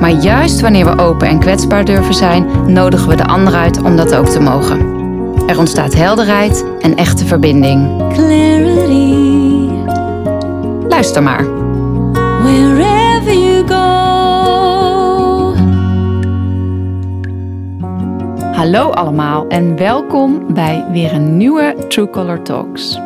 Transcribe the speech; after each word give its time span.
Maar 0.00 0.10
juist 0.10 0.60
wanneer 0.60 0.84
we 0.84 1.02
open 1.02 1.28
en 1.28 1.38
kwetsbaar 1.38 1.84
durven 1.84 2.14
zijn, 2.14 2.72
nodigen 2.72 3.08
we 3.08 3.16
de 3.16 3.26
ander 3.26 3.54
uit 3.54 3.82
om 3.82 3.96
dat 3.96 4.14
ook 4.14 4.28
te 4.28 4.40
mogen. 4.40 4.92
Er 5.46 5.58
ontstaat 5.58 5.94
helderheid 5.94 6.64
en 6.80 6.96
echte 6.96 7.26
verbinding. 7.26 8.12
clarity 8.12 9.24
Luister 10.88 11.22
maar. 11.22 11.44
wherever 12.42 13.34
you 13.34 13.66
go. 13.68 13.74
Hallo 18.52 18.90
allemaal 18.90 19.46
en 19.48 19.76
welkom 19.76 20.54
bij 20.54 20.84
weer 20.90 21.12
een 21.12 21.36
nieuwe 21.36 21.74
True 21.88 22.10
Color 22.10 22.42
Talks. 22.42 22.98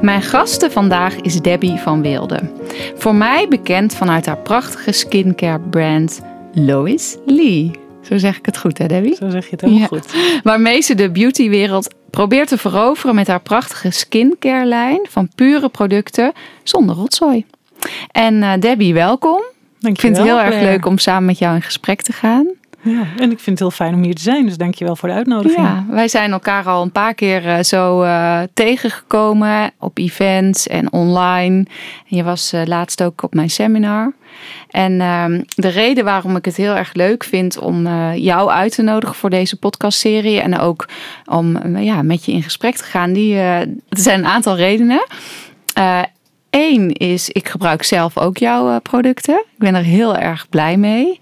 Mijn 0.00 0.22
gasten 0.22 0.72
vandaag 0.72 1.16
is 1.16 1.40
Debbie 1.40 1.78
van 1.78 2.02
Weelde. 2.02 2.52
Voor 2.96 3.14
mij 3.14 3.48
bekend 3.48 3.94
vanuit 3.94 4.26
haar 4.26 4.38
prachtige 4.38 4.92
skincare 4.92 5.60
brand 5.60 6.20
Lois 6.54 7.16
Lee. 7.26 7.70
Zo 8.02 8.18
zeg 8.18 8.38
ik 8.38 8.46
het 8.46 8.58
goed 8.58 8.78
hè 8.78 8.86
Debbie? 8.86 9.14
Zo 9.14 9.30
zeg 9.30 9.44
je 9.44 9.50
het 9.50 9.60
heel 9.60 9.70
Ja. 9.70 9.86
goed. 9.86 10.14
Waarmee 10.42 10.80
ze 10.80 10.94
de 10.94 11.10
beautywereld 11.10 11.94
probeert 12.10 12.48
te 12.48 12.58
veroveren 12.58 13.14
met 13.14 13.26
haar 13.26 13.40
prachtige 13.40 13.90
skincare 13.90 14.64
lijn 14.64 15.06
van 15.10 15.28
pure 15.34 15.68
producten 15.68 16.32
zonder 16.62 16.94
rotzooi. 16.96 17.44
En 18.10 18.42
eh, 18.42 18.52
Debbie, 18.60 18.94
welkom. 18.94 19.42
Ik 19.80 20.00
vind 20.00 20.16
het 20.16 20.26
heel 20.26 20.40
erg 20.40 20.60
leuk 20.60 20.86
om 20.86 20.98
samen 20.98 21.24
met 21.24 21.38
jou 21.38 21.54
in 21.54 21.62
gesprek 21.62 22.02
te 22.02 22.12
gaan. 22.12 22.46
Ja, 22.82 23.06
en 23.16 23.30
ik 23.30 23.38
vind 23.38 23.46
het 23.46 23.58
heel 23.58 23.70
fijn 23.70 23.94
om 23.94 24.02
hier 24.02 24.14
te 24.14 24.22
zijn. 24.22 24.46
Dus 24.46 24.56
dankjewel 24.56 24.96
voor 24.96 25.08
de 25.08 25.14
uitnodiging. 25.14 25.66
Ja, 25.66 25.84
wij 25.88 26.08
zijn 26.08 26.32
elkaar 26.32 26.64
al 26.64 26.82
een 26.82 26.92
paar 26.92 27.14
keer 27.14 27.48
eh, 27.48 27.62
zo 27.62 28.02
eh, 28.02 28.40
tegengekomen 28.54 29.70
op 29.78 29.98
events 29.98 30.66
en 30.66 30.92
online. 30.92 31.66
Je 32.06 32.22
was 32.22 32.52
eh, 32.52 32.62
laatst 32.64 33.02
ook 33.02 33.22
op 33.22 33.34
mijn 33.34 33.50
seminar. 33.50 34.12
En 34.70 35.00
ehm, 35.00 35.42
de 35.54 35.68
reden 35.68 36.04
waarom 36.04 36.36
ik 36.36 36.44
het 36.44 36.56
heel 36.56 36.74
erg 36.74 36.94
leuk 36.94 37.24
vind 37.24 37.58
om 37.58 37.86
jou 38.14 38.50
uit 38.50 38.74
te 38.74 38.82
nodigen 38.82 39.16
voor 39.16 39.30
deze 39.30 39.58
podcastserie 39.58 40.40
en 40.40 40.58
ook 40.58 40.88
om 41.24 41.76
ja, 41.76 42.02
met 42.02 42.24
je 42.24 42.32
in 42.32 42.42
gesprek 42.42 42.76
te 42.76 42.84
gaan, 42.84 43.12
die, 43.12 43.36
er 43.36 43.66
zijn 43.88 44.18
een 44.18 44.26
aantal 44.26 44.56
redenen. 44.56 45.06
Eén 46.52 46.92
is, 46.92 47.28
ik 47.28 47.48
gebruik 47.48 47.82
zelf 47.82 48.18
ook 48.18 48.36
jouw 48.36 48.70
eh, 48.70 48.76
producten. 48.82 49.34
Ik 49.34 49.58
ben 49.58 49.74
er 49.74 49.82
heel 49.82 50.16
erg 50.16 50.48
blij 50.48 50.76
mee. 50.76 51.18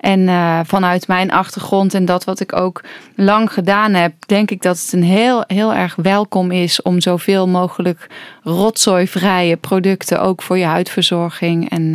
En 0.00 0.28
eh, 0.28 0.60
vanuit 0.64 1.08
mijn 1.08 1.30
achtergrond 1.30 1.94
en 1.94 2.04
dat 2.04 2.24
wat 2.24 2.40
ik 2.40 2.52
ook 2.52 2.84
lang 3.16 3.52
gedaan 3.52 3.94
heb, 3.94 4.12
denk 4.26 4.50
ik 4.50 4.62
dat 4.62 4.80
het 4.80 4.92
een 4.92 5.02
heel, 5.02 5.44
heel 5.46 5.74
erg 5.74 5.94
welkom 5.94 6.50
is 6.50 6.82
om 6.82 7.00
zoveel 7.00 7.48
mogelijk 7.48 8.06
rotzooivrije 8.42 9.56
producten 9.56 10.20
ook 10.20 10.42
voor 10.42 10.58
je 10.58 10.64
huidverzorging 10.64 11.70
en, 11.70 11.94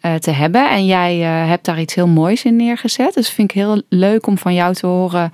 eh, 0.00 0.14
te 0.14 0.30
hebben. 0.30 0.70
En 0.70 0.86
jij 0.86 1.16
hebt 1.18 1.64
daar 1.64 1.80
iets 1.80 1.94
heel 1.94 2.08
moois 2.08 2.44
in 2.44 2.56
neergezet. 2.56 3.14
Dus 3.14 3.30
vind 3.30 3.50
ik 3.50 3.56
heel 3.56 3.82
leuk 3.88 4.26
om 4.26 4.38
van 4.38 4.54
jou 4.54 4.74
te 4.74 4.86
horen. 4.86 5.32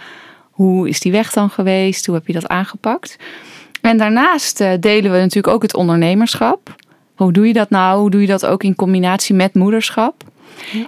Hoe 0.51 0.89
is 0.89 1.01
die 1.01 1.13
weg 1.13 1.33
dan 1.33 1.51
geweest? 1.51 2.07
Hoe 2.07 2.15
heb 2.15 2.27
je 2.27 2.33
dat 2.33 2.49
aangepakt? 2.49 3.17
En 3.89 3.97
daarnaast 3.97 4.61
eh, 4.61 4.73
delen 4.81 5.13
we 5.13 5.19
natuurlijk 5.19 5.55
ook 5.55 5.63
het 5.63 5.75
ondernemerschap. 5.75 6.75
Hoe 7.15 7.33
doe 7.33 7.47
je 7.47 7.53
dat 7.53 7.71
nou? 7.71 8.01
Hoe 8.01 8.11
doe 8.11 8.21
je 8.21 8.27
dat 8.27 8.47
ook 8.47 8.63
in 8.63 8.75
combinatie 8.75 9.35
met 9.35 9.55
moederschap? 9.55 10.25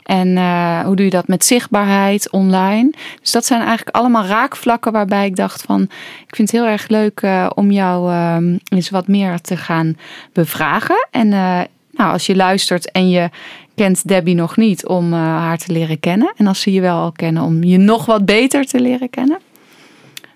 En 0.02 0.36
eh, 0.36 0.80
hoe 0.80 0.96
doe 0.96 1.04
je 1.04 1.10
dat 1.10 1.28
met 1.28 1.44
zichtbaarheid 1.44 2.30
online? 2.30 2.92
Dus 3.20 3.30
dat 3.30 3.46
zijn 3.46 3.60
eigenlijk 3.60 3.96
allemaal 3.96 4.24
raakvlakken 4.24 4.92
waarbij 4.92 5.26
ik 5.26 5.36
dacht 5.36 5.62
van... 5.62 5.82
ik 6.26 6.36
vind 6.36 6.52
het 6.52 6.60
heel 6.60 6.70
erg 6.70 6.88
leuk 6.88 7.20
eh, 7.20 7.50
om 7.54 7.70
jou 7.70 8.12
eh, 8.12 8.36
eens 8.68 8.90
wat 8.90 9.08
meer 9.08 9.40
te 9.40 9.56
gaan 9.56 9.96
bevragen. 10.32 11.06
En 11.10 11.28
nou, 11.28 12.12
als 12.12 12.26
je 12.26 12.36
luistert 12.36 12.90
en 12.90 13.10
je 13.10 13.30
kent 13.74 14.08
Debbie 14.08 14.34
nog 14.34 14.56
niet 14.56 14.86
om 14.86 15.12
haar 15.12 15.58
te 15.58 15.72
leren 15.72 16.00
kennen. 16.00 16.32
En 16.36 16.46
als 16.46 16.60
ze 16.60 16.72
je 16.72 16.80
wel 16.80 16.96
al 16.96 17.12
kennen 17.12 17.42
om 17.42 17.64
je 17.64 17.78
nog 17.78 18.06
wat 18.06 18.24
beter 18.24 18.66
te 18.66 18.80
leren 18.80 19.10
kennen. 19.10 19.38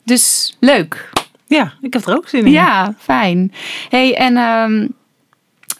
Dus 0.04 0.56
leuk. 0.60 1.10
Ja, 1.54 1.72
ik 1.80 1.92
heb 1.92 2.06
er 2.06 2.16
ook 2.16 2.28
zin 2.28 2.44
in. 2.44 2.52
Ja, 2.52 2.94
fijn. 2.98 3.52
Hey, 3.88 4.16
en 4.16 4.36
ehm, 4.36 4.86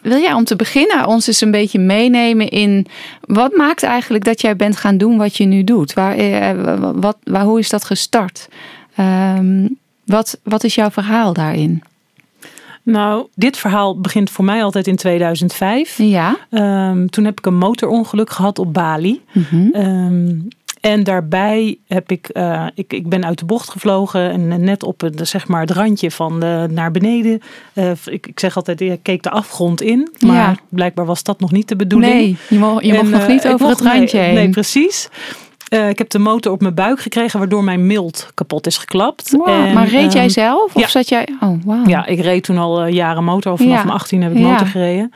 wil 0.01 0.19
jij 0.19 0.33
om 0.33 0.43
te 0.43 0.55
beginnen 0.55 1.07
ons 1.07 1.27
eens 1.27 1.41
een 1.41 1.51
beetje 1.51 1.79
meenemen 1.79 2.49
in 2.49 2.87
wat 3.21 3.55
maakt 3.55 3.83
eigenlijk 3.83 4.23
dat 4.23 4.41
jij 4.41 4.55
bent 4.55 4.77
gaan 4.77 4.97
doen 4.97 5.17
wat 5.17 5.37
je 5.37 5.45
nu 5.45 5.63
doet? 5.63 5.93
Waar, 5.93 6.15
eh, 6.15 6.91
wat, 6.95 7.17
waar, 7.23 7.43
hoe 7.43 7.59
is 7.59 7.69
dat 7.69 7.83
gestart? 7.83 8.47
Ehm, 8.95 9.67
wat, 10.05 10.39
wat 10.43 10.63
is 10.63 10.75
jouw 10.75 10.91
verhaal 10.91 11.33
daarin? 11.33 11.83
Nou, 12.83 13.27
dit 13.35 13.57
verhaal 13.57 13.99
begint 13.99 14.29
voor 14.29 14.45
mij 14.45 14.63
altijd 14.63 14.87
in 14.87 14.95
2005. 14.95 15.97
Ja. 15.97 16.37
Ehm, 16.49 17.05
toen 17.07 17.25
heb 17.25 17.37
ik 17.37 17.45
een 17.45 17.57
motorongeluk 17.57 18.29
gehad 18.29 18.59
op 18.59 18.73
Bali. 18.73 19.21
Mhm. 19.31 19.67
En 20.85 21.03
daarbij 21.03 21.77
heb 21.87 22.11
ik, 22.11 22.27
eh, 22.27 22.65
ik, 22.75 22.93
ik 22.93 23.09
ben 23.09 23.25
uit 23.25 23.39
de 23.39 23.45
bocht 23.45 23.69
gevlogen 23.69 24.31
en 24.31 24.63
net 24.63 24.83
op 24.83 25.01
het, 25.01 25.27
zeg 25.27 25.47
maar, 25.47 25.61
het 25.61 25.71
randje 25.71 26.11
van 26.11 26.39
de, 26.39 26.67
naar 26.71 26.91
beneden. 26.91 27.41
Eh, 27.73 27.91
ik, 28.05 28.27
ik 28.27 28.39
zeg 28.39 28.55
altijd, 28.55 28.81
ik 28.81 28.99
keek 29.01 29.23
de 29.23 29.29
afgrond 29.29 29.81
in. 29.81 30.09
Maar 30.25 30.35
Ja. 30.35 30.55
blijkbaar 30.69 31.05
was 31.05 31.23
dat 31.23 31.39
nog 31.39 31.51
niet 31.51 31.67
de 31.67 31.75
bedoeling. 31.75 32.13
Nee, 32.13 32.37
je, 32.49 32.57
mo- 32.59 32.79
je 32.81 32.97
En, 32.97 33.09
nog 33.09 33.21
eh, 33.21 33.27
niet 33.27 33.47
over 33.47 33.67
het 33.67 33.81
randje 33.81 34.17
nee, 34.17 34.25
heen. 34.25 34.35
Nee, 34.35 34.49
precies. 34.49 35.09
Eh, 35.65 35.89
ik 35.89 35.97
heb 35.97 36.09
de 36.09 36.19
motor 36.19 36.51
op 36.51 36.61
mijn 36.61 36.73
buik 36.73 36.99
gekregen, 36.99 37.39
waardoor 37.39 37.63
mijn 37.63 37.87
mild 37.87 38.29
kapot 38.33 38.67
is 38.67 38.77
geklapt. 38.77 39.31
Wow, 39.31 39.47
En, 39.47 39.73
maar 39.73 39.87
reed 39.87 40.13
jij 40.13 40.21
ehm, 40.23 40.31
zelf? 40.31 40.75
Of 40.75 40.81
ja. 40.81 40.87
zat 40.87 41.09
jij... 41.09 41.27
Oh, 41.39 41.59
wauw. 41.65 41.85
Ja, 41.87 42.05
ik 42.05 42.19
reed 42.19 42.43
toen 42.43 42.57
al 42.57 42.81
eh, 42.81 42.93
jaren 42.93 43.23
motor. 43.23 43.57
Vanaf 43.57 43.71
Ja. 43.73 43.83
mijn 43.83 43.95
18 43.95 44.21
heb 44.21 44.31
ik 44.31 44.37
Ja. 44.37 44.43
motor 44.51 44.67
gereden. 44.67 45.11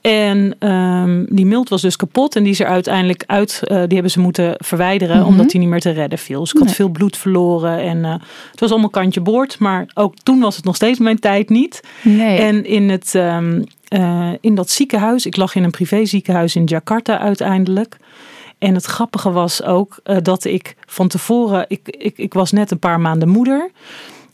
En 0.00 0.56
ehm, 0.58 1.24
die 1.28 1.46
mild 1.46 1.68
was 1.68 1.82
dus 1.82 1.96
kapot. 1.96 2.36
En 2.36 2.42
die 2.42 2.52
is 2.52 2.60
er 2.60 2.66
uiteindelijk 2.66 3.24
uit. 3.26 3.60
eh, 3.64 3.76
die 3.76 3.92
hebben 3.94 4.10
ze 4.10 4.20
moeten 4.20 4.54
verwijderen. 4.58 5.16
Mhm. 5.18 5.26
Omdat 5.26 5.50
die 5.50 5.60
niet 5.60 5.68
meer 5.68 5.80
te 5.80 5.90
redden 5.90 6.18
viel. 6.18 6.40
Dus 6.40 6.50
ik 6.50 6.56
had 6.56 6.66
Nee. 6.66 6.74
veel 6.74 6.88
bloed 6.88 7.16
verloren. 7.16 7.78
En 7.80 8.04
eh, 8.04 8.14
het 8.50 8.60
was 8.60 8.70
allemaal 8.70 8.90
kantje 8.90 9.20
boord. 9.20 9.58
Maar 9.58 9.86
ook 9.94 10.14
toen 10.22 10.40
was 10.40 10.56
het 10.56 10.64
nog 10.64 10.76
steeds 10.76 10.98
mijn 10.98 11.18
tijd 11.18 11.48
niet. 11.48 11.80
Nee. 12.02 12.38
En 12.38 12.64
in, 12.64 12.88
het, 12.90 13.14
ehm, 13.14 13.62
eh, 13.88 14.28
in 14.40 14.54
dat 14.54 14.70
ziekenhuis. 14.70 15.26
Ik 15.26 15.36
lag 15.36 15.54
in 15.54 15.64
een 15.64 15.70
privéziekenhuis 15.70 16.56
in 16.56 16.64
Jakarta 16.64 17.18
uiteindelijk. 17.18 17.96
En 18.58 18.74
het 18.74 18.84
grappige 18.84 19.30
was 19.30 19.62
ook 19.62 20.00
dat 20.22 20.44
ik 20.44 20.76
van 20.86 21.08
tevoren. 21.08 21.64
Ik, 21.68 21.80
ik, 21.98 22.18
ik 22.18 22.34
was 22.34 22.52
net 22.52 22.70
een 22.70 22.78
paar 22.78 23.00
maanden 23.00 23.28
moeder. 23.28 23.70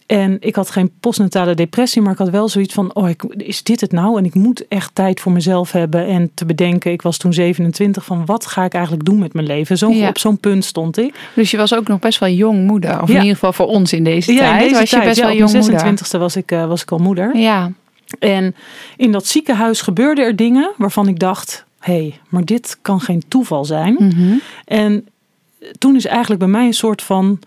En 0.06 0.36
ik 0.40 0.54
had 0.54 0.70
geen 0.70 0.90
postnatale 1.00 1.54
depressie, 1.54 2.02
maar 2.02 2.12
ik 2.12 2.18
had 2.18 2.30
wel 2.30 2.48
zoiets 2.48 2.74
van: 2.74 2.94
oh, 2.94 3.08
ik, 3.08 3.22
is 3.22 3.62
dit 3.62 3.80
het 3.80 3.92
nou? 3.92 4.18
En 4.18 4.24
ik 4.24 4.34
moet 4.34 4.68
echt 4.68 4.94
tijd 4.94 5.20
voor 5.20 5.32
mezelf 5.32 5.72
hebben 5.72 6.06
en 6.06 6.30
te 6.34 6.44
bedenken. 6.44 6.92
Ik 6.92 7.02
was 7.02 7.16
toen 7.16 7.32
27 7.32 8.04
van 8.04 8.26
wat 8.26 8.46
ga 8.46 8.64
ik 8.64 8.72
eigenlijk 8.74 9.04
doen 9.04 9.18
met 9.18 9.32
mijn 9.32 9.46
leven? 9.46 9.78
Zo, 9.78 9.90
Ja. 9.90 10.08
Op 10.08 10.18
zo'n 10.18 10.38
punt 10.38 10.64
stond 10.64 10.98
ik. 10.98 11.14
Dus 11.34 11.50
je 11.50 11.56
was 11.56 11.74
ook 11.74 11.88
nog 11.88 11.98
best 11.98 12.18
wel 12.18 12.28
jong 12.28 12.66
moeder. 12.66 13.02
Of 13.02 13.08
Ja. 13.08 13.14
in 13.14 13.20
ieder 13.20 13.34
geval 13.34 13.52
voor 13.52 13.66
ons 13.66 13.92
in 13.92 14.04
deze 14.04 14.30
in 14.30 14.38
tijd 14.38 14.60
deze 14.60 14.80
was 14.80 14.90
je 14.90 15.00
best 15.00 15.16
ja, 15.16 15.22
wel 15.22 15.32
op 15.32 15.38
jong 15.38 15.52
mijn 15.52 15.64
moeder. 15.64 15.80
26e 15.80 16.18
was 16.18 16.36
ik, 16.36 16.50
eh, 16.50 16.66
was 16.66 16.82
ik 16.82 16.90
al 16.90 16.98
moeder. 16.98 17.36
Ja. 17.36 17.72
En 18.18 18.54
in 18.96 19.12
dat 19.12 19.26
ziekenhuis 19.26 19.80
gebeurden 19.80 20.24
er 20.24 20.36
dingen 20.36 20.72
waarvan 20.76 21.08
ik 21.08 21.18
dacht: 21.18 21.64
hé, 21.78 21.92
hey, 21.92 22.20
maar 22.28 22.44
dit 22.44 22.78
kan 22.82 23.00
geen 23.00 23.22
toeval 23.28 23.64
zijn. 23.64 23.94
Mhm. 23.98 24.34
En 24.64 25.08
toen 25.78 25.96
is 25.96 26.06
eigenlijk 26.06 26.40
bij 26.40 26.48
mij 26.50 26.66
een 26.66 26.74
soort 26.74 27.02
van, 27.02 27.38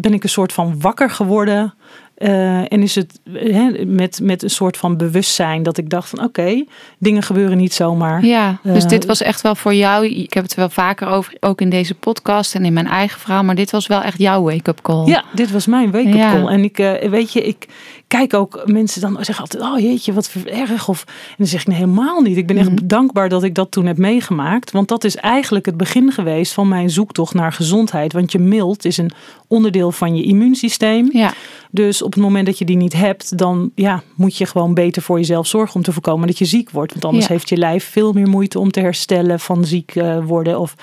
ben 0.00 0.12
ik 0.14 0.22
een 0.22 0.28
soort 0.28 0.52
van 0.52 0.80
wakker 0.80 1.10
geworden. 1.10 1.74
Eh, 2.14 2.72
en 2.72 2.82
is 2.82 2.94
het 2.94 3.20
hè, 3.32 3.84
met, 3.84 4.20
met 4.22 4.42
een 4.42 4.50
soort 4.50 4.76
van 4.76 4.96
bewustzijn 4.96 5.62
dat 5.62 5.78
ik 5.78 5.90
dacht 5.90 6.08
van 6.08 6.24
oké, 6.24 6.64
dingen 6.98 7.22
gebeuren 7.22 7.56
niet 7.56 7.74
zomaar. 7.74 8.24
Ja, 8.24 8.58
dus 8.62 8.82
Eh, 8.82 8.88
dit 8.88 9.04
was 9.06 9.22
echt 9.22 9.40
wel 9.40 9.54
voor 9.54 9.74
jou. 9.74 10.06
Ik 10.06 10.32
heb 10.34 10.42
het 10.42 10.54
wel 10.54 10.68
vaker 10.68 11.08
over, 11.08 11.36
ook 11.40 11.60
in 11.60 11.70
deze 11.70 11.94
podcast 11.94 12.54
en 12.54 12.64
in 12.64 12.72
mijn 12.72 12.86
eigen 12.86 13.20
verhaal. 13.20 13.44
Maar 13.44 13.54
dit 13.54 13.70
was 13.70 13.86
wel 13.86 14.02
echt 14.02 14.18
jouw 14.18 14.42
wake-up 14.42 14.80
call. 14.82 15.06
Ja, 15.06 15.24
dit 15.34 15.50
was 15.50 15.66
mijn 15.66 15.90
wake-up 15.90 16.14
Ja. 16.14 16.32
call. 16.32 16.46
En 16.46 16.64
ik, 16.64 16.78
eh, 16.78 17.08
weet 17.10 17.32
je, 17.32 17.42
ik 17.42 17.66
kijk 18.10 18.34
ook 18.34 18.62
mensen 18.66 19.00
dan 19.00 19.16
zeggen 19.20 19.44
altijd, 19.44 19.62
oh 19.62 19.78
jeetje, 19.78 20.12
wat 20.12 20.32
erg. 20.44 20.88
Of, 20.88 21.04
en 21.06 21.34
dan 21.36 21.46
zeg 21.46 21.60
ik 21.60 21.66
nee, 21.66 21.76
helemaal 21.76 22.20
niet. 22.20 22.36
Ik 22.36 22.46
ben 22.46 22.56
echt 22.56 22.70
Mhm. 22.70 22.86
dankbaar 22.86 23.28
dat 23.28 23.42
ik 23.42 23.54
dat 23.54 23.70
toen 23.70 23.86
heb 23.86 23.96
meegemaakt. 23.98 24.70
Want 24.70 24.88
dat 24.88 25.04
is 25.04 25.16
eigenlijk 25.16 25.66
het 25.66 25.76
begin 25.76 26.12
geweest 26.12 26.52
van 26.52 26.68
mijn 26.68 26.90
zoektocht 26.90 27.34
naar 27.34 27.52
gezondheid. 27.52 28.12
Want 28.12 28.32
je 28.32 28.38
mild 28.38 28.84
is 28.84 28.96
een 28.96 29.10
onderdeel 29.46 29.92
van 29.92 30.16
je 30.16 30.22
immuunsysteem. 30.22 31.08
Ja, 31.12 31.32
Dus 31.70 32.02
op 32.02 32.12
het 32.14 32.22
moment 32.22 32.46
dat 32.46 32.58
je 32.58 32.64
die 32.64 32.76
niet 32.76 32.92
hebt, 32.92 33.38
dan 33.38 33.70
ja, 33.74 34.02
moet 34.14 34.36
je 34.36 34.46
gewoon 34.46 34.74
beter 34.74 35.02
voor 35.02 35.18
jezelf 35.18 35.46
zorgen 35.46 35.74
om 35.74 35.82
te 35.82 35.92
voorkomen 35.92 36.26
dat 36.26 36.38
je 36.38 36.44
ziek 36.44 36.70
wordt. 36.70 36.92
Want 36.92 37.04
anders 37.04 37.26
Ja. 37.26 37.32
heeft 37.32 37.48
je 37.48 37.56
lijf 37.56 37.84
veel 37.84 38.12
meer 38.12 38.28
moeite 38.28 38.58
om 38.58 38.70
te 38.70 38.80
herstellen 38.80 39.40
van 39.40 39.64
ziek 39.64 39.94
eh, 39.96 40.18
worden. 40.24 40.60
Of... 40.60 40.74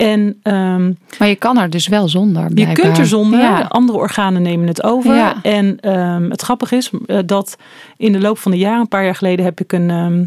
En 0.00 0.38
ehm, 0.42 0.92
Maar 1.18 1.28
je 1.28 1.34
kan 1.36 1.58
er 1.58 1.70
dus 1.70 1.88
wel 1.88 2.08
zonder. 2.08 2.50
je 2.54 2.72
kunt 2.72 2.98
er 2.98 3.06
zonder, 3.06 3.40
Ja. 3.40 3.60
andere 3.68 3.98
organen 3.98 4.42
nemen 4.42 4.66
het 4.66 4.82
over. 4.82 5.14
Ja. 5.14 5.34
En 5.42 5.80
ehm, 5.80 6.30
het 6.30 6.42
grappige 6.42 6.76
is 6.76 6.90
eh, 7.06 7.18
dat 7.26 7.56
in 7.96 8.12
de 8.12 8.20
loop 8.20 8.38
van 8.38 8.50
de 8.50 8.58
jaren, 8.58 8.80
een 8.80 8.88
paar 8.88 9.04
jaar 9.04 9.14
geleden, 9.14 9.44
heb 9.44 9.60
ik 9.60 9.72
een 9.72 9.90
ehm 9.90 10.24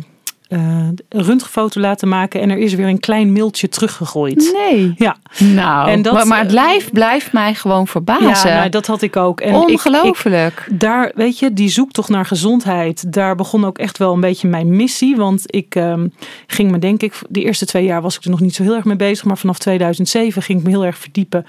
eh, 0.54 0.88
een 1.10 1.24
röntgenfoto 1.24 1.80
laten 1.82 2.08
maken 2.08 2.42
en 2.42 2.50
er 2.50 2.58
is 2.58 2.74
weer 2.74 2.88
een 2.88 3.00
klein 3.00 3.32
miltje 3.32 3.70
teruggegooid. 3.70 4.54
Nee. 4.70 4.94
Ja, 4.98 5.16
Nou, 5.40 5.90
En 5.90 6.02
dat- 6.02 6.14
maar, 6.14 6.28
maar 6.28 6.40
het 6.40 6.52
lijf 6.52 6.92
blijft 6.92 7.32
mij 7.34 7.54
gewoon 7.54 7.80
ja 7.80 7.86
verbazen. 7.86 8.54
nou, 8.54 8.70
dat 8.70 8.88
had 8.88 9.02
ik 9.02 9.16
ook. 9.16 9.42
En 9.42 9.54
ik- 9.54 9.62
ik, 9.62 9.70
Ongelooflijk. 9.70 10.68
daar, 10.72 11.12
weet 11.16 11.40
je, 11.40 11.54
die 11.54 11.70
zoektocht 11.70 12.10
naar 12.10 12.26
gezondheid, 12.26 13.14
daar 13.14 13.36
begon 13.36 13.66
ook 13.66 13.78
echt 13.78 13.98
wel 13.98 14.14
een 14.14 14.20
beetje 14.20 14.48
mijn 14.48 14.76
missie. 14.76 15.16
Want 15.16 15.44
ik 15.46 15.76
ehm, 15.76 16.08
ging 16.48 16.72
me, 16.72 16.80
denk 16.80 17.02
ik, 17.04 17.14
de 17.30 17.42
eerste 17.44 17.66
twee 17.66 17.86
jaar 17.86 18.02
was 18.02 18.16
ik 18.16 18.24
er 18.24 18.30
nog 18.30 18.40
niet 18.40 18.56
zo 18.56 18.64
heel 18.64 18.76
erg 18.76 18.86
mee 18.86 18.96
bezig. 18.96 19.26
Maar 19.26 19.38
vanaf 19.38 19.58
2007 19.60 20.42
ging 20.42 20.60
ik 20.60 20.66
me 20.66 20.70
heel 20.72 20.86
erg 20.86 20.98
verdiepen 20.98 21.46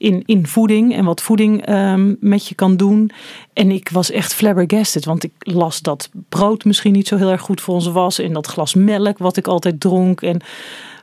in, 0.00 0.22
in 0.26 0.46
voeding 0.46 0.94
en 0.94 1.04
wat 1.04 1.22
voeding 1.22 1.66
ehm, 1.66 2.14
met 2.20 2.46
je 2.46 2.54
kan 2.54 2.76
doen. 2.76 3.10
En 3.52 3.70
ik 3.70 3.88
was 3.88 4.10
echt 4.10 4.34
flabbergasted, 4.34 5.04
want 5.04 5.24
ik 5.24 5.32
las 5.38 5.80
dat 5.80 6.10
brood 6.28 6.64
misschien 6.64 6.92
niet 6.92 7.08
zo 7.08 7.16
heel 7.16 7.30
erg 7.30 7.40
goed 7.40 7.60
voor 7.60 7.74
ons 7.74 7.86
was. 7.86 8.18
En 8.18 8.32
dat 8.32 8.46
glas 8.46 8.74
melk 8.74 9.18
wat 9.18 9.36
ik 9.36 9.46
altijd 9.46 9.80
dronk. 9.80 10.22
En 10.22 10.40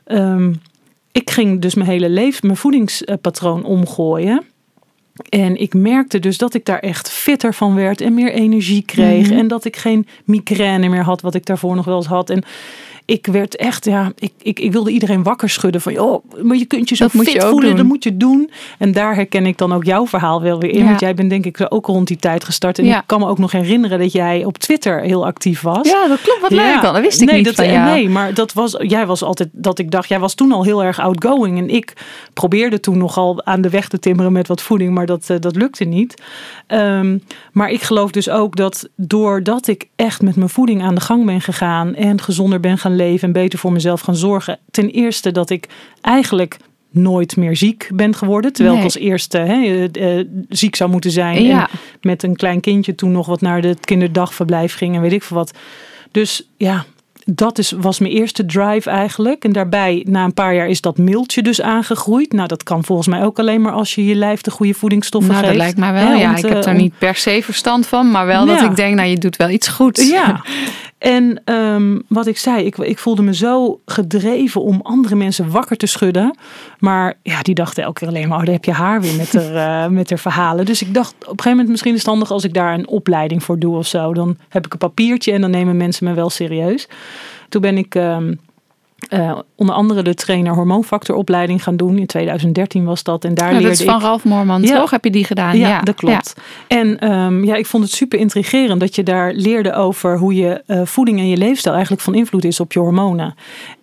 ehm, 0.04 0.52
ik 1.12 1.30
ging 1.30 1.60
dus 1.60 1.74
mijn 1.74 1.88
hele 1.88 2.08
leven, 2.08 2.46
mijn 2.46 2.58
voedingspatroon 2.58 3.64
omgooien. 3.64 4.44
En 5.28 5.60
ik 5.60 5.74
merkte 5.74 6.18
dus 6.18 6.38
dat 6.38 6.54
ik 6.54 6.64
daar 6.64 6.78
echt 6.78 7.10
fitter 7.10 7.54
van 7.54 7.74
werd 7.74 8.00
en 8.00 8.14
meer 8.14 8.32
energie 8.32 8.82
kreeg. 8.82 9.28
Mhm. 9.28 9.38
En 9.38 9.48
dat 9.48 9.64
ik 9.64 9.76
geen 9.76 10.06
migraine 10.24 10.88
meer 10.88 11.04
had, 11.04 11.20
wat 11.20 11.34
ik 11.34 11.46
daarvoor 11.46 11.76
nog 11.76 11.84
wel 11.84 11.96
eens 11.96 12.06
had. 12.06 12.30
En 12.30 12.44
ik 13.08 13.26
werd 13.26 13.56
echt, 13.56 13.84
ja, 13.84 14.12
ik, 14.18 14.32
ik, 14.42 14.58
ik 14.60 14.72
wilde 14.72 14.90
iedereen 14.90 15.22
wakker 15.22 15.48
schudden 15.50 15.80
van, 15.80 15.92
joh, 15.92 16.24
maar 16.42 16.56
je 16.56 16.64
kunt 16.64 16.88
je 16.88 16.94
zo 16.96 17.04
Dat 17.04 17.12
je 17.12 17.18
fit 17.30 17.44
voelen, 17.44 17.68
doen. 17.68 17.76
dat 17.76 17.86
moet 17.86 18.04
je 18.04 18.16
doen. 18.16 18.50
En 18.78 18.92
daar 18.92 19.14
herken 19.14 19.46
ik 19.46 19.58
dan 19.58 19.72
ook 19.72 19.84
jouw 19.84 20.06
verhaal 20.06 20.42
wel 20.42 20.60
weer 20.60 20.70
in. 20.70 20.78
Ja. 20.78 20.84
Want 20.84 21.00
jij 21.00 21.14
bent 21.14 21.30
denk 21.30 21.44
ik 21.46 21.66
ook 21.68 21.86
rond 21.86 22.06
die 22.08 22.16
tijd 22.16 22.44
gestart. 22.44 22.78
En 22.78 22.84
Ja. 22.84 22.98
ik 22.98 23.06
kan 23.06 23.20
me 23.20 23.26
ook 23.26 23.38
nog 23.38 23.52
herinneren 23.52 23.98
dat 23.98 24.12
jij 24.12 24.44
op 24.44 24.58
Twitter 24.58 25.00
heel 25.00 25.26
actief 25.26 25.60
was. 25.60 25.88
Ja, 25.88 26.08
dat 26.08 26.20
klopt. 26.20 26.40
Wat 26.40 26.50
Ja. 26.50 26.72
leuk 26.72 26.82
dan. 26.82 26.92
Dat 26.94 27.02
wist 27.02 27.20
ik 27.20 27.26
nee, 27.28 27.36
niet 27.36 27.44
dat, 27.44 27.54
van 27.54 27.70
jou. 27.72 27.84
Nee, 27.90 28.08
maar 28.08 28.34
dat 28.34 28.52
was, 28.52 28.76
jij 28.78 29.06
was 29.06 29.22
altijd 29.22 29.48
dat 29.52 29.78
ik 29.78 29.90
dacht, 29.90 30.08
jij 30.08 30.18
was 30.20 30.34
toen 30.34 30.52
al 30.52 30.64
heel 30.64 30.84
erg 30.84 30.98
outgoing. 31.00 31.58
En 31.58 31.68
ik 31.70 31.92
probeerde 32.34 32.80
toen 32.80 32.98
nogal 32.98 33.44
aan 33.44 33.60
de 33.60 33.70
weg 33.70 33.88
te 33.88 33.98
timmeren 33.98 34.32
met 34.32 34.48
wat 34.48 34.62
voeding, 34.62 34.94
maar 34.94 35.06
dat, 35.06 35.30
eh, 35.30 35.36
dat 35.40 35.56
lukte 35.56 35.84
niet. 35.84 36.22
Ehm, 36.66 37.18
maar 37.52 37.70
ik 37.70 37.82
geloof 37.82 38.10
dus 38.10 38.28
ook 38.30 38.56
dat 38.56 38.88
doordat 38.96 39.66
ik 39.66 39.88
echt 39.96 40.22
met 40.22 40.36
mijn 40.36 40.48
voeding 40.48 40.82
aan 40.82 40.94
de 40.94 41.00
gang 41.00 41.24
ben 41.26 41.40
gegaan 41.40 41.94
en 41.94 42.20
gezonder 42.20 42.60
ben 42.60 42.78
gaan 42.78 42.96
leven 42.98 43.26
en 43.26 43.32
beter 43.32 43.58
voor 43.58 43.72
mezelf 43.72 44.00
gaan 44.00 44.16
zorgen. 44.16 44.58
Ten 44.70 44.90
eerste 44.90 45.32
dat 45.32 45.50
ik 45.50 45.66
eigenlijk 46.00 46.56
nooit 46.90 47.36
meer 47.36 47.56
ziek 47.56 47.90
ben 47.94 48.14
geworden. 48.14 48.52
Terwijl 48.52 48.76
Nee. 48.76 48.84
ik 48.86 48.92
als 48.92 49.02
eerste 49.02 49.38
eh, 49.38 50.18
eh, 50.18 50.26
ziek 50.48 50.76
zou 50.76 50.90
moeten 50.90 51.10
zijn. 51.10 51.44
Ja. 51.44 51.60
En 51.72 51.78
met 52.00 52.22
een 52.22 52.36
klein 52.36 52.60
kindje 52.60 52.94
toen 52.94 53.12
nog 53.12 53.26
wat 53.26 53.40
naar 53.40 53.62
het 53.62 53.84
kinderdagverblijf 53.84 54.74
ging 54.74 54.94
en 54.94 55.00
weet 55.00 55.12
ik 55.12 55.22
veel 55.22 55.36
wat. 55.36 55.52
Dus 56.10 56.48
ja, 56.56 56.84
dat 57.24 57.58
is, 57.58 57.70
was 57.70 57.98
mijn 57.98 58.12
eerste 58.12 58.46
drive 58.46 58.90
eigenlijk. 58.90 59.44
En 59.44 59.52
daarbij, 59.52 60.04
na 60.08 60.24
een 60.24 60.34
paar 60.34 60.54
jaar, 60.54 60.68
is 60.68 60.80
dat 60.80 60.98
miltje 60.98 61.42
dus 61.42 61.60
aangegroeid. 61.60 62.32
Nou, 62.32 62.48
dat 62.48 62.62
kan 62.62 62.84
volgens 62.84 63.08
mij 63.08 63.22
ook 63.24 63.38
alleen 63.38 63.60
maar 63.60 63.72
als 63.72 63.94
je 63.94 64.04
je 64.04 64.14
lijf 64.14 64.40
de 64.40 64.50
goede 64.50 64.74
voedingsstoffen 64.74 65.32
Nou, 65.32 65.44
geeft. 65.44 65.56
dat 65.56 65.62
lijkt 65.64 65.78
mij 65.78 65.92
wel. 65.92 66.18
Ja, 66.18 66.36
ik 66.36 66.44
heb 66.46 66.64
er 66.64 66.70
om- 66.70 66.76
niet 66.76 66.98
per 66.98 67.14
se 67.14 67.40
verstand 67.42 67.86
van, 67.86 68.10
maar 68.10 68.26
wel 68.26 68.46
dat 68.46 68.60
Ja. 68.60 68.70
ik 68.70 68.76
denk, 68.76 68.94
nou, 68.94 69.08
je 69.08 69.18
doet 69.18 69.36
wel 69.36 69.48
iets 69.50 69.68
goeds. 69.68 70.08
Ja. 70.10 70.40
En 70.98 71.42
ehm, 71.44 71.98
wat 72.08 72.26
ik 72.26 72.38
zei, 72.38 72.64
ik, 72.64 72.78
ik 72.78 72.98
voelde 72.98 73.22
me 73.22 73.34
zo 73.34 73.80
gedreven 73.86 74.62
om 74.62 74.80
andere 74.82 75.14
mensen 75.14 75.50
wakker 75.50 75.76
te 75.76 75.86
schudden. 75.86 76.38
Maar 76.78 77.14
ja, 77.22 77.42
die 77.42 77.54
dachten 77.54 77.82
elke 77.82 77.98
keer 77.98 78.08
alleen 78.08 78.28
maar, 78.28 78.38
oh, 78.38 78.44
daar 78.44 78.54
heb 78.54 78.64
je 78.64 78.72
haar 78.72 79.00
weer 79.00 79.14
met 79.14 79.32
haar, 79.32 79.54
eh, 79.84 79.90
met 79.90 80.10
haar 80.10 80.18
verhalen. 80.18 80.64
Dus 80.64 80.82
ik 80.82 80.94
dacht 80.94 81.12
op 81.12 81.20
een 81.20 81.28
gegeven 81.28 81.50
moment 81.50 81.68
misschien 81.68 81.92
is 81.92 81.98
het 81.98 82.08
handig 82.08 82.30
als 82.30 82.44
ik 82.44 82.54
daar 82.54 82.74
een 82.74 82.88
opleiding 82.88 83.42
voor 83.42 83.58
doe 83.58 83.76
of 83.76 83.86
zo. 83.86 84.14
Dan 84.14 84.36
heb 84.48 84.66
ik 84.66 84.72
een 84.72 84.78
papiertje 84.78 85.32
en 85.32 85.40
dan 85.40 85.50
nemen 85.50 85.76
mensen 85.76 86.04
me 86.04 86.14
wel 86.14 86.30
serieus. 86.30 86.88
Toen 87.48 87.60
ben 87.60 87.78
ik 87.78 87.94
ehm, 87.94 88.34
eh, 89.08 89.38
onder 89.54 89.74
andere 89.74 90.02
de 90.02 90.14
trainer 90.14 90.54
hormoonfactoropleiding 90.54 91.62
gaan 91.62 91.76
doen. 91.76 91.98
In 91.98 92.06
2013 92.06 92.84
was 92.84 93.02
dat. 93.02 93.24
En 93.24 93.34
daar 93.34 93.46
Ja, 93.46 93.52
leerde 93.52 93.68
dat 93.68 93.78
is 93.78 93.84
van 93.86 93.94
ik... 93.96 94.02
Ralf 94.02 94.24
Moorman, 94.24 94.62
Ja. 94.62 94.78
toch? 94.80 94.90
Heb 94.90 95.04
je 95.04 95.10
die 95.10 95.24
gedaan? 95.24 95.58
Ja, 95.58 95.80
dat 95.80 95.94
klopt. 95.94 96.34
En 96.68 96.98
ehm, 96.98 97.44
ja, 97.44 97.54
ik 97.54 97.66
vond 97.66 97.82
het 97.84 97.92
super 97.92 98.18
intrigerend 98.18 98.80
dat 98.80 98.94
je 98.94 99.02
daar 99.02 99.32
leerde 99.32 99.72
over 99.72 100.18
hoe 100.18 100.34
je 100.34 100.62
eh, 100.66 100.80
voeding 100.84 101.18
en 101.18 101.28
je 101.28 101.36
leefstijl 101.36 101.72
eigenlijk 101.74 102.04
van 102.04 102.14
invloed 102.14 102.44
is 102.44 102.60
op 102.60 102.72
je 102.72 102.78
hormonen. 102.78 103.34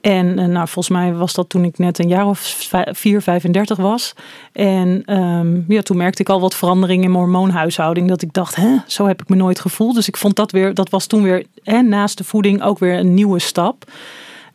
En 0.02 0.40
eh, 0.40 0.46
nou, 0.46 0.68
volgens 0.68 0.90
mij 0.90 1.14
was 1.14 1.34
dat 1.34 1.50
toen 1.50 1.64
ik 1.64 1.78
net 1.78 2.00
een 2.00 2.08
jaar 2.08 2.28
of 2.28 2.40
vij- 2.40 2.90
4, 2.92 3.22
35 3.22 3.78
was. 3.78 4.14
En 4.52 5.02
ehm, 5.06 5.72
ja, 5.74 5.82
toen 5.82 5.98
merkte 5.98 6.22
ik 6.22 6.30
al 6.30 6.40
wat 6.40 6.56
verandering 6.56 7.04
in 7.04 7.12
mijn 7.12 7.24
hormoonhuishouding. 7.24 8.08
Dat 8.10 8.22
ik 8.22 8.34
dacht, 8.34 8.56
hè, 8.56 8.76
zo 8.88 9.06
heb 9.08 9.22
ik 9.22 9.30
me 9.30 9.36
nooit 9.36 9.60
gevoeld. 9.60 9.96
Dus 9.96 10.08
ik 10.08 10.18
vond 10.18 10.36
dat 10.36 10.52
weer, 10.52 10.74
dat 10.74 10.90
was 10.90 11.06
toen 11.08 11.24
weer 11.24 11.46
hè, 11.64 11.82
naast 11.82 12.18
de 12.18 12.24
voeding 12.24 12.64
ook 12.64 12.80
weer 12.80 12.98
een 13.00 13.14
nieuwe 13.14 13.40
stap. 13.40 13.84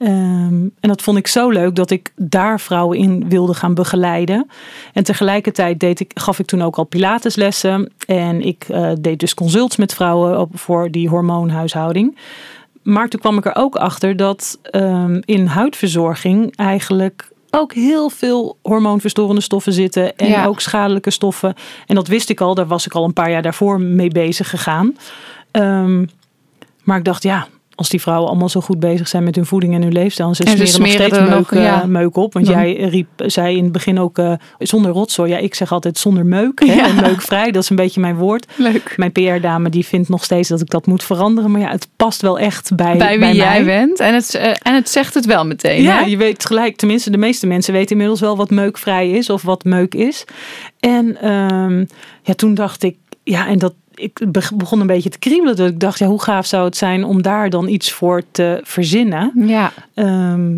Ehm, 0.01 0.55
en 0.81 0.89
dat 0.89 1.03
vond 1.03 1.17
ik 1.19 1.27
zo 1.27 1.49
leuk 1.51 1.75
dat 1.75 1.91
ik 1.91 2.13
daar 2.17 2.61
vrouwen 2.61 2.99
in 2.99 3.29
wilde 3.29 3.55
gaan 3.55 3.75
begeleiden. 3.75 4.51
En 4.93 5.05
tegelijkertijd 5.05 5.81
deed 5.81 6.01
ik, 6.01 6.11
gaf 6.15 6.39
ik 6.39 6.47
toen 6.47 6.63
ook 6.63 6.77
al 6.77 6.85
pilateslessen. 6.85 7.93
En 8.07 8.41
ik 8.41 8.65
eh, 8.69 8.91
deed 9.01 9.21
dus 9.21 9.35
consults 9.35 9.77
met 9.77 9.95
vrouwen 9.95 10.39
op, 10.41 10.59
voor 10.59 10.91
die 10.91 11.09
hormoonhuishouding. 11.09 12.19
Maar 12.83 13.09
toen 13.09 13.21
kwam 13.21 13.39
ik 13.39 13.45
er 13.47 13.57
ook 13.57 13.77
achter 13.77 14.17
dat 14.17 14.59
ehm, 14.63 15.21
in 15.25 15.47
huidverzorging 15.47 16.57
eigenlijk 16.57 17.29
ook 17.51 17.73
heel 17.75 18.11
veel 18.11 18.57
hormoonverstorende 18.63 19.41
stoffen 19.41 19.73
zitten. 19.73 20.17
En 20.17 20.29
Ja. 20.29 20.45
ook 20.45 20.61
schadelijke 20.61 21.11
stoffen. 21.11 21.55
En 21.87 21.95
dat 21.95 22.09
wist 22.09 22.31
ik 22.31 22.41
al, 22.41 22.55
daar 22.55 22.67
was 22.67 22.87
ik 22.87 22.93
al 22.93 23.05
een 23.05 23.13
paar 23.13 23.31
jaar 23.31 23.43
daarvoor 23.43 23.81
mee 23.81 24.11
bezig 24.11 24.51
gegaan. 24.51 24.97
Ehm, 25.51 26.05
maar 26.83 26.99
ik 26.99 27.05
dacht, 27.05 27.23
ja, 27.23 27.47
als 27.81 27.89
die 27.89 28.01
vrouwen 28.01 28.29
allemaal 28.29 28.49
zo 28.49 28.61
goed 28.61 28.81
bezig 28.81 29.09
zijn 29.09 29.25
met 29.25 29.35
hun 29.37 29.47
voeding 29.47 29.75
en 29.75 29.83
hun 29.83 29.93
leefstijl. 29.93 30.29
En 30.29 30.35
ze 30.35 30.45
En 30.45 30.57
ze 30.57 30.67
smeren, 30.67 30.99
nog 30.99 31.09
steeds 31.09 31.19
meuk, 31.29 31.39
nog, 31.39 31.55
ja. 31.55 31.83
eh, 31.83 31.89
meuk 31.89 32.17
op. 32.17 32.33
Want 32.33 32.47
jij 32.47 32.73
riep, 32.75 33.09
zei 33.17 33.57
in 33.57 33.63
het 33.63 33.73
begin 33.73 33.99
ook 34.01 34.19
eh, 34.19 34.33
zonder 34.59 34.91
rotzooi. 34.93 35.31
Ja, 35.31 35.39
ik 35.39 35.55
zeg 35.55 35.73
altijd 35.73 35.99
zonder 35.99 36.27
meuk. 36.27 36.63
Hè, 36.67 36.73
Ja. 36.75 36.93
meukvrij, 36.93 37.51
dat 37.51 37.63
is 37.63 37.71
een 37.71 37.77
beetje 37.77 38.01
mijn 38.01 38.17
woord. 38.17 38.47
Leuk. 38.57 38.95
Mijn 38.97 39.13
PR-dame 39.13 39.69
die 39.71 39.87
vindt 39.87 40.09
nog 40.09 40.25
steeds 40.25 40.49
dat 40.49 40.61
ik 40.61 40.71
dat 40.71 40.87
moet 40.87 41.03
veranderen. 41.05 41.51
Maar 41.51 41.61
ja, 41.61 41.71
het 41.71 41.89
past 41.97 42.23
wel 42.23 42.39
echt 42.39 42.75
bij, 42.77 42.97
Bij 42.97 43.19
wie 43.19 43.35
jij 43.35 43.65
mij. 43.65 43.65
bent. 43.65 44.01
En 44.01 44.15
het, 44.15 44.35
eh, 44.35 44.49
en 44.63 44.75
het 44.75 44.89
zegt 44.89 45.15
het 45.15 45.27
wel 45.27 45.47
meteen. 45.47 45.83
Ja, 45.83 45.99
hè? 45.99 46.05
je 46.05 46.17
weet 46.17 46.47
gelijk. 46.47 46.77
Tenminste, 46.77 47.11
de 47.11 47.19
meeste 47.19 47.47
mensen 47.47 47.73
weten 47.73 47.91
inmiddels 47.91 48.21
wel 48.21 48.37
wat 48.37 48.51
meukvrij 48.51 49.11
is 49.11 49.31
of 49.31 49.43
wat 49.43 49.65
meuk 49.65 49.95
is. 49.95 50.25
En 50.81 51.21
ehm, 51.21 51.79
ja, 52.23 52.35
toen 52.37 52.55
dacht 52.55 52.83
ik, 52.83 52.97
ja, 53.25 53.47
en 53.49 53.59
dat 53.59 53.75
ik 53.95 54.21
be- 54.29 54.51
begon 54.55 54.81
een 54.81 54.87
beetje 54.87 55.11
te 55.11 55.19
kriebelen. 55.19 55.57
Dat 55.57 55.69
ik 55.69 55.81
dacht, 55.81 55.99
ja, 55.99 56.07
hoe 56.07 56.23
gaaf 56.23 56.47
zou 56.47 56.65
het 56.65 56.77
zijn 56.77 57.05
om 57.05 57.23
daar 57.23 57.51
dan 57.51 57.69
iets 57.69 57.93
voor 57.93 58.23
te 58.31 58.61
verzinnen? 58.63 59.33
Ja, 59.37 59.73
Ehm, 59.95 60.53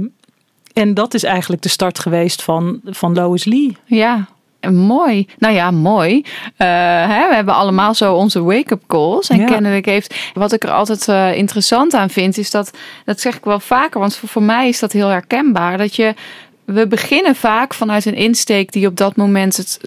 en 0.72 0.94
dat 0.94 1.14
is 1.14 1.22
eigenlijk 1.22 1.62
de 1.62 1.68
start 1.68 1.98
geweest 1.98 2.42
van, 2.42 2.80
van 2.84 3.14
Lois 3.14 3.44
Lee. 3.44 3.76
ja. 3.84 4.26
Mooi. 4.70 5.26
Nou 5.38 5.54
ja, 5.54 5.70
mooi. 5.70 6.24
Eh, 6.56 6.66
hè, 7.08 7.28
we 7.28 7.34
hebben 7.34 7.54
allemaal 7.54 7.94
zo 7.94 8.14
onze 8.14 8.42
wake-up 8.42 8.82
calls. 8.86 9.28
En 9.28 9.38
Ja. 9.38 9.46
kennelijk 9.46 9.84
heeft. 9.86 10.14
Wat 10.34 10.52
ik 10.52 10.62
er 10.64 10.70
altijd 10.70 11.08
eh, 11.08 11.36
interessant 11.36 11.94
aan 11.94 12.10
vind, 12.10 12.38
is 12.38 12.50
dat. 12.50 12.70
Dat 13.04 13.20
zeg 13.20 13.36
ik 13.36 13.44
wel 13.44 13.60
vaker, 13.60 14.00
want 14.00 14.16
voor, 14.16 14.28
voor 14.28 14.42
mij 14.42 14.68
is 14.68 14.78
dat 14.78 14.92
heel 14.92 15.08
herkenbaar. 15.08 15.78
Dat 15.78 15.96
je. 15.96 16.14
We 16.64 16.86
beginnen 16.86 17.34
vaak 17.36 17.74
vanuit 17.74 18.04
een 18.04 18.14
insteek 18.14 18.72
die 18.72 18.86
op 18.86 18.96
dat 18.96 19.16
moment 19.16 19.56
het 19.56 19.80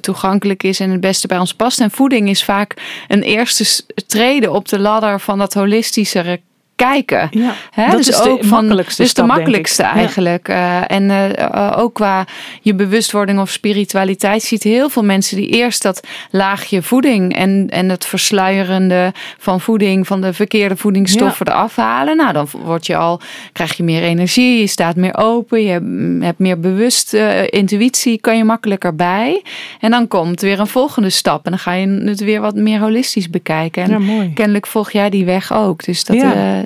toegankelijk 0.00 0.62
is 0.62 0.80
en 0.80 0.90
het 0.90 1.00
beste 1.00 1.26
bij 1.26 1.38
ons 1.38 1.54
past. 1.54 1.80
En 1.80 1.90
voeding 1.90 2.28
is 2.28 2.44
vaak 2.44 2.74
een 3.08 3.22
eerste 3.22 3.84
treden 4.06 4.52
op 4.52 4.68
de 4.68 4.78
ladder 4.78 5.20
van 5.20 5.38
dat 5.38 5.54
holistischere 5.54 6.40
kijken. 6.76 7.28
Ja, 7.30 7.54
dat 7.76 7.96
dus 7.96 8.08
is 8.08 8.16
de 8.16 8.30
ook 8.30 8.44
van, 8.44 8.58
makkelijkste 8.58 9.02
dus 9.02 9.14
de 9.14 9.16
stap, 9.20 9.26
denk 9.26 9.38
ik. 9.38 9.44
makkelijkste 9.44 9.82
Ja. 9.82 9.92
eigenlijk. 9.94 10.48
Eh, 10.48 10.90
en 10.90 11.10
eh, 11.10 11.38
eh, 11.38 11.78
ook 11.78 11.94
qua 11.94 12.24
je 12.60 12.74
bewustwording 12.74 13.40
of 13.40 13.50
spiritualiteit 13.50 14.42
ziet 14.42 14.62
heel 14.62 14.88
veel 14.88 15.04
mensen 15.04 15.36
die 15.36 15.48
eerst 15.48 15.82
dat 15.82 16.00
laagje 16.30 16.82
voeding 16.82 17.34
en, 17.36 17.66
en 17.70 17.88
het 17.88 18.06
versluierende 18.06 19.12
van 19.38 19.60
voeding, 19.60 20.06
van 20.06 20.20
de 20.20 20.32
verkeerde 20.32 20.76
voedingsstoffen 20.76 21.46
eraf 21.48 21.76
halen. 21.76 22.16
Nou, 22.16 22.32
dan 22.32 22.48
word 22.64 22.86
je 22.86 22.96
al, 22.96 23.20
krijg 23.52 23.76
je 23.76 23.82
meer 23.82 24.02
energie, 24.02 24.60
je 24.60 24.66
staat 24.66 24.96
meer 24.96 25.16
open, 25.16 25.62
je 25.62 25.70
hebt- 25.70 26.22
hebt 26.24 26.38
meer 26.38 26.60
bewust 26.60 27.14
intuïtie, 27.50 28.20
kan 28.20 28.36
je 28.36 28.44
makkelijker 28.44 28.94
bij. 28.96 29.42
En 29.80 29.90
dan 29.90 30.08
komt 30.08 30.40
weer 30.40 30.60
een 30.60 30.66
volgende 30.66 31.10
stap 31.10 31.44
en 31.44 31.50
dan 31.50 31.60
ga 31.60 31.72
je 31.72 31.86
het 32.04 32.20
weer 32.20 32.40
wat 32.40 32.54
meer 32.54 32.80
holistisch 32.80 33.30
bekijken. 33.30 33.82
En 33.82 33.90
Ja, 33.90 33.98
mooi. 33.98 34.32
kennelijk 34.32 34.66
volg 34.66 34.90
jij 34.90 35.10
die 35.10 35.24
weg 35.24 35.52
ook. 35.52 35.84
Dus 35.84 36.04
dat 36.04 36.16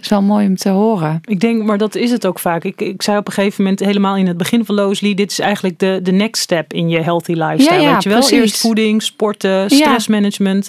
is 0.02 0.08
wel 0.08 0.22
mooi 0.22 0.46
om 0.46 0.56
te 0.56 0.68
horen. 0.68 1.20
Ik 1.24 1.40
denk, 1.40 1.62
maar 1.62 1.78
dat 1.78 1.94
is 1.94 2.10
het 2.10 2.26
ook 2.26 2.38
vaak. 2.38 2.64
Ik, 2.64 2.80
ik 2.80 3.02
zei 3.02 3.18
op 3.18 3.26
een 3.26 3.32
gegeven 3.32 3.62
moment 3.62 3.80
helemaal 3.80 4.16
in 4.16 4.26
het 4.26 4.36
begin 4.36 4.64
van 4.64 4.74
Lois 4.74 5.00
Lee, 5.00 5.14
dit 5.14 5.30
is 5.30 5.38
eigenlijk 5.38 5.78
de, 5.78 6.00
de 6.02 6.12
next 6.12 6.42
step 6.42 6.72
in 6.72 6.88
je 6.88 6.98
healthy 7.00 7.32
lifestyle. 7.32 7.80
Ja, 7.80 7.86
ja, 7.86 7.92
weet 7.92 8.02
je 8.02 8.08
wel? 8.08 8.18
precies. 8.18 8.38
Eerst 8.38 8.60
voeding, 8.60 9.02
sporten, 9.02 9.70
stressmanagement. 9.70 10.68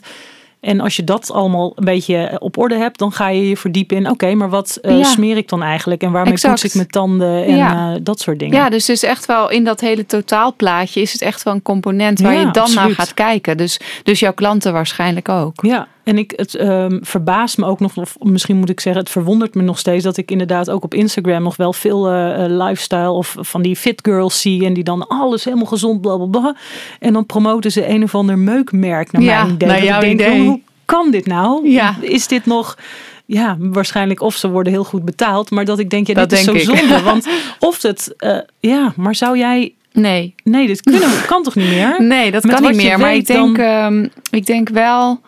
En 0.59 0.79
als 0.79 0.95
je 0.95 1.03
dat 1.03 1.31
allemaal 1.31 1.71
een 1.75 1.85
beetje 1.85 2.35
op 2.39 2.57
orde 2.57 2.75
hebt, 2.75 2.99
dan 2.99 3.11
ga 3.11 3.29
je 3.29 3.49
je 3.49 3.57
verdiepen 3.57 3.97
in, 3.97 4.09
oké, 4.09 4.33
maar 4.33 4.49
wat 4.49 4.77
eh, 4.81 4.97
Ja. 4.97 5.03
smeer 5.03 5.37
ik 5.37 5.49
dan 5.49 5.63
eigenlijk? 5.63 6.01
En 6.01 6.11
waarmee 6.11 6.33
Exact. 6.33 6.53
poets 6.53 6.65
ik 6.67 6.73
mijn 6.75 6.87
tanden 6.87 7.45
en 7.45 7.55
Ja. 7.55 7.93
eh, 7.93 7.99
dat 8.03 8.19
soort 8.19 8.39
dingen. 8.39 8.55
Ja, 8.57 8.69
dus 8.69 8.87
het 8.87 8.95
is 8.95 9.03
echt 9.03 9.25
wel 9.25 9.49
in 9.49 9.63
dat 9.63 9.79
hele 9.79 10.05
totaalplaatje 10.05 11.01
is 11.01 11.11
het 11.13 11.21
echt 11.21 11.43
wel 11.43 11.53
een 11.53 11.61
component 11.61 12.19
waar 12.21 12.33
Ja, 12.33 12.39
je 12.39 12.51
dan 12.51 12.73
naar 12.73 12.89
gaat 12.89 13.13
kijken. 13.13 13.57
Dus, 13.57 13.79
dus 14.03 14.19
jouw 14.19 14.33
klanten 14.33 14.73
waarschijnlijk 14.73 15.29
ook. 15.29 15.53
Ja, 15.61 15.87
en 16.03 16.17
ik, 16.17 16.33
het 16.35 16.55
ehm, 16.55 16.97
verbaast 17.01 17.57
me 17.57 17.65
ook 17.65 17.79
nog, 17.79 17.97
of 17.97 18.15
misschien 18.19 18.57
moet 18.57 18.69
ik 18.69 18.79
zeggen, 18.79 19.01
het 19.01 19.11
verwondert 19.11 19.55
me 19.55 19.61
nog 19.61 19.79
steeds 19.79 20.03
dat 20.03 20.17
ik 20.17 20.31
inderdaad 20.31 20.69
ook 20.69 20.83
op 20.83 20.93
Instagram 20.93 21.43
nog 21.43 21.55
wel 21.55 21.73
veel 21.73 22.07
eh, 22.09 22.43
eh, 22.45 22.51
lifestyle 22.51 23.09
of 23.11 23.35
van 23.39 23.61
die 23.61 23.75
fit 23.75 23.99
girls 24.03 24.41
zie 24.41 24.65
en 24.65 24.73
die 24.73 24.83
dan 24.83 25.07
alles 25.07 25.43
helemaal 25.43 25.65
gezond, 25.65 26.01
bla 26.01 26.15
bla 26.17 26.25
bla. 26.25 26.55
En 26.99 27.13
dan 27.13 27.25
promoten 27.25 27.71
ze 27.71 27.89
een 27.89 28.03
of 28.03 28.15
ander 28.15 28.37
meukmerk 28.37 29.11
naar 29.11 29.21
Ja, 29.21 29.43
mijn 29.43 29.53
idee. 29.55 29.67
naar 29.67 29.77
Dat 29.77 29.85
ik 29.85 29.91
jouw 29.91 29.99
denk, 29.99 30.13
idee. 30.19 30.37
joh, 30.37 30.47
Hoe 30.47 30.59
kan 30.85 31.11
dit 31.11 31.25
nou? 31.25 31.69
Ja. 31.69 31.95
Is 32.01 32.27
dit 32.27 32.45
nog... 32.45 32.77
Ja, 33.25 33.55
waarschijnlijk 33.59 34.21
of 34.21 34.35
ze 34.35 34.49
worden 34.49 34.73
heel 34.73 34.83
goed 34.83 35.05
betaald, 35.05 35.49
maar 35.51 35.65
dat 35.65 35.79
ik 35.79 35.89
denk, 35.89 36.07
ja, 36.07 36.13
Dat 36.13 36.29
dit 36.29 36.39
is 36.39 36.45
denk 36.45 36.59
zo 36.59 36.71
ik. 36.71 36.77
zonde. 36.79 37.03
Want 37.11 37.27
of 37.59 37.81
het, 37.81 38.13
eh, 38.17 38.37
ja, 38.59 38.93
maar 38.95 39.15
zou 39.15 39.37
jij, 39.37 39.73
Nee, 39.93 40.35
nee, 40.43 40.67
dit 40.67 40.81
kunnen, 40.81 41.09
kan 41.27 41.43
toch 41.43 41.55
niet 41.55 41.69
meer? 41.69 41.95
nee 41.97 42.31
dat 42.31 42.43
Met 42.43 42.53
kan 42.55 42.63
niet 42.63 42.75
meer. 42.81 42.99
Maar 42.99 43.13
ik 43.15 43.25
denk, 43.27 43.57
dan- 43.57 43.65
ehm, 43.65 44.07
ik 44.31 44.45
denk 44.45 44.69
wel 44.69 45.19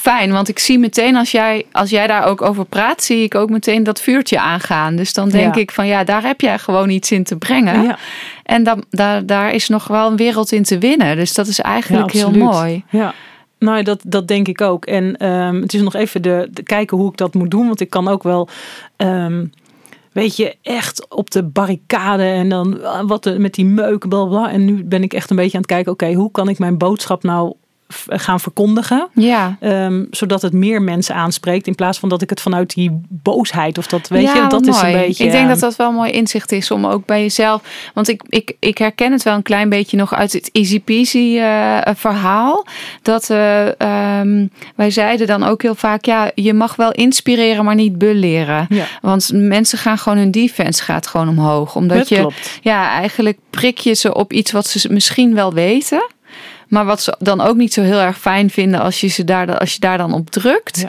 fijn. 0.00 0.32
Want 0.32 0.48
ik 0.48 0.58
zie 0.58 0.78
meteen 0.78 1.16
als 1.16 1.30
jij, 1.30 1.66
als 1.72 1.90
jij 1.90 2.06
daar 2.06 2.24
ook 2.24 2.42
over 2.42 2.64
praat, 2.64 3.02
zie 3.02 3.22
ik 3.22 3.34
ook 3.34 3.50
meteen 3.50 3.82
dat 3.82 4.00
vuurtje 4.00 4.40
aangaan. 4.40 4.96
Dus 4.96 5.12
dan 5.12 5.28
denk 5.28 5.54
Ja. 5.54 5.60
ik 5.60 5.70
van 5.70 5.86
ja, 5.86 6.04
daar 6.04 6.22
heb 6.22 6.40
jij 6.40 6.58
gewoon 6.58 6.90
iets 6.90 7.12
in 7.12 7.24
te 7.24 7.36
brengen. 7.36 7.82
Ja. 7.82 7.98
En 8.42 8.62
dan, 8.62 8.84
daar, 8.90 9.26
daar 9.26 9.52
is 9.52 9.68
nog 9.68 9.86
wel 9.86 10.10
een 10.10 10.16
wereld 10.16 10.52
in 10.52 10.62
te 10.62 10.78
winnen. 10.78 11.16
Dus 11.16 11.34
dat 11.34 11.46
is 11.46 11.60
eigenlijk 11.60 12.12
heel 12.12 12.30
mooi. 12.30 12.84
Ja. 12.90 13.14
Nou, 13.58 13.82
dat, 13.82 14.00
dat 14.06 14.28
denk 14.28 14.48
ik 14.48 14.60
ook. 14.60 14.86
En 14.86 15.16
ehm, 15.16 15.60
het 15.60 15.74
is 15.74 15.80
nog 15.82 15.94
even 15.94 16.22
de, 16.22 16.48
de 16.50 16.62
kijken 16.62 16.96
hoe 16.96 17.10
ik 17.10 17.16
dat 17.16 17.34
moet 17.34 17.50
doen. 17.50 17.66
Want 17.66 17.80
ik 17.80 17.90
kan 17.90 18.08
ook 18.08 18.22
wel, 18.22 18.48
ehm, 18.96 19.44
weet 20.12 20.36
je, 20.36 20.56
echt 20.62 21.06
op 21.08 21.30
de 21.30 21.42
barricade 21.42 22.22
en 22.24 22.48
dan 22.48 22.84
ah, 22.84 23.08
wat 23.08 23.38
met 23.38 23.54
die 23.54 23.64
meuk, 23.66 24.08
bla 24.08 24.24
bla. 24.24 24.50
En 24.50 24.64
nu 24.64 24.84
ben 24.84 25.02
ik 25.02 25.12
echt 25.12 25.30
een 25.30 25.36
beetje 25.36 25.52
aan 25.56 25.62
het 25.62 25.70
kijken, 25.70 25.92
oké, 25.92 26.12
hoe 26.12 26.30
kan 26.30 26.48
ik 26.48 26.58
mijn 26.58 26.78
boodschap 26.78 27.22
nou 27.22 27.54
gaan 28.08 28.40
verkondigen? 28.40 29.08
Ja. 29.14 29.56
Ehm, 29.60 30.04
zodat 30.10 30.42
het 30.42 30.52
meer 30.52 30.82
mensen 30.82 31.14
aanspreekt. 31.14 31.66
In 31.66 31.74
plaats 31.74 31.98
van 31.98 32.08
dat 32.08 32.22
ik 32.22 32.30
het 32.30 32.40
vanuit 32.40 32.74
die 32.74 33.00
boosheid 33.08 33.78
of 33.78 33.86
dat, 33.86 34.08
weet 34.08 34.22
ja, 34.22 34.34
je, 34.34 34.46
dat 34.48 34.66
is 34.66 34.82
mooi. 34.82 34.94
een 34.94 35.00
beetje. 35.00 35.24
Ik 35.24 35.30
denk 35.30 35.48
dat 35.48 35.56
ehm, 35.56 35.66
dat 35.66 35.76
wel 35.76 35.88
een 35.88 35.94
mooi 35.94 36.10
inzicht 36.10 36.52
is 36.52 36.70
om 36.70 36.86
ook 36.86 37.06
bij 37.06 37.20
jezelf. 37.20 37.62
Want 37.94 38.08
ik, 38.08 38.22
ik, 38.28 38.52
ik 38.58 38.78
herken 38.78 39.12
het 39.12 39.22
wel 39.22 39.34
een 39.34 39.42
klein 39.42 39.68
beetje 39.68 39.96
nog 39.96 40.14
uit 40.14 40.32
het 40.32 40.50
easy 40.52 40.80
peasy 40.80 41.38
eh, 41.38 41.78
verhaal. 41.94 42.66
Dat 43.02 43.30
eh, 43.30 43.80
ehm, 43.80 44.46
wij 44.74 44.90
zeiden 44.90 45.26
dan 45.26 45.42
ook 45.44 45.62
heel 45.62 45.74
vaak: 45.74 46.04
ja, 46.04 46.30
je 46.34 46.54
mag 46.54 46.76
wel 46.76 46.92
inspireren, 46.92 47.64
maar 47.64 47.74
niet 47.74 47.98
bulleren. 47.98 48.66
Ja. 48.68 48.86
Want 49.00 49.30
mensen 49.32 49.78
gaan 49.78 49.98
gewoon 49.98 50.18
hun 50.18 50.30
defense 50.30 50.82
gaat 50.82 51.06
gewoon 51.06 51.28
omhoog. 51.28 51.76
Omdat 51.76 51.98
Dat 51.98 52.08
je 52.08 52.16
klopt. 52.16 52.58
ja, 52.62 52.90
eigenlijk 52.90 53.38
prik 53.50 53.78
je 53.78 53.94
ze 53.94 54.14
op 54.14 54.32
iets 54.32 54.52
wat 54.52 54.66
ze 54.66 54.92
misschien 54.92 55.34
wel 55.34 55.52
weten. 55.52 56.06
Maar 56.74 56.84
wat 56.84 57.02
ze 57.02 57.14
dan 57.18 57.40
ook 57.40 57.56
niet 57.56 57.72
zo 57.72 57.82
heel 57.82 57.98
erg 57.98 58.18
fijn 58.18 58.50
vinden 58.50 58.80
als 58.80 59.00
je, 59.00 59.06
ze 59.08 59.24
daar, 59.24 59.58
als 59.58 59.72
je 59.72 59.80
daar 59.80 59.98
dan 59.98 60.12
op 60.12 60.30
drukt. 60.30 60.80
Ja. 60.80 60.88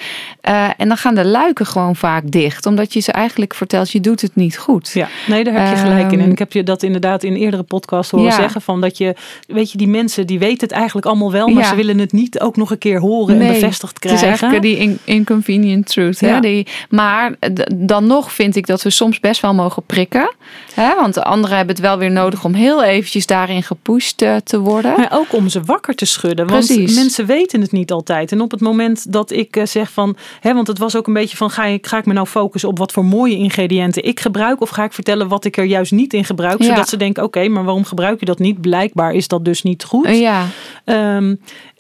Eh, 0.67 0.73
en 0.77 0.87
dan 0.87 0.97
gaan 0.97 1.15
de 1.15 1.25
luiken 1.25 1.65
gewoon 1.65 1.95
vaak 1.95 2.31
dicht. 2.31 2.65
Omdat 2.65 2.93
je 2.93 2.99
ze 2.99 3.11
eigenlijk 3.11 3.53
vertelt, 3.53 3.91
je 3.91 3.99
doet 4.01 4.21
het 4.21 4.35
niet 4.35 4.57
goed. 4.57 4.91
Ja, 4.93 5.07
nee, 5.27 5.43
daar 5.43 5.53
heb 5.53 5.75
je 5.75 5.81
gelijk 5.81 6.11
in. 6.11 6.19
En 6.21 6.31
ik 6.31 6.39
heb 6.39 6.53
je 6.53 6.63
dat 6.63 6.83
inderdaad 6.83 7.23
in 7.23 7.35
eerdere 7.35 7.63
podcasts 7.63 8.11
horen 8.11 8.25
Ja. 8.27 8.35
zeggen. 8.35 8.61
Van 8.61 8.81
dat 8.81 8.97
je, 8.97 9.15
weet 9.47 9.71
je, 9.71 9.77
die 9.77 9.87
mensen 9.87 10.27
die 10.27 10.39
weten 10.39 10.67
het 10.67 10.71
eigenlijk 10.71 11.05
allemaal 11.07 11.31
wel. 11.31 11.47
Maar 11.47 11.63
Ja. 11.63 11.69
ze 11.69 11.75
willen 11.75 11.97
het 11.99 12.11
niet 12.11 12.39
ook 12.39 12.55
nog 12.55 12.71
een 12.71 12.77
keer 12.77 12.99
horen 12.99 13.41
en 13.41 13.47
bevestigd 13.47 13.93
Het 13.93 14.03
is 14.11 14.19
krijgen. 14.19 14.27
eigenlijk 14.27 14.61
die 14.61 14.77
in- 14.77 14.99
inconvenient 15.03 15.87
truth. 15.87 16.19
Hè? 16.19 16.39
Die, 16.39 16.67
maar 16.89 17.31
dan 17.75 18.07
nog 18.07 18.33
vind 18.33 18.55
ik 18.55 18.67
dat 18.67 18.81
we 18.81 18.89
soms 18.89 19.19
best 19.19 19.41
wel 19.41 19.53
mogen 19.53 19.83
prikken. 19.85 20.33
Hè? 20.73 20.95
Want 20.95 21.13
de 21.13 21.23
anderen 21.23 21.57
hebben 21.57 21.75
het 21.75 21.83
wel 21.85 21.97
weer 21.97 22.11
nodig 22.11 22.43
om 22.45 22.53
heel 22.53 22.83
eventjes 22.83 23.25
daarin 23.25 23.63
gepusht 23.63 24.21
eh, 24.21 24.35
te 24.43 24.59
worden. 24.59 24.93
Maar 24.97 25.09
ook 25.11 25.33
om 25.33 25.49
ze 25.49 25.59
wakker 25.61 25.73
te 25.79 26.05
schudden. 26.05 26.47
Want 26.47 26.65
Precies. 26.65 26.95
mensen 26.95 27.25
weten 27.25 27.61
het 27.61 27.71
niet 27.71 27.91
altijd. 27.91 28.31
En 28.31 28.41
op 28.41 28.51
het 28.51 28.61
moment 28.61 29.11
dat 29.11 29.31
ik 29.31 29.55
eh, 29.55 29.65
zeg 29.65 29.91
van... 29.91 30.15
Hè, 30.39 30.53
want 30.53 30.67
het 30.67 30.77
was 30.77 30.95
ook 30.95 31.07
een 31.07 31.13
beetje 31.13 31.37
van... 31.37 31.49
Ga 31.49 31.65
ik, 31.65 31.87
ga 31.87 31.97
ik 31.97 32.05
me 32.05 32.13
nou 32.13 32.27
focussen 32.27 32.69
op 32.69 32.77
wat 32.77 32.91
voor 32.91 33.05
mooie 33.05 33.37
ingrediënten 33.37 34.03
ik 34.03 34.19
gebruik? 34.19 34.61
Of 34.61 34.69
ga 34.69 34.83
ik 34.83 34.93
vertellen 34.93 35.27
wat 35.27 35.45
ik 35.45 35.57
er 35.57 35.65
juist 35.65 35.91
niet 35.91 36.13
in 36.13 36.25
gebruik? 36.25 36.61
Ja. 36.61 36.65
Zodat 36.65 36.89
ze 36.89 36.97
denken, 36.97 37.23
oké, 37.23 37.47
maar 37.47 37.63
waarom 37.63 37.85
gebruik 37.85 38.19
je 38.19 38.25
dat 38.25 38.39
niet? 38.39 38.61
Blijkbaar 38.61 39.13
is 39.13 39.27
dat 39.27 39.45
dus 39.45 39.63
niet 39.63 39.83
goed. 39.83 40.05
Eh, 40.05 40.19
ja, 40.19 40.45
Ehm, 40.85 41.35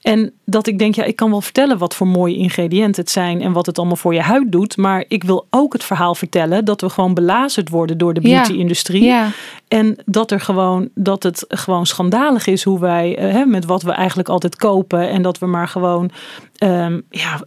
en 0.05 0.33
dat 0.43 0.67
ik 0.67 0.79
denk, 0.79 0.95
ja, 0.95 1.03
ik 1.03 1.15
kan 1.15 1.29
wel 1.29 1.41
vertellen 1.41 1.77
wat 1.77 1.95
voor 1.95 2.07
mooie 2.07 2.35
ingrediënten 2.35 3.01
het 3.01 3.11
zijn 3.11 3.41
en 3.41 3.51
wat 3.51 3.65
het 3.65 3.77
allemaal 3.77 3.95
voor 3.95 4.13
je 4.13 4.21
huid 4.21 4.51
doet. 4.51 4.77
Maar 4.77 5.05
ik 5.07 5.23
wil 5.23 5.47
ook 5.49 5.73
het 5.73 5.83
verhaal 5.83 6.15
vertellen 6.15 6.65
dat 6.65 6.81
we 6.81 6.89
gewoon 6.89 7.13
belazerd 7.13 7.69
worden 7.69 7.97
door 7.97 8.13
de 8.13 8.21
beauty-industrie. 8.21 9.03
ja. 9.03 9.29
En 9.67 9.97
dat, 10.05 10.31
er 10.31 10.39
gewoon, 10.39 10.89
dat 10.95 11.23
het 11.23 11.45
gewoon 11.47 11.85
schandalig 11.85 12.47
is 12.47 12.63
hoe 12.63 12.79
wij, 12.79 13.17
eh, 13.17 13.31
hè, 13.31 13.45
met 13.45 13.65
wat 13.65 13.81
we 13.81 13.91
eigenlijk 13.91 14.29
altijd 14.29 14.55
kopen. 14.55 15.09
En 15.09 15.21
dat 15.21 15.39
we 15.39 15.45
maar 15.45 15.67
gewoon 15.67 16.11
ehm, 16.55 16.99
ja, 17.09 17.41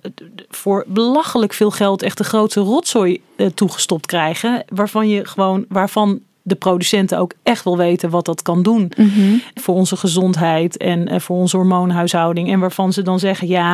voor 0.49 0.85
belachelijk 0.87 1.53
veel 1.53 1.71
geld 1.71 2.03
echt 2.03 2.19
de 2.19 2.25
grootste 2.25 2.61
rotzooi 2.61 3.21
eh, 3.37 3.47
toegestopt 3.47 4.07
krijgen. 4.07 4.65
Waarvan 4.69 5.09
je 5.09 5.25
gewoon, 5.25 5.65
waarvan 5.69 6.21
de 6.49 6.55
producenten 6.55 7.19
ook 7.19 7.33
echt 7.43 7.65
wel 7.65 7.77
weten 7.77 8.11
wat 8.11 8.25
dat 8.25 8.43
kan 8.43 8.63
doen 8.63 8.93
Mhm. 8.97 9.37
voor 9.55 9.75
onze 9.75 9.97
gezondheid 9.97 10.77
en 10.77 11.09
eh, 11.09 11.21
voor 11.21 11.37
onze 11.37 11.57
hormoonhuishouding. 11.57 12.51
En 12.53 12.61
waarvan 12.61 12.93
ze 12.93 13.03
dan 13.03 13.19
zeggen, 13.19 13.49
ja, 13.49 13.71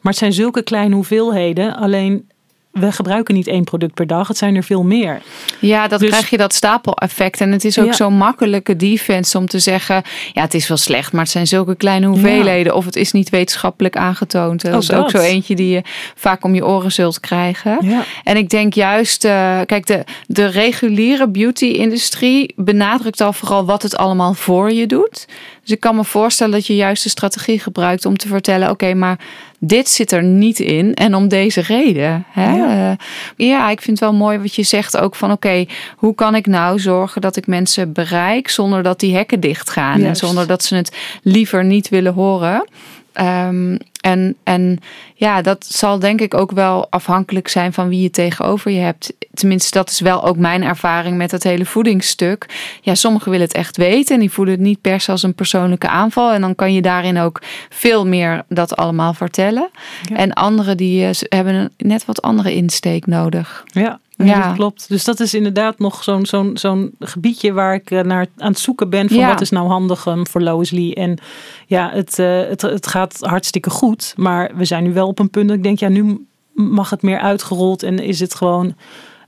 maar 0.00 0.12
het 0.12 0.16
zijn 0.16 0.32
zulke 0.32 0.62
kleine 0.62 0.94
hoeveelheden. 0.94 1.76
Alleen 1.76 2.29
we 2.70 2.92
gebruiken 2.92 3.34
niet 3.34 3.46
één 3.46 3.64
product 3.64 3.94
per 3.94 4.06
dag. 4.06 4.28
Het 4.28 4.36
zijn 4.36 4.56
er 4.56 4.64
veel 4.64 4.82
meer. 4.82 5.20
Ja, 5.60 5.88
dat 5.88 6.00
Dus- 6.00 6.08
krijg 6.08 6.30
je 6.30 6.36
dat 6.36 6.54
stapeleffect. 6.54 7.40
En 7.40 7.52
het 7.52 7.64
is 7.64 7.78
ook 7.78 7.86
Ja. 7.86 7.92
zo'n 7.92 8.14
makkelijke 8.16 8.76
defense 8.76 9.38
om 9.38 9.46
te 9.46 9.58
zeggen... 9.58 10.02
ja, 10.32 10.42
het 10.42 10.54
is 10.54 10.68
wel 10.68 10.76
slecht, 10.76 11.12
maar 11.12 11.22
het 11.22 11.30
zijn 11.30 11.46
zulke 11.46 11.74
kleine 11.76 12.06
hoeveelheden. 12.06 12.74
Of 12.74 12.84
het 12.84 12.96
is 12.96 13.12
niet 13.12 13.30
wetenschappelijk 13.30 13.96
aangetoond. 13.96 14.62
Dat 14.62 14.74
Ook 14.74 14.80
is 14.82 14.92
ook 14.92 15.02
dat. 15.02 15.10
zo 15.10 15.28
eentje 15.28 15.54
die 15.54 15.68
je 15.70 15.82
vaak 16.14 16.44
om 16.44 16.54
je 16.54 16.66
oren 16.66 16.92
zult 16.92 17.20
krijgen. 17.20 17.78
Ja. 17.80 18.02
En 18.24 18.36
ik 18.36 18.48
denk 18.48 18.74
juist, 18.74 19.24
eh, 19.24 19.60
kijk, 19.66 19.86
de, 19.86 20.04
de 20.26 20.46
reguliere 20.46 21.28
beauty-industrie 21.28 22.52
benadrukt 22.56 23.20
al 23.20 23.32
vooral 23.32 23.64
wat 23.64 23.82
het 23.82 23.96
allemaal 23.96 24.34
voor 24.34 24.72
je 24.72 24.86
doet. 24.86 25.26
Dus 25.62 25.70
ik 25.70 25.80
kan 25.80 25.96
me 25.96 26.04
voorstellen 26.04 26.52
dat 26.52 26.66
je 26.66 26.76
juist 26.76 27.02
de 27.02 27.08
strategie 27.08 27.58
gebruikt 27.60 28.04
om 28.04 28.16
te 28.16 28.28
vertellen: 28.28 28.70
oké, 28.70 28.94
maar 28.94 29.18
dit 29.62 29.88
zit 29.88 30.12
er 30.12 30.22
niet 30.22 30.58
in 30.58 30.94
en 30.94 31.14
om 31.14 31.28
deze 31.28 31.60
reden. 31.60 32.24
Hè? 32.28 32.56
Ja. 32.56 32.90
Eh, 32.90 33.46
ja, 33.48 33.70
ik 33.70 33.80
vind 33.80 34.00
het 34.00 34.10
wel 34.10 34.18
mooi 34.18 34.38
wat 34.38 34.54
je 34.54 34.62
zegt 34.62 34.96
ook 34.96 35.14
van: 35.14 35.30
oké, 35.32 35.64
hoe 35.96 36.14
kan 36.14 36.34
ik 36.34 36.46
nou 36.46 36.78
zorgen 36.78 37.20
dat 37.20 37.36
ik 37.36 37.46
mensen 37.46 37.92
bereik 37.92 38.48
zonder 38.48 38.82
dat 38.82 39.00
die 39.00 39.14
hekken 39.14 39.40
dichtgaan 39.40 39.94
en 39.94 40.00
Juist. 40.00 40.20
zonder 40.20 40.46
dat 40.46 40.64
ze 40.64 40.74
het 40.74 40.96
liever 41.22 41.64
niet 41.64 41.88
willen 41.88 42.12
horen? 42.12 42.64
Ehm, 43.12 43.76
en, 44.00 44.36
en 44.42 44.78
ja, 45.14 45.42
dat 45.42 45.66
zal 45.68 45.98
denk 45.98 46.20
ik 46.20 46.34
ook 46.34 46.50
wel 46.50 46.86
afhankelijk 46.90 47.48
zijn 47.48 47.72
van 47.72 47.88
wie 47.88 48.02
je 48.02 48.10
tegenover 48.10 48.70
je 48.70 48.80
hebt. 48.80 49.12
Tenminste, 49.40 49.78
dat 49.78 49.90
is 49.90 50.00
wel 50.00 50.24
ook 50.24 50.36
mijn 50.36 50.62
ervaring 50.62 51.16
met 51.16 51.30
het 51.30 51.42
hele 51.42 51.64
voedingsstuk. 51.64 52.46
Ja, 52.80 52.94
sommigen 52.94 53.30
willen 53.30 53.46
het 53.46 53.56
echt 53.56 53.76
weten 53.76 54.14
en 54.14 54.20
die 54.20 54.30
voelen 54.30 54.54
het 54.54 54.62
niet 54.62 54.80
per 54.80 55.00
se 55.00 55.10
als 55.10 55.22
een 55.22 55.34
persoonlijke 55.34 55.88
aanval. 55.88 56.32
En 56.32 56.40
dan 56.40 56.54
kan 56.54 56.72
je 56.72 56.82
daarin 56.82 57.18
ook 57.18 57.42
veel 57.68 58.06
meer 58.06 58.42
dat 58.48 58.76
allemaal 58.76 59.14
vertellen. 59.14 59.70
Ja. 60.08 60.16
En 60.16 60.32
anderen 60.32 60.76
die 60.76 61.04
eh, 61.04 61.10
hebben 61.28 61.54
een 61.54 61.70
net 61.76 62.04
wat 62.04 62.22
andere 62.22 62.54
insteek 62.54 63.06
nodig. 63.06 63.64
Ja, 63.72 64.46
dat 64.46 64.54
klopt. 64.54 64.88
Dus 64.88 65.04
dat 65.04 65.20
is 65.20 65.34
inderdaad 65.34 65.78
nog 65.78 66.04
zo'n 66.04 66.26
zo'n 66.26 66.50
zo'n 66.54 66.94
gebiedje 66.98 67.52
waar 67.52 67.74
ik 67.74 67.90
eh, 67.90 68.00
naar 68.00 68.26
aan 68.36 68.50
het 68.50 68.60
zoeken 68.60 68.90
ben 68.90 69.08
van 69.08 69.16
Ja. 69.16 69.28
wat 69.28 69.40
is 69.40 69.50
nou 69.50 69.68
handig 69.68 70.06
um, 70.06 70.26
voor 70.26 70.40
Lois 70.40 70.70
Lee. 70.70 70.94
En 70.94 71.18
ja, 71.66 71.90
het, 71.92 72.18
eh, 72.18 72.40
het, 72.40 72.62
het 72.62 72.86
gaat 72.86 73.16
hartstikke 73.20 73.70
goed, 73.70 74.14
maar 74.16 74.50
we 74.54 74.64
zijn 74.64 74.82
nu 74.82 74.92
wel 74.92 75.06
op 75.06 75.18
een 75.18 75.30
punt 75.30 75.48
dat 75.48 75.56
ik 75.56 75.62
denk, 75.62 75.78
ja, 75.78 75.88
nu 75.88 76.26
mag 76.54 76.90
het 76.90 77.02
meer 77.02 77.18
uitgerold 77.18 77.82
en 77.82 77.98
is 77.98 78.20
het 78.20 78.34
gewoon 78.34 78.74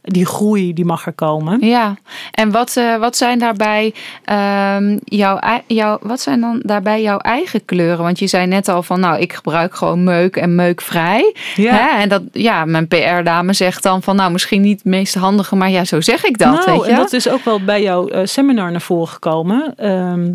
die 0.03 0.27
groei 0.27 0.73
die 0.73 0.85
mag 0.85 1.07
er 1.07 1.13
komen. 1.13 1.67
Ja, 1.67 1.97
en 2.31 2.51
wat, 2.51 2.77
eh, 2.77 2.97
wat 2.97 3.17
zijn 3.17 3.39
daarbij 3.39 3.95
ehm, 4.25 4.99
jouw, 5.05 5.39
jouw, 5.67 5.99
wat 6.01 6.21
zijn 6.21 6.41
dan 6.41 6.63
daarbij 6.65 7.03
jouw 7.03 7.19
eigen 7.19 7.65
kleuren? 7.65 8.05
Want 8.05 8.19
je 8.19 8.27
zei 8.27 8.47
net 8.47 8.69
al 8.69 8.83
van, 8.83 9.01
nou, 9.01 9.21
ik 9.21 9.33
gebruik 9.33 9.75
gewoon 9.75 10.05
meuk 10.05 10.37
en 10.37 10.55
meukvrij. 10.55 11.35
Ja. 11.55 11.75
Hè? 11.75 12.01
En 12.01 12.09
dat, 12.09 12.23
ja, 12.33 12.65
mijn 12.65 12.89
PR-dame 12.89 13.53
zegt 13.53 13.83
dan 13.83 14.03
van, 14.03 14.17
nou, 14.17 14.33
misschien 14.33 14.61
niet 14.61 14.79
het 14.79 14.85
meest 14.85 15.15
handige, 15.15 15.57
maar 15.57 15.71
ja, 15.71 15.85
zo 15.85 16.01
zeg 16.01 16.25
ik 16.25 16.39
dat, 16.39 16.67
nou, 16.67 16.71
weet 16.71 16.85
je? 16.85 16.91
en 16.91 16.97
dat 16.97 17.13
is 17.13 17.29
ook 17.29 17.45
wel 17.45 17.61
bij 17.65 17.83
jouw 17.83 18.09
eh, 18.09 18.21
seminar 18.25 18.71
naar 18.71 18.81
voren 18.81 19.09
gekomen. 19.09 19.75
Ehm, 19.77 20.31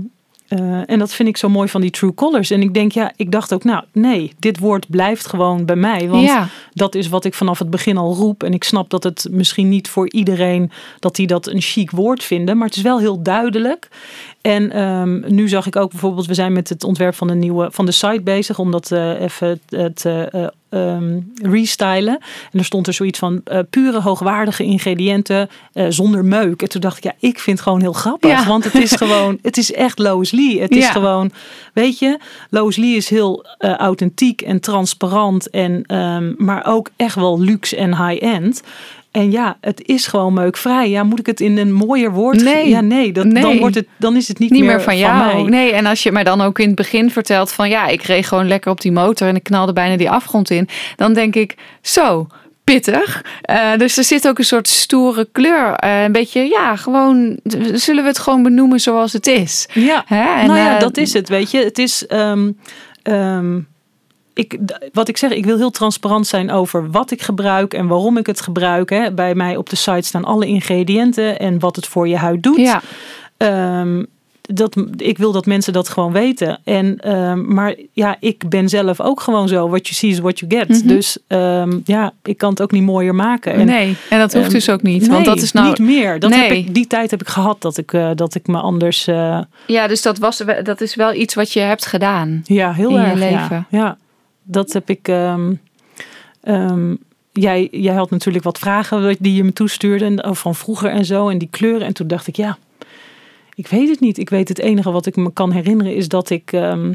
eh, 0.48 0.89
en 0.89 1.00
dat 1.00 1.13
vind 1.13 1.30
ik 1.30 1.38
zo 1.38 1.50
mooi 1.50 1.70
van 1.70 1.82
die 1.82 1.92
True 1.92 2.13
Colors. 2.13 2.51
En 2.51 2.62
ik 2.62 2.74
denk, 2.74 2.92
ja, 2.92 3.12
ik 3.16 3.32
dacht 3.32 3.54
ook, 3.54 3.63
nou, 3.63 3.84
nee, 3.92 4.32
dit 4.39 4.60
woord 4.60 4.89
blijft 4.89 5.27
gewoon 5.27 5.66
bij 5.66 5.75
mij. 5.75 6.10
Want 6.10 6.25
ja, 6.25 6.48
dat 6.74 6.96
is 6.96 7.10
wat 7.10 7.25
ik 7.25 7.34
vanaf 7.34 7.60
het 7.60 7.70
begin 7.70 7.98
al 7.98 8.13
roep. 8.13 8.44
En 8.44 8.54
ik 8.54 8.63
snap 8.63 8.89
dat 8.89 9.04
het 9.04 9.27
misschien 9.32 9.70
niet 9.70 9.89
voor 9.89 10.12
iedereen 10.12 10.72
dat 11.00 11.16
die 11.16 11.27
dat 11.27 11.48
een 11.48 11.62
chic 11.62 11.92
woord 11.92 12.24
vinden, 12.24 12.58
maar 12.58 12.68
het 12.68 12.75
is 12.75 12.82
wel 12.82 13.00
heel 13.00 13.22
duidelijk. 13.22 13.88
En 14.48 14.72
ehm, 14.72 15.36
nu 15.36 15.48
zag 15.48 15.66
ik 15.68 15.75
ook 15.75 15.92
bijvoorbeeld, 15.92 16.25
we 16.25 16.34
zijn 16.34 16.54
met 16.54 16.70
het 16.70 16.84
ontwerp 16.84 17.16
van 17.16 17.27
de 17.27 17.36
nieuwe 17.36 17.68
van 17.72 17.86
de 17.86 17.92
site 17.92 18.22
bezig 18.22 18.60
om 18.60 18.72
dat 18.72 18.92
eh, 18.92 19.22
even 19.22 19.60
te 19.94 20.30
uh, 20.36 20.48
ehm, 20.70 21.20
restylen. 21.42 22.20
En 22.51 22.60
er 22.60 22.66
stond 22.66 22.88
er 22.88 22.94
zoiets 22.94 23.20
van 23.20 23.42
eh, 23.44 23.60
pure 23.70 24.01
hoogwaardige 24.01 24.63
ingrediënten 24.63 25.50
eh, 25.74 25.86
zonder 25.89 26.25
meuk. 26.25 26.62
En 26.62 26.70
toen 26.70 26.82
dacht 26.82 26.98
ik, 26.98 27.04
ja, 27.04 27.13
ik 27.20 27.39
vind 27.39 27.58
het 27.58 27.68
gewoon 27.68 27.82
heel 27.82 27.94
grappig. 27.94 28.30
Ja. 28.30 28.48
Want 28.48 28.63
het 28.63 28.75
is 28.75 28.92
gewoon, 29.01 29.39
het 29.42 29.58
is 29.58 29.74
echt 29.74 30.00
Lois 30.00 30.32
Lee. 30.32 30.62
Het 30.62 30.75
is 30.75 30.88
gewoon, 30.88 31.32
weet 31.74 32.00
je, 32.00 32.20
Lois 32.50 32.75
Lee 32.75 32.96
is 32.96 33.10
heel 33.10 33.46
eh, 33.58 33.75
authentiek 33.75 34.42
en 34.42 34.60
transparant. 34.60 35.50
En, 35.50 35.84
ehm, 35.86 36.34
maar 36.38 36.66
ook 36.66 36.89
echt 36.96 37.16
wel 37.16 37.39
luxe 37.39 37.75
en 37.75 38.08
high-end. 38.08 38.63
En 39.17 39.31
ja, 39.31 39.57
het 39.62 39.81
is 39.86 40.07
gewoon 40.07 40.33
meukvrij. 40.33 40.89
Ja, 40.89 41.03
moet 41.03 41.19
ik 41.19 41.25
het 41.25 41.39
in 41.39 41.57
een 41.57 41.74
mooier 41.74 42.12
woord? 42.12 42.43
Nee. 42.43 42.69
Ja, 42.69 42.81
nee, 42.81 43.12
dat, 43.12 43.24
Dan, 43.24 43.33
Nee. 43.33 43.59
wordt 43.59 43.75
het, 43.75 43.88
dan 43.97 44.15
is 44.15 44.27
het 44.27 44.39
niet, 44.39 44.50
Niet 44.51 44.63
meer 44.63 44.81
van 44.81 44.97
jou. 44.97 45.17
mij. 45.17 45.43
Nee, 45.43 45.71
en 45.71 45.86
als 45.86 46.03
je 46.03 46.12
mij 46.12 46.24
dan 46.24 46.41
ook 46.41 46.59
in 46.59 46.67
het 46.67 46.75
begin 46.75 47.12
vertelt 47.12 47.51
van 47.51 47.69
ja, 47.69 47.88
ik 47.88 48.01
reed 48.01 48.25
gewoon 48.25 48.47
lekker 48.47 48.71
op 48.71 48.81
die 48.81 48.91
motor 48.91 49.27
en 49.27 49.36
ik 49.36 49.43
knalde 49.43 49.74
bijna 49.74 49.97
die 49.97 50.09
afgrond 50.09 50.50
in. 50.50 50.67
Dan 50.95 51.13
denk 51.13 51.36
ik, 51.36 51.55
zo, 51.81 52.27
pittig. 52.63 53.25
Eh, 53.41 53.77
dus 53.77 53.97
er 53.97 54.03
zit 54.03 54.27
ook 54.27 54.38
een 54.38 54.45
soort 54.45 54.67
stoere 54.67 55.27
kleur. 55.31 55.74
Eh, 55.74 56.03
een 56.03 56.12
beetje, 56.12 56.41
ja, 56.50 56.75
gewoon, 56.75 57.39
zullen 57.74 58.03
we 58.03 58.09
het 58.09 58.19
gewoon 58.19 58.43
benoemen 58.43 58.79
zoals 58.79 59.13
het 59.13 59.27
is. 59.27 59.67
Ja, 59.74 60.03
Hè? 60.05 60.39
En, 60.41 60.47
nou 60.47 60.59
ja, 60.59 60.74
eh, 60.75 60.79
dat 60.79 60.97
is 60.97 61.13
het, 61.13 61.29
weet 61.29 61.51
je. 61.51 61.57
Het 61.63 61.77
is, 61.77 62.05
ehm, 62.07 62.51
ehm, 63.03 63.59
ik, 64.38 64.58
wat 64.94 65.08
ik 65.08 65.17
zeg, 65.17 65.32
ik 65.32 65.46
wil 65.46 65.58
heel 65.58 65.72
transparant 65.72 66.27
zijn 66.27 66.51
over 66.51 66.91
wat 66.91 67.12
ik 67.12 67.22
gebruik 67.22 67.74
en 67.74 67.88
waarom 67.88 68.17
ik 68.17 68.25
het 68.25 68.41
gebruik. 68.41 68.89
Hè. 68.89 69.12
Bij 69.12 69.36
mij 69.36 69.56
op 69.58 69.70
de 69.70 69.75
site 69.75 70.08
staan 70.08 70.25
alle 70.25 70.46
ingrediënten 70.46 71.39
en 71.39 71.60
wat 71.60 71.75
het 71.75 71.88
voor 71.88 72.08
je 72.08 72.17
huid 72.17 72.44
doet. 72.44 72.58
Ja, 72.58 72.82
Ehm, 73.38 74.03
dat, 74.41 74.75
ik 74.98 75.17
wil 75.17 75.32
dat 75.32 75.46
mensen 75.46 75.74
dat 75.74 75.89
gewoon 75.89 76.12
weten. 76.12 76.60
En, 76.63 76.98
ehm, 77.00 77.53
maar 77.53 77.75
ja, 77.94 78.15
ik 78.20 78.50
ben 78.50 78.70
zelf 78.70 79.01
ook 79.01 79.20
gewoon 79.22 79.48
zo. 79.48 79.70
What 79.70 79.88
you 79.88 79.94
see 79.96 80.10
is 80.10 80.20
what 80.20 80.39
you 80.39 80.51
get. 80.51 80.67
Mhm. 80.70 80.88
Dus 80.88 81.17
ehm, 81.27 81.79
ja, 81.86 82.12
ik 82.24 82.38
kan 82.38 82.50
het 82.50 82.62
ook 82.62 82.72
niet 82.72 82.84
mooier 82.84 83.15
maken. 83.15 83.53
En, 83.53 83.65
nee, 83.65 83.98
en 84.10 84.20
dat 84.20 84.34
hoeft 84.34 84.51
dus 84.51 84.70
ook 84.70 84.82
niet. 84.82 85.01
nee, 85.01 85.10
want 85.10 85.25
dat 85.25 85.41
is 85.41 85.51
nou. 85.51 85.67
niet 85.67 85.79
meer. 85.79 86.20
Dat 86.20 86.36
heb 86.36 86.50
Nee. 86.50 86.58
ik, 86.58 86.74
die 86.74 86.88
tijd 86.88 87.12
heb 87.12 87.22
ik 87.22 87.27
gehad 87.27 87.62
dat 87.62 87.77
ik, 87.77 87.94
eh, 87.94 88.10
dat 88.15 88.36
ik 88.36 88.48
me 88.48 88.58
anders... 88.60 89.08
eh, 89.08 89.39
Ja, 89.67 89.88
dus 89.88 90.01
dat, 90.01 90.17
was, 90.17 90.44
dat 90.63 90.82
is 90.82 90.96
wel 90.96 91.13
iets 91.13 91.34
wat 91.34 91.53
je 91.53 91.60
hebt 91.60 91.86
gedaan. 91.86 92.41
Ja, 92.44 92.74
heel 92.74 92.89
in 92.98 93.10
je 93.10 93.15
leven. 93.15 93.38
Ja. 93.50 93.65
ja, 93.70 93.98
dat 94.48 94.74
heb 94.74 94.89
ik. 94.89 95.08
ehm, 95.08 95.54
ehm, 96.42 96.96
jij, 97.32 97.68
jij 97.72 97.96
had 97.96 98.10
natuurlijk 98.10 98.44
wat 98.44 98.60
vragen 98.60 99.16
die 99.20 99.34
je 99.34 99.44
me 99.44 99.54
toestuurde 99.54 100.25
van 100.32 100.56
vroeger 100.56 100.89
en 100.89 101.06
zo 101.06 101.30
en 101.30 101.38
die 101.38 101.48
kleuren. 101.51 101.88
En 101.88 101.94
toen 101.94 102.08
dacht 102.08 102.27
ik, 102.27 102.36
ja, 102.36 102.58
ik 103.56 103.68
weet 103.68 103.89
het 103.89 104.00
niet. 104.00 104.18
Ik 104.18 104.30
weet 104.30 104.48
het 104.48 104.60
enige 104.60 104.92
wat 104.92 105.06
ik 105.06 105.16
me 105.16 105.34
kan 105.34 105.51
herinneren 105.51 105.96
is 105.96 106.08
dat 106.08 106.30
ik 106.30 106.51
ehm, 106.51 106.94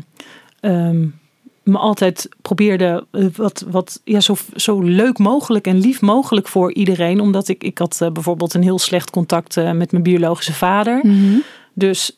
me 1.62 1.78
altijd 1.78 2.28
probeerde 2.42 3.06
eh, 3.10 3.26
wat, 3.36 3.64
wat 3.68 4.00
ja, 4.04 4.20
zo, 4.20 4.34
zo 4.54 4.80
leuk 4.80 5.18
mogelijk 5.18 5.66
en 5.66 5.78
lief 5.78 6.00
mogelijk 6.00 6.48
voor 6.48 6.72
iedereen. 6.72 7.20
Omdat 7.20 7.48
ik, 7.48 7.64
ik 7.64 7.78
had 7.78 7.98
eh, 8.00 8.10
bijvoorbeeld 8.10 8.54
een 8.54 8.62
heel 8.62 8.78
slecht 8.78 9.10
contact 9.10 9.56
eh, 9.56 9.72
met 9.72 9.90
mijn 9.92 10.02
biologische 10.02 10.54
vader. 10.54 11.00
Mhm. 11.02 11.38
Dus 11.74 12.16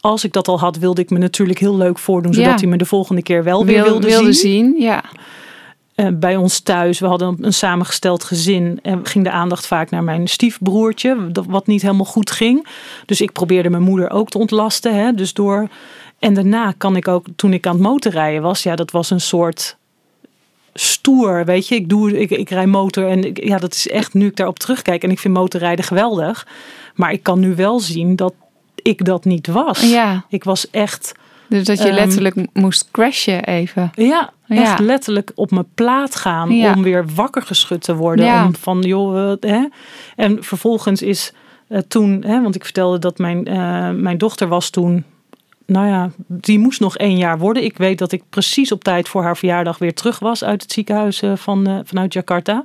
als 0.00 0.24
ik 0.24 0.32
dat 0.32 0.48
al 0.48 0.58
had, 0.58 0.76
wilde 0.78 1.00
ik 1.00 1.10
me 1.10 1.18
natuurlijk 1.18 1.58
heel 1.58 1.76
leuk 1.76 1.98
voordoen, 1.98 2.34
zodat 2.34 2.50
Ja. 2.50 2.56
hij 2.58 2.66
me 2.66 2.76
de 2.76 2.84
volgende 2.84 3.22
keer 3.22 3.44
wel 3.44 3.64
weer 3.64 3.82
Wil- 3.82 4.00
wilde, 4.00 4.32
zien. 4.32 4.34
zien. 4.34 4.74
Ja. 4.80 5.04
Eh, 5.94 6.06
bij 6.12 6.36
ons 6.36 6.60
thuis, 6.60 6.98
we 6.98 7.06
hadden 7.06 7.36
een 7.40 7.52
samengesteld 7.52 8.24
gezin 8.24 8.78
en 8.82 9.06
ging 9.06 9.24
de 9.24 9.30
aandacht 9.30 9.66
vaak 9.66 9.90
naar 9.90 10.04
mijn 10.04 10.26
stiefbroertje, 10.28 11.30
wat 11.48 11.66
niet 11.66 11.82
helemaal 11.82 12.04
goed 12.04 12.30
ging. 12.30 12.66
Dus 13.06 13.20
ik 13.20 13.32
probeerde 13.32 13.70
mijn 13.70 13.82
moeder 13.82 14.10
ook 14.10 14.28
te 14.28 14.38
ontlasten. 14.38 14.94
Hè, 14.94 15.12
dus 15.14 15.32
door. 15.34 15.68
En 16.18 16.34
daarna 16.34 16.72
kan 16.76 16.96
ik 16.96 17.08
ook, 17.08 17.26
toen 17.36 17.52
ik 17.52 17.66
aan 17.66 17.72
het 17.74 17.82
motorrijden 17.82 18.42
was, 18.42 18.62
ja, 18.62 18.76
dat 18.76 18.90
was 18.90 19.10
een 19.10 19.20
soort 19.20 19.76
stoer, 20.74 21.44
weet 21.44 21.68
je. 21.68 21.74
Ik, 21.74 21.88
doe, 21.88 22.20
ik, 22.20 22.30
ik 22.30 22.50
rij 22.50 22.66
motor 22.66 23.08
en 23.08 23.24
ik, 23.24 23.44
ja, 23.44 23.58
dat 23.58 23.74
is 23.74 23.88
echt, 23.88 24.14
nu 24.14 24.26
ik 24.26 24.36
daarop 24.36 24.58
terugkijk 24.58 25.02
en 25.02 25.10
ik 25.10 25.18
vind 25.18 25.34
motorrijden 25.34 25.84
geweldig. 25.84 26.46
Maar 26.94 27.12
ik 27.12 27.22
kan 27.22 27.40
nu 27.40 27.54
wel 27.54 27.80
zien 27.80 28.16
dat 28.16 28.34
ik 28.82 29.04
dat 29.04 29.24
niet 29.24 29.46
was. 29.46 29.90
ja, 29.90 30.24
Ik 30.28 30.44
was 30.44 30.70
echt, 30.70 31.12
dus 31.48 31.64
dat 31.64 31.78
je 31.78 31.84
Ehm, 31.84 31.94
letterlijk 31.94 32.36
moest 32.52 32.88
crashen 32.90 33.44
even. 33.44 33.90
ja, 33.94 34.30
Ja. 34.46 34.62
echt 34.62 34.78
letterlijk 34.78 35.32
op 35.34 35.50
mijn 35.50 35.66
plaat 35.74 36.16
gaan 36.16 36.50
Ja. 36.50 36.74
om 36.74 36.82
weer 36.82 37.04
wakker 37.14 37.42
geschud 37.42 37.82
te 37.82 37.94
worden. 37.94 38.24
Ja. 38.24 38.44
Om 38.44 38.54
van, 38.56 38.80
joh, 38.80 39.32
hè. 39.40 39.64
En 40.16 40.44
vervolgens 40.44 41.02
is 41.02 41.32
eh, 41.68 41.78
toen, 41.88 42.24
hè, 42.26 42.42
want 42.42 42.54
ik 42.54 42.64
vertelde 42.64 42.98
dat 42.98 43.18
mijn, 43.18 43.46
eh, 43.46 43.90
mijn 43.90 44.18
dochter 44.18 44.48
was 44.48 44.70
toen, 44.70 45.04
nou 45.66 45.86
ja, 45.86 46.10
die 46.26 46.58
moest 46.58 46.80
nog 46.80 46.96
één 46.96 47.16
jaar 47.16 47.38
worden. 47.38 47.64
Ik 47.64 47.78
weet 47.78 47.98
dat 47.98 48.12
ik 48.12 48.22
precies 48.30 48.72
op 48.72 48.84
tijd 48.84 49.08
voor 49.08 49.22
haar 49.22 49.36
verjaardag 49.36 49.78
weer 49.78 49.94
terug 49.94 50.18
was 50.18 50.44
uit 50.44 50.62
het 50.62 50.72
ziekenhuis 50.72 51.22
eh, 51.22 51.32
van, 51.36 51.82
vanuit 51.84 52.12
Jakarta. 52.12 52.64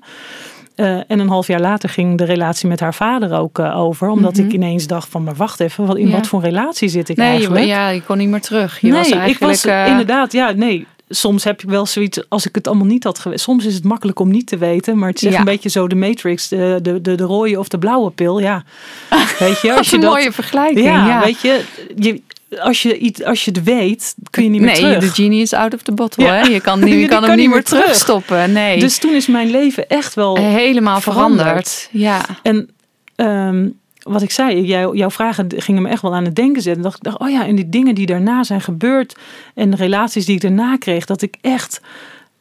Eh, 0.75 0.87
en 1.07 1.19
een 1.19 1.27
half 1.29 1.47
jaar 1.47 1.59
later 1.59 1.89
ging 1.89 2.17
de 2.17 2.23
relatie 2.25 2.67
met 2.67 2.79
haar 2.79 2.93
vader 2.93 3.39
ook 3.39 3.59
eh, 3.59 3.79
over. 3.79 4.09
Omdat 4.09 4.33
Mhm. 4.37 4.45
ik 4.45 4.53
ineens 4.53 4.87
dacht 4.87 5.09
van, 5.09 5.23
maar 5.23 5.35
wacht 5.35 5.59
even, 5.59 5.85
wat, 5.85 5.97
in 5.97 6.07
Ja. 6.07 6.15
wat 6.15 6.27
voor 6.27 6.41
relatie 6.41 6.89
zit 6.89 7.09
ik 7.09 7.17
Nee, 7.17 7.27
eigenlijk? 7.27 7.61
je, 7.61 7.67
ja, 7.67 7.89
je 7.89 8.01
kon 8.01 8.17
niet 8.17 8.29
meer 8.29 8.41
terug. 8.41 8.79
Je 8.81 8.87
nee, 8.87 8.97
was 8.97 9.09
eigenlijk, 9.09 9.41
ik 9.41 9.47
was 9.47 9.65
eh, 9.65 9.87
inderdaad, 9.87 10.31
ja, 10.31 10.51
nee. 10.51 10.85
Soms 11.09 11.43
heb 11.43 11.61
ik 11.63 11.69
wel 11.69 11.85
zoiets, 11.85 12.29
als 12.29 12.45
ik 12.47 12.55
het 12.55 12.67
allemaal 12.67 12.85
niet 12.85 13.03
had 13.03 13.19
geweten. 13.19 13.43
Soms 13.43 13.65
is 13.65 13.73
het 13.73 13.83
makkelijk 13.83 14.19
om 14.19 14.29
niet 14.31 14.47
te 14.47 14.57
weten, 14.57 14.97
maar 14.97 15.09
het 15.09 15.17
is 15.17 15.23
echt 15.23 15.33
Ja. 15.33 15.39
een 15.39 15.45
beetje 15.45 15.69
zo 15.69 15.87
de 15.87 15.95
Matrix, 15.95 16.47
de, 16.47 16.79
de, 16.81 17.01
de, 17.01 17.15
de 17.15 17.23
rode 17.23 17.59
of 17.59 17.67
de 17.67 17.77
blauwe 17.77 18.09
pil. 18.11 18.39
Ja, 18.39 18.63
weet 19.39 19.59
je, 19.61 19.67
Dat 19.67 19.77
als 19.77 19.85
is 19.85 19.89
je 19.89 19.95
een 19.95 20.01
dat, 20.01 20.11
mooie 20.13 20.31
vergelijking. 20.31 20.85
ja, 20.85 21.07
Ja, 21.07 21.23
weet 21.23 21.41
je, 21.41 21.63
je 21.95 22.21
als 22.59 22.81
je, 22.81 22.97
iets, 22.97 23.23
als 23.23 23.45
je 23.45 23.51
het 23.51 23.63
weet, 23.63 24.15
kun 24.29 24.43
je 24.43 24.49
niet 24.49 24.61
meer 24.61 24.71
nee, 24.71 24.79
terug. 24.79 24.99
de 24.99 25.09
genie 25.23 25.41
is 25.41 25.53
out 25.53 25.73
of 25.73 25.81
the 25.81 25.91
bottle. 25.91 26.23
Ja. 26.25 26.33
Hè? 26.33 26.41
Je 26.41 26.61
kan, 26.61 26.79
niet, 26.83 26.89
je 26.89 26.95
Die 26.95 27.07
kan 27.07 27.17
hem 27.17 27.27
kan 27.27 27.35
niet 27.37 27.45
meer 27.45 27.55
meer 27.55 27.63
terug. 27.63 27.83
terugstoppen. 27.83 28.51
Nee, 28.51 28.79
Dus 28.79 28.97
toen 28.97 29.13
is 29.13 29.27
mijn 29.27 29.49
leven 29.49 29.87
echt 29.89 30.13
wel 30.13 30.37
helemaal 30.37 31.01
veranderd. 31.01 31.41
veranderd. 31.41 31.89
Ja, 31.91 32.25
En 32.43 32.69
ehm, 33.15 33.69
wat 34.01 34.21
ik 34.21 34.31
zei, 34.31 34.61
jou, 34.61 34.97
jouw 34.97 35.09
vragen 35.11 35.47
gingen 35.57 35.81
me 35.81 35.89
echt 35.89 36.01
wel 36.01 36.15
aan 36.15 36.25
het 36.25 36.35
denken 36.35 36.61
zetten. 36.61 36.83
Dacht, 36.83 36.97
ik 36.97 37.03
dacht, 37.03 37.19
oh 37.19 37.29
ja, 37.29 37.45
en 37.45 37.55
die 37.55 37.69
dingen 37.69 37.95
die 37.95 38.05
daarna 38.05 38.43
zijn 38.43 38.61
gebeurd 38.61 39.15
en 39.53 39.69
de 39.69 39.75
relaties 39.77 40.25
die 40.25 40.35
ik 40.35 40.41
daarna 40.41 40.77
kreeg, 40.77 41.05
dat 41.05 41.21
ik 41.21 41.35
echt 41.41 41.81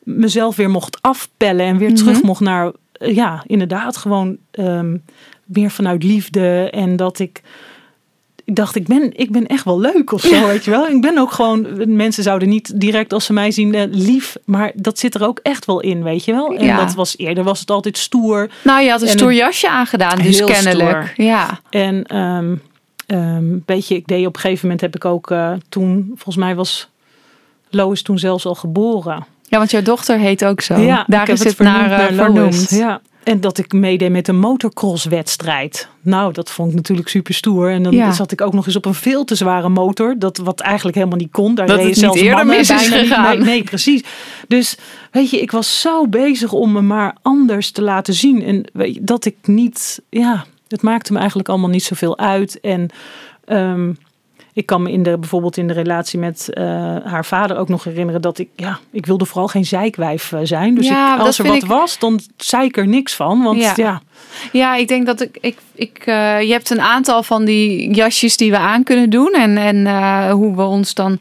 mezelf 0.03 0.57
weer 0.57 0.71
mocht 0.71 0.99
afpellen 1.01 1.67
en 1.67 1.79
weer 1.79 1.89
Mhm. 1.89 1.97
terug 1.97 2.23
mocht 2.23 2.41
naar, 2.41 2.73
ja, 2.93 3.45
inderdaad, 3.47 3.97
gewoon 3.97 4.37
ehm, 4.51 4.97
meer 5.45 5.71
vanuit 5.71 6.03
liefde. 6.03 6.71
En 6.71 6.97
dat 6.97 7.19
ik, 7.19 7.43
ik 8.45 8.55
dacht, 8.57 8.77
ik 8.77 8.87
ben, 8.87 9.11
ik 9.13 9.31
ben 9.33 9.47
echt 9.47 9.65
wel 9.65 9.81
leuk 9.81 10.13
of 10.13 10.21
zo, 10.21 10.47
weet 10.47 10.65
je 10.65 10.71
wel. 10.71 10.87
Ik 10.89 11.01
ben 11.01 11.19
ook 11.19 11.33
gewoon, 11.33 11.67
mensen 11.97 12.23
zouden 12.23 12.49
niet 12.49 12.81
direct 12.81 13.13
als 13.13 13.25
ze 13.25 13.33
mij 13.33 13.51
zien 13.51 13.75
eh, 13.75 13.83
lief, 13.91 14.37
maar 14.45 14.73
dat 14.75 14.99
zit 14.99 15.15
er 15.15 15.27
ook 15.27 15.39
echt 15.43 15.65
wel 15.65 15.81
in, 15.81 16.03
weet 16.03 16.25
je 16.25 16.33
wel. 16.33 16.55
En 16.57 16.65
Ja. 16.65 16.77
dat 16.85 16.95
was 16.95 17.19
eerder, 17.19 17.45
was 17.45 17.61
het 17.61 17.71
altijd 17.71 17.99
stoer. 17.99 18.51
nou 18.63 18.83
je 18.83 18.91
had 18.91 19.03
een 19.03 19.09
En 19.09 19.13
stoer 19.19 19.33
jasje 19.35 19.69
aangedaan, 19.69 20.19
dus 20.19 20.45
kennelijk. 20.45 21.13
Ja, 21.17 21.61
En 21.71 22.05
ehm 22.07 22.55
ehm, 23.07 23.45
weet 23.67 23.89
je, 23.89 23.95
ik 23.95 24.07
deed 24.07 24.27
op 24.27 24.35
een 24.35 24.41
gegeven 24.41 24.63
moment 24.63 24.81
heb 24.81 24.95
ik 24.97 25.05
ook 25.05 25.31
eh, 25.31 25.53
toen, 25.69 26.07
volgens 26.15 26.37
mij 26.37 26.55
was 26.55 26.89
Lois 27.71 28.03
toen 28.03 28.19
zelfs 28.19 28.47
al 28.47 28.55
geboren. 28.55 29.25
ja, 29.49 29.59
want 29.59 29.71
jouw 29.71 29.83
dochter 29.83 30.19
heet 30.19 30.45
ook 30.45 30.61
zo. 30.61 30.77
Ja, 30.77 31.05
Daar 31.07 31.29
is 31.29 31.45
het 31.45 31.59
naar, 31.59 31.91
eh, 31.93 31.99
Lois. 31.99 32.17
vernoemd. 32.17 32.71
Ja. 32.71 33.01
En 33.25 33.41
dat 33.41 33.59
ik 33.59 33.73
meedeed 33.73 34.11
met 34.11 34.29
een 34.29 34.39
motocrosswedstrijd. 34.39 35.89
Nou, 36.01 36.33
dat 36.33 36.51
vond 36.51 36.71
ik 36.71 36.75
natuurlijk 36.77 37.09
super 37.09 37.35
stoer. 37.35 37.71
En 37.71 37.83
dan 37.83 37.93
Ja. 37.93 38.13
zat 38.13 38.33
ik 38.33 38.41
ook 38.41 38.53
nog 38.53 38.67
eens 38.67 38.77
op 38.77 38.85
een 38.85 38.95
veel 38.95 39.25
te 39.25 39.35
zware 39.35 39.69
motor. 39.69 40.15
Dat 40.19 40.37
wat 40.37 40.61
eigenlijk 40.61 40.97
helemaal 40.97 41.19
niet 41.19 41.31
kon. 41.33 41.55
Daar 41.55 41.67
Dat 41.67 41.77
reden 41.77 41.91
het 41.93 42.01
niet 42.01 42.05
zelfs 42.11 42.21
eerder 42.29 42.47
mis 42.47 42.71
is 42.71 42.89
gegaan. 42.89 43.37
mee. 43.39 43.47
Nee, 43.47 43.63
precies. 43.65 44.03
Dus 44.49 44.77
weet 45.11 45.31
je, 45.31 45.41
ik 45.41 45.51
was 45.51 45.81
zo 45.81 46.09
bezig 46.09 46.53
om 46.53 46.73
me 46.73 46.81
maar 46.81 47.17
anders 47.23 47.71
te 47.71 47.83
laten 47.83 48.15
zien. 48.15 48.43
En 48.43 48.65
weet 48.73 48.95
je, 48.95 49.01
dat 49.05 49.25
ik 49.25 49.37
niet, 49.43 50.03
ja, 50.11 50.45
het 50.69 50.83
maakte 50.83 51.13
me 51.13 51.19
eigenlijk 51.19 51.49
allemaal 51.49 51.71
niet 51.71 51.85
zoveel 51.85 52.19
uit. 52.19 52.61
En 52.61 52.89
ehm, 53.45 53.93
ik 54.55 54.67
kan 54.67 54.83
me 54.83 54.91
in 54.91 55.03
de, 55.03 55.19
bijvoorbeeld 55.19 55.57
in 55.57 55.67
de 55.67 55.73
relatie 55.73 56.19
met 56.19 56.49
eh, 56.53 56.65
haar 57.05 57.25
vader 57.25 57.57
ook 57.57 57.69
nog 57.69 57.85
herinneren 57.85 58.23
dat 58.23 58.39
ik, 58.39 58.49
ja, 58.57 58.79
ik 58.93 59.07
wilde 59.07 59.25
vooral 59.25 59.49
geen 59.49 59.65
zeikwijf 59.65 60.33
eh, 60.33 60.41
zijn. 60.43 60.75
Dus 60.75 60.87
Ja, 60.89 61.15
ik, 61.15 61.21
als 61.21 61.39
er 61.39 61.47
wat 61.47 61.55
ik- 61.63 61.65
was, 61.65 61.99
dan 61.99 62.21
zei 62.37 62.65
ik 62.67 62.77
er 62.77 62.87
niks 62.87 63.15
van. 63.15 63.43
Want 63.43 63.61
Ja. 63.61 63.73
ja, 63.77 64.01
Ja, 64.53 64.75
ik 64.75 64.89
denk 64.89 65.07
dat 65.07 65.21
ik. 65.21 65.39
ik, 65.41 65.57
ik 65.75 65.99
eh, 66.05 66.41
je 66.43 66.53
hebt 66.53 66.71
een 66.71 66.81
aantal 66.81 67.23
van 67.23 67.45
die 67.45 67.95
jasjes 67.95 68.37
die 68.37 68.51
we 68.51 68.59
aan 68.59 68.83
kunnen 68.83 69.11
doen. 69.11 69.33
En, 69.33 69.57
en 69.57 70.31
hoe 70.31 70.57
we 70.57 70.63
ons 70.63 70.95
dan 70.95 71.19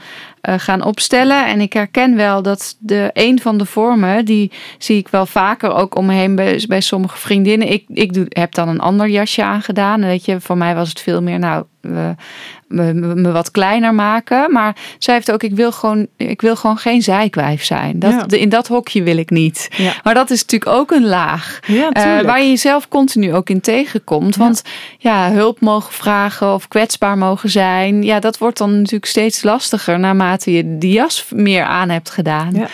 gaan 0.57 0.83
opstellen. 0.83 1.45
En 1.47 1.61
ik 1.61 1.73
herken 1.73 2.15
wel 2.15 2.41
dat 2.41 2.75
de 2.79 3.09
een 3.13 3.39
van 3.41 3.57
de 3.57 3.65
vormen, 3.65 4.25
die 4.25 4.51
zie 4.77 4.97
ik 4.97 5.07
wel 5.07 5.25
vaker 5.25 5.73
ook 5.73 5.95
om 5.95 6.05
me 6.05 6.13
heen 6.13 6.35
bij, 6.35 6.63
bij 6.67 6.81
sommige 6.81 7.17
vriendinnen. 7.17 7.71
Ik, 7.71 7.83
ik 7.87 8.13
doe, 8.13 8.25
heb 8.29 8.53
dan 8.53 8.67
een 8.67 8.79
ander 8.79 9.07
jasje 9.09 9.43
aangedaan. 9.43 10.01
En 10.01 10.07
weet 10.07 10.25
je, 10.25 10.41
voor 10.41 10.57
mij 10.57 10.75
was 10.75 10.89
het 10.89 10.99
veel 10.99 11.21
meer, 11.21 11.39
nou, 11.39 11.63
me, 11.83 12.93
me, 12.93 13.31
wat 13.31 13.51
kleiner 13.51 13.93
maken. 13.93 14.51
Maar 14.51 14.75
zij 14.97 15.13
heeft 15.13 15.31
ook, 15.31 15.43
ik 15.43 15.55
wil 15.55 15.71
gewoon, 15.71 16.07
ik 16.17 16.41
wil 16.41 16.55
gewoon 16.55 16.77
geen 16.77 17.01
zijkwijf 17.01 17.63
zijn. 17.63 17.99
Dat, 17.99 18.11
Ja. 18.11 18.37
in 18.37 18.49
dat 18.49 18.67
hokje 18.67 19.03
wil 19.03 19.17
ik 19.17 19.29
niet. 19.29 19.67
Ja. 19.77 19.93
Maar 20.03 20.13
dat 20.13 20.29
is 20.29 20.41
natuurlijk 20.41 20.71
ook 20.71 20.91
een 20.91 21.05
laag. 21.05 21.59
Ja, 21.67 21.91
eh, 21.91 22.21
waar 22.25 22.41
je 22.41 22.49
jezelf 22.49 22.87
continu 22.87 23.33
ook 23.33 23.49
in 23.49 23.61
tegenkomt. 23.61 24.35
Want 24.35 24.61
ja, 24.97 25.31
hulp 25.31 25.59
mogen 25.59 25.93
vragen 25.93 26.53
of 26.53 26.67
kwetsbaar 26.67 27.17
mogen 27.17 27.49
zijn. 27.49 28.03
Ja, 28.03 28.19
dat 28.19 28.37
wordt 28.37 28.57
dan 28.57 28.77
natuurlijk 28.77 29.05
steeds 29.05 29.43
lastiger 29.43 29.99
naarmate 29.99 30.51
je 30.51 30.77
die 30.77 30.93
jas 30.93 31.25
meer 31.35 31.63
aan 31.63 31.89
hebt 31.89 32.09
gedaan. 32.09 32.51
Ja. 32.53 32.67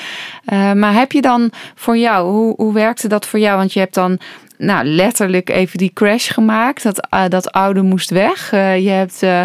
Eh, 0.45 0.73
maar 0.73 0.93
heb 0.93 1.11
je 1.11 1.21
dan 1.21 1.51
voor 1.75 1.97
jou, 1.97 2.31
hoe, 2.31 2.53
hoe 2.57 2.73
werkte 2.73 3.07
dat 3.07 3.25
voor 3.25 3.39
jou? 3.39 3.57
Want 3.57 3.73
je 3.73 3.79
hebt 3.79 3.93
dan 3.93 4.19
nou, 4.59 4.85
letterlijk 4.85 5.49
even 5.49 5.77
die 5.77 5.91
crash 5.93 6.31
gemaakt. 6.33 6.83
Dat, 6.83 7.07
eh, 7.09 7.23
dat 7.29 7.51
oude 7.51 7.81
moest 7.81 8.09
weg. 8.09 8.51
Eh, 8.51 8.83
je 8.83 8.89
hebt 8.89 9.23
eh, 9.23 9.41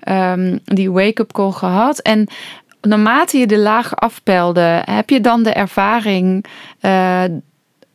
ehm, 0.00 0.58
die 0.64 0.90
wake-up 0.90 1.32
call 1.32 1.50
gehad. 1.50 1.98
En 1.98 2.26
naarmate 2.80 3.38
je 3.38 3.46
de 3.46 3.58
laag 3.58 3.96
afpelde, 3.96 4.82
heb 4.84 5.10
je 5.10 5.20
dan 5.20 5.42
de 5.42 5.52
ervaring 5.52 6.44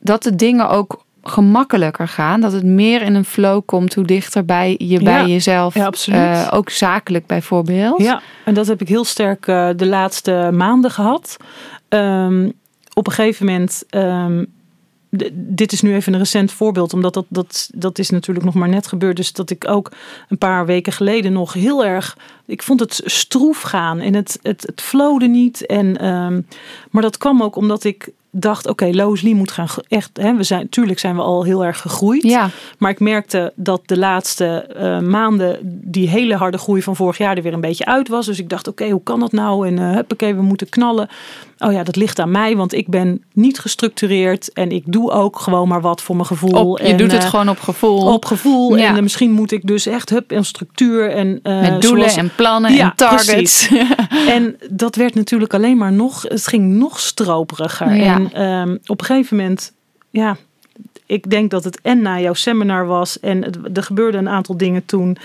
dat 0.00 0.22
de 0.22 0.34
dingen 0.34 0.68
ook 0.68 1.04
gemakkelijker 1.22 2.08
gaan. 2.08 2.40
Dat 2.40 2.52
het 2.52 2.64
meer 2.64 3.02
in 3.02 3.14
een 3.14 3.24
flow 3.24 3.62
komt 3.66 3.94
hoe 3.94 4.04
dichter 4.04 4.44
bij 4.44 4.74
je 4.78 5.02
bij 5.02 5.20
Ja. 5.20 5.26
jezelf. 5.26 5.74
Ja, 6.04 6.48
ook 6.50 6.70
zakelijk 6.70 7.26
bijvoorbeeld. 7.26 8.02
Ja, 8.02 8.20
en 8.44 8.54
dat 8.54 8.66
heb 8.66 8.80
ik 8.80 8.88
heel 8.88 9.04
sterk 9.04 9.44
de 9.76 9.86
laatste 9.86 10.50
maanden 10.52 10.90
gehad. 10.90 11.36
Ehm, 11.88 12.48
op 12.94 13.06
een 13.06 13.12
gegeven 13.12 13.46
moment. 13.46 13.84
ehm, 13.90 14.44
dit 15.32 15.72
is 15.72 15.82
nu 15.82 15.94
even 15.94 16.12
een 16.12 16.18
recent 16.18 16.52
voorbeeld, 16.52 16.92
omdat 16.92 17.14
dat, 17.14 17.26
dat, 17.28 17.70
dat 17.74 17.98
is 17.98 18.10
natuurlijk 18.10 18.46
nog 18.46 18.54
maar 18.54 18.68
net 18.68 18.86
gebeurd. 18.86 19.16
Dus 19.16 19.32
dat 19.32 19.50
ik 19.50 19.68
ook 19.68 19.92
een 20.28 20.38
paar 20.38 20.66
weken 20.66 20.92
geleden 20.92 21.32
nog 21.32 21.52
heel 21.52 21.84
erg. 21.84 22.16
Ik 22.46 22.62
vond 22.62 22.80
het 22.80 23.00
stroef 23.04 23.60
gaan 23.60 24.00
en 24.00 24.14
het, 24.14 24.38
het, 24.42 24.62
het 24.62 24.80
flowde 24.80 25.26
niet. 25.26 25.66
En, 25.66 25.98
ehm, 25.98 26.40
maar 26.90 27.02
dat 27.02 27.18
kwam 27.18 27.42
ook 27.42 27.56
omdat 27.56 27.84
ik 27.84 28.12
dacht: 28.34 28.68
oké, 28.68 28.84
Lee 28.84 29.34
moet 29.34 29.50
gaan. 29.50 29.66
Echt, 29.88 30.10
hè, 30.12 30.34
we 30.36 30.42
zijn, 30.42 30.60
natuurlijk 30.60 30.98
zijn 30.98 31.16
we 31.16 31.22
al 31.22 31.42
heel 31.42 31.64
erg 31.64 31.80
gegroeid. 31.80 32.22
Ja, 32.22 32.48
Maar 32.78 32.90
ik 32.90 33.00
merkte 33.00 33.52
dat 33.54 33.80
de 33.86 33.98
laatste 33.98 34.46
eh, 34.46 35.00
maanden 35.00 35.58
die 35.62 36.08
hele 36.08 36.36
harde 36.36 36.58
groei 36.58 36.82
van 36.82 36.96
vorig 36.96 37.18
jaar 37.18 37.36
er 37.36 37.42
weer 37.42 37.52
een 37.52 37.60
beetje 37.60 37.84
uit 37.84 38.08
was. 38.08 38.26
Dus 38.26 38.38
ik 38.38 38.48
dacht, 38.48 38.68
oké, 38.68 38.88
hoe 38.88 39.02
kan 39.02 39.20
dat 39.20 39.32
nou? 39.32 39.66
En 39.66 39.78
eh 39.78 39.90
huppakee, 39.92 40.34
we 40.34 40.42
moeten 40.42 40.68
knallen. 40.68 41.08
Oh 41.58 41.72
ja, 41.72 41.82
dat 41.82 41.96
ligt 41.96 42.18
aan 42.18 42.30
mij, 42.30 42.56
want 42.56 42.72
ik 42.72 42.88
ben 42.88 43.22
niet 43.32 43.58
gestructureerd. 43.58 44.52
En 44.52 44.70
ik 44.70 44.82
doe 44.86 45.10
ook 45.10 45.38
gewoon 45.38 45.68
maar 45.68 45.80
wat 45.80 46.02
voor 46.02 46.14
mijn 46.14 46.26
gevoel. 46.26 46.50
op, 46.50 46.78
je 46.78 46.84
en, 46.84 46.96
doet 46.96 47.12
het 47.12 47.22
eh, 47.22 47.28
gewoon 47.28 47.48
op 47.48 47.60
gevoel. 47.60 48.12
op 48.12 48.24
gevoel. 48.24 48.76
Ja. 48.76 48.96
En 48.96 49.02
misschien 49.02 49.30
moet 49.32 49.52
ik 49.52 49.66
dus 49.66 49.86
echt 49.86 50.10
hup 50.10 50.32
en 50.32 50.44
structuur. 50.44 51.10
En, 51.10 51.40
met 51.42 51.80
doelen 51.82 52.10
zoals- 52.10 52.16
en 52.16 52.30
plannen 52.36 52.72
Ja, 52.72 52.84
en 52.84 52.92
targets. 52.96 53.68
en 54.36 54.56
dat 54.70 54.96
werd 54.96 55.14
natuurlijk 55.14 55.54
alleen 55.54 55.76
maar 55.76 55.92
nog, 55.92 56.22
het 56.22 56.46
ging 56.46 56.72
nog 56.74 57.00
stroperiger. 57.00 57.94
Ja. 57.94 58.14
En 58.14 58.23
ehm, 58.32 58.76
op 58.86 59.00
een 59.00 59.06
gegeven 59.06 59.36
moment, 59.36 59.72
ja, 60.10 60.36
ik 61.06 61.30
denk 61.30 61.50
dat 61.50 61.64
het 61.64 61.80
en 61.80 62.02
na 62.02 62.20
jouw 62.20 62.34
seminar 62.34 62.86
was 62.86 63.20
en 63.20 63.44
er 63.74 63.82
gebeurde 63.82 64.18
een 64.18 64.28
aantal 64.28 64.56
dingen 64.56 64.84
toen. 64.84 65.16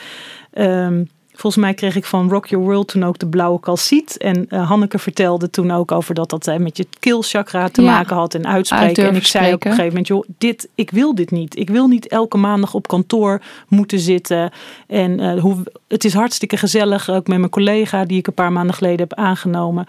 Ehm, 0.53 1.03
volgens 1.39 1.63
mij 1.63 1.73
kreeg 1.73 1.95
ik 1.95 2.05
van 2.05 2.29
Rock 2.29 2.45
Your 2.45 2.65
World 2.65 2.87
toen 2.87 3.03
ook 3.03 3.19
de 3.19 3.27
blauwe 3.27 3.59
calciet. 3.59 4.17
En 4.17 4.45
eh, 4.49 4.67
Hanneke 4.67 4.99
vertelde 4.99 5.49
toen 5.49 5.71
ook 5.71 5.91
over 5.91 6.13
dat 6.15 6.29
dat 6.29 6.57
met 6.59 6.77
je 6.77 6.85
keelchakra 6.99 7.69
te 7.69 7.81
Ja. 7.81 7.91
maken 7.91 8.15
had 8.15 8.33
en 8.33 8.45
Uit 8.45 8.55
uitspreken. 8.55 9.07
En 9.07 9.15
ik 9.15 9.25
zei 9.27 9.43
op 9.53 9.61
spreken. 9.61 9.69
een 9.69 9.75
gegeven 9.75 9.87
moment, 9.87 10.07
joh, 10.07 10.23
dit, 10.37 10.69
ik 10.75 10.91
wil 10.91 11.15
dit 11.15 11.31
niet. 11.31 11.57
Ik 11.57 11.69
wil 11.69 11.87
niet 11.87 12.07
elke 12.07 12.37
maandag 12.37 12.73
op 12.73 12.87
kantoor 12.87 13.41
moeten 13.67 13.99
zitten. 13.99 14.51
En 14.87 15.19
eh, 15.19 15.41
hoe, 15.41 15.63
het 15.87 16.03
is 16.05 16.13
hartstikke 16.13 16.57
gezellig, 16.57 17.09
ook 17.09 17.27
met 17.27 17.37
mijn 17.37 17.49
collega 17.51 18.05
die 18.05 18.17
ik 18.17 18.27
een 18.27 18.33
paar 18.33 18.51
maanden 18.51 18.75
geleden 18.75 18.99
heb 18.99 19.13
aangenomen. 19.13 19.85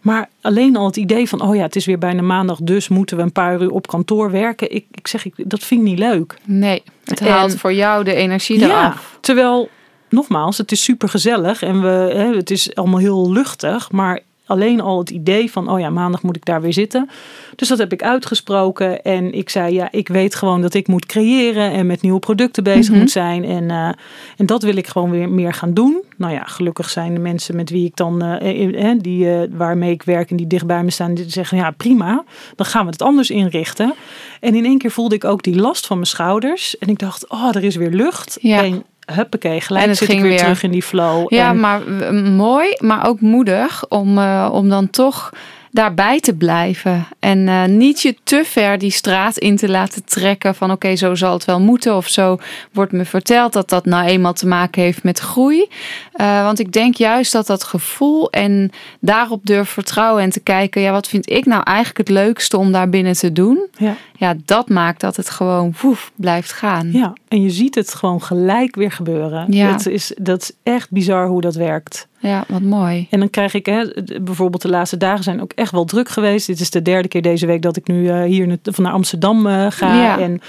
Maar 0.00 0.28
alleen 0.40 0.76
al 0.76 0.86
het 0.86 0.96
idee 0.96 1.28
van, 1.28 1.40
oh 1.42 1.54
ja, 1.54 1.62
het 1.62 1.76
is 1.76 1.86
weer 1.86 1.98
bijna 1.98 2.22
maandag, 2.22 2.58
dus 2.62 2.88
moeten 2.88 3.16
we 3.16 3.22
een 3.22 3.32
paar 3.32 3.60
uur 3.62 3.70
op 3.70 3.86
kantoor 3.86 4.30
werken. 4.30 4.74
Ik, 4.74 4.84
ik 4.90 5.08
zeg, 5.08 5.24
ik, 5.24 5.34
dat 5.36 5.62
vind 5.64 5.80
ik 5.80 5.86
niet 5.86 5.98
leuk. 5.98 6.34
Nee, 6.44 6.82
het 7.04 7.20
En- 7.20 7.26
haalt 7.28 7.56
voor 7.58 7.72
jou 7.72 8.04
de 8.04 8.14
energie 8.14 8.62
eraf. 8.62 9.18
terwijl, 9.20 9.68
nogmaals, 10.12 10.58
het 10.58 10.72
is 10.72 10.82
super 10.82 11.08
gezellig 11.08 11.62
en 11.62 11.82
we, 11.82 11.88
hè, 11.88 12.36
het 12.36 12.50
is 12.50 12.74
allemaal 12.74 13.00
heel 13.00 13.32
luchtig, 13.32 13.90
maar 13.90 14.20
alleen 14.46 14.80
al 14.80 14.98
het 14.98 15.10
idee 15.10 15.50
van, 15.50 15.70
oh 15.70 15.80
ja, 15.80 15.90
maandag 15.90 16.22
moet 16.22 16.36
ik 16.36 16.44
daar 16.44 16.60
weer 16.60 16.72
zitten. 16.72 17.10
Dus 17.56 17.68
dat 17.68 17.78
heb 17.78 17.92
ik 17.92 18.02
uitgesproken 18.02 19.02
en 19.02 19.32
ik 19.32 19.48
zei, 19.48 19.74
ja, 19.74 19.88
ik 19.90 20.08
weet 20.08 20.34
gewoon 20.34 20.62
dat 20.62 20.74
ik 20.74 20.88
moet 20.88 21.06
creëren 21.06 21.70
en 21.70 21.86
met 21.86 22.02
nieuwe 22.02 22.18
producten 22.18 22.62
bezig 22.62 22.90
Mhm. 22.90 22.98
moet 22.98 23.10
zijn. 23.10 23.44
En, 23.44 23.70
eh, 23.70 23.88
en 24.36 24.46
dat 24.46 24.62
wil 24.62 24.76
ik 24.76 24.86
gewoon 24.86 25.10
weer 25.10 25.28
meer 25.28 25.52
gaan 25.52 25.74
doen. 25.74 26.02
Nou 26.16 26.32
ja, 26.32 26.44
gelukkig 26.44 26.90
zijn 26.90 27.14
de 27.14 27.20
mensen 27.20 27.56
met 27.56 27.70
wie 27.70 27.86
ik 27.86 27.96
dan, 27.96 28.22
eh, 28.22 28.90
eh, 28.90 28.98
die, 29.00 29.28
waarmee 29.50 29.90
ik 29.90 30.02
werk 30.02 30.30
en 30.30 30.36
die 30.36 30.46
dicht 30.46 30.66
bij 30.66 30.84
me 30.84 30.90
staan, 30.90 31.14
die 31.14 31.30
zeggen, 31.30 31.56
ja, 31.58 31.70
prima, 31.70 32.24
dan 32.56 32.66
gaan 32.66 32.84
we 32.84 32.90
het 32.90 33.02
anders 33.02 33.30
inrichten. 33.30 33.94
En 34.40 34.54
in 34.54 34.64
één 34.64 34.78
keer 34.78 34.90
voelde 34.90 35.14
ik 35.14 35.24
ook 35.24 35.42
die 35.42 35.56
last 35.56 35.86
van 35.86 35.96
mijn 35.96 36.08
schouders 36.08 36.78
en 36.78 36.88
ik 36.88 36.98
dacht, 36.98 37.28
oh, 37.28 37.48
er 37.56 37.64
is 37.64 37.76
weer 37.76 37.90
lucht. 37.90 38.38
Ja. 38.40 38.62
En 38.64 38.84
huppakee, 39.14 39.60
gelijk 39.60 39.84
En 39.84 39.88
het 39.90 39.98
zit 39.98 40.08
ik 40.08 40.14
ging 40.14 40.26
weer, 40.26 40.32
weer. 40.36 40.40
terug 40.42 40.62
in 40.62 40.70
die 40.70 40.82
flow. 40.82 41.32
Ja, 41.32 41.48
en, 41.48 41.60
maar 41.60 41.80
w- 41.98 42.10
mooi, 42.36 42.76
maar 42.78 43.06
ook 43.08 43.20
moedig 43.20 43.84
om, 43.88 44.18
eh, 44.18 44.48
om 44.52 44.68
dan 44.68 44.90
toch 44.90 45.30
daarbij 45.70 46.20
te 46.20 46.34
blijven. 46.34 47.06
En 47.18 47.48
eh, 47.48 47.64
niet 47.64 48.00
je 48.02 48.16
te 48.24 48.42
ver 48.44 48.78
die 48.78 48.90
straat 48.90 49.38
in 49.38 49.56
te 49.56 49.68
laten 49.68 50.04
trekken 50.04 50.54
van 50.54 50.70
oké, 50.70 50.96
zo 50.96 51.14
zal 51.14 51.32
het 51.32 51.44
wel 51.44 51.60
moeten. 51.60 51.96
Of 51.96 52.08
zo 52.08 52.38
wordt 52.72 52.92
me 52.92 53.04
verteld 53.04 53.52
dat 53.52 53.68
dat 53.68 53.84
nou 53.84 54.06
eenmaal 54.06 54.32
te 54.32 54.46
maken 54.46 54.82
heeft 54.82 55.02
met 55.02 55.18
groei. 55.18 55.68
Eh, 56.12 56.42
want 56.42 56.58
ik 56.58 56.72
denk 56.72 56.94
juist 56.94 57.32
dat 57.32 57.46
dat 57.46 57.64
gevoel 57.64 58.30
en 58.30 58.70
daarop 59.00 59.46
durf 59.46 59.68
vertrouwen 59.68 60.22
en 60.22 60.30
te 60.30 60.40
kijken, 60.40 60.82
ja, 60.82 60.92
wat 60.92 61.08
vind 61.08 61.30
ik 61.30 61.44
nou 61.44 61.62
eigenlijk 61.62 61.98
het 61.98 62.08
leukste 62.08 62.56
om 62.56 62.72
daar 62.72 62.88
binnen 62.88 63.14
te 63.14 63.32
doen? 63.32 63.66
ja, 63.78 63.96
Ja, 64.16 64.34
dat 64.44 64.68
maakt 64.68 65.00
dat 65.00 65.16
het 65.16 65.30
gewoon 65.30 65.74
woef, 65.80 66.12
blijft 66.14 66.52
gaan. 66.52 66.92
ja, 66.92 67.12
en 67.28 67.42
je 67.42 67.50
ziet 67.50 67.74
het 67.74 67.94
gewoon 67.94 68.22
gelijk 68.22 68.74
weer 68.74 68.92
gebeuren. 68.92 69.52
Ja. 69.52 69.72
Het 69.72 69.86
is, 69.86 70.12
dat 70.16 70.42
is 70.42 70.52
echt 70.62 70.90
bizar 70.90 71.26
hoe 71.26 71.40
dat 71.40 71.54
werkt. 71.54 72.08
Ja, 72.18 72.44
wat 72.48 72.62
mooi. 72.62 73.06
En 73.10 73.18
dan 73.18 73.30
krijg 73.30 73.54
ik, 73.54 73.66
hè, 73.66 73.86
bijvoorbeeld 74.22 74.62
de 74.62 74.68
laatste 74.68 74.96
dagen 74.96 75.24
zijn 75.24 75.42
ook 75.42 75.52
echt 75.52 75.72
wel 75.72 75.84
druk 75.84 76.08
geweest. 76.08 76.46
Dit 76.46 76.60
is 76.60 76.70
de 76.70 76.82
derde 76.82 77.08
keer 77.08 77.22
deze 77.22 77.46
week 77.46 77.62
dat 77.62 77.76
ik 77.76 77.86
nu 77.86 78.08
eh, 78.08 78.22
hier 78.22 78.58
van 78.62 78.84
naar 78.84 78.92
Amsterdam 78.92 79.46
eh, 79.46 79.66
ga. 79.70 80.02
Ja. 80.02 80.18
En 80.18 80.40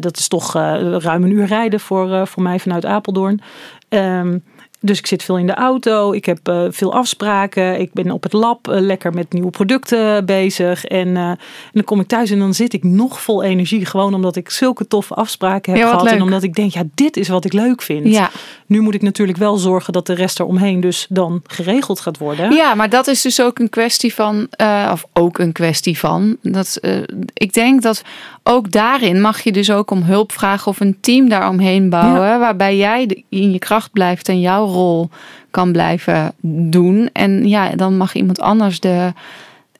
dat 0.00 0.16
is 0.16 0.28
toch 0.28 0.52
ruim 0.98 1.24
een 1.24 1.30
uur 1.30 1.46
rijden 1.46 1.80
voor, 1.80 2.26
voor 2.26 2.42
mij 2.42 2.58
vanuit 2.58 2.84
Apeldoorn. 2.84 3.40
Ehm, 3.88 4.38
dus 4.80 4.98
ik 4.98 5.06
zit 5.06 5.22
veel 5.22 5.38
in 5.38 5.46
de 5.46 5.54
auto. 5.54 6.12
Ik 6.12 6.24
heb 6.24 6.38
eh, 6.42 6.64
veel 6.70 6.94
afspraken. 6.94 7.80
Ik 7.80 7.92
ben 7.92 8.10
op 8.10 8.22
het 8.22 8.32
lab 8.32 8.68
eh, 8.68 8.80
lekker 8.80 9.12
met 9.12 9.32
nieuwe 9.32 9.50
producten 9.50 10.24
bezig. 10.26 10.84
En, 10.84 11.16
eh, 11.16 11.28
en 11.28 11.38
dan 11.72 11.84
kom 11.84 12.00
ik 12.00 12.06
thuis 12.06 12.30
en 12.30 12.38
dan 12.38 12.54
zit 12.54 12.72
ik 12.72 12.84
nog 12.84 13.20
vol 13.20 13.42
energie. 13.42 13.86
Gewoon 13.86 14.14
omdat 14.14 14.36
ik 14.36 14.50
zulke 14.50 14.86
toffe 14.86 15.14
afspraken 15.14 15.72
heb 15.72 15.82
Ja, 15.82 15.90
gehad. 15.90 16.06
En 16.06 16.22
omdat 16.22 16.42
ik 16.42 16.54
denk, 16.54 16.72
ja, 16.72 16.82
dit 16.94 17.16
is 17.16 17.28
wat 17.28 17.44
ik 17.44 17.52
leuk 17.52 17.82
vind. 17.82 18.06
Ja. 18.06 18.30
Nu 18.66 18.80
moet 18.80 18.94
ik 18.94 19.02
natuurlijk 19.02 19.38
wel 19.38 19.56
zorgen 19.56 19.92
dat 19.92 20.06
de 20.06 20.14
rest 20.14 20.40
eromheen 20.40 20.80
dus 20.80 21.06
dan 21.08 21.42
geregeld 21.46 22.00
gaat 22.00 22.18
worden. 22.18 22.52
Ja, 22.52 22.74
maar 22.74 22.90
dat 22.90 23.06
is 23.06 23.22
dus 23.22 23.42
ook 23.42 23.58
een 23.58 23.70
kwestie 23.70 24.14
van, 24.14 24.48
of 24.92 25.06
ook 25.12 25.38
een 25.38 25.52
kwestie 25.52 25.98
van. 25.98 26.36
Dat, 26.42 26.80
ik 27.34 27.52
denk 27.52 27.82
dat 27.82 28.02
ook 28.42 28.70
daarin 28.70 29.20
mag 29.20 29.40
je 29.40 29.52
dus 29.52 29.70
ook 29.70 29.90
om 29.90 30.02
hulp 30.02 30.32
vragen 30.32 30.66
of 30.66 30.80
een 30.80 30.96
team 31.00 31.28
daaromheen 31.28 31.90
bouwen. 31.90 32.38
Waarbij 32.38 32.76
jij 32.76 33.24
in 33.28 33.52
je 33.52 33.58
kracht 33.58 33.92
blijft 33.92 34.28
en 34.28 34.40
jouw 34.40 34.67
rol 34.68 35.08
kan 35.50 35.72
blijven 35.72 36.32
doen. 36.70 37.10
En 37.12 37.48
ja, 37.48 37.70
dan 37.70 37.96
mag 37.96 38.14
iemand 38.14 38.40
anders 38.40 38.80
de 38.80 39.12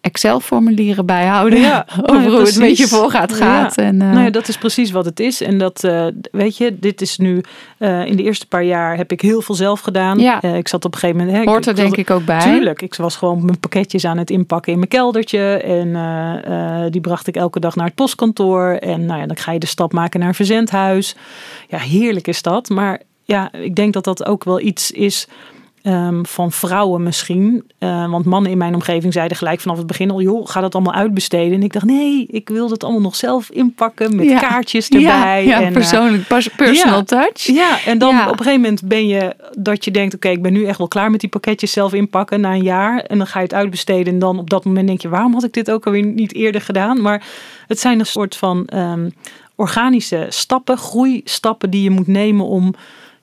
Excel-formulieren 0.00 1.06
bijhouden. 1.06 1.60
Ja, 1.60 1.86
over 1.90 2.12
nou 2.12 2.22
ja, 2.22 2.28
hoe 2.28 2.38
het 2.38 2.44
met 2.44 2.68
je 2.68 2.74
precies. 2.74 2.88
voorgaat 2.88 3.32
gaat. 3.32 3.74
Ja. 3.74 3.82
En, 3.82 4.02
eh, 4.02 4.10
Nou 4.10 4.24
ja, 4.24 4.30
dat 4.30 4.48
is 4.48 4.58
precies 4.58 4.90
wat 4.90 5.04
het 5.04 5.20
is. 5.20 5.42
En 5.42 5.58
dat, 5.58 5.84
eh, 5.84 6.06
weet 6.32 6.56
je, 6.56 6.78
dit 6.78 7.00
is 7.00 7.18
nu, 7.18 7.40
eh, 7.78 8.04
in 8.04 8.16
de 8.16 8.22
eerste 8.22 8.46
paar 8.46 8.64
jaar 8.64 8.96
heb 8.96 9.12
ik 9.12 9.20
heel 9.20 9.42
veel 9.42 9.54
zelf 9.54 9.80
gedaan. 9.80 10.18
Ja. 10.18 10.42
Ik 10.42 10.68
zat 10.68 10.84
op 10.84 10.92
een 10.92 10.98
gegeven 10.98 11.24
moment... 11.24 11.44
Hè, 11.44 11.50
hoort 11.50 11.66
er 11.66 11.74
denk 11.74 11.96
ik 11.96 12.10
ook 12.10 12.24
bij. 12.24 12.40
Tuurlijk, 12.40 12.82
ik 12.82 12.94
was 12.94 13.16
gewoon 13.16 13.44
mijn 13.44 13.60
pakketjes 13.60 14.04
aan 14.04 14.18
het 14.18 14.30
inpakken 14.30 14.72
in 14.72 14.78
mijn 14.78 14.90
keldertje. 14.90 15.56
En 15.62 16.90
die 16.90 17.00
bracht 17.00 17.26
ik 17.26 17.36
elke 17.36 17.60
dag 17.60 17.76
naar 17.76 17.86
het 17.86 17.94
postkantoor. 17.94 18.70
En 18.70 19.06
nou 19.06 19.20
ja, 19.20 19.26
dan 19.26 19.36
ga 19.36 19.52
je 19.52 19.58
de 19.58 19.66
stap 19.66 19.92
maken 19.92 20.20
naar 20.20 20.28
een 20.28 20.34
verzendhuis. 20.34 21.16
Ja, 21.68 21.78
heerlijk 21.78 22.26
is 22.26 22.42
dat. 22.42 22.68
Maar 22.68 23.00
ja, 23.28 23.52
ik 23.52 23.74
denk 23.74 23.92
dat 23.92 24.04
dat 24.04 24.24
ook 24.24 24.44
wel 24.44 24.60
iets 24.60 24.90
is 24.90 25.28
ehm, 25.82 26.24
van 26.24 26.52
vrouwen 26.52 27.02
misschien. 27.02 27.70
Eh, 27.78 28.10
want 28.10 28.24
mannen 28.24 28.50
in 28.50 28.58
mijn 28.58 28.74
omgeving 28.74 29.12
zeiden 29.12 29.36
gelijk 29.36 29.60
vanaf 29.60 29.76
het 29.76 29.86
begin 29.86 30.10
al... 30.10 30.20
joh, 30.20 30.48
ga 30.48 30.60
dat 30.60 30.74
allemaal 30.74 30.94
uitbesteden. 30.94 31.52
En 31.52 31.62
ik 31.62 31.72
dacht, 31.72 31.84
nee, 31.84 32.26
ik 32.30 32.48
wil 32.48 32.68
dat 32.68 32.84
allemaal 32.84 33.00
nog 33.00 33.16
zelf 33.16 33.50
inpakken... 33.50 34.16
met 34.16 34.26
Ja. 34.26 34.38
kaartjes 34.38 34.88
erbij. 34.88 35.46
ja, 35.46 35.60
en, 35.60 35.66
eh, 35.66 35.72
persoonlijk, 35.72 36.26
personal 36.56 36.98
ja. 36.98 37.02
touch. 37.02 37.42
ja, 37.42 37.84
en 37.84 37.98
dan 37.98 38.14
op 38.20 38.30
een 38.30 38.38
gegeven 38.38 38.60
moment 38.60 38.82
ben 38.84 39.06
je 39.06 39.36
dat 39.58 39.84
je 39.84 39.90
denkt: 39.90 40.14
oké, 40.14 40.28
ik 40.28 40.42
ben 40.42 40.52
nu 40.52 40.64
echt 40.64 40.78
wel 40.78 40.88
klaar 40.88 41.10
met 41.10 41.20
die 41.20 41.28
pakketjes 41.28 41.72
zelf 41.72 41.92
inpakken 41.92 42.40
na 42.40 42.52
een 42.52 42.62
jaar. 42.62 43.00
En 43.00 43.18
dan 43.18 43.26
ga 43.26 43.38
je 43.38 43.44
het 43.44 43.54
uitbesteden. 43.54 44.12
En 44.12 44.18
dan 44.18 44.38
op 44.38 44.50
dat 44.50 44.64
moment 44.64 44.86
denk 44.86 45.00
je: 45.00 45.08
waarom 45.08 45.32
had 45.32 45.44
ik 45.44 45.52
dit 45.52 45.70
ook 45.70 45.86
alweer 45.86 46.04
niet 46.04 46.34
eerder 46.34 46.60
gedaan? 46.60 47.02
Maar 47.02 47.24
het 47.66 47.80
zijn 47.80 47.98
een 47.98 48.06
soort 48.06 48.36
van 48.36 48.66
ehm, 48.66 49.08
organische 49.54 50.26
stappen, 50.28 50.76
groeistappen 50.76 51.70
die 51.70 51.82
je 51.82 51.90
moet 51.90 52.06
nemen 52.06 52.46
om 52.46 52.74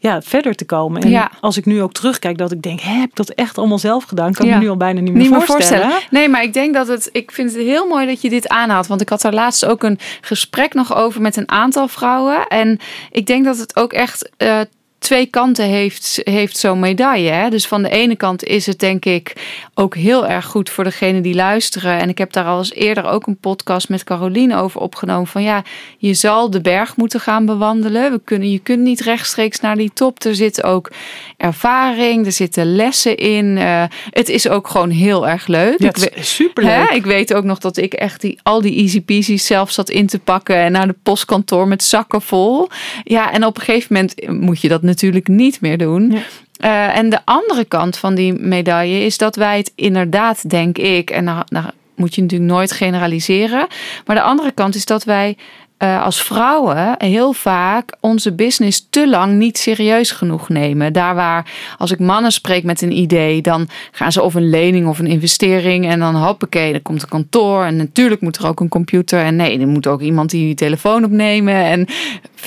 ja, 0.05 0.21
verder 0.21 0.55
te 0.55 0.65
komen. 0.65 1.01
En 1.01 1.09
Ja. 1.09 1.31
als 1.39 1.57
ik 1.57 1.65
nu 1.65 1.81
ook 1.81 1.93
terugkijk, 1.93 2.37
dat 2.37 2.51
ik 2.51 2.61
denk, 2.61 2.79
hè, 2.79 2.91
heb 2.93 3.09
ik 3.09 3.15
dat 3.15 3.29
echt 3.29 3.57
allemaal 3.57 3.79
zelf 3.79 4.03
gedaan? 4.03 4.33
Kan 4.33 4.45
ik 4.45 4.51
Ja. 4.51 4.57
me 4.57 4.63
nu 4.63 4.69
al 4.69 4.77
bijna 4.77 4.99
niet 4.99 5.13
meer, 5.13 5.21
niet 5.21 5.31
meer 5.31 5.41
voorstellen. 5.41 5.81
voorstellen. 5.83 6.07
Nee, 6.11 6.29
maar 6.29 6.43
ik 6.43 6.53
denk 6.53 6.73
dat 6.73 6.87
het. 6.87 7.09
Ik 7.11 7.31
vind 7.31 7.53
het 7.53 7.61
heel 7.61 7.87
mooi 7.87 8.05
dat 8.05 8.21
je 8.21 8.29
dit 8.29 8.47
aanhaalt. 8.47 8.87
Want 8.87 9.01
ik 9.01 9.09
had 9.09 9.21
daar 9.21 9.33
laatst 9.33 9.65
ook 9.65 9.83
een 9.83 9.99
gesprek 10.21 10.73
nog 10.73 10.95
over 10.95 11.21
met 11.21 11.35
een 11.37 11.49
aantal 11.49 11.87
vrouwen. 11.87 12.47
En 12.47 12.79
ik 13.11 13.25
denk 13.25 13.45
dat 13.45 13.57
het 13.57 13.75
ook 13.75 13.93
echt. 13.93 14.29
eh, 14.37 14.59
Twee 15.05 15.25
kanten 15.25 15.65
heeft, 15.65 16.21
heeft 16.23 16.57
zo'n 16.57 16.79
medaille. 16.79 17.29
Hè? 17.29 17.49
Dus 17.49 17.67
van 17.67 17.83
de 17.83 17.89
ene 17.89 18.15
kant 18.15 18.43
is 18.43 18.65
het 18.65 18.79
denk 18.79 19.05
ik 19.05 19.33
ook 19.73 19.95
heel 19.95 20.27
erg 20.27 20.45
goed 20.45 20.69
voor 20.69 20.83
degene 20.83 21.21
die 21.21 21.35
luisteren. 21.35 21.99
En 21.99 22.09
ik 22.09 22.17
heb 22.17 22.33
daar 22.33 22.45
al 22.45 22.57
eens 22.57 22.73
eerder 22.73 23.05
ook 23.05 23.27
een 23.27 23.37
podcast 23.37 23.89
met 23.89 24.03
Caroline 24.03 24.57
over 24.57 24.81
opgenomen. 24.81 25.27
Van 25.27 25.43
ja, 25.43 25.63
je 25.97 26.13
zal 26.13 26.49
de 26.49 26.61
berg 26.61 26.95
moeten 26.95 27.19
gaan 27.19 27.45
bewandelen. 27.45 28.11
We 28.11 28.21
kunnen, 28.23 28.51
je 28.51 28.59
kunt 28.59 28.81
niet 28.81 29.01
rechtstreeks 29.01 29.59
naar 29.59 29.75
die 29.75 29.91
top. 29.93 30.23
Er 30.23 30.35
zit 30.35 30.63
ook 30.63 30.91
ervaring, 31.37 32.25
er 32.25 32.31
zitten 32.31 32.75
lessen 32.75 33.17
in. 33.17 33.57
Eh, 33.57 33.83
het 34.09 34.29
is 34.29 34.47
ook 34.49 34.67
gewoon 34.67 34.89
heel 34.89 35.27
erg 35.27 35.47
leuk. 35.47 35.79
Ja, 35.81 35.87
Ik 35.87 36.13
superleuk. 36.19 36.89
Hè? 36.89 36.95
Ik 36.95 37.05
weet 37.05 37.33
ook 37.33 37.43
nog 37.43 37.59
dat 37.59 37.77
ik 37.77 37.93
echt 37.93 38.21
die, 38.21 38.39
al 38.43 38.61
die 38.61 38.75
easy 38.75 39.01
peasy's 39.01 39.45
zelf 39.45 39.71
zat 39.71 39.89
in 39.89 40.07
te 40.07 40.19
pakken 40.19 40.55
en 40.55 40.71
naar 40.71 40.87
de 40.87 40.95
postkantoor 41.03 41.67
met 41.67 41.83
zakken 41.83 42.21
vol. 42.21 42.69
Ja, 43.03 43.31
en 43.31 43.45
op 43.45 43.57
een 43.57 43.63
gegeven 43.63 43.93
moment 43.93 44.41
moet 44.41 44.61
je 44.61 44.67
dat 44.67 44.81
natuurlijk 44.81 44.93
niet 45.27 45.62
meer 45.62 45.77
doen. 45.77 46.12
Ja. 46.12 46.21
Eh, 46.58 46.97
en 46.97 47.10
de 47.10 47.19
andere 47.25 47.65
kant 47.65 47.97
van 47.97 48.15
die 48.15 48.34
medaille 48.34 49.05
is 49.05 49.17
dat 49.17 49.36
wij 49.36 49.58
het 49.58 49.71
inderdaad, 49.75 50.49
denk 50.49 50.77
ik, 50.77 51.10
en 51.10 51.23
nou, 51.23 51.43
nou 51.49 51.65
moet 51.95 52.15
je 52.15 52.21
natuurlijk 52.21 52.51
nooit 52.51 52.71
generaliseren, 52.71 53.67
maar 54.05 54.15
de 54.15 54.21
andere 54.21 54.51
kant 54.51 54.75
is 54.75 54.86
dat 54.86 55.03
wij 55.03 55.38
eh, 55.77 56.03
als 56.03 56.21
vrouwen 56.23 56.95
heel 56.97 57.33
vaak 57.33 57.91
onze 57.99 58.33
business 58.33 58.88
te 58.89 59.09
lang 59.09 59.33
niet 59.33 59.57
serieus 59.57 60.11
genoeg 60.11 60.49
nemen. 60.49 60.93
Daar 60.93 61.15
waar 61.15 61.51
als 61.77 61.91
ik 61.91 61.99
mannen 61.99 62.31
spreek 62.31 62.63
met 62.63 62.81
een 62.81 62.91
idee, 62.97 63.41
dan 63.41 63.67
gaan 63.91 64.11
ze 64.11 64.21
of 64.21 64.33
een 64.33 64.49
lening 64.49 64.88
of 64.88 64.99
een 64.99 65.07
investering 65.07 65.88
en 65.88 65.99
dan 65.99 66.15
hoppakee, 66.15 66.71
dan 66.71 66.81
komt 66.81 67.01
een 67.01 67.09
kantoor 67.09 67.63
en 67.63 67.75
natuurlijk 67.75 68.21
moet 68.21 68.38
er 68.38 68.47
ook 68.47 68.59
een 68.59 68.69
computer 68.69 69.19
en 69.19 69.35
nee, 69.35 69.59
er 69.59 69.67
moet 69.67 69.88
ook 69.88 70.01
iemand 70.01 70.29
die 70.29 70.47
je 70.47 70.53
telefoon 70.53 71.03
opnemen 71.03 71.53
en 71.55 71.88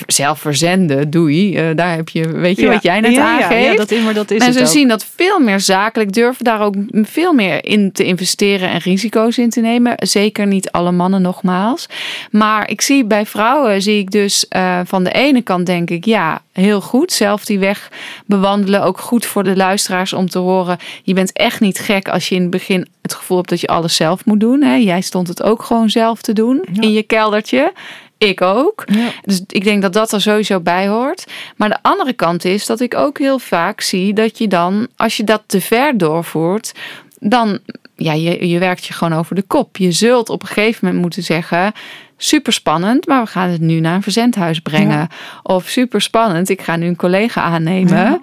zelf 0.07 0.39
verzenden, 0.39 1.09
doei. 1.09 1.55
Eh, 1.55 1.65
daar 1.75 1.95
heb 1.95 2.09
je, 2.09 2.27
weet 2.31 2.55
je 2.55 2.61
Ja. 2.65 2.71
wat 2.73 2.83
jij 2.83 2.99
net 2.99 3.11
ja, 3.15 3.37
ja, 3.37 3.43
aangeeft. 3.43 3.65
Ja, 3.71 3.75
dat, 3.75 3.91
is- 3.91 4.03
maar 4.03 4.13
dat 4.13 4.31
is 4.31 4.41
En 4.45 4.53
ze 4.53 4.65
zien 4.65 4.87
dat 4.87 5.05
veel 5.15 5.39
meer 5.39 5.59
zakelijk, 5.59 6.13
durven 6.13 6.43
daar 6.43 6.61
ook 6.61 6.75
veel 6.91 7.33
meer 7.33 7.65
in 7.65 7.91
te 7.91 8.03
investeren 8.03 8.69
en 8.69 8.79
risico's 8.79 9.37
in 9.37 9.49
te 9.49 9.59
nemen. 9.61 9.93
Zeker 9.97 10.47
niet 10.47 10.71
alle 10.71 10.91
mannen 10.91 11.21
nogmaals. 11.21 11.85
Maar 12.31 12.69
ik 12.69 12.81
zie 12.81 13.05
bij 13.05 13.18
vrouwen, 13.25 13.81
zie 13.81 13.99
ik 13.99 14.11
dus 14.11 14.47
eh, 14.47 14.79
van 14.85 15.03
de 15.03 15.11
ene 15.11 15.41
kant 15.41 15.65
denk 15.65 15.89
ik, 15.89 16.05
ja, 16.05 16.41
heel 16.51 16.81
goed. 16.81 17.11
Zelf 17.11 17.45
die 17.45 17.59
weg 17.59 17.91
bewandelen. 18.25 18.83
Ook 18.83 18.99
goed 18.99 19.25
voor 19.25 19.43
de 19.43 19.55
luisteraars 19.55 20.13
om 20.13 20.29
te 20.29 20.39
horen. 20.39 20.77
Je 21.03 21.13
bent 21.13 21.31
echt 21.33 21.59
niet 21.59 21.79
gek 21.79 22.09
als 22.09 22.29
je 22.29 22.35
in 22.35 22.41
het 22.41 22.49
begin 22.49 22.87
het 23.01 23.13
gevoel 23.13 23.37
hebt 23.37 23.49
dat 23.49 23.61
je 23.61 23.67
alles 23.67 23.95
zelf 23.95 24.25
moet 24.25 24.39
doen. 24.39 24.61
Hè? 24.61 24.75
Jij 24.75 25.01
stond 25.01 25.27
het 25.27 25.43
ook 25.43 25.63
gewoon 25.63 25.89
zelf 25.89 26.21
te 26.21 26.33
doen 26.33 26.65
Ja. 26.71 26.81
in 26.81 26.91
je 26.93 27.03
keldertje. 27.03 27.73
Ik 28.17 28.41
ook. 28.41 28.83
Ja. 28.85 29.09
Dus 29.23 29.41
ik 29.47 29.63
denk 29.63 29.81
dat 29.81 29.93
dat 29.93 30.11
er 30.11 30.21
sowieso 30.21 30.59
bij 30.59 30.87
hoort. 30.87 31.25
Maar 31.55 31.69
de 31.69 31.77
andere 31.81 32.13
kant 32.13 32.45
is 32.45 32.65
dat 32.65 32.79
ik 32.79 32.95
ook 32.95 33.17
heel 33.19 33.39
vaak 33.39 33.81
zie 33.81 34.13
dat 34.13 34.37
je 34.37 34.47
dan, 34.47 34.87
als 34.95 35.17
je 35.17 35.23
dat 35.23 35.43
te 35.45 35.61
ver 35.61 35.97
doorvoert, 35.97 36.73
dan, 37.19 37.59
ja, 37.95 38.13
je, 38.13 38.47
je 38.47 38.59
werkt 38.59 38.85
je 38.85 38.93
gewoon 38.93 39.19
over 39.19 39.35
de 39.35 39.41
kop. 39.41 39.77
Je 39.77 39.91
zult 39.91 40.29
op 40.29 40.41
een 40.41 40.47
gegeven 40.47 40.79
moment 40.81 41.01
moeten 41.01 41.23
zeggen, 41.23 41.73
super 42.21 42.53
spannend, 42.53 43.07
maar 43.07 43.23
we 43.23 43.29
gaan 43.29 43.49
het 43.49 43.61
nu 43.61 43.79
naar 43.79 43.95
een 43.95 44.03
verzendhuis 44.03 44.59
brengen. 44.59 44.97
Ja. 44.97 45.09
Of 45.43 45.67
super 45.67 46.01
spannend, 46.01 46.49
ik 46.49 46.61
ga 46.61 46.75
nu 46.75 46.87
een 46.87 46.95
collega 46.95 47.41
aannemen. 47.41 47.97
Ja. 47.97 48.19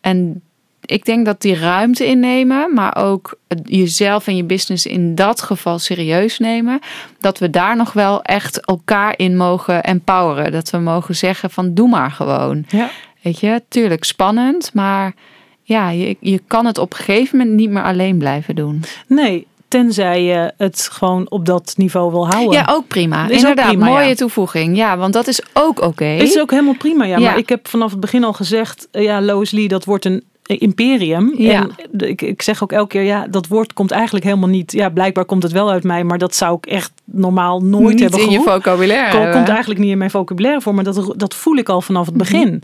En 0.00 0.42
ik 0.80 1.04
denk 1.04 1.26
dat 1.26 1.40
die 1.40 1.54
ruimte 1.54 2.06
innemen, 2.06 2.74
maar 2.74 2.96
ook 2.96 3.38
jezelf 3.64 4.26
en 4.26 4.36
je 4.36 4.44
business 4.44 4.86
in 4.86 5.14
dat 5.14 5.42
geval 5.42 5.78
serieus 5.78 6.38
nemen, 6.38 6.80
dat 7.20 7.38
we 7.38 7.50
daar 7.50 7.76
nog 7.76 7.92
wel 7.92 8.22
echt 8.22 8.66
elkaar 8.66 9.14
in 9.16 9.36
mogen 9.36 9.82
empoweren. 9.82 10.52
Dat 10.52 10.70
we 10.70 10.78
mogen 10.78 11.16
zeggen 11.16 11.50
van 11.50 11.74
doe 11.74 11.88
maar 11.88 12.10
gewoon. 12.10 12.64
Ja. 12.68 12.90
Weet 13.22 13.40
je, 13.40 13.62
tuurlijk 13.68 14.04
spannend, 14.04 14.70
maar 14.74 15.14
ja, 15.62 15.90
je, 15.90 16.16
je 16.20 16.40
kan 16.46 16.66
het 16.66 16.78
op 16.78 16.90
een 16.90 17.04
gegeven 17.04 17.38
moment 17.38 17.56
niet 17.56 17.70
meer 17.70 17.82
alleen 17.82 18.18
blijven 18.18 18.54
doen. 18.54 18.84
Nee, 19.06 19.46
tenzij 19.68 20.24
je 20.24 20.52
het 20.56 20.88
gewoon 20.92 21.30
op 21.30 21.46
dat 21.46 21.74
niveau 21.76 22.10
wil 22.10 22.28
houden. 22.28 22.52
Ja, 22.52 22.68
ook 22.70 22.86
prima. 22.88 23.22
Is 23.24 23.30
ook 23.30 23.36
Inderdaad, 23.36 23.66
prima, 23.66 23.86
mooie 23.86 24.08
ja. 24.08 24.14
toevoeging. 24.14 24.76
Ja, 24.76 24.96
want 24.96 25.12
dat 25.12 25.26
is 25.26 25.42
ook 25.52 25.82
oké. 25.82 26.04
Het 26.04 26.22
is 26.28 26.40
ook 26.40 26.50
helemaal 26.50 26.76
prima, 26.76 27.04
ja. 27.04 27.18
Ja. 27.18 27.28
Maar 27.28 27.38
ik 27.38 27.48
heb 27.48 27.68
vanaf 27.68 27.90
het 27.90 28.00
begin 28.00 28.24
al 28.24 28.32
gezegd, 28.32 28.88
eh, 28.90 29.02
ja, 29.02 29.22
Lois 29.22 29.50
Lee, 29.50 29.68
dat 29.68 29.84
wordt 29.84 30.04
een 30.04 30.24
imperium. 30.46 31.34
Ja. 31.36 31.66
En 31.92 32.08
ik, 32.08 32.22
ik 32.22 32.42
zeg 32.42 32.62
ook 32.62 32.72
elke 32.72 32.88
keer, 32.88 33.02
ja, 33.02 33.26
dat 33.26 33.46
woord 33.46 33.72
komt 33.72 33.90
eigenlijk 33.90 34.24
helemaal 34.24 34.48
niet. 34.48 34.72
Ja, 34.72 34.88
blijkbaar 34.88 35.24
komt 35.24 35.42
het 35.42 35.52
wel 35.52 35.70
uit 35.70 35.84
mij, 35.84 36.04
maar 36.04 36.18
dat 36.18 36.34
zou 36.34 36.56
ik 36.56 36.66
echt 36.66 36.92
normaal 37.04 37.62
nooit 37.62 37.88
niet 37.88 38.00
hebben 38.00 38.20
in 38.20 38.30
je 38.30 38.40
vocabulaire. 38.40 39.10
Ko- 39.10 39.16
hebben. 39.16 39.34
komt 39.34 39.48
eigenlijk 39.48 39.80
niet 39.80 39.90
in 39.90 39.98
mijn 39.98 40.10
vocabulaire 40.10 40.60
voor, 40.60 40.74
maar 40.74 40.84
dat, 40.84 41.14
dat 41.16 41.34
voel 41.34 41.56
ik 41.56 41.68
al 41.68 41.80
vanaf 41.80 42.06
het 42.06 42.16
begin. 42.16 42.62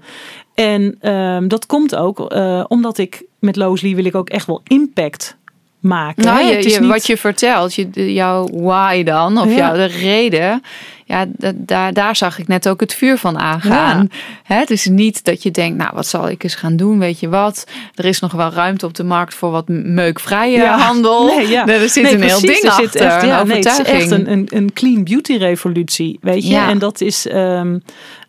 En 0.55 0.97
ehm, 1.01 1.49
dat 1.49 1.67
komt 1.67 1.97
ook 1.97 2.31
eh, 2.31 2.64
omdat 2.69 2.99
ik 2.99 3.25
met 3.38 3.57
Lois 3.57 3.81
Lee 3.81 3.95
wil 3.97 4.05
ik 4.05 4.14
ook 4.14 4.29
echt 4.29 4.47
wel 4.47 4.61
impact 4.64 5.37
maken. 5.85 6.25
Nou, 6.25 6.44
je, 6.44 6.70
je- 6.70 6.81
niet- 6.81 6.90
wat 6.90 7.07
je 7.07 7.16
vertelt, 7.16 7.75
je, 7.75 8.12
jouw 8.12 8.49
why 8.53 9.03
dan, 9.03 9.38
of 9.38 9.49
Ja. 9.51 9.57
jouw 9.57 9.73
de 9.75 9.85
reden, 9.85 10.62
ja, 11.05 11.25
da- 11.29 11.53
daar, 11.55 11.92
daar 11.92 12.16
zag 12.16 12.38
ik 12.38 12.49
net 12.49 12.68
ook 12.68 12.81
het 12.81 12.94
vuur 12.94 13.18
van 13.18 13.38
aangaan. 13.38 14.09
Hè, 14.42 14.57
het 14.57 14.70
is 14.70 14.87
niet 14.87 15.25
dat 15.25 15.42
je 15.42 15.51
denkt, 15.51 15.77
nou, 15.79 15.90
wat 15.94 16.07
zal 16.07 16.29
ik 16.29 16.42
eens 16.44 16.55
gaan 16.55 16.77
doen, 16.77 16.99
weet 16.99 17.20
je 17.20 17.29
wat? 17.29 17.66
Er 17.94 18.05
is 18.05 18.20
nog 18.20 18.33
wel 18.33 18.51
ruimte 18.51 18.87
op 18.87 18.94
de 18.94 19.05
markt 19.05 19.35
voor 19.35 19.51
wat 19.51 19.68
meukvrije 19.68 20.57
Ja. 20.57 20.79
handel. 20.79 21.27
Nee, 21.37 21.49
ja. 21.49 21.66
Er 21.66 21.88
zit 21.88 22.03
Nee, 22.03 22.14
een 22.14 22.23
heel 22.23 22.40
ding 22.40 22.62
er 22.62 22.68
achter, 22.70 22.85
zit 22.90 22.94
echt, 23.01 23.23
een 23.23 23.29
ja, 23.29 23.42
nee, 23.44 23.57
het 23.57 23.66
is 23.66 23.83
echt 23.83 24.11
een, 24.11 24.31
een, 24.33 24.47
een 24.51 24.73
clean 24.73 25.05
beauty 25.05 25.37
revolutie, 25.37 26.18
weet 26.20 26.47
je. 26.49 26.57
En 26.57 26.79
dat 26.79 27.01
is... 27.01 27.27
ehm, 27.27 27.79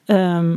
ehm, 0.05 0.55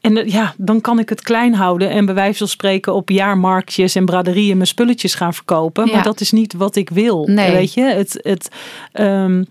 en 0.00 0.16
eh, 0.16 0.28
ja, 0.28 0.54
dan 0.56 0.80
kan 0.80 0.98
ik 0.98 1.08
het 1.08 1.22
klein 1.22 1.54
houden 1.54 1.90
en 1.90 2.04
bij 2.04 2.14
wijze 2.14 2.38
van 2.38 2.48
spreken 2.48 2.94
op 2.94 3.08
jaarmarktjes 3.08 3.94
en 3.94 4.04
braderieën 4.04 4.56
mijn 4.56 4.68
spulletjes 4.68 5.14
gaan 5.14 5.34
verkopen. 5.34 5.86
Ja. 5.86 5.92
Maar 5.94 6.02
dat 6.02 6.20
is 6.20 6.32
niet 6.32 6.52
wat 6.52 6.76
ik 6.76 6.90
wil. 6.90 7.26
Nee. 7.26 7.52
Weet 7.52 7.74
je, 7.74 7.82
het, 7.82 8.18
het, 8.22 8.48
ehm, 8.92 9.42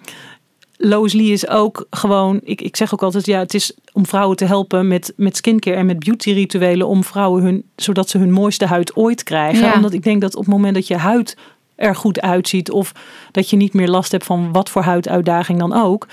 Lois 0.81 1.13
Lee 1.13 1.31
is 1.31 1.47
ook 1.47 1.87
gewoon, 1.89 2.39
ik, 2.43 2.61
ik 2.61 2.75
zeg 2.75 2.93
ook 2.93 3.03
altijd, 3.03 3.25
ja, 3.25 3.39
het 3.39 3.53
is 3.53 3.73
om 3.93 4.05
vrouwen 4.05 4.37
te 4.37 4.45
helpen 4.45 4.87
met, 4.87 5.13
met 5.15 5.37
skincare 5.37 5.75
en 5.75 5.85
met 5.85 5.99
beauty 5.99 6.31
rituelen, 6.31 6.87
om 6.87 7.03
vrouwen 7.03 7.43
hun, 7.43 7.63
zodat 7.75 8.09
ze 8.09 8.17
hun 8.17 8.31
mooiste 8.31 8.65
huid 8.65 8.95
ooit 8.95 9.23
krijgen. 9.23 9.65
Ja. 9.65 9.73
Omdat 9.73 9.93
ik 9.93 10.03
denk 10.03 10.21
dat 10.21 10.35
op 10.35 10.45
het 10.45 10.53
moment 10.53 10.75
dat 10.75 10.87
je 10.87 10.97
huid 10.97 11.37
er 11.75 11.95
goed 11.95 12.21
uitziet, 12.21 12.71
of 12.71 12.91
dat 13.31 13.49
je 13.49 13.55
niet 13.55 13.73
meer 13.73 13.87
last 13.87 14.11
hebt 14.11 14.25
van 14.25 14.51
wat 14.51 14.69
voor 14.69 14.81
huiduitdaging 14.81 15.59
dan 15.59 15.73
ook, 15.73 16.07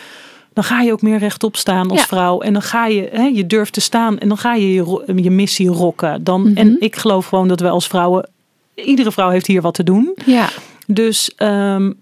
dan 0.57 0.64
ga 0.64 0.81
je 0.81 0.92
ook 0.92 1.03
meer 1.03 1.19
rechtop 1.19 1.57
staan 1.57 1.90
als 1.90 2.01
Ja. 2.01 2.07
vrouw. 2.07 2.40
En 2.40 2.53
dan 2.53 2.62
ga 2.62 2.87
je, 2.87 3.09
hè, 3.12 3.23
je 3.23 3.47
durft 3.47 3.73
te 3.73 3.81
staan 3.81 4.19
en 4.19 4.29
dan 4.29 4.38
ga 4.38 4.55
je 4.55 4.73
je, 4.75 5.31
missie 5.31 5.69
rocken. 5.69 6.25
Dan, 6.25 6.40
Mhm. 6.42 6.57
En 6.57 6.77
ik 6.81 6.97
geloof 6.97 7.27
gewoon 7.27 7.49
dat 7.49 7.61
we 7.61 7.69
als 7.69 7.87
vrouwen, 7.87 8.29
iedere 8.75 9.12
vrouw 9.12 9.29
heeft 9.31 9.47
hier 9.47 9.62
wat 9.62 9.75
te 9.75 9.85
doen. 9.85 10.14
Ja, 10.27 10.49
Dus 10.87 11.35
ehm, 11.37 11.92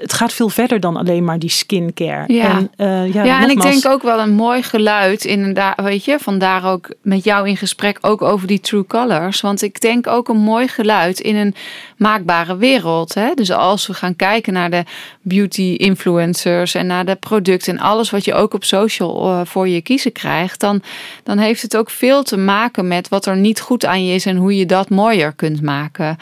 het 0.00 0.12
gaat 0.12 0.32
veel 0.32 0.48
verder 0.48 0.80
dan 0.80 0.96
alleen 0.96 1.24
maar 1.24 1.38
die 1.38 1.50
skincare. 1.50 2.32
Ja. 2.32 2.50
En, 2.50 2.70
eh, 2.76 3.14
ja, 3.14 3.24
ja, 3.24 3.42
en 3.42 3.50
ik 3.50 3.60
denk 3.60 3.86
ook 3.86 4.02
wel 4.02 4.20
een 4.20 4.34
mooi 4.34 4.62
geluid 4.62 5.24
inderdaad, 5.24 5.80
weet 5.80 6.04
je, 6.04 6.18
vandaar 6.18 6.72
ook 6.72 6.94
met 7.02 7.24
jou 7.24 7.48
in 7.48 7.56
gesprek 7.56 7.98
ook 8.00 8.22
over 8.22 8.46
die 8.46 8.60
true 8.60 8.86
colors. 8.86 9.40
Want 9.40 9.62
ik 9.62 9.80
denk 9.80 10.06
ook 10.06 10.28
een 10.28 10.36
mooi 10.36 10.68
geluid 10.68 11.20
in 11.20 11.36
een 11.36 11.54
maakbare 11.96 12.56
wereld. 12.56 13.14
Hè? 13.14 13.34
Dus 13.34 13.50
als 13.50 13.86
we 13.86 13.94
gaan 13.94 14.16
kijken 14.16 14.52
naar 14.52 14.70
de 14.70 14.84
beauty 15.22 15.74
influencers 15.76 16.74
en 16.74 16.86
naar 16.86 17.04
de 17.04 17.14
producten 17.14 17.76
en 17.76 17.82
alles 17.82 18.10
wat 18.10 18.24
je 18.24 18.34
ook 18.34 18.54
op 18.54 18.64
social 18.64 19.30
eh, 19.30 19.40
voor 19.44 19.68
je 19.68 19.80
kiezen 19.80 20.12
krijgt, 20.12 20.60
dan, 20.60 20.82
dan 21.22 21.38
heeft 21.38 21.62
het 21.62 21.76
ook 21.76 21.90
veel 21.90 22.22
te 22.22 22.36
maken 22.36 22.88
met 22.88 23.08
wat 23.08 23.26
er 23.26 23.36
niet 23.36 23.60
goed 23.60 23.84
aan 23.84 24.06
je 24.06 24.14
is 24.14 24.26
en 24.26 24.36
hoe 24.36 24.56
je 24.56 24.66
dat 24.66 24.88
mooier 24.88 25.32
kunt 25.32 25.62
maken. 25.62 26.16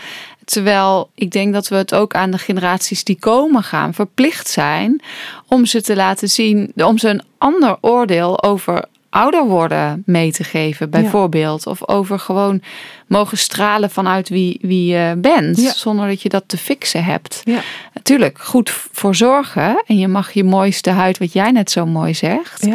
Terwijl 0.47 1.11
ik 1.15 1.31
denk 1.31 1.53
dat 1.53 1.69
we 1.69 1.77
het 1.77 1.95
ook 1.95 2.15
aan 2.15 2.31
de 2.31 2.39
generaties 2.39 3.05
die 3.05 3.17
komen 3.19 3.63
gaan 3.63 3.95
verplicht 3.95 4.49
zijn 4.49 5.01
om 5.49 5.67
ze 5.67 5.83
te 5.83 5.97
laten 5.97 6.29
zien, 6.29 6.73
om 6.75 6.99
ze 6.99 7.09
een 7.09 7.23
ander 7.39 7.77
oordeel 7.81 8.43
over 8.43 8.85
ouder 9.11 9.45
worden 9.47 10.03
mee 10.07 10.33
te 10.33 10.45
geven, 10.45 10.91
bijvoorbeeld. 10.91 11.67
Of 11.67 11.89
over 11.89 12.19
gewoon 12.19 12.63
mogen 13.07 13.39
stralen 13.39 13.91
vanuit 13.91 14.29
wie, 14.29 14.59
wie 14.61 14.93
je 14.95 15.15
bent, 15.19 15.61
Ja. 15.61 15.73
zonder 15.73 16.09
dat 16.09 16.23
je 16.23 16.29
dat 16.29 16.45
te 16.47 16.57
fixen 16.57 17.05
hebt. 17.05 17.41
Ja. 17.45 17.61
Natuurlijk, 17.95 18.39
goed 18.41 18.71
voor 18.93 19.15
zorgen 19.15 19.83
en 19.87 19.99
je 19.99 20.09
mag 20.09 20.33
je 20.33 20.45
mooiste 20.45 20.91
huid, 20.91 21.19
wat 21.19 21.33
jij 21.33 21.51
net 21.51 21.71
zo 21.71 21.87
mooi 21.87 22.15
zegt. 22.15 22.67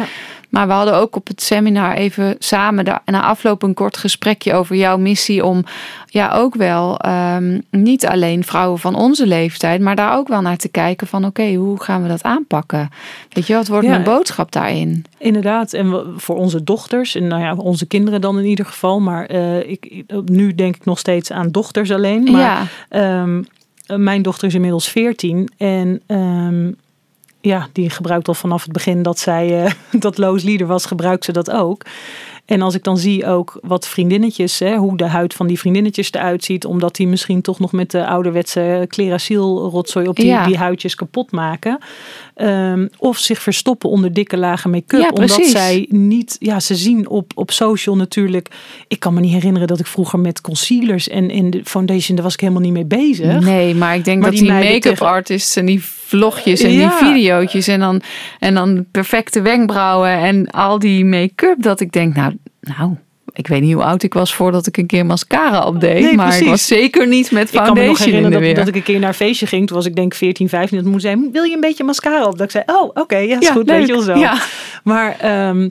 Maar 0.52 0.66
we 0.66 0.72
hadden 0.72 0.94
ook 0.96 1.16
op 1.16 1.26
het 1.26 1.42
seminar 1.42 1.94
even 1.94 2.36
samen 2.38 2.84
daar, 2.84 3.02
na 3.04 3.22
afloop 3.22 3.62
een 3.62 3.74
kort 3.74 3.96
gesprekje 3.96 4.54
over 4.54 4.76
jouw 4.76 4.96
missie 4.98 5.44
om 5.44 5.64
ja 6.06 6.30
ook 6.32 6.54
wel 6.54 6.98
ehm, 6.98 7.60
niet 7.70 8.06
alleen 8.06 8.44
vrouwen 8.44 8.78
van 8.78 8.94
onze 8.94 9.26
leeftijd, 9.26 9.80
maar 9.80 9.96
daar 9.96 10.16
ook 10.16 10.28
wel 10.28 10.40
naar 10.40 10.56
te 10.56 10.68
kijken 10.68 11.06
van 11.06 11.24
oké, 11.24 11.54
hoe 11.54 11.82
gaan 11.82 12.02
we 12.02 12.08
dat 12.08 12.22
aanpakken? 12.22 12.88
Weet 13.32 13.46
je, 13.46 13.54
wat 13.54 13.68
wordt 13.68 13.84
Ja. 13.86 13.90
mijn 13.90 14.04
boodschap 14.04 14.52
daarin? 14.52 15.04
Inderdaad, 15.18 15.72
en 15.72 16.04
voor 16.16 16.36
onze 16.36 16.64
dochters, 16.64 17.14
en 17.14 17.26
nou 17.26 17.42
ja, 17.42 17.54
onze 17.54 17.86
kinderen 17.86 18.20
dan 18.20 18.38
in 18.38 18.44
ieder 18.44 18.64
geval. 18.66 19.00
Maar 19.00 19.26
eh, 19.26 19.70
ik, 19.70 20.04
nu 20.24 20.54
denk 20.54 20.76
ik 20.76 20.84
nog 20.84 20.98
steeds 20.98 21.30
aan 21.30 21.50
dochters 21.50 21.90
alleen. 21.90 22.22
Maar 22.30 22.40
ja, 22.40 22.62
Ehm, 22.88 23.42
mijn 23.96 24.22
dochter 24.22 24.48
is 24.48 24.54
inmiddels 24.54 24.88
14 24.88 25.50
en 25.56 26.00
ehm, 26.06 26.70
ja, 27.42 27.68
die 27.72 27.90
gebruikt 27.90 28.28
al 28.28 28.34
vanaf 28.34 28.62
het 28.62 28.72
begin 28.72 29.02
dat 29.02 29.18
zij 29.18 29.64
eh, 29.64 29.72
dat 30.00 30.18
Loos 30.18 30.42
Leader 30.42 30.66
was, 30.66 30.86
gebruikt 30.86 31.24
ze 31.24 31.32
dat 31.32 31.50
ook. 31.50 31.84
En 32.44 32.62
als 32.62 32.74
ik 32.74 32.84
dan 32.84 32.98
zie 32.98 33.26
ook 33.26 33.58
wat 33.62 33.88
vriendinnetjes, 33.88 34.58
hè, 34.58 34.76
hoe 34.76 34.96
de 34.96 35.04
huid 35.06 35.34
van 35.34 35.46
die 35.46 35.58
vriendinnetjes 35.58 36.12
eruit 36.12 36.44
ziet, 36.44 36.64
omdat 36.64 36.94
die 36.96 37.06
misschien 37.08 37.42
toch 37.42 37.58
nog 37.58 37.72
met 37.72 37.90
de 37.90 38.06
ouderwetse 38.06 38.84
Cleracil 38.88 39.68
rotzooi 39.70 40.08
op 40.08 40.16
die, 40.16 40.26
Ja. 40.26 40.46
die 40.46 40.56
huidjes 40.58 40.94
kapot 40.94 41.30
maken. 41.30 41.78
Ehm, 42.34 42.86
of 42.98 43.18
zich 43.18 43.42
verstoppen 43.42 43.90
onder 43.90 44.12
dikke 44.12 44.36
lagen 44.38 44.70
make-up. 44.70 45.00
Ja, 45.00 45.08
omdat 45.08 45.30
zij 45.44 45.86
niet, 45.88 46.36
ja, 46.38 46.60
ze 46.60 46.74
zien 46.74 47.08
op, 47.08 47.32
op 47.34 47.50
social 47.50 47.96
natuurlijk. 47.96 48.48
Ik 48.88 49.00
kan 49.00 49.14
me 49.14 49.20
niet 49.20 49.32
herinneren 49.32 49.68
dat 49.68 49.80
ik 49.80 49.86
vroeger 49.86 50.18
met 50.18 50.40
concealers 50.40 51.08
en, 51.08 51.30
en 51.30 51.50
de 51.50 51.60
foundation, 51.64 52.14
daar 52.16 52.24
was 52.24 52.34
ik 52.34 52.40
helemaal 52.40 52.62
niet 52.62 52.72
mee 52.72 52.84
bezig. 52.84 53.40
nee, 53.40 53.74
maar 53.74 53.94
ik 53.94 54.04
denk 54.04 54.20
Maar 54.20 54.30
dat 54.30 54.38
die 54.40 54.48
make-up 54.52 54.80
tegen- 54.82 55.06
artists 55.06 55.56
en 55.56 55.66
die 55.66 55.82
vlogjes 55.84 56.60
en 56.60 56.72
Ja. 56.72 56.88
die 56.88 57.06
videootjes 57.06 57.68
en 57.68 57.80
dan, 57.80 58.02
en 58.38 58.54
dan 58.54 58.84
perfecte 58.90 59.40
wenkbrauwen 59.42 60.10
en 60.18 60.50
al 60.50 60.78
die 60.78 61.04
make-up, 61.04 61.62
dat 61.62 61.80
ik 61.80 61.92
denk, 61.92 62.14
nou, 62.14 62.36
nou, 62.60 62.96
ik 63.34 63.46
weet 63.46 63.60
niet 63.60 63.72
hoe 63.72 63.82
oud 63.82 64.02
ik 64.02 64.14
was 64.14 64.34
voordat 64.34 64.66
ik 64.66 64.76
een 64.76 64.86
keer 64.86 65.06
mascara 65.06 65.66
opdeed, 65.66 66.02
Nee, 66.02 66.16
maar 66.16 66.38
ik 66.38 66.46
was 66.46 66.66
zeker 66.66 67.08
niet 67.08 67.30
met 67.30 67.54
Ik 67.54 67.60
kan 67.60 67.62
me 67.62 67.68
nog 67.68 67.74
foundation 67.74 68.08
in 68.08 68.14
herinneren 68.14 68.54
dat, 68.54 68.68
ik 68.68 68.74
een 68.74 68.82
keer 68.82 68.98
naar 68.98 69.08
een 69.08 69.14
feestje 69.14 69.46
ging. 69.46 69.66
Toen 69.66 69.76
was 69.76 69.86
ik 69.86 69.94
denk 69.94 70.14
14, 70.14 70.48
15. 70.48 70.78
Dat 70.78 70.86
moest 70.86 71.02
zei, 71.02 71.28
wil 71.32 71.42
je 71.42 71.54
een 71.54 71.60
beetje 71.60 71.84
mascara 71.84 72.26
op? 72.26 72.38
Dat 72.38 72.46
ik 72.46 72.50
zei, 72.50 72.64
oh 72.66 72.90
oké, 72.94 73.16
ja 73.16 73.40
is 73.40 73.48
goed, 73.48 73.66
weet 73.66 73.86
je 73.86 73.92
wel 73.92 74.02
zo. 74.02 74.14
Ja. 74.14 74.38
Maar 74.84 75.16
ehm, 75.18 75.68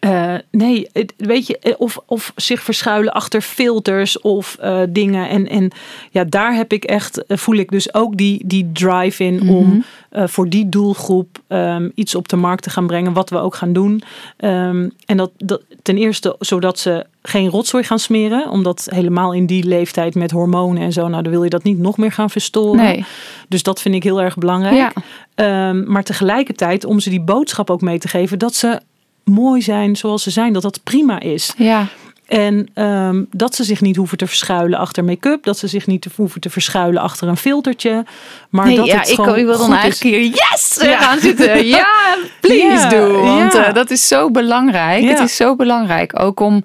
eh, 0.00 0.34
nee, 0.50 0.88
het- 0.92 1.14
weet 1.16 1.46
je, 1.46 1.58
eh, 1.58 1.74
of, 1.78 1.98
of 2.06 2.32
zich 2.36 2.62
verschuilen 2.62 3.12
achter 3.12 3.40
filters 3.40 4.20
of 4.20 4.56
eh, 4.60 4.80
dingen. 4.88 5.28
En, 5.28 5.48
en 5.48 5.70
ja, 6.10 6.24
daar 6.24 6.54
heb 6.54 6.72
ik 6.72 6.84
echt, 6.84 7.24
voel 7.28 7.56
ik 7.56 7.70
dus 7.70 7.94
ook 7.94 8.16
die, 8.16 8.42
die 8.46 8.70
drive 8.72 9.24
in 9.24 9.34
Mhm. 9.34 9.48
om 9.50 9.84
eh, 10.10 10.26
voor 10.26 10.48
die 10.48 10.68
doelgroep 10.68 11.38
ehm, 11.48 11.88
iets 11.94 12.14
op 12.14 12.28
de 12.28 12.36
markt 12.36 12.62
te 12.62 12.70
gaan 12.70 12.86
brengen, 12.86 13.12
wat 13.12 13.30
we 13.30 13.38
ook 13.38 13.54
gaan 13.54 13.72
doen. 13.72 14.02
Ehm, 14.36 14.88
en 15.06 15.16
dat, 15.16 15.30
dat 15.36 15.62
ten 15.82 15.96
eerste 15.96 16.36
zodat 16.38 16.78
ze 16.78 17.06
geen 17.22 17.48
rotzooi 17.48 17.84
gaan 17.84 17.98
smeren, 17.98 18.50
omdat 18.50 18.86
helemaal 18.90 19.32
in 19.32 19.46
die 19.46 19.64
leeftijd 19.64 20.14
met 20.14 20.30
hormonen 20.30 20.82
en 20.82 20.92
zo, 20.92 21.08
nou 21.08 21.22
dan 21.22 21.32
wil 21.32 21.42
je 21.44 21.50
dat 21.50 21.62
niet 21.62 21.78
nog 21.78 21.96
meer 21.96 22.12
gaan 22.12 22.30
verstoren. 22.30 22.76
Nee, 22.84 23.04
Dus 23.48 23.62
dat 23.62 23.80
vind 23.80 23.94
ik 23.94 24.02
heel 24.02 24.20
erg 24.22 24.36
belangrijk. 24.36 24.76
ja, 24.76 24.92
Ehm, 25.34 25.90
maar 25.92 26.02
tegelijkertijd 26.04 26.84
om 26.84 27.00
ze 27.00 27.10
die 27.10 27.20
boodschap 27.20 27.70
ook 27.70 27.80
mee 27.80 27.98
te 27.98 28.08
geven 28.08 28.38
dat 28.38 28.54
ze 28.54 28.80
mooi 29.24 29.62
zijn 29.62 29.96
zoals 29.96 30.22
ze 30.22 30.30
zijn, 30.30 30.52
dat 30.52 30.62
dat 30.62 30.80
prima 30.84 31.20
is. 31.20 31.52
ja, 31.56 31.86
En 32.26 32.68
ehm, 32.74 33.22
dat 33.30 33.54
ze 33.54 33.64
zich 33.64 33.80
niet 33.80 33.96
hoeven 33.96 34.18
te 34.18 34.26
verschuilen 34.26 34.78
achter 34.78 35.04
make-up, 35.04 35.44
dat 35.44 35.58
ze 35.58 35.66
zich 35.66 35.86
niet 35.86 36.02
te- 36.02 36.10
hoeven 36.16 36.40
te 36.40 36.50
verschuilen 36.50 37.02
achter 37.02 37.28
een 37.28 37.36
filtertje. 37.36 38.04
Maar 38.50 38.66
nee, 38.66 38.76
dat 38.76 38.86
ja, 38.86 38.98
het 38.98 39.08
ik, 39.08 39.14
gewoon 39.14 39.36
ik 39.38 39.44
wil 39.44 39.58
dan 39.58 39.72
eigenlijk 39.74 40.16
hier 40.16 40.24
yes 40.26 40.78
Ja. 40.82 40.98
gaan 41.00 41.18
zitten. 41.28 41.66
Ja, 41.66 42.16
please 42.40 42.86
do. 42.88 43.20
Want 43.22 43.54
eh, 43.54 43.72
dat 43.74 43.90
is 43.90 44.06
zo 44.08 44.30
belangrijk. 44.30 45.04
Het 45.04 45.18
is 45.18 45.36
zo 45.36 45.56
belangrijk. 45.56 46.20
Ook 46.20 46.40
om, 46.40 46.64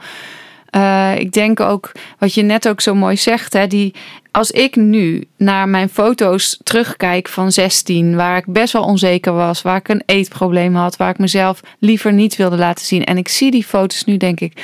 eh, 0.76 1.12
ik 1.20 1.32
denk 1.32 1.60
ook, 1.60 1.92
wat 2.20 2.34
je 2.34 2.42
net 2.42 2.68
ook 2.68 2.82
zo 2.82 2.96
mooi 2.96 3.18
zegt, 3.18 3.54
hè, 3.54 3.68
die, 3.68 3.94
als 4.32 4.52
ik 4.52 4.76
nu 4.76 5.24
naar 5.38 5.70
mijn 5.70 5.90
foto's 5.90 6.60
terugkijk 6.64 7.28
van 7.28 7.52
16, 7.52 8.16
waar 8.16 8.38
ik 8.38 8.46
best 8.48 8.74
wel 8.74 8.84
onzeker 8.84 9.34
was, 9.34 9.62
waar 9.62 9.76
ik 9.78 9.88
een 9.90 10.04
eetprobleem 10.06 10.76
had, 10.76 10.98
waar 10.98 11.10
ik 11.10 11.18
mezelf 11.18 11.60
liever 11.80 12.14
niet 12.14 12.36
wilde 12.36 12.58
laten 12.58 12.86
zien. 12.86 13.04
En 13.04 13.18
ik 13.18 13.28
zie 13.28 13.52
die 13.52 13.64
foto's 13.64 14.04
nu, 14.04 14.18
denk 14.18 14.40
ik, 14.40 14.62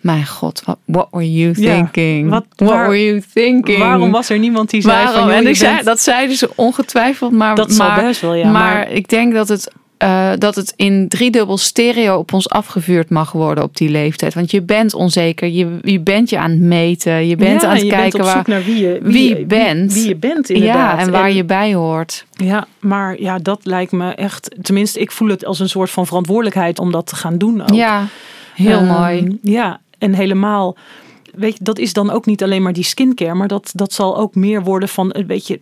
mijn 0.00 0.26
god, 0.26 0.62
what, 0.64 0.78
what 0.84 1.08
were 1.10 1.32
you 1.32 1.52
Ja, 1.56 1.74
thinking? 1.74 2.30
wat- 2.30 2.46
what 2.56 2.68
waar- 2.68 2.88
were 2.88 3.04
you 3.04 3.22
thinking? 3.34 3.78
Waarom 3.78 4.10
was 4.10 4.28
er 4.30 4.38
niemand 4.38 4.70
die 4.70 4.80
zei 4.82 5.04
Waarom? 5.04 5.22
van, 5.22 5.30
en 5.30 5.46
ik 5.46 5.56
zei, 5.56 5.82
dat 5.82 6.00
zeiden 6.00 6.36
ze 6.36 6.50
ongetwijfeld, 6.56 7.32
maar, 7.32 7.54
Dat 7.54 7.72
zal 7.72 7.94
best 7.94 8.20
wel, 8.20 8.34
ja, 8.34 8.50
maar, 8.50 8.74
maar- 8.74 8.90
ik 8.90 9.08
denk 9.08 9.32
dat 9.34 9.48
het, 9.48 9.72
eh, 10.02 10.30
dat 10.38 10.54
het 10.54 10.72
in 10.76 11.08
driedubbel 11.08 11.58
stereo 11.58 12.16
op 12.16 12.32
ons 12.32 12.48
afgevuurd 12.48 13.10
mag 13.10 13.32
worden 13.32 13.64
op 13.64 13.76
die 13.76 13.88
leeftijd. 13.88 14.34
Want 14.34 14.50
je 14.50 14.62
bent 14.62 14.94
onzeker, 14.94 15.48
je, 15.48 15.78
je 15.82 16.00
bent 16.00 16.30
je 16.30 16.38
aan 16.38 16.50
het 16.50 16.60
meten, 16.60 17.26
je 17.26 17.36
bent 17.36 17.62
Ja, 17.62 17.68
aan 17.68 17.74
het 17.74 17.84
je 17.84 17.88
kijken 17.88 18.10
bent 18.10 18.14
op 18.14 18.20
waar, 18.22 18.36
zoek 18.36 18.46
naar 18.46 18.64
wie 18.64 18.78
je, 18.80 18.98
wie 19.02 19.28
je 19.28 19.34
wie, 19.34 19.46
bent. 19.46 19.92
Wie, 19.92 20.08
je 20.08 20.16
bent 20.16 20.50
inderdaad. 20.50 20.98
ja, 20.98 21.04
en 21.04 21.10
waar 21.10 21.32
je 21.32 21.44
bij 21.44 21.74
hoort. 21.74 22.24
Ja, 22.30 22.66
maar 22.80 23.20
ja, 23.20 23.38
dat 23.38 23.60
lijkt 23.62 23.92
me 23.92 24.10
echt, 24.10 24.56
tenminste 24.62 25.00
ik 25.00 25.10
voel 25.10 25.28
het 25.28 25.44
als 25.44 25.60
een 25.60 25.68
soort 25.68 25.90
van 25.90 26.06
verantwoordelijkheid 26.06 26.78
om 26.78 26.92
dat 26.92 27.06
te 27.06 27.16
gaan 27.16 27.38
doen 27.38 27.62
ook. 27.62 27.74
Ja, 27.74 28.06
heel 28.54 28.78
Ehm, 28.78 28.86
mooi. 28.86 29.38
Ja, 29.42 29.80
en 29.98 30.14
helemaal, 30.14 30.76
weet 31.32 31.58
je, 31.58 31.64
dat 31.64 31.78
is 31.78 31.92
dan 31.92 32.10
ook 32.10 32.26
niet 32.26 32.42
alleen 32.42 32.62
maar 32.62 32.72
die 32.72 32.84
skincare, 32.84 33.34
maar 33.34 33.48
dat, 33.48 33.70
dat 33.74 33.92
zal 33.92 34.16
ook 34.16 34.34
meer 34.34 34.62
worden 34.62 34.88
van 34.88 35.10
een 35.12 35.26
beetje 35.26 35.60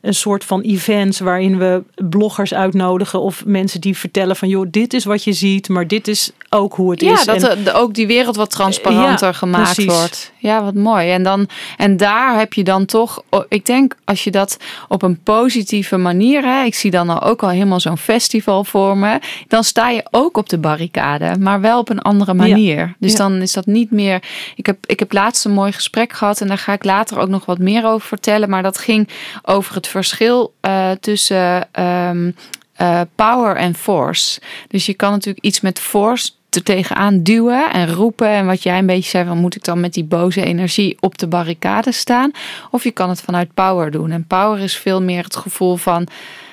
een 0.00 0.14
soort 0.14 0.44
van 0.44 0.60
events 0.60 1.20
waarin 1.20 1.58
we 1.58 1.82
bloggers 2.08 2.54
uitnodigen 2.54 3.20
of 3.20 3.44
mensen 3.44 3.80
die 3.80 3.96
vertellen 3.96 4.36
van 4.36 4.48
joh, 4.48 4.66
dit 4.70 4.94
is 4.94 5.04
wat 5.04 5.24
je 5.24 5.32
ziet, 5.32 5.68
maar 5.68 5.86
dit 5.86 6.08
is 6.08 6.32
ook 6.54 6.74
hoe 6.74 6.90
het 6.90 7.00
Ja, 7.00 7.12
is. 7.12 7.24
dat 7.24 7.42
En- 7.42 7.64
de, 7.64 7.72
ook 7.72 7.94
die 7.94 8.06
wereld 8.06 8.36
wat 8.36 8.50
transparanter 8.50 9.26
Ja, 9.26 9.32
gemaakt 9.32 9.74
precies. 9.74 9.92
wordt. 9.98 10.32
Ja, 10.38 10.64
wat 10.64 10.74
mooi. 10.74 11.10
En, 11.10 11.22
dan, 11.22 11.48
en 11.76 11.96
daar 11.96 12.38
heb 12.38 12.52
je 12.52 12.64
dan 12.64 12.84
toch, 12.84 13.22
ik 13.48 13.66
denk 13.66 13.94
als 14.04 14.24
je 14.24 14.30
dat 14.30 14.56
op 14.88 15.02
een 15.02 15.22
positieve 15.22 15.96
manier, 15.96 16.42
hè, 16.42 16.64
ik 16.64 16.74
zie 16.74 16.90
dan 16.90 17.08
al 17.10 17.22
ook 17.22 17.42
al 17.42 17.48
helemaal 17.48 17.80
zo'n 17.80 17.98
festival 17.98 18.64
voor 18.64 18.96
me, 18.96 19.18
dan 19.48 19.64
sta 19.64 19.88
je 19.90 20.04
ook 20.10 20.36
op 20.36 20.48
de 20.48 20.58
barricade, 20.58 21.38
maar 21.38 21.60
wel 21.60 21.78
op 21.78 21.88
een 21.88 22.02
andere 22.02 22.34
manier. 22.34 22.94
Dus 22.98 23.12
Ja. 23.12 23.16
dan 23.18 23.32
is 23.42 23.52
dat 23.52 23.66
niet 23.66 23.90
meer. 23.90 24.22
Ik 24.56 24.66
heb, 24.66 24.76
ik 24.86 24.98
heb 24.98 25.12
laatst 25.12 25.44
een 25.44 25.52
mooi 25.52 25.72
gesprek 25.72 26.12
gehad 26.12 26.40
en 26.40 26.46
daar 26.48 26.58
ga 26.58 26.72
ik 26.72 26.84
later 26.84 27.18
ook 27.18 27.28
nog 27.28 27.44
wat 27.44 27.58
meer 27.58 27.86
over 27.86 28.08
vertellen, 28.08 28.48
maar 28.50 28.62
dat 28.62 28.78
ging 28.78 29.08
over 29.42 29.74
het 29.74 29.86
verschil 29.86 30.52
eh, 30.60 30.90
tussen. 31.00 31.68
ehm, 31.72 32.30
eh, 32.74 33.00
power 33.14 33.56
en 33.56 33.74
force. 33.74 34.40
Dus 34.68 34.86
je 34.86 34.94
kan 34.94 35.10
natuurlijk 35.10 35.44
iets 35.44 35.60
met 35.60 35.80
force 35.80 36.30
er 36.54 36.62
tegenaan 36.62 37.22
duwen 37.22 37.72
en 37.72 37.92
roepen. 37.92 38.28
En 38.28 38.46
wat 38.46 38.62
jij 38.62 38.78
een 38.78 38.86
beetje 38.86 39.10
zei, 39.10 39.24
van 39.24 39.38
moet 39.38 39.56
ik 39.56 39.64
dan 39.64 39.80
met 39.80 39.92
die 39.94 40.04
boze 40.04 40.44
energie 40.44 40.96
op 41.00 41.18
de 41.18 41.26
barricade 41.26 41.92
staan? 41.92 42.30
Of 42.70 42.84
je 42.84 42.90
kan 42.90 43.08
het 43.08 43.20
vanuit 43.20 43.54
power 43.54 43.90
doen. 43.90 44.10
En 44.10 44.26
power 44.26 44.60
is 44.60 44.76
veel 44.76 45.02
meer 45.02 45.24
het 45.24 45.36
gevoel 45.36 45.76
van, 45.76 46.06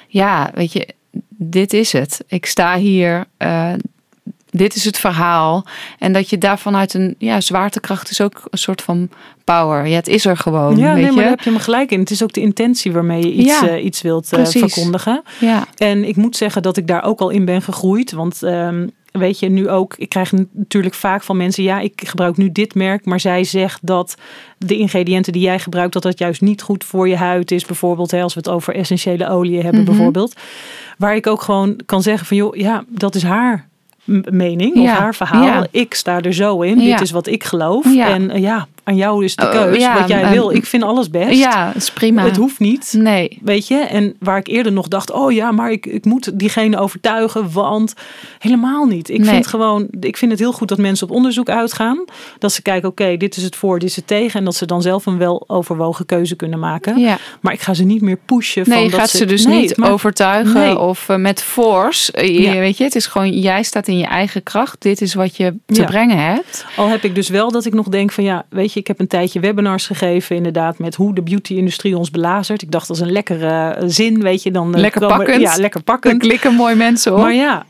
ja, 0.07 0.51
weet 0.53 0.73
je, 0.73 0.87
dit 1.29 1.73
is 1.73 1.91
het. 1.91 2.23
Ik 2.27 2.45
sta 2.45 2.77
hier. 2.77 3.25
eh, 3.37 3.73
dit 4.51 4.75
is 4.75 4.85
het 4.85 4.97
verhaal. 4.97 5.65
En 5.99 6.13
dat 6.13 6.29
je 6.29 6.37
daar 6.37 6.59
vanuit 6.59 6.93
een 6.93 7.15
ja, 7.17 7.41
zwaartekracht 7.41 8.09
is 8.09 8.21
ook 8.21 8.41
een 8.49 8.57
soort 8.57 8.81
van 8.81 9.09
power. 9.43 9.87
Ja, 9.87 9.95
het 9.95 10.07
is 10.07 10.25
er 10.25 10.37
gewoon. 10.37 10.77
ja, 10.77 10.93
weet 10.93 11.03
nee, 11.03 11.03
maar 11.03 11.13
je? 11.13 11.19
daar 11.19 11.29
heb 11.29 11.41
je 11.41 11.51
me 11.51 11.59
gelijk 11.59 11.91
in. 11.91 11.99
Het 11.99 12.11
is 12.11 12.23
ook 12.23 12.33
de 12.33 12.41
intentie 12.41 12.91
waarmee 12.91 13.21
je 13.25 13.31
iets, 13.31 13.59
Ja, 13.59 13.67
eh, 13.69 13.83
iets 13.85 14.01
wilt 14.01 14.33
eh, 14.33 14.45
verkondigen. 14.45 15.23
Ja, 15.39 15.65
En 15.77 16.03
ik 16.07 16.15
moet 16.15 16.35
zeggen 16.35 16.61
dat 16.61 16.77
ik 16.77 16.87
daar 16.87 17.03
ook 17.03 17.19
al 17.19 17.29
in 17.29 17.45
ben 17.45 17.61
gegroeid. 17.61 18.11
Want 18.11 18.43
ehm, 18.43 18.87
weet 19.11 19.39
je, 19.39 19.49
nu 19.49 19.69
ook, 19.69 19.95
ik 19.97 20.09
krijg 20.09 20.31
natuurlijk 20.51 20.93
vaak 20.95 21.23
van 21.23 21.37
mensen, 21.37 21.63
ja, 21.63 21.79
ik 21.79 22.01
gebruik 22.05 22.37
nu 22.37 22.51
dit 22.51 22.75
merk, 22.75 23.05
maar 23.05 23.19
zij 23.19 23.43
zegt 23.43 23.79
dat 23.81 24.15
de 24.57 24.77
ingrediënten 24.77 25.33
die 25.33 25.41
jij 25.41 25.59
gebruikt, 25.59 25.93
dat 25.93 26.03
dat 26.03 26.19
juist 26.19 26.41
niet 26.41 26.61
goed 26.61 26.83
voor 26.83 27.07
je 27.07 27.15
huid 27.15 27.51
is. 27.51 27.65
Bijvoorbeeld, 27.65 28.11
hè, 28.11 28.21
als 28.21 28.33
we 28.33 28.39
het 28.39 28.49
over 28.49 28.75
essentiële 28.75 29.29
oliën 29.29 29.63
hebben, 29.63 29.81
Mhm. 29.81 29.89
bijvoorbeeld. 29.91 30.33
Waar 30.97 31.15
ik 31.15 31.27
ook 31.27 31.41
gewoon 31.41 31.79
kan 31.85 32.01
zeggen 32.01 32.27
van, 32.27 32.37
joh, 32.37 32.55
ja, 32.55 32.83
dat 32.87 33.15
is 33.15 33.23
haar 33.23 33.69
mening 34.31 34.75
of 34.77 34.83
Ja, 34.83 34.93
haar 34.99 35.15
verhaal. 35.15 35.43
ja. 35.43 35.67
Ik 35.71 35.93
sta 35.93 36.21
er 36.21 36.33
zo 36.33 36.61
in. 36.61 36.77
Dit 36.79 37.01
is 37.01 37.11
wat 37.11 37.27
ik 37.27 37.43
geloof. 37.43 37.85
En 38.07 38.29
eh, 38.29 38.41
ja, 38.41 38.67
aan 38.83 38.95
jou 38.95 39.23
is 39.23 39.35
de 39.35 39.43
Oh, 39.45 39.51
keus. 39.51 39.77
ja, 39.77 39.99
wat 39.99 40.07
jij 40.09 40.29
wil. 40.31 40.51
Ik 40.51 40.65
vind 40.65 40.83
alles 40.83 41.09
best. 41.09 41.39
ja 41.39 41.65
dat 41.67 41.75
is 41.75 41.91
prima. 41.91 42.23
Het 42.23 42.35
hoeft 42.37 42.59
niet. 42.59 42.93
Nee. 42.97 43.39
Weet 43.41 43.67
je, 43.67 43.75
en 43.75 44.15
waar 44.19 44.37
ik 44.37 44.47
eerder 44.47 44.71
nog 44.71 44.87
dacht, 44.87 45.11
oh 45.11 45.31
ja, 45.31 45.51
maar 45.51 45.71
ik, 45.71 45.85
ik 45.85 46.05
moet 46.05 46.39
diegene 46.39 46.77
overtuigen, 46.77 47.51
want 47.51 47.93
helemaal 48.39 48.85
niet. 48.85 49.09
Ik 49.09 49.19
Nee. 49.19 49.29
vind 49.29 49.47
gewoon, 49.47 49.87
ik 49.99 50.17
vind 50.17 50.31
het 50.31 50.39
heel 50.39 50.51
goed 50.53 50.67
dat 50.67 50.77
mensen 50.77 51.09
op 51.09 51.15
onderzoek 51.15 51.49
uitgaan. 51.49 52.03
Dat 52.39 52.51
ze 52.51 52.61
kijken, 52.61 52.89
oké, 52.89 53.17
dit 53.17 53.37
is 53.37 53.43
het 53.43 53.55
voor, 53.55 53.79
dit 53.79 53.89
is 53.89 53.95
het 53.95 54.07
tegen. 54.07 54.39
En 54.39 54.45
dat 54.45 54.55
ze 54.55 54.65
dan 54.65 54.81
zelf 54.81 55.05
een 55.05 55.17
wel 55.17 55.43
overwogen 55.47 56.05
keuze 56.05 56.35
kunnen 56.35 56.59
maken. 56.59 56.99
Ja. 56.99 57.17
Maar 57.41 57.53
ik 57.53 57.61
ga 57.61 57.73
ze 57.73 57.83
niet 57.83 58.01
meer 58.01 58.17
pushen. 58.25 58.63
Nee, 58.65 58.73
van 58.75 58.83
je 58.83 58.89
dat 58.91 58.99
gaat 58.99 59.09
ze 59.09 59.25
dus 59.25 59.45
Nee, 59.45 59.59
niet 59.61 59.77
maar- 59.77 59.91
overtuigen 59.91 60.53
Nee. 60.53 60.79
of 60.79 61.09
eh, 61.09 61.15
met 61.15 61.41
force. 61.43 62.11
Eh, 62.11 62.39
Ja. 62.39 62.53
Weet 62.59 62.77
je, 62.77 62.83
het 62.83 62.95
is 62.95 63.05
gewoon, 63.05 63.29
jij 63.39 63.63
staat 63.63 63.87
in 63.87 63.97
je 63.97 64.05
eigen 64.05 64.43
kracht. 64.43 64.81
Dit 64.81 65.01
is 65.01 65.13
wat 65.13 65.35
je 65.37 65.53
te 65.65 65.83
brengen 65.83 66.17
hebt. 66.17 66.65
Al 66.75 66.87
heb 66.87 67.03
ik 67.03 67.15
dus 67.15 67.29
wel 67.29 67.51
dat 67.51 67.65
ik 67.65 67.73
nog 67.73 67.87
denk 67.87 68.11
van 68.11 68.23
ja, 68.23 68.45
weet 68.49 68.73
je, 68.73 68.80
ik 68.81 68.87
heb 68.87 68.99
een 68.99 69.07
tijdje 69.07 69.39
webinars 69.39 69.85
gegeven 69.87 70.35
inderdaad 70.35 70.79
met 70.79 70.95
hoe 70.95 71.13
de 71.15 71.21
beauty-industrie 71.21 71.97
ons 71.97 72.11
belazert. 72.11 72.61
Ik 72.61 72.71
dacht 72.71 72.87
dat 72.87 72.95
is 72.97 73.01
een 73.01 73.11
lekkere 73.11 73.47
eh, 73.73 73.83
zin, 73.87 74.21
weet 74.21 74.43
je. 74.43 74.51
Dan, 74.51 74.73
eh, 74.75 74.81
Lekker 74.81 75.01
komen- 75.01 75.17
pakkend. 75.17 75.41
Ja, 75.41 75.49
lekker 75.55 75.81
Dan 75.83 75.83
pakkend. 75.83 76.21
klikken 76.21 76.53
mooi 76.53 76.75
mensen 76.75 77.11
op. 77.13 77.19
Maar 77.21 77.33
ja, 77.33 77.65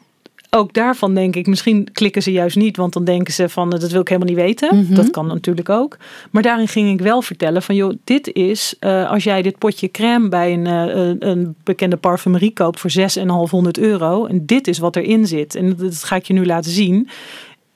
ook 0.50 0.74
daarvan 0.74 1.14
denk 1.14 1.36
ik, 1.36 1.48
misschien 1.48 1.88
klikken 1.94 2.22
ze 2.22 2.32
juist 2.32 2.56
niet, 2.56 2.78
want 2.78 2.94
dan 2.94 3.04
denken 3.04 3.34
ze 3.34 3.50
van 3.50 3.70
dat 3.70 3.92
wil 3.92 4.02
ik 4.02 4.08
helemaal 4.08 4.30
niet 4.34 4.44
weten. 4.44 4.78
Mhm. 4.78 4.94
Dat 4.94 5.10
kan 5.10 5.28
natuurlijk 5.28 5.70
ook. 5.70 5.98
Maar 6.32 6.42
daarin 6.44 6.68
ging 6.68 6.92
ik 6.92 7.02
wel 7.02 7.22
vertellen 7.22 7.62
van 7.62 7.76
joh, 7.76 7.94
dit 8.04 8.34
is 8.34 8.76
eh, 8.80 9.10
als 9.12 9.24
jij 9.24 9.42
dit 9.42 9.58
potje 9.58 9.92
crème 9.92 10.30
bij 10.30 10.54
een, 10.54 10.68
eh, 10.68 10.96
een, 10.96 11.28
een 11.30 11.56
bekende 11.64 11.98
parfumerie 11.98 12.54
koopt 12.54 12.80
voor 12.80 12.90
6,500 12.90 13.78
euro. 13.78 14.26
En 14.26 14.46
dit 14.46 14.68
is 14.68 14.78
wat 14.80 14.96
erin 14.96 15.28
zit. 15.28 15.56
En 15.56 15.70
dat, 15.70 15.80
dat 15.80 16.04
ga 16.04 16.16
ik 16.16 16.26
je 16.26 16.34
nu 16.34 16.46
laten 16.46 16.72
zien. 16.72 17.10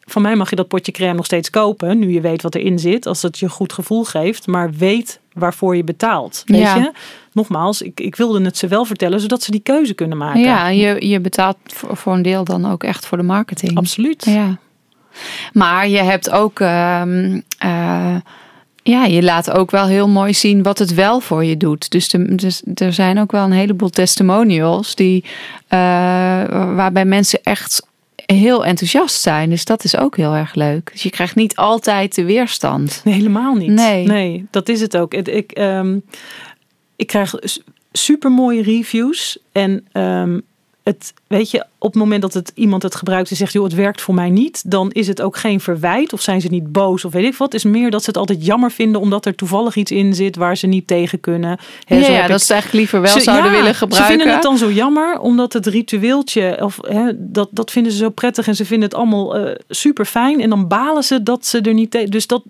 Van 0.05 0.21
mij 0.21 0.35
mag 0.35 0.49
je 0.49 0.55
dat 0.55 0.67
potje 0.67 0.91
crème 0.91 1.13
nog 1.13 1.25
steeds 1.25 1.49
kopen, 1.49 1.99
nu 1.99 2.11
je 2.11 2.21
weet 2.21 2.41
wat 2.41 2.55
erin 2.55 2.79
zit, 2.79 3.05
als 3.05 3.21
het 3.21 3.39
je 3.39 3.45
een 3.45 3.51
goed 3.51 3.73
gevoel 3.73 4.03
geeft. 4.03 4.47
Maar 4.47 4.71
weet 4.71 5.19
waarvoor 5.33 5.75
je 5.75 5.83
betaalt. 5.83 6.43
Weet 6.45 6.61
Ja. 6.61 6.75
je? 6.75 6.91
Nogmaals, 7.31 7.81
ik, 7.81 7.99
ik 7.99 8.15
wilde 8.15 8.41
het 8.43 8.57
ze 8.57 8.67
wel 8.67 8.85
vertellen, 8.85 9.19
zodat 9.19 9.43
ze 9.43 9.51
die 9.51 9.59
keuze 9.59 9.93
kunnen 9.93 10.17
maken. 10.17 10.41
Ja, 10.41 10.67
je, 10.67 11.07
je 11.07 11.19
betaalt 11.19 11.57
voor, 11.65 11.97
voor 11.97 12.13
een 12.13 12.21
deel 12.21 12.43
dan 12.43 12.71
ook 12.71 12.83
echt 12.83 13.05
voor 13.05 13.17
de 13.17 13.23
marketing. 13.23 13.77
Absoluut. 13.77 14.25
Ja. 14.25 14.57
Maar 15.53 15.87
je 15.87 15.97
hebt 15.97 16.29
ook, 16.29 16.59
ehm, 16.59 17.39
eh, 17.57 18.15
ja, 18.83 19.05
je 19.05 19.23
laat 19.23 19.51
ook 19.51 19.71
wel 19.71 19.85
heel 19.85 20.07
mooi 20.07 20.33
zien 20.33 20.63
wat 20.63 20.79
het 20.79 20.93
wel 20.93 21.19
voor 21.19 21.43
je 21.45 21.57
doet. 21.57 21.91
Dus, 21.91 22.09
de, 22.09 22.35
dus 22.35 22.61
er 22.75 22.93
zijn 22.93 23.19
ook 23.19 23.31
wel 23.31 23.43
een 23.43 23.51
heleboel 23.51 23.89
testimonials 23.89 24.95
die, 24.95 25.23
eh, 25.67 25.79
waarbij 26.75 27.05
mensen 27.05 27.39
echt 27.43 27.87
heel 28.25 28.65
enthousiast 28.65 29.21
zijn. 29.21 29.49
Dus 29.49 29.65
dat 29.65 29.83
is 29.83 29.97
ook 29.97 30.17
heel 30.17 30.33
erg 30.33 30.53
leuk. 30.55 30.89
Dus 30.91 31.03
je 31.03 31.09
krijgt 31.09 31.35
niet 31.35 31.55
altijd 31.55 32.15
de 32.15 32.23
weerstand. 32.25 33.01
Nee, 33.03 33.13
helemaal 33.13 33.53
niet. 33.55 33.69
Nee. 33.71 34.05
nee 34.05 34.45
dat 34.51 34.69
is 34.69 34.81
het 34.81 34.97
ook. 34.97 35.13
Het- 35.13 35.27
Ik, 35.27 35.51
ehm, 35.51 35.99
ik 36.95 37.07
krijg 37.07 37.33
super 37.91 38.31
mooie 38.31 38.61
reviews. 38.63 39.37
En 39.51 39.85
ehm, 39.91 40.39
het, 40.85 41.13
weet 41.27 41.51
je, 41.51 41.65
op 41.77 41.91
het 41.93 42.01
moment 42.01 42.21
dat 42.21 42.33
het, 42.33 42.51
iemand 42.55 42.83
het 42.83 42.95
gebruikt 42.95 43.29
en 43.29 43.35
zegt, 43.35 43.53
joh, 43.53 43.63
het 43.63 43.73
werkt 43.73 44.01
voor 44.01 44.13
mij 44.13 44.29
niet, 44.29 44.71
dan 44.71 44.91
is 44.91 45.07
het 45.07 45.21
ook 45.21 45.37
geen 45.37 45.59
verwijt 45.59 46.13
of 46.13 46.21
zijn 46.21 46.41
ze 46.41 46.47
niet 46.47 46.71
boos 46.71 47.05
of 47.05 47.13
weet 47.13 47.25
ik 47.25 47.35
wat. 47.35 47.51
Het 47.51 47.63
is 47.65 47.71
meer 47.71 47.91
dat 47.91 48.01
ze 48.03 48.09
het 48.09 48.17
altijd 48.17 48.45
jammer 48.45 48.71
vinden 48.71 49.01
omdat 49.01 49.25
er 49.25 49.35
toevallig 49.35 49.75
iets 49.75 49.91
in 49.91 50.13
zit 50.13 50.35
waar 50.35 50.57
ze 50.57 50.67
niet 50.67 50.87
tegen 50.87 51.19
kunnen. 51.19 51.59
Ja, 51.85 51.95
ja, 51.95 52.01
dat 52.03 52.09
ik- 52.09 52.27
ze 52.27 52.33
het 52.33 52.49
eigenlijk 52.51 52.73
liever 52.73 53.01
wel 53.01 53.11
ze- 53.13 53.19
zouden 53.21 53.51
ja, 53.51 53.57
willen 53.57 53.75
gebruiken. 53.75 54.11
Ze 54.11 54.17
vinden 54.17 54.33
het 54.33 54.43
dan 54.43 54.57
zo 54.57 54.71
jammer, 54.71 55.19
omdat 55.19 55.53
het 55.53 55.65
ritueeltje, 55.65 56.57
of, 56.63 56.79
dat, 57.15 57.47
dat 57.51 57.71
vinden 57.71 57.91
ze 57.91 57.97
zo 57.97 58.09
prettig 58.09 58.47
en 58.47 58.55
ze 58.55 58.65
vinden 58.65 58.87
het 58.89 58.97
allemaal 58.97 59.35
eh, 59.37 59.55
super 59.69 60.05
fijn. 60.05 60.41
En 60.41 60.49
dan 60.49 60.67
balen 60.67 61.03
ze 61.03 61.23
dat 61.23 61.45
ze 61.45 61.61
er 61.61 61.73
niet 61.73 61.91
tegen. 61.91 62.11
Dus 62.11 62.27
dat, 62.27 62.43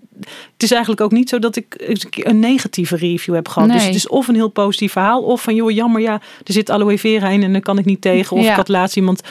het 0.52 0.62
is 0.62 0.70
eigenlijk 0.70 1.00
ook 1.00 1.12
niet 1.12 1.28
zo 1.28 1.38
dat 1.38 1.56
ik 1.56 1.74
een 2.12 2.38
negatieve 2.38 2.96
review 2.96 3.34
heb 3.34 3.48
gehad. 3.48 3.68
Dus 3.74 3.86
het 3.86 3.94
is 3.94 4.08
of 4.08 4.28
een 4.28 4.34
heel 4.34 4.48
positief 4.48 4.92
verhaal, 4.92 5.22
of 5.22 5.42
van 5.42 5.54
joh, 5.54 5.70
jammer, 5.70 6.00
ja, 6.00 6.12
er 6.44 6.52
zit 6.52 6.70
aloe 6.70 6.98
vera 6.98 7.28
in 7.28 7.42
en 7.42 7.52
daar 7.52 7.60
kan 7.60 7.78
ik 7.78 7.84
niet 7.84 8.00
tegen. 8.00 8.24
Of 8.32 8.42
Ja. 8.42 8.50
ik 8.50 8.56
had 8.56 8.68
laatst 8.68 8.96
iemand, 8.96 9.22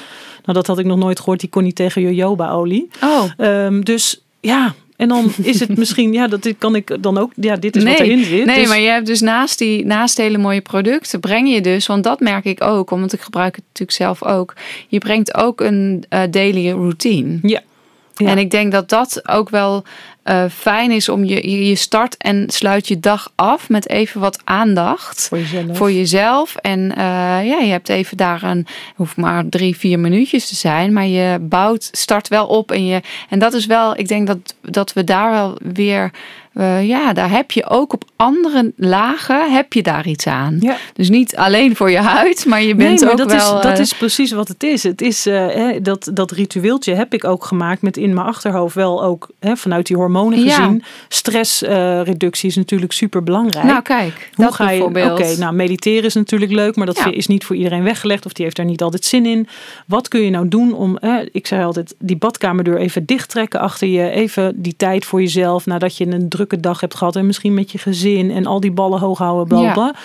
nou 0.43 0.53
dat 0.57 0.67
had 0.67 0.79
ik 0.79 0.85
nog 0.85 0.97
nooit 0.97 1.19
gehoord, 1.19 1.39
die 1.39 1.49
kon 1.49 1.63
niet 1.63 1.75
tegen 1.75 2.01
jojoba-olie. 2.01 2.87
Oh, 3.03 3.23
Ehm, 3.37 3.81
dus 3.81 4.21
ja. 4.39 4.73
En 4.95 5.07
dan 5.07 5.31
is 5.41 5.59
het 5.59 5.77
misschien, 5.81 6.13
ja, 6.13 6.27
dat 6.27 6.43
dit 6.43 6.55
kan 6.57 6.75
ik 6.75 6.97
dan 7.03 7.17
ook, 7.17 7.31
ja, 7.35 7.55
dit 7.55 7.75
is 7.75 7.83
wat 7.83 7.99
erin 7.99 8.23
zit. 8.23 8.45
Nee, 8.45 8.59
Dus- 8.59 8.67
maar 8.67 8.79
je 8.79 8.87
hebt 8.89 9.05
dus 9.05 9.21
naast 9.21 9.57
die 9.57 9.85
naast 9.85 10.17
hele 10.17 10.37
mooie 10.37 10.61
producten 10.61 11.19
breng 11.19 11.53
je 11.53 11.61
dus, 11.61 11.87
want 11.87 12.03
dat 12.03 12.19
merk 12.19 12.45
ik 12.45 12.63
ook, 12.63 12.91
omdat 12.91 13.13
ik 13.13 13.21
gebruik 13.21 13.55
het 13.55 13.63
natuurlijk 13.67 13.97
zelf 13.97 14.23
ook. 14.23 14.53
Je 14.87 14.97
brengt 14.97 15.33
ook 15.35 15.61
een 15.61 16.05
eh, 16.09 16.21
daily 16.31 16.69
routine. 16.71 17.39
Ja. 17.41 17.61
Ja. 18.15 18.27
En 18.27 18.37
ik 18.37 18.51
denk 18.51 18.71
dat 18.71 18.89
dat 18.89 19.29
ook 19.29 19.49
wel 19.49 19.83
eh, 20.26 20.43
fijn 20.49 20.91
is 20.91 21.09
om 21.09 21.23
je, 21.23 21.67
je 21.67 21.76
start 21.76 22.17
en 22.17 22.45
sluit 22.47 22.88
je 22.88 22.99
dag 22.99 23.32
af 23.36 23.69
met 23.69 23.89
even 23.89 24.21
wat 24.21 24.39
aandacht 24.43 25.28
voor 25.28 25.38
jezelf. 25.38 25.78
voor 25.78 25.91
jezelf. 25.91 26.55
En 26.55 26.91
eh, 26.95 27.05
ja, 27.47 27.59
je 27.59 27.71
hebt 27.71 27.89
even 27.89 28.17
daar 28.17 28.43
een, 28.43 28.67
hoeft 28.95 29.17
maar 29.17 29.49
drie, 29.49 29.78
vier 29.78 29.99
minuutjes 29.99 30.47
te 30.47 30.55
zijn, 30.55 30.93
maar 30.93 31.07
je 31.07 31.38
bouwt, 31.41 31.89
start 31.91 32.28
wel 32.28 32.47
op. 32.47 32.71
En, 32.71 32.86
je, 32.86 33.01
en 33.30 33.39
dat 33.39 33.53
is 33.53 33.65
wel, 33.65 33.97
ik 33.97 34.07
denk 34.07 34.28
dat, 34.28 34.55
dat 34.61 34.93
we 34.93 35.03
daar 35.03 35.32
wel 35.32 35.57
weer, 35.73 36.11
eh, 36.53 36.88
ja, 36.88 37.13
daar 37.13 37.30
heb 37.30 37.51
je 37.51 37.69
ook 37.69 37.93
op 37.93 38.03
andere 38.15 38.73
lagen, 38.76 39.53
heb 39.53 39.73
je 39.73 39.84
daar 39.84 40.07
iets 40.07 40.28
aan. 40.28 40.57
Ja. 40.59 40.78
Dus 40.93 41.09
niet 41.09 41.36
alleen 41.36 41.76
voor 41.76 41.91
je 41.91 41.97
huid, 41.97 42.45
maar 42.45 42.61
je 42.61 42.76
bent 42.76 42.89
nee, 42.89 42.99
maar 42.99 43.11
ook 43.11 43.17
dat 43.17 43.32
wel... 43.32 43.57
Is, 43.57 43.63
dat 43.63 43.80
is 43.80 43.93
precies 43.93 44.32
wat 44.32 44.47
het 44.47 44.63
is. 44.63 44.84
Het 44.84 45.01
is 45.01 45.26
hè, 45.26 45.82
dat, 45.82 46.09
dat 46.13 46.32
ritueeltje 46.32 46.93
heb 46.93 47.13
ik 47.13 47.23
ook 47.23 47.45
gemaakt 47.45 47.82
met 47.82 47.97
in 47.97 48.13
mijn 48.13 48.28
achterhoofd 48.28 48.76
wel 48.76 49.03
ook 49.03 49.30
hè, 49.39 49.57
vanuit 49.57 49.88
die 49.88 49.95
hormonen 49.95 50.13
Ja. 50.24 50.55
gezien. 50.55 50.84
Stressreductie 51.07 52.49
is 52.49 52.55
natuurlijk 52.55 52.91
super 52.91 53.24
belangrijk. 53.24 53.66
nou 53.66 53.82
kijk, 53.82 54.30
Hoe 54.36 54.45
dat 54.45 54.53
ga 54.55 54.70
je? 54.72 54.84
Oké, 54.84 55.36
nou 55.38 55.53
mediteren 55.55 56.03
is 56.03 56.13
natuurlijk 56.13 56.51
leuk, 56.51 56.76
maar 56.76 56.86
dat 56.86 56.97
Ja. 56.97 57.11
is 57.11 57.28
niet 57.28 57.43
voor 57.45 57.55
iedereen 57.55 57.84
weggelegd 57.84 58.26
of 58.26 58.34
die 58.34 58.43
heeft 58.43 58.57
daar 58.57 58.66
niet 58.66 58.82
altijd 58.82 59.05
zin 59.05 59.26
in. 59.26 59.47
Wat 59.88 60.07
kun 60.07 60.22
je 60.22 60.30
nou 60.30 60.47
doen 60.47 60.74
om, 60.74 60.97
eh, 60.97 61.16
ik 61.32 61.47
zei 61.47 61.63
altijd, 61.63 61.95
die 61.99 62.18
badkamerdeur 62.18 62.78
even 62.78 63.05
dicht 63.05 63.30
trekken 63.30 63.59
achter 63.59 63.88
je, 63.88 64.09
even 64.09 64.61
die 64.61 64.76
tijd 64.78 65.05
voor 65.05 65.22
jezelf 65.22 65.66
nadat 65.66 65.97
je 65.97 66.07
een 66.07 66.30
drukke 66.30 66.59
dag 66.59 66.80
hebt 66.80 66.95
gehad 66.95 67.16
en 67.16 67.26
misschien 67.26 67.53
met 67.53 67.72
je 67.72 67.78
gezin 67.78 68.32
en 68.32 68.45
al 68.45 68.59
die 68.59 68.72
ballen 68.72 68.99
hoog 68.99 69.18
houden, 69.18 69.47
bla 69.47 69.74
bla, 69.74 69.86
Ja. 69.86 69.95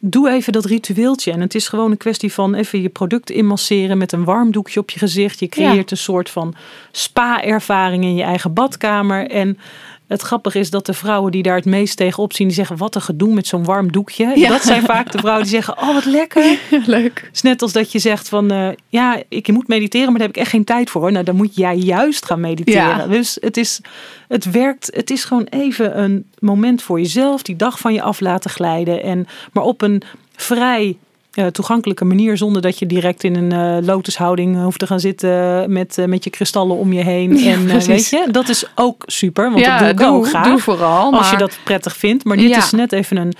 Doe 0.00 0.30
even 0.30 0.52
dat 0.52 0.64
ritueeltje. 0.64 1.32
En 1.32 1.40
het 1.40 1.54
is 1.54 1.68
gewoon 1.68 1.90
een 1.90 1.96
kwestie 1.96 2.32
van 2.32 2.54
even 2.54 2.82
je 2.82 2.88
product 2.88 3.30
inmasseren 3.30 3.98
met 3.98 4.12
een 4.12 4.24
warm 4.24 4.52
doekje 4.52 4.80
op 4.80 4.90
je 4.90 4.98
gezicht. 4.98 5.38
Je 5.38 5.48
creëert 5.48 5.90
een 5.90 5.96
soort 5.96 6.30
van 6.30 6.54
spa-ervaring 6.90 8.04
in 8.04 8.14
je 8.14 8.22
eigen 8.22 8.52
badkamer. 8.52 9.30
En 9.30 9.58
het 10.06 10.22
grappige 10.22 10.58
is 10.58 10.70
dat 10.70 10.86
de 10.86 10.92
vrouwen 10.92 11.32
die 11.32 11.42
daar 11.42 11.56
het 11.56 11.64
meest 11.64 11.96
tegenop 11.96 12.32
zien, 12.32 12.46
die 12.46 12.56
zeggen: 12.56 12.76
Wat 12.76 12.94
een 12.94 13.00
gedoe 13.00 13.34
met 13.34 13.46
zo'n 13.46 13.64
warm 13.64 13.92
doekje. 13.92 14.32
Ja. 14.34 14.48
Dat 14.48 14.62
zijn 14.62 14.82
vaak 14.82 15.12
de 15.12 15.18
vrouwen 15.18 15.42
die 15.42 15.52
zeggen: 15.52 15.78
Oh, 15.78 15.94
wat 15.94 16.04
lekker. 16.04 16.58
Leuk. 16.86 17.20
Het 17.26 17.34
is 17.34 17.42
net 17.42 17.62
als 17.62 17.72
dat 17.72 17.92
je 17.92 17.98
zegt: 17.98 18.28
van 18.28 18.50
eh, 18.50 18.68
ja, 18.88 19.22
ik 19.28 19.48
moet 19.48 19.68
mediteren, 19.68 20.06
maar 20.06 20.18
daar 20.18 20.26
heb 20.26 20.36
ik 20.36 20.42
echt 20.42 20.50
geen 20.50 20.64
tijd 20.64 20.90
voor. 20.90 21.00
Hoor. 21.00 21.12
Nou, 21.12 21.24
dan 21.24 21.36
moet 21.36 21.56
jij 21.56 21.76
juist 21.76 22.24
gaan 22.24 22.40
mediteren. 22.40 22.96
Ja. 22.96 23.06
Dus 23.06 23.38
het 23.40 23.56
is, 23.56 23.80
het 24.28 24.50
werkt. 24.50 24.90
Het 24.94 25.10
is 25.10 25.24
gewoon 25.24 25.44
even 25.44 26.02
een 26.02 26.30
moment 26.38 26.82
voor 26.82 27.00
jezelf, 27.00 27.42
die 27.42 27.56
dag 27.56 27.78
van 27.78 27.92
je 27.92 28.02
af 28.02 28.20
laten 28.20 28.50
glijden. 28.50 29.02
En, 29.02 29.26
maar 29.52 29.64
op 29.64 29.82
een 29.82 30.02
vrij 30.36 30.96
eh, 31.36 31.46
toegankelijke 31.46 32.04
manier, 32.04 32.36
zonder 32.36 32.62
dat 32.62 32.78
je 32.78 32.86
direct 32.86 33.24
in 33.24 33.36
een 33.36 33.52
eh, 33.52 33.86
lotushouding 33.86 34.62
hoeft 34.62 34.78
te 34.78 34.86
gaan 34.86 35.00
zitten 35.00 35.72
met, 35.72 35.98
eh, 35.98 36.04
met 36.04 36.24
je 36.24 36.30
kristallen 36.30 36.76
om 36.76 36.92
je 36.92 37.02
heen. 37.02 37.38
Ja, 37.38 37.52
en 37.52 37.66
weet 37.86 38.08
je, 38.08 38.28
dat 38.30 38.48
is 38.48 38.64
ook 38.74 39.02
super, 39.06 39.50
want 39.50 39.64
ja, 39.64 39.78
dat 39.78 39.96
doe 39.96 40.06
ik 40.06 40.12
ook 40.12 40.26
graag. 40.28 40.46
doe 40.46 40.58
vooral. 40.58 41.12
als 41.14 41.30
je 41.30 41.36
dat 41.36 41.58
prettig 41.64 41.96
vindt. 41.96 42.24
Maar 42.24 42.36
dit 42.36 42.48
Ja. 42.50 42.56
is 42.58 42.70
net 42.70 42.92
even 42.92 43.16
een 43.16 43.32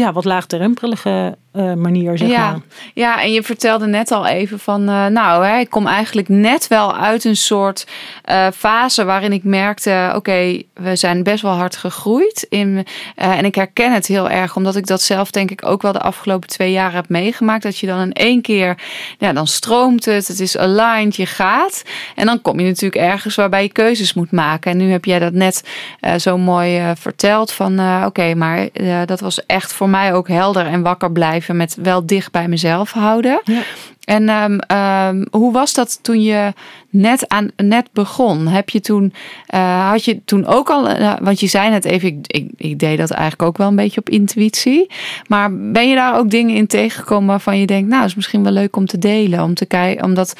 ja, 0.00 0.12
wat 0.12 0.24
laagdrempelige 0.24 1.36
eh, 1.54 1.74
manier, 1.74 2.18
zeg 2.18 2.28
ja. 2.28 2.50
maar. 2.50 2.60
ja, 2.94 3.22
en 3.22 3.32
je 3.32 3.42
vertelde 3.42 3.86
net 3.86 4.10
al 4.10 4.26
even 4.26 4.58
van, 4.58 4.88
eh, 4.88 5.06
nou, 5.06 5.46
hè, 5.46 5.58
ik 5.58 5.70
kom 5.70 5.86
eigenlijk 5.86 6.28
net 6.28 6.68
wel 6.68 6.96
uit 6.96 7.24
een 7.24 7.36
soort 7.36 7.86
eh, 8.22 8.46
fase 8.54 9.04
waarin 9.04 9.32
ik 9.32 9.44
merkte, 9.44 10.12
oké, 10.14 10.62
we 10.74 10.96
zijn 10.96 11.22
best 11.22 11.42
wel 11.42 11.52
hard 11.52 11.76
gegroeid. 11.76 12.46
In, 12.48 12.86
en 13.14 13.44
ik 13.44 13.54
herken 13.54 13.92
het 13.92 14.06
heel 14.06 14.30
erg, 14.30 14.56
omdat 14.56 14.76
ik 14.76 14.86
dat 14.86 15.02
zelf 15.02 15.30
denk 15.30 15.50
ik 15.50 15.66
ook 15.66 15.82
wel 15.82 15.92
de 15.92 16.00
afgelopen 16.00 16.48
twee 16.48 16.72
jaar 16.72 16.92
heb 16.92 17.08
meegemaakt. 17.08 17.62
Dat 17.62 17.78
je 17.78 17.86
dan 17.86 18.00
in 18.00 18.12
één 18.12 18.42
keer, 18.42 18.78
ja, 19.18 19.32
dan 19.32 19.46
stroomt 19.46 20.04
het, 20.04 20.28
het 20.28 20.40
is 20.40 20.58
aligned, 20.58 21.16
je 21.16 21.26
gaat. 21.26 21.82
En 22.14 22.26
dan 22.26 22.42
kom 22.42 22.60
je 22.60 22.66
natuurlijk 22.66 23.02
ergens 23.02 23.34
waarbij 23.34 23.62
je 23.62 23.72
keuzes 23.72 24.14
moet 24.14 24.30
maken. 24.30 24.70
En 24.70 24.76
nu 24.76 24.90
heb 24.90 25.04
jij 25.04 25.18
dat 25.18 25.32
net 25.32 25.68
zo 26.18 26.38
mooi 26.38 26.92
verteld 26.96 27.52
van, 27.52 28.04
oké, 28.04 28.34
maar 28.34 28.68
dat 29.06 29.20
was 29.20 29.46
echt 29.46 29.72
voor 29.72 29.83
mij 29.90 30.14
ook 30.14 30.28
helder 30.28 30.66
en 30.66 30.82
wakker 30.82 31.12
blijven 31.12 31.56
met 31.56 31.76
wel 31.82 32.06
dicht 32.06 32.32
bij 32.32 32.48
mezelf 32.48 32.92
houden. 32.92 33.40
Ja. 33.44 33.62
En 34.04 34.28
ehm, 34.28 34.58
ehm, 34.58 35.24
hoe 35.30 35.52
was 35.52 35.74
dat 35.74 35.98
toen 36.02 36.22
je 36.22 36.52
net, 36.90 37.28
aan, 37.28 37.50
net 37.56 37.88
begon? 37.92 38.46
Heb 38.46 38.70
je 38.70 38.80
toen, 38.80 39.12
eh, 39.46 39.90
had 39.90 40.04
je 40.04 40.24
toen 40.24 40.46
ook 40.46 40.70
al, 40.70 40.88
eh, 40.88 41.14
want 41.20 41.40
je 41.40 41.46
zei 41.46 41.70
net 41.70 41.84
even, 41.84 42.08
ik, 42.08 42.26
ik, 42.26 42.50
ik 42.56 42.78
deed 42.78 42.98
dat 42.98 43.10
eigenlijk 43.10 43.42
ook 43.42 43.56
wel 43.56 43.68
een 43.68 43.76
beetje 43.76 44.00
op 44.00 44.08
intuïtie. 44.08 44.90
Maar 45.26 45.56
ben 45.56 45.88
je 45.88 45.94
daar 45.94 46.18
ook 46.18 46.30
dingen 46.30 46.54
in 46.54 46.66
tegengekomen 46.66 47.28
waarvan 47.28 47.58
je 47.58 47.66
denkt, 47.66 47.88
nou, 47.88 48.04
is 48.04 48.14
misschien 48.14 48.42
wel 48.42 48.52
leuk 48.52 48.76
om 48.76 48.86
te 48.86 48.98
delen, 48.98 49.42
om 49.42 49.54
te 49.54 49.66
kijken, 49.66 50.04
omdat 50.04 50.34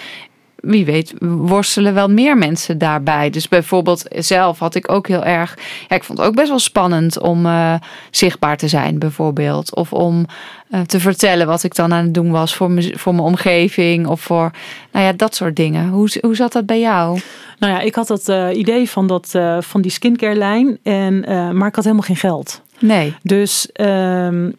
wie 0.65 0.85
weet, 0.85 1.15
worstelen 1.19 1.95
wel 1.95 2.09
meer 2.09 2.39
mensen 2.39 2.79
daarbij. 2.79 3.31
Dus 3.31 3.49
bijvoorbeeld 3.49 4.05
zelf 4.11 4.59
had 4.59 4.75
ik 4.75 4.91
ook 4.91 5.09
heel 5.09 5.25
erg. 5.25 5.59
Ja, 5.89 5.97
ik 5.97 6.05
vond 6.05 6.19
het 6.19 6.27
ook 6.27 6.35
best 6.35 6.49
wel 6.49 6.59
spannend 6.59 7.21
om 7.21 7.47
eh, 7.47 7.75
zichtbaar 8.11 8.57
te 8.57 8.69
zijn, 8.69 8.99
bijvoorbeeld. 8.99 9.75
Of 9.75 9.93
om 9.93 10.27
eh, 10.71 10.81
te 10.81 11.01
vertellen 11.01 11.47
wat 11.47 11.63
ik 11.63 11.75
dan 11.75 11.93
aan 11.93 12.05
het 12.05 12.15
doen 12.15 12.31
was 12.31 12.55
voor, 12.55 12.71
me, 12.71 12.93
voor 12.97 13.15
mijn 13.15 13.27
omgeving. 13.27 14.07
Of 14.07 14.21
voor, 14.21 14.51
nou 14.93 15.05
ja, 15.05 15.13
dat 15.13 15.35
soort 15.35 15.57
dingen. 15.57 15.89
Hoe, 15.89 16.09
hoe 16.21 16.37
zat 16.37 16.53
dat 16.53 16.67
bij 16.67 16.81
jou? 16.81 17.21
Nou 17.59 17.73
ja, 17.73 17.81
ik 17.81 17.95
had 17.95 18.07
dat 18.07 18.29
eh, 18.29 18.57
idee 18.57 18.91
van, 18.91 19.07
dat, 19.07 19.39
van 19.61 19.81
die 19.81 19.91
skincare 19.91 20.35
lijn, 20.35 20.79
en, 20.83 21.21
maar 21.57 21.69
ik 21.69 21.75
had 21.75 21.85
helemaal 21.85 22.07
geen 22.07 22.17
geld. 22.17 22.63
Nee. 22.79 23.15
Dus 23.23 23.73
ehm, 23.73 24.51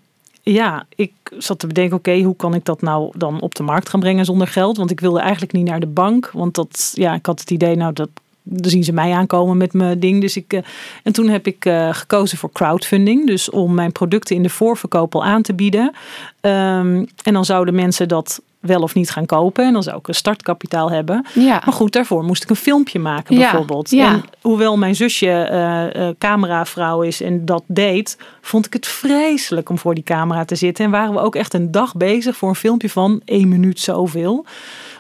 ja, 0.54 0.86
ik 0.96 1.12
zat 1.38 1.60
te 1.60 1.68
bedenken, 1.68 1.98
oké, 1.98 2.22
hoe 2.22 2.36
kan 2.36 2.54
ik 2.54 2.66
dat 2.66 2.82
nou 2.82 3.14
dan 3.18 3.42
op 3.42 3.56
de 3.56 3.64
markt 3.64 3.90
gaan 3.90 4.00
brengen 4.00 4.26
zonder 4.26 4.48
geld? 4.48 4.78
Want 4.78 4.92
ik 4.92 5.00
wilde 5.00 5.20
eigenlijk 5.20 5.52
niet 5.52 5.66
naar 5.66 5.80
de 5.80 5.88
bank, 5.88 6.30
want 6.34 6.56
dat, 6.56 6.92
ja, 6.94 7.14
ik 7.14 7.26
had 7.26 7.40
het 7.40 7.52
idee, 7.52 7.76
nou, 7.76 7.94
dat 7.94 8.10
dan 8.48 8.72
zien 8.72 8.84
ze 8.84 8.94
mij 8.94 9.12
aankomen 9.12 9.58
met 9.58 9.74
mijn 9.74 10.00
ding. 10.00 10.22
Dus 10.22 10.38
ik, 10.38 10.54
eh, 10.54 10.62
en 11.04 11.14
toen 11.14 11.28
heb 11.28 11.48
ik 11.48 11.66
eh, 11.66 11.94
gekozen 11.94 12.38
voor 12.38 12.52
crowdfunding. 12.52 13.28
Dus 13.28 13.50
om 13.50 13.74
mijn 13.74 13.92
producten 13.92 14.36
in 14.36 14.44
de 14.44 14.50
voorverkoop 14.50 15.16
al 15.16 15.24
aan 15.24 15.42
te 15.42 15.54
bieden. 15.54 15.92
Ehm, 16.42 17.06
en 17.24 17.34
dan 17.34 17.46
zouden 17.46 17.76
mensen 17.76 18.08
dat 18.08 18.42
wel 18.66 18.82
of 18.82 18.94
niet 18.94 19.10
gaan 19.12 19.26
kopen. 19.26 19.66
En 19.66 19.74
dan 19.74 19.84
zou 19.84 19.98
ik 19.98 20.08
een 20.08 20.14
startkapitaal 20.16 20.92
hebben. 20.92 21.26
Ja. 21.34 21.62
Maar 21.66 21.74
goed, 21.74 21.92
daarvoor 21.94 22.24
moest 22.24 22.44
ik 22.44 22.50
een 22.50 22.56
filmpje 22.56 23.00
maken 23.00 23.36
bijvoorbeeld. 23.36 23.90
ja. 23.90 24.12
En 24.12 24.24
hoewel 24.42 24.78
mijn 24.78 24.96
zusje 24.96 25.30
eh, 25.32 26.08
cameravrouw 26.18 27.02
is 27.02 27.22
en 27.22 27.46
dat 27.46 27.64
deed, 27.68 28.18
vond 28.42 28.66
ik 28.66 28.74
het 28.74 28.88
vreselijk 28.88 29.70
om 29.70 29.78
voor 29.78 29.94
die 29.96 30.04
camera 30.04 30.46
te 30.46 30.56
zitten. 30.56 30.86
En 30.86 30.92
waren 30.92 31.14
we 31.14 31.20
ook 31.20 31.36
echt 31.36 31.54
een 31.54 31.72
dag 31.72 31.96
bezig 31.96 32.36
voor 32.38 32.50
een 32.50 32.56
filmpje 32.56 32.90
van 32.90 33.22
één 33.26 33.48
minuut 33.48 33.80
zoveel. 33.80 34.46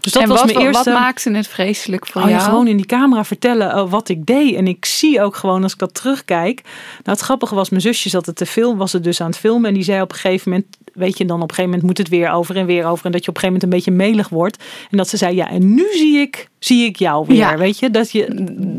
Dus 0.01 0.13
dat 0.13 0.23
en 0.23 0.29
was 0.29 0.39
wat, 0.41 0.53
mijn 0.53 0.65
eerste. 0.65 0.91
wat 0.91 0.99
maakte 0.99 1.31
het 1.31 1.47
vreselijk 1.47 2.07
voor 2.07 2.21
Oh 2.21 2.29
jou? 2.29 2.41
gewoon 2.41 2.67
in 2.67 2.77
die 2.77 2.85
camera 2.85 3.23
vertellen 3.23 3.71
eh, 3.71 3.89
wat 3.89 4.09
ik 4.09 4.25
deed. 4.25 4.55
En 4.55 4.67
ik 4.67 4.85
zie 4.85 5.21
ook 5.21 5.35
gewoon 5.35 5.63
als 5.63 5.73
ik 5.73 5.79
dat 5.79 5.93
terugkijk. 5.93 6.61
Nou, 6.63 6.73
het 7.03 7.19
grappige 7.19 7.55
was, 7.55 7.69
mijn 7.69 7.81
zusje 7.81 8.09
zat 8.09 8.25
het 8.25 8.35
te 8.35 8.45
filmen, 8.45 8.77
was 8.77 8.93
het 8.93 9.03
dus 9.03 9.21
aan 9.21 9.27
het 9.27 9.37
filmen. 9.37 9.67
En 9.67 9.73
die 9.73 9.83
zei 9.83 10.01
op 10.01 10.11
een 10.11 10.17
gegeven 10.17 10.51
moment, 10.51 10.77
weet 10.95 11.17
je, 11.17 11.25
dan 11.25 11.35
op 11.41 11.49
een 11.49 11.55
gegeven 11.55 11.69
moment 11.69 11.87
moet 11.87 11.97
het 11.97 12.09
weer 12.09 12.31
over 12.31 12.55
en 12.55 12.65
weer 12.65 12.85
over. 12.85 13.05
En 13.05 13.11
dat 13.11 13.23
je 13.25 13.29
op 13.29 13.35
een 13.35 13.41
gegeven 13.41 13.67
moment 13.69 13.87
een 13.87 13.93
beetje 13.93 14.11
melig 14.13 14.29
wordt. 14.29 14.63
En 14.91 14.97
dat 14.97 15.09
ze 15.09 15.17
zei, 15.17 15.35
ja, 15.35 15.49
en 15.49 15.73
nu 15.73 15.85
zie 15.93 16.17
ik, 16.19 16.49
zie 16.59 16.85
ik 16.85 16.95
jou 16.95 17.25
weer. 17.27 17.37
Ja. 17.37 17.57
Weet 17.57 17.79
je, 17.79 17.89
dat 17.91 18.11
je, 18.11 18.27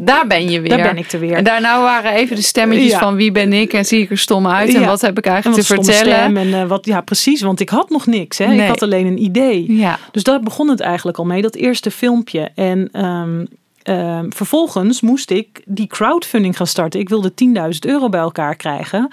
Daar 0.05 0.27
ben 0.27 0.51
je 0.51 0.61
weer. 0.61 0.69
daar 0.77 0.83
ben 0.93 0.97
ik 0.99 1.07
te 1.07 1.19
weer. 1.19 1.33
En 1.37 1.45
daarna 1.45 1.83
waren 1.83 2.13
even 2.13 2.37
de 2.37 2.43
stemmetjes 2.43 2.91
Ja. 2.91 2.99
van 2.99 3.15
wie 3.15 3.33
ben 3.33 3.53
ik 3.53 3.73
en 3.73 3.85
zie 3.85 4.01
ik 4.01 4.11
er 4.11 4.19
stom 4.19 4.47
uit 4.47 4.75
en 4.75 4.81
Ja. 4.81 4.87
wat 4.87 5.01
heb 5.01 5.19
ik 5.19 5.27
en 5.27 5.33
eigenlijk 5.33 5.67
te 5.67 5.75
vertellen. 5.75 6.37
en 6.37 6.55
eh, 6.55 6.69
wat, 6.69 6.87
ja, 6.87 7.01
precies, 7.01 7.41
want 7.43 7.61
ik 7.61 7.69
had 7.69 7.91
nog 7.91 8.07
niks. 8.07 8.39
Hè? 8.39 8.47
Nee. 8.47 8.61
Ik 8.61 8.69
had 8.69 8.83
alleen 8.83 9.07
een 9.07 9.23
idee. 9.23 9.77
Ja. 9.77 9.99
Dus 10.11 10.23
daar 10.23 10.41
begon 10.41 10.69
het 10.69 10.81
eigenlijk 10.81 11.19
al 11.19 11.25
mee, 11.25 11.43
dat 11.43 11.55
eerste 11.55 11.91
filmpje. 11.91 12.51
En 12.55 12.89
ehm, 12.93 13.45
ehm, 13.83 14.31
vervolgens 14.31 15.01
moest 15.01 15.31
ik 15.31 15.63
die 15.65 15.87
crowdfunding 15.87 16.57
gaan 16.57 16.67
starten. 16.67 17.01
Ik 17.01 17.09
wilde 17.09 17.35
10.000 17.35 17.87
euro 17.87 18.09
bij 18.09 18.21
elkaar 18.21 18.57
krijgen. 18.57 19.11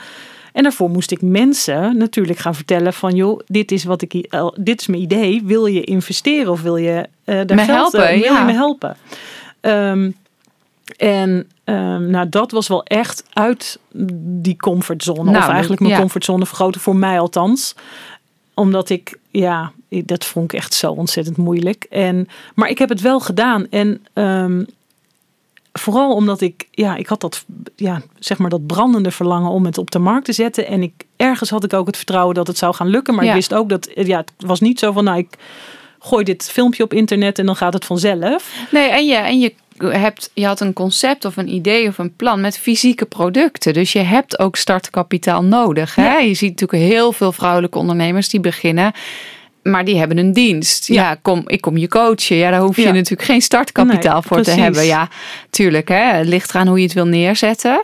En 0.53 0.63
daarvoor 0.63 0.89
moest 0.89 1.11
ik 1.11 1.21
mensen 1.21 1.97
natuurlijk 1.97 2.39
gaan 2.39 2.55
vertellen 2.55 2.93
van... 2.93 3.15
joh, 3.15 3.39
dit 3.45 3.71
is, 3.71 3.83
wat 3.83 4.01
ik, 4.01 4.13
eh, 4.13 4.47
dit 4.55 4.81
is 4.81 4.87
mijn 4.87 5.01
idee. 5.01 5.41
Wil 5.43 5.65
je 5.65 5.81
investeren 5.83 6.51
of 6.51 6.61
wil 6.61 6.77
je 6.77 7.07
eh 7.23 7.35
daar 7.45 7.55
Me 7.55 7.63
geld, 7.63 7.91
helpen, 7.91 8.09
eh, 8.09 8.21
wil 8.21 8.33
ja. 8.33 8.39
je 8.39 8.45
me 8.45 8.51
helpen? 8.51 8.97
Ehm, 9.59 10.11
en 10.97 11.47
ehm, 11.63 12.09
nou, 12.09 12.29
dat 12.29 12.51
was 12.51 12.67
wel 12.67 12.83
echt 12.83 13.23
uit 13.33 13.79
die 14.25 14.55
comfortzone. 14.55 15.31
Nou, 15.31 15.37
of 15.37 15.49
eigenlijk 15.49 15.81
mijn 15.81 15.93
ja. 15.93 15.99
comfortzone 15.99 16.45
vergroten, 16.45 16.81
voor 16.81 16.95
mij 16.95 17.19
althans. 17.19 17.75
Omdat 18.53 18.89
ik, 18.89 19.17
ja, 19.31 19.71
dat 19.89 20.25
vond 20.25 20.53
ik 20.53 20.59
echt 20.59 20.73
zo 20.73 20.91
ontzettend 20.91 21.37
moeilijk. 21.37 21.85
En, 21.89 22.27
maar 22.55 22.69
ik 22.69 22.77
heb 22.77 22.89
het 22.89 23.01
wel 23.01 23.19
gedaan. 23.19 23.67
En 23.69 24.05
ehm, 24.13 24.63
vooral 25.79 26.13
omdat 26.13 26.41
ik, 26.41 26.67
ja, 26.71 26.95
ik 26.95 27.07
had 27.07 27.21
dat, 27.21 27.45
ja, 27.75 28.01
zeg 28.19 28.37
maar 28.37 28.49
dat 28.49 28.67
brandende 28.67 29.11
verlangen 29.11 29.51
om 29.51 29.65
het 29.65 29.77
op 29.77 29.91
de 29.91 29.99
markt 29.99 30.25
te 30.25 30.33
zetten. 30.33 30.67
En 30.67 30.81
ik, 30.83 30.93
ergens 31.15 31.49
had 31.49 31.63
ik 31.63 31.73
ook 31.73 31.87
het 31.87 31.97
vertrouwen 31.97 32.35
dat 32.35 32.47
het 32.47 32.57
zou 32.57 32.75
gaan 32.75 32.87
lukken. 32.87 33.15
Maar 33.15 33.23
Ja. 33.23 33.29
ik 33.29 33.35
wist 33.35 33.53
ook 33.53 33.69
dat, 33.69 33.89
ja, 33.95 34.17
het 34.17 34.31
was 34.37 34.59
niet 34.59 34.79
zo 34.79 34.91
van, 34.91 35.03
nou, 35.03 35.17
ik 35.17 35.29
gooi 35.99 36.23
dit 36.23 36.49
filmpje 36.51 36.83
op 36.83 36.93
internet 36.93 37.39
en 37.39 37.45
dan 37.45 37.55
gaat 37.55 37.73
het 37.73 37.85
vanzelf. 37.85 38.53
Nee, 38.71 38.89
en 38.89 39.05
je, 39.05 39.15
en 39.15 39.39
je, 39.39 39.53
hebt, 39.77 40.31
je 40.33 40.45
had 40.45 40.59
een 40.59 40.73
concept 40.73 41.25
of 41.25 41.37
een 41.37 41.53
idee 41.53 41.87
of 41.87 41.97
een 41.97 42.15
plan 42.15 42.41
met 42.41 42.57
fysieke 42.57 43.05
producten. 43.05 43.73
Dus 43.73 43.91
je 43.91 43.99
hebt 43.99 44.39
ook 44.39 44.55
startkapitaal 44.55 45.43
nodig. 45.43 45.95
Hè? 45.95 46.05
Ja. 46.05 46.19
Je 46.19 46.33
ziet 46.33 46.59
natuurlijk 46.59 46.91
heel 46.91 47.11
veel 47.11 47.31
vrouwelijke 47.31 47.77
ondernemers 47.77 48.29
die 48.29 48.39
beginnen. 48.39 48.91
Maar 49.63 49.85
die 49.85 49.97
hebben 49.97 50.17
een 50.17 50.33
dienst. 50.33 50.87
Ja, 50.87 50.93
Ja. 51.09 51.17
kom, 51.21 51.43
ik 51.45 51.61
kom 51.61 51.77
je 51.77 51.87
coachen. 51.87 52.35
Ja, 52.35 52.49
daar 52.51 52.59
hoef 52.61 52.75
je 52.75 52.81
Ja. 52.81 52.91
natuurlijk 52.91 53.23
geen 53.23 53.41
startkapitaal 53.41 54.13
Nee, 54.13 54.21
voor 54.23 54.41
te 54.41 54.51
hebben. 54.51 54.85
Ja, 54.85 55.07
tuurlijk. 55.49 55.87
Hè? 55.87 55.95
Het 56.17 56.27
ligt 56.27 56.49
eraan 56.49 56.67
hoe 56.67 56.77
je 56.77 56.83
het 56.83 56.93
wil 56.93 57.05
neerzetten. 57.07 57.83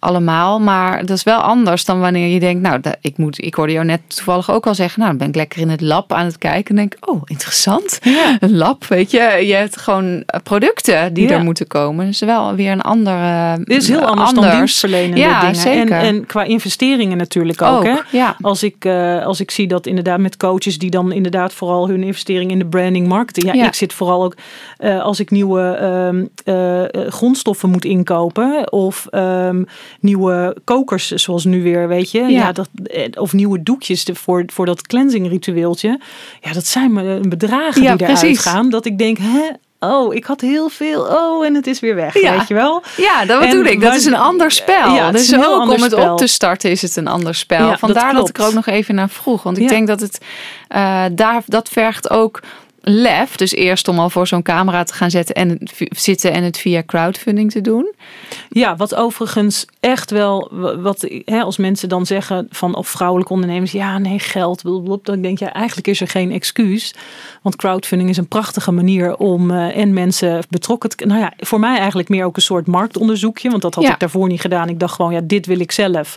Allemaal. 0.00 0.60
Maar 0.60 1.06
dat 1.06 1.16
is 1.16 1.22
wel 1.22 1.40
anders 1.40 1.84
dan 1.84 2.00
wanneer 2.00 2.26
je 2.26 2.40
denkt. 2.40 2.62
Nou, 2.62 2.80
ik, 3.00 3.16
moet, 3.16 3.44
ik 3.44 3.54
hoorde 3.54 3.72
jou 3.72 3.84
net 3.84 4.00
toevallig 4.06 4.50
ook 4.50 4.66
al 4.66 4.74
zeggen. 4.74 4.98
Nou, 4.98 5.10
dan 5.10 5.18
ben 5.18 5.28
ik 5.28 5.34
lekker 5.34 5.60
in 5.60 5.68
het 5.68 5.80
lab 5.80 6.12
aan 6.12 6.24
het 6.24 6.38
kijken. 6.38 6.70
En 6.70 6.76
denk, 6.76 6.96
oh, 7.08 7.22
interessant. 7.24 7.98
Ja. 8.02 8.36
Een 8.40 8.56
lab, 8.56 8.84
weet 8.84 9.10
je. 9.10 9.42
Je 9.46 9.54
hebt 9.54 9.76
gewoon 9.76 10.24
producten 10.42 11.14
die 11.14 11.28
Ja. 11.28 11.34
er 11.34 11.44
moeten 11.44 11.66
komen. 11.66 12.06
Dus 12.06 12.20
wel 12.20 12.54
weer 12.54 12.72
een 12.72 12.80
andere. 12.80 13.58
Dit 13.64 13.82
is 13.82 13.88
heel 13.88 14.04
anders, 14.04 14.32
dan 14.32 14.50
dienstverlenende 14.50 15.16
Ja, 15.16 15.40
dingen. 15.40 15.56
zeker. 15.56 15.96
En, 15.96 16.04
en 16.04 16.26
qua 16.26 16.42
investeringen 16.42 17.16
natuurlijk 17.16 17.62
ook. 17.62 17.78
Ook, 17.78 17.84
hè? 17.84 17.96
ja. 18.10 18.36
Als 18.40 18.62
ik, 18.62 18.84
eh, 18.84 19.26
als 19.26 19.40
ik 19.40 19.50
zie 19.50 19.68
dat 19.68 19.86
inderdaad 19.86 20.18
met 20.18 20.36
coaches 20.36 20.78
die 20.78 20.90
dan 20.90 21.12
inderdaad 21.12 21.52
vooral 21.52 21.88
hun 21.88 22.02
investering 22.02 22.50
in 22.50 22.58
de 22.58 22.66
branding 22.66 23.08
marketing. 23.08 23.54
Ja, 23.54 23.66
ik 23.66 23.74
zit 23.74 23.92
vooral 23.92 24.24
ook 24.24 24.34
eh, 24.76 25.02
als 25.02 25.20
ik 25.20 25.30
nieuwe 25.30 25.60
ehm, 25.60 26.24
eh, 26.44 26.82
eh, 26.82 27.12
grondstoffen 27.12 27.70
moet 27.70 27.84
inkopen. 27.84 28.72
Of 28.72 29.06
ehm, 29.10 29.62
nieuwe 30.00 30.56
kokers 30.64 31.10
zoals 31.10 31.44
nu 31.44 31.62
weer, 31.62 31.88
weet 31.88 32.10
je. 32.10 32.20
Ja. 32.20 32.52
dat, 32.52 32.68
eh, 32.84 33.08
of 33.14 33.32
nieuwe 33.32 33.62
doekjes 33.62 34.06
voor, 34.12 34.44
voor 34.46 34.66
dat 34.66 34.86
cleansing 34.86 35.28
ritueeltje. 35.28 36.00
Ja, 36.40 36.52
dat 36.52 36.66
zijn 36.66 36.92
me 36.92 37.20
bedragen 37.28 37.82
Ja, 37.82 37.96
die 37.96 38.06
eruit 38.06 38.20
precies. 38.20 38.40
gaan. 38.40 38.70
Dat 38.70 38.86
ik 38.86 38.98
denk, 38.98 39.18
hè? 39.18 39.48
Oh, 39.80 40.14
ik 40.14 40.24
had 40.24 40.40
heel 40.40 40.68
veel. 40.68 41.02
Oh, 41.02 41.46
en 41.46 41.54
het 41.54 41.66
is 41.66 41.80
weer 41.80 41.94
weg. 41.94 42.20
Ja. 42.20 42.36
Weet 42.36 42.48
je 42.48 42.54
wel? 42.54 42.82
Ja, 42.96 43.24
dat 43.24 43.42
En 43.42 43.48
bedoel 43.48 43.64
ik. 43.64 43.80
Dat 43.80 43.94
is 43.94 44.04
een 44.04 44.14
ander 44.14 44.50
spel. 44.50 44.94
Ja, 44.94 45.10
dus 45.10 45.34
ook 45.34 45.62
om 45.62 45.70
het 45.70 45.92
spel. 45.92 46.12
op 46.12 46.18
te 46.18 46.26
starten 46.26 46.70
is 46.70 46.82
het 46.82 46.96
een 46.96 47.06
ander 47.06 47.34
spel. 47.34 47.68
Ja, 47.68 47.78
Vandaar 47.78 48.14
dat, 48.14 48.28
ik 48.28 48.38
er 48.38 48.46
ook 48.46 48.52
nog 48.52 48.66
even 48.66 48.94
naar 48.94 49.08
vroeg. 49.08 49.42
Want 49.42 49.58
ik 49.58 49.68
denk 49.68 49.86
dat 49.86 50.00
het 50.00 50.20
eh, 50.68 51.04
daar, 51.12 51.42
dat 51.46 51.68
vergt 51.68 52.10
ook 52.10 52.40
lef. 52.82 53.36
Dus 53.36 53.52
eerst 53.54 53.88
om 53.88 53.98
al 53.98 54.10
voor 54.10 54.26
zo'n 54.26 54.42
camera 54.42 54.84
te 54.84 54.94
gaan 54.94 55.10
zetten 55.10 55.34
en 55.34 55.48
het, 55.48 55.72
zitten 55.88 56.32
en 56.32 56.44
het 56.44 56.58
via 56.58 56.82
crowdfunding 56.86 57.50
te 57.50 57.60
doen. 57.60 57.94
Ja, 58.48 58.76
wat 58.76 58.94
overigens 58.94 59.66
echt 59.80 60.10
wel, 60.10 60.48
wat 60.82 61.08
hè, 61.24 61.40
als 61.40 61.56
mensen 61.56 61.88
dan 61.88 62.06
zeggen 62.06 62.46
van 62.50 62.74
of 62.74 62.88
vrouwelijke 62.88 63.32
ondernemers, 63.32 63.72
ja, 63.72 63.98
nee, 63.98 64.18
geld, 64.18 64.62
blablabla, 64.62 65.12
dan 65.12 65.22
denk 65.22 65.38
je 65.38 65.46
eigenlijk 65.46 65.86
is 65.86 66.00
er 66.00 66.08
geen 66.08 66.32
excuus. 66.32 66.94
Want 67.42 67.56
crowdfunding 67.56 68.10
is 68.10 68.16
een 68.16 68.28
prachtige 68.28 68.70
manier 68.72 69.16
om 69.16 69.50
eh, 69.50 69.76
en 69.76 69.92
mensen 69.92 70.42
betrokken 70.48 70.90
te. 70.90 71.06
Nou 71.06 71.20
ja, 71.20 71.32
voor 71.36 71.60
mij 71.60 71.78
eigenlijk 71.78 72.08
meer 72.08 72.24
ook 72.24 72.36
een 72.36 72.42
soort 72.42 72.66
marktonderzoekje, 72.66 73.50
want 73.50 73.62
dat 73.62 73.74
had 73.74 73.84
Ja. 73.84 73.92
ik 73.92 73.98
daarvoor 74.00 74.28
niet 74.28 74.40
gedaan. 74.40 74.68
Ik 74.68 74.80
dacht 74.80 74.94
gewoon, 74.94 75.12
ja, 75.12 75.20
dit 75.24 75.46
wil 75.46 75.60
ik 75.60 75.72
zelf. 75.72 76.16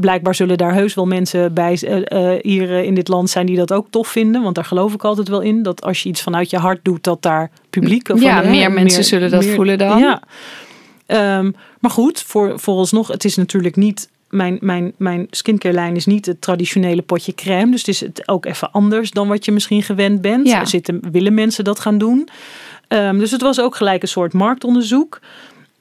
Blijkbaar 0.00 0.34
zullen 0.34 0.58
daar 0.58 0.74
heus 0.74 0.94
wel 0.94 1.06
mensen 1.06 1.54
bij 1.54 1.78
eh, 1.80 2.32
eh, 2.32 2.40
hier 2.42 2.70
eh, 2.70 2.82
in 2.82 2.94
dit 2.94 3.08
land 3.08 3.30
zijn 3.30 3.46
die 3.46 3.56
dat 3.56 3.72
ook 3.72 3.86
tof 3.90 4.08
vinden. 4.08 4.42
Want 4.42 4.54
daar 4.54 4.64
geloof 4.64 4.94
ik 4.94 5.04
altijd 5.04 5.28
wel 5.28 5.40
in. 5.40 5.62
Dat 5.62 5.82
als 5.82 6.02
je 6.02 6.08
iets 6.08 6.22
vanuit 6.22 6.50
je 6.50 6.58
hart 6.58 6.80
doet, 6.82 7.04
dat 7.04 7.22
daar 7.22 7.50
publiek 7.70 8.08
of 8.08 8.20
Ja, 8.20 8.42
hè, 8.42 8.50
meer 8.50 8.72
mensen 8.72 9.04
zullen 9.04 9.30
dat 9.30 9.44
voelen 9.44 9.78
dan. 9.78 9.98
Ja. 9.98 10.22
Ehm, 11.06 11.50
maar 11.80 11.90
goed, 11.90 12.22
voor, 12.22 12.60
vooralsnog, 12.60 13.08
het 13.08 13.24
is 13.24 13.36
natuurlijk 13.36 13.76
niet. 13.76 14.08
Mijn, 14.28 14.58
mijn, 14.60 14.92
mijn 14.96 15.26
skincare 15.30 15.74
lijn 15.74 15.96
is 15.96 16.06
niet 16.06 16.26
het 16.26 16.40
traditionele 16.40 17.02
potje 17.02 17.34
crème. 17.34 17.70
Dus 17.70 17.80
het 17.80 17.88
is 17.88 18.00
het 18.00 18.28
ook 18.28 18.46
even 18.46 18.72
anders 18.72 19.10
dan 19.10 19.28
wat 19.28 19.44
je 19.44 19.52
misschien 19.52 19.82
gewend 19.82 20.20
bent. 20.20 20.46
Ja. 20.46 20.60
Er 20.60 20.66
Zitten, 20.66 21.00
willen 21.12 21.34
mensen 21.34 21.64
dat 21.64 21.80
gaan 21.80 21.98
doen? 21.98 22.28
Ehm, 22.88 23.18
dus 23.18 23.30
het 23.30 23.40
was 23.40 23.60
ook 23.60 23.76
gelijk 23.76 24.02
een 24.02 24.08
soort 24.08 24.32
marktonderzoek. 24.32 25.20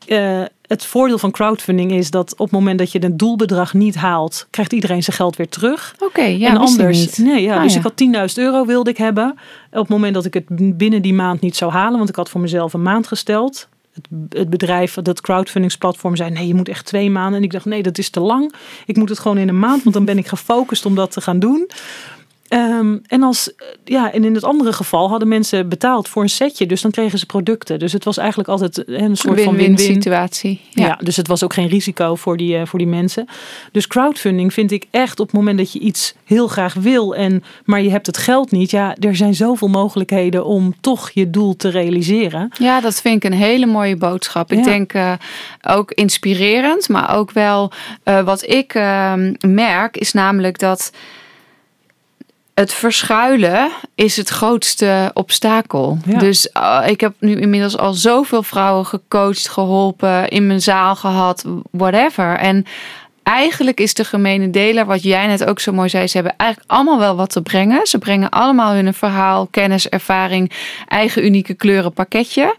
Eh, 0.08 0.42
het 0.68 0.86
voordeel 0.86 1.18
van 1.18 1.32
crowdfunding 1.32 1.92
is 1.92 2.12
dat 2.12 2.32
op 2.32 2.38
het 2.38 2.52
moment 2.52 2.80
dat 2.80 2.92
je 2.92 3.00
het 3.00 3.20
doelbedrag 3.20 3.74
niet 3.74 3.96
haalt, 3.96 4.48
krijgt 4.50 4.74
iedereen 4.74 5.04
zijn 5.04 5.16
geld 5.16 5.36
weer 5.36 5.50
terug. 5.50 5.96
Oké, 6.00 6.24
ja, 6.24 6.50
en 6.50 6.58
anders. 6.58 7.00
niet. 7.00 7.18
Nee, 7.18 7.42
ja, 7.42 7.56
Ah, 7.56 7.64
dus 7.64 7.74
ja. 7.74 7.80
ik 7.80 7.84
had 7.84 8.30
10.000 8.30 8.44
euro 8.44 8.66
wilde 8.66 8.90
ik 8.90 8.98
hebben. 8.98 9.30
Op 9.72 9.78
het 9.78 9.90
moment 9.90 10.14
dat 10.14 10.26
ik 10.26 10.34
het 10.34 10.78
binnen 10.78 11.02
die 11.02 11.14
maand 11.14 11.42
niet 11.42 11.56
zou 11.56 11.72
halen, 11.72 11.98
want 11.98 12.10
ik 12.10 12.16
had 12.16 12.30
voor 12.30 12.42
mezelf 12.42 12.74
een 12.74 12.82
maand 12.82 13.08
gesteld. 13.08 13.68
Het, 13.94 14.08
het 14.30 14.50
bedrijf, 14.50 14.94
dat 14.94 15.22
crowdfundingsplatform, 15.22 16.16
zei: 16.16 16.32
nee, 16.32 16.48
je 16.48 16.56
moet 16.56 16.70
echt 16.70 16.86
twee 16.86 17.10
maanden. 17.10 17.38
En 17.38 17.44
ik 17.44 17.52
dacht: 17.52 17.66
nee, 17.66 17.84
dat 17.84 17.98
is 17.98 18.10
te 18.10 18.20
lang. 18.20 18.54
Ik 18.86 18.96
moet 18.96 19.10
het 19.10 19.20
gewoon 19.20 19.38
in 19.38 19.48
een 19.48 19.60
maand, 19.60 19.84
want 19.84 19.96
dan 19.96 20.06
ben 20.06 20.18
ik 20.18 20.28
gefocust 20.28 20.86
om 20.86 20.96
dat 20.96 21.12
te 21.12 21.22
gaan 21.22 21.40
doen. 21.40 21.68
Ehm, 22.48 22.98
en, 23.08 23.24
als, 23.24 23.56
eh, 23.56 23.68
ja, 23.84 24.12
en 24.14 24.24
in 24.24 24.34
het 24.34 24.44
andere 24.44 24.74
geval 24.74 25.10
hadden 25.10 25.28
mensen 25.28 25.70
betaald 25.70 26.08
voor 26.08 26.22
een 26.24 26.30
setje, 26.30 26.66
dus 26.66 26.82
dan 26.82 26.92
kregen 26.92 27.20
ze 27.20 27.26
producten. 27.26 27.80
Dus 27.80 27.94
het 27.94 28.04
was 28.04 28.18
eigenlijk 28.18 28.50
altijd 28.50 28.84
een 28.88 29.16
soort 29.18 29.42
van 29.42 29.56
Win-win 29.56 29.78
situatie. 29.78 30.62
Ja. 30.70 30.86
Ja. 30.86 31.00
dus 31.04 31.16
het 31.16 31.28
was 31.28 31.44
ook 31.44 31.54
geen 31.54 31.68
risico 31.68 32.16
voor 32.16 32.38
die, 32.38 32.58
eh, 32.58 32.66
voor 32.66 32.80
die 32.80 32.88
mensen. 32.88 33.26
Dus 33.72 33.88
crowdfunding 33.88 34.54
vind 34.54 34.72
ik 34.72 34.86
echt 34.92 35.20
op 35.20 35.28
het 35.28 35.36
moment 35.36 35.58
dat 35.58 35.72
je 35.72 35.80
iets 35.80 36.16
heel 36.26 36.48
graag 36.48 36.74
wil, 36.74 37.16
en, 37.16 37.44
maar 37.66 37.82
je 37.82 37.90
hebt 37.90 38.06
het 38.06 38.18
geld 38.18 38.52
niet. 38.52 38.72
Ja, 38.72 38.96
er 39.00 39.16
zijn 39.16 39.36
zoveel 39.36 39.68
mogelijkheden 39.68 40.46
om 40.46 40.74
toch 40.82 41.10
je 41.10 41.30
doel 41.30 41.56
te 41.56 41.70
realiseren. 41.70 42.50
Ja, 42.60 42.82
dat 42.82 43.02
vind 43.02 43.24
ik 43.24 43.32
een 43.32 43.38
hele 43.38 43.66
mooie 43.66 43.96
boodschap. 43.96 44.52
Ik 44.52 44.58
Ja. 44.58 44.64
denk 44.64 44.94
eh, 44.94 45.14
ook 45.68 45.92
inspirerend, 45.92 46.90
maar 46.90 47.16
ook 47.16 47.32
wel 47.32 47.72
eh, 48.04 48.22
wat 48.24 48.50
ik 48.50 48.74
ehm, 48.74 49.34
merk, 49.48 49.98
is 49.98 50.14
namelijk 50.14 50.60
dat 50.60 50.92
het 52.60 52.74
verschuilen 52.74 53.72
is 53.96 54.18
het 54.18 54.30
grootste 54.30 55.12
obstakel. 55.14 55.98
Ja. 56.06 56.20
Dus 56.20 56.52
eh, 56.52 56.84
ik 56.86 57.02
heb 57.02 57.14
nu 57.20 57.40
inmiddels 57.40 57.78
al 57.78 57.94
zoveel 57.94 58.44
vrouwen 58.44 58.86
gecoacht, 58.86 59.50
geholpen, 59.50 60.28
in 60.28 60.48
mijn 60.48 60.62
zaal 60.62 60.96
gehad, 60.96 61.46
whatever. 61.72 62.38
En 62.38 62.66
eigenlijk 63.24 63.80
is 63.80 63.94
de 63.94 64.04
gemene 64.04 64.50
deler, 64.50 64.86
wat 64.86 65.04
jij 65.04 65.28
net 65.28 65.46
ook 65.46 65.60
zo 65.60 65.72
mooi 65.72 65.90
zei, 65.90 66.08
ze 66.08 66.18
hebben 66.18 66.36
eigenlijk 66.38 66.72
allemaal 66.72 67.00
wel 67.00 67.16
wat 67.16 67.30
te 67.30 67.42
brengen. 67.42 67.88
Ze 67.88 67.98
brengen 67.98 68.30
allemaal 68.30 68.74
hun 68.74 68.94
verhaal, 68.94 69.48
kennis, 69.52 69.90
ervaring, 69.90 70.52
eigen 70.88 71.26
unieke 71.26 71.54
kleuren 71.54 71.94
pakketje. 71.94 72.56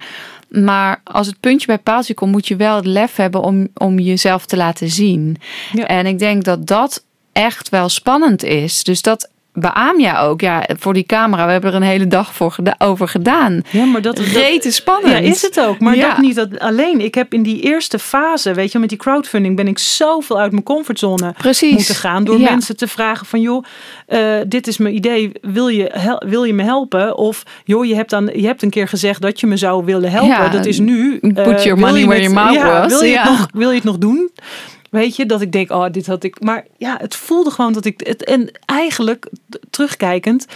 Maar 0.49 1.01
als 1.05 1.26
het 1.26 1.40
puntje 1.40 1.66
bij 1.66 1.78
paaltje 1.78 2.14
komt, 2.14 2.32
moet 2.32 2.49
je 2.49 2.57
wel 2.57 2.76
het 2.76 2.86
lef 2.86 3.16
hebben 3.16 3.42
om, 3.42 3.68
om 3.74 3.99
jezelf 3.99 4.46
te 4.46 4.57
laten 4.57 4.88
zien. 4.88 5.36
Ja. 5.72 5.86
En 5.86 6.07
ik 6.07 6.18
denk 6.18 6.44
dat 6.44 6.66
dat 6.66 7.05
echt 7.32 7.68
wel 7.68 7.88
spannend 7.88 8.42
is. 8.42 8.84
Dus 8.84 9.03
dat 9.03 9.28
beaam 9.61 10.00
jij 10.00 10.18
ook. 10.18 10.40
Ja, 10.40 10.68
voor 10.78 10.94
die 10.94 11.06
camera, 11.06 11.46
we 11.46 11.52
hebben 11.52 11.70
er 11.70 11.76
een 11.76 11.82
hele 11.82 12.06
dag 12.06 12.34
voor 12.34 12.50
geda- 12.52 12.74
over 12.78 13.09
gedaan. 13.09 13.62
Ja, 13.70 13.84
maar 13.84 14.02
dat, 14.02 14.18
Rete 14.18 14.70
spannend. 14.70 15.12
Ja, 15.12 15.18
is 15.18 15.42
het 15.42 15.61
ook. 15.61 15.78
Maar 15.80 15.96
Ja. 15.96 16.09
dat 16.09 16.18
niet 16.18 16.34
dat 16.34 16.59
alleen. 16.59 17.00
Ik 17.00 17.14
heb 17.14 17.32
in 17.32 17.42
die 17.42 17.61
eerste 17.61 17.98
fase, 17.98 18.54
weet 18.54 18.72
je, 18.72 18.78
met 18.78 18.88
die 18.88 18.98
crowdfunding 18.98 19.56
ben 19.56 19.68
ik 19.68 19.78
zoveel 19.78 20.38
uit 20.40 20.50
mijn 20.52 20.62
comfortzone 20.62 21.32
Precies. 21.38 21.74
moeten 21.74 21.94
gaan. 21.94 22.24
Door 22.24 22.38
Ja. 22.40 22.50
mensen 22.50 22.76
te 22.76 22.88
vragen 22.88 23.26
van, 23.26 23.40
joh, 23.40 23.64
eh, 24.06 24.20
dit 24.46 24.66
is 24.66 24.78
mijn 24.78 24.94
idee. 24.94 25.32
Wil 25.40 25.68
je, 25.68 26.16
wil 26.26 26.44
je 26.44 26.52
me 26.54 26.62
helpen? 26.62 27.16
Of, 27.16 27.42
joh, 27.64 27.84
je 27.84 27.94
hebt, 27.94 28.12
aan, 28.12 28.28
je 28.34 28.46
hebt 28.46 28.62
een 28.62 28.70
keer 28.70 28.88
gezegd 28.88 29.20
dat 29.20 29.40
je 29.40 29.46
me 29.46 29.56
zou 29.56 29.84
willen 29.84 30.11
helpen. 30.11 30.28
Ja, 30.28 30.48
dat 30.48 30.66
is 30.66 30.78
nu. 30.78 31.18
put 31.18 31.36
eh, 31.38 31.64
your 31.64 31.78
money 31.78 32.04
where 32.06 32.22
your 32.22 32.34
mouth 32.34 32.62
was. 32.62 32.86
Wil 32.92 33.02
je, 33.02 33.18
het 33.18 33.28
nog, 33.30 33.48
wil 33.52 33.68
je 33.68 33.74
het 33.74 33.84
nog 33.84 33.98
doen? 33.98 34.30
Weet 34.91 35.16
je, 35.16 35.26
dat 35.26 35.41
ik 35.41 35.53
denk, 35.53 35.70
oh, 35.70 35.91
dit 35.91 36.07
had 36.07 36.24
ik. 36.24 36.41
Maar 36.41 36.66
ja, 36.76 36.97
het 37.01 37.16
voelde 37.16 37.51
gewoon 37.51 37.72
dat 37.72 37.84
ik. 37.84 38.01
Het, 38.07 38.24
en 38.24 38.51
eigenlijk, 38.64 39.30
terugkijkend, 39.70 40.47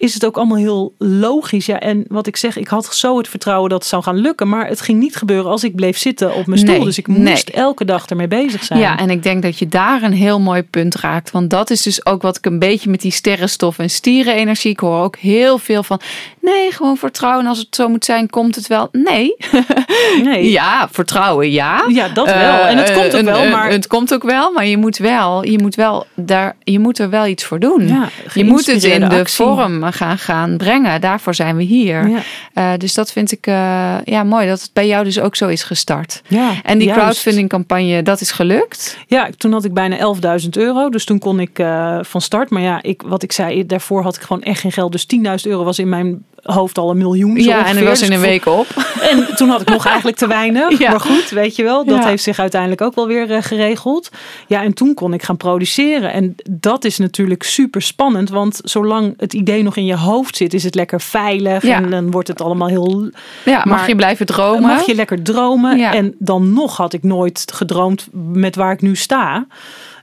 is 0.00 0.14
het 0.14 0.24
ook 0.24 0.36
allemaal 0.36 0.56
heel 0.56 0.94
logisch. 0.98 1.66
Ja, 1.66 1.80
en 1.80 2.04
wat 2.08 2.26
ik 2.26 2.36
zeg, 2.36 2.56
ik 2.56 2.68
had 2.68 2.94
zo 2.94 3.18
het 3.18 3.28
vertrouwen 3.28 3.70
dat 3.70 3.78
het 3.78 3.88
zou 3.88 4.02
gaan 4.02 4.16
lukken. 4.16 4.48
Maar 4.48 4.66
het 4.66 4.80
ging 4.80 4.98
niet 4.98 5.16
gebeuren 5.16 5.50
als 5.50 5.64
ik 5.64 5.74
bleef 5.74 5.98
zitten 5.98 6.34
op 6.34 6.46
mijn 6.46 6.58
stoel. 6.58 6.74
Nee, 6.76 6.84
dus 6.84 6.98
ik 6.98 7.06
nee. 7.06 7.18
moest 7.18 7.48
elke 7.48 7.84
dag 7.84 8.06
ermee 8.06 8.28
bezig 8.28 8.64
zijn. 8.64 8.78
Ja, 8.80 8.98
en 8.98 9.10
ik 9.10 9.22
denk 9.22 9.42
dat 9.42 9.58
je 9.58 9.68
daar 9.68 10.02
een 10.02 10.12
heel 10.12 10.40
mooi 10.40 10.62
punt 10.62 10.94
raakt. 10.94 11.30
Want 11.30 11.50
dat 11.50 11.70
is 11.70 11.82
dus 11.82 12.06
ook 12.06 12.22
wat 12.22 12.36
ik 12.36 12.46
een 12.46 12.58
beetje 12.58 12.90
met 12.90 13.00
die 13.00 13.12
sterrenstof 13.12 13.78
en 13.78 13.90
stierenenergie. 13.90 14.70
Ik 14.70 14.80
hoor 14.80 15.02
ook 15.02 15.16
heel 15.16 15.58
veel 15.58 15.82
van. 15.82 16.00
Nee, 16.40 16.72
gewoon 16.72 16.96
vertrouwen. 16.96 17.46
Als 17.46 17.58
het 17.58 17.68
zo 17.70 17.88
moet 17.88 18.04
zijn, 18.04 18.30
komt 18.30 18.54
het 18.54 18.66
wel. 18.66 18.88
Nee. 18.92 19.36
nee. 20.24 20.50
Ja, 20.50 20.88
vertrouwen, 20.90 21.50
ja. 21.50 21.84
Ja, 21.88 22.08
dat 22.08 22.26
wel. 22.26 22.66
En 22.66 22.76
het 22.76 22.88
Eh, 22.88 22.94
komt 22.96 23.14
ook 23.14 23.20
eh, 23.20 23.24
wel, 23.32 23.42
eh, 23.42 23.52
maar- 23.52 23.70
Het 23.70 23.86
komt 23.86 24.14
ook 24.14 24.22
wel, 24.22 24.52
maar 24.52 24.66
je 24.66 24.76
moet 24.76 24.96
wel, 24.96 25.44
je 25.44 25.58
moet 25.58 25.74
wel 25.74 26.06
daar, 26.14 26.56
je 26.62 26.78
moet 26.78 26.98
er 26.98 27.10
wel 27.10 27.26
iets 27.26 27.44
voor 27.44 27.58
doen. 27.58 27.88
Ja, 27.88 28.08
je 28.34 28.44
moet 28.44 28.66
het 28.66 28.84
in 28.84 29.00
de 29.00 29.06
actie. 29.06 29.44
vorm 29.44 29.82
gaan, 29.92 30.18
gaan 30.18 30.56
brengen. 30.56 31.00
Daarvoor 31.00 31.34
zijn 31.34 31.56
we 31.56 31.62
hier. 31.62 32.08
Ja. 32.08 32.20
Eh, 32.52 32.78
dus 32.78 32.94
dat 32.94 33.12
vind 33.12 33.32
ik 33.32 33.46
eh, 33.46 33.96
ja, 34.04 34.24
mooi 34.24 34.46
dat 34.46 34.60
het 34.60 34.70
bij 34.72 34.86
jou 34.86 35.04
dus 35.04 35.20
ook 35.20 35.36
zo 35.36 35.48
is 35.48 35.62
gestart. 35.62 36.22
Ja, 36.26 36.52
En 36.62 36.78
die 36.78 36.92
crowdfunding 36.92 37.48
campagne, 37.48 38.02
dat 38.02 38.20
is 38.20 38.30
gelukt. 38.30 38.98
Ja, 39.06 39.28
toen 39.36 39.52
had 39.52 39.64
ik 39.64 39.74
bijna 39.74 40.14
11.000 40.42 40.48
euro. 40.50 40.88
Dus 40.88 41.04
toen 41.04 41.18
kon 41.18 41.40
ik 41.40 41.58
eh, 41.58 41.98
van 42.02 42.20
start. 42.20 42.50
Maar 42.50 42.62
ja, 42.62 42.82
ik, 42.82 43.02
wat 43.02 43.22
ik 43.22 43.32
zei, 43.32 43.66
daarvoor 43.66 44.02
had 44.02 44.16
ik 44.16 44.22
gewoon 44.22 44.42
echt 44.42 44.60
geen 44.60 44.72
geld. 44.72 44.92
Dus 44.92 45.06
10.000 45.16 45.22
euro 45.42 45.64
was 45.64 45.78
in 45.78 45.88
mijn 45.88 46.24
hoofd 46.42 46.78
al 46.78 46.90
een 46.90 46.96
miljoen. 46.98 47.36
ja, 47.36 47.66
en 47.66 47.76
er 47.76 47.84
was 47.84 48.02
in 48.02 48.12
een 48.12 48.20
week 48.20 48.46
op. 48.46 48.66
En 49.10 49.36
toen 49.36 49.48
had 49.48 49.60
ik 49.60 49.68
nog 49.68 49.86
eigenlijk 49.86 50.16
te 50.16 50.26
weinig. 50.26 50.78
Ja. 50.78 50.90
Maar 50.90 51.00
goed, 51.00 51.28
weet 51.30 51.56
je 51.56 51.62
wel. 51.62 51.84
Dat 51.84 52.02
Ja. 52.02 52.06
heeft 52.08 52.22
zich 52.22 52.38
uiteindelijk 52.38 52.80
ook 52.80 52.94
wel 52.94 53.06
weer 53.06 53.30
eh, 53.30 53.42
geregeld. 53.42 54.08
Ja, 54.46 54.62
en 54.62 54.74
toen 54.74 54.94
kon 54.94 55.12
ik 55.14 55.22
gaan 55.22 55.36
produceren. 55.36 56.12
En 56.12 56.34
dat 56.50 56.84
is 56.84 56.98
natuurlijk 56.98 57.42
super 57.42 57.82
spannend. 57.82 58.30
Want 58.30 58.60
zolang 58.64 59.14
het 59.16 59.32
idee 59.34 59.62
nog 59.62 59.76
in 59.76 59.84
je 59.84 59.96
hoofd 59.96 60.36
zit, 60.36 60.54
is 60.54 60.64
het 60.64 60.74
lekker 60.74 61.00
veilig. 61.00 61.62
Ja. 61.62 61.76
En 61.76 61.90
dan 61.90 62.10
wordt 62.10 62.28
het 62.28 62.40
allemaal 62.42 62.68
heel 62.68 63.10
Ja, 63.44 63.56
mag 63.56 63.64
Maar- 63.78 63.88
je 63.88 63.96
blijven 63.96 64.26
dromen? 64.26 64.62
Mag 64.62 64.86
je 64.86 64.94
lekker 64.94 65.22
dromen. 65.22 65.78
En 65.80 66.14
dan 66.18 66.52
nog 66.52 66.76
had 66.76 66.92
ik 66.92 67.02
nooit 67.02 67.44
gedroomd 67.54 68.08
met 68.32 68.56
waar 68.56 68.72
ik 68.72 68.80
nu 68.82 68.96
sta. 68.96 69.46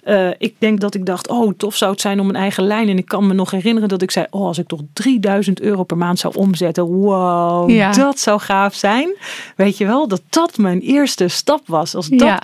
Eh, 0.08 0.30
ik 0.38 0.55
denk 0.58 0.80
dat 0.80 0.95
ik 0.95 1.05
dacht, 1.05 1.28
oh, 1.28 1.53
tof 1.58 1.76
zou 1.76 1.91
het 1.91 2.01
zijn 2.01 2.20
om 2.20 2.30
een 2.30 2.36
eigen 2.36 2.64
lijn. 2.64 2.89
En 2.89 2.97
ik 2.97 3.05
kan 3.05 3.28
me 3.28 3.34
nog 3.34 3.51
herinneren 3.51 3.89
dat 3.89 4.01
ik 4.01 4.12
zei, 4.12 4.26
oh, 4.30 4.45
als 4.45 4.58
ik 4.58 4.68
toch 4.68 4.82
3000 4.93 5.62
euro 5.62 5.84
per 5.84 5.97
maand 5.97 6.20
zou 6.20 6.36
omzetten. 6.36 6.84
Wow, 6.84 7.70
Ja. 7.70 7.91
dat 7.91 8.20
zou 8.20 8.39
gaaf 8.39 8.74
zijn. 8.74 9.16
Weet 9.55 9.78
je 9.78 9.86
wel, 9.86 10.08
dat 10.08 10.22
dat 10.30 10.58
mijn 10.58 10.80
eerste 10.80 11.28
stap 11.28 11.62
was. 11.66 11.95
Als 11.95 12.08
dat... 12.08 12.20
Ja. 12.20 12.41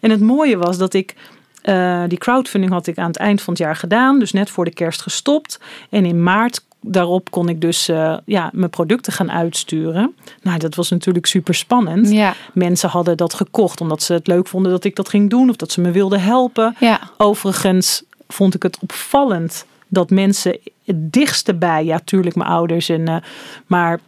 En 0.00 0.10
het 0.10 0.20
mooie 0.20 0.56
was 0.56 0.78
dat 0.78 0.94
ik, 0.94 1.14
eh, 1.62 2.02
die 2.08 2.18
crowdfunding 2.18 2.72
had 2.72 2.86
ik 2.86 2.98
aan 2.98 3.06
het 3.06 3.16
eind 3.16 3.42
van 3.42 3.52
het 3.52 3.62
jaar 3.62 3.76
gedaan. 3.76 4.18
Dus 4.18 4.32
net 4.32 4.50
voor 4.50 4.64
de 4.64 4.74
kerst 4.74 5.02
gestopt. 5.02 5.60
En 5.90 6.04
in 6.04 6.22
maart 6.22 6.64
daarop 6.88 7.30
kon 7.30 7.48
ik 7.48 7.60
dus 7.60 7.88
eh, 7.88 8.16
ja, 8.24 8.50
mijn 8.52 8.70
producten 8.70 9.12
gaan 9.12 9.30
uitsturen. 9.32 10.14
Nou, 10.42 10.58
dat 10.58 10.74
was 10.74 10.90
natuurlijk 10.90 11.26
super 11.26 11.54
spannend. 11.54 12.10
Ja, 12.10 12.34
Mensen 12.52 12.88
hadden 12.88 13.16
dat 13.16 13.34
gekocht 13.34 13.80
omdat 13.80 14.02
ze 14.02 14.12
het 14.12 14.26
leuk 14.26 14.46
vonden 14.48 14.72
dat 14.72 14.84
ik 14.84 14.96
dat 14.96 15.08
ging 15.08 15.30
doen 15.30 15.48
of 15.50 15.56
dat 15.56 15.72
ze 15.72 15.80
me 15.80 15.90
wilden 15.90 16.20
helpen. 16.20 16.76
ja. 16.80 17.00
Overigens 17.16 18.02
vond 18.28 18.54
ik 18.54 18.62
het 18.62 18.78
opvallend 18.82 19.66
dat 19.88 20.10
mensen 20.10 20.58
het 20.84 21.12
dichtste 21.12 21.54
bij, 21.54 21.84
ja, 21.84 22.00
tuurlijk 22.04 22.36
mijn 22.36 22.50
ouders 22.50 22.88
en 22.88 23.08
eh, 23.08 23.16
maar 23.66 24.00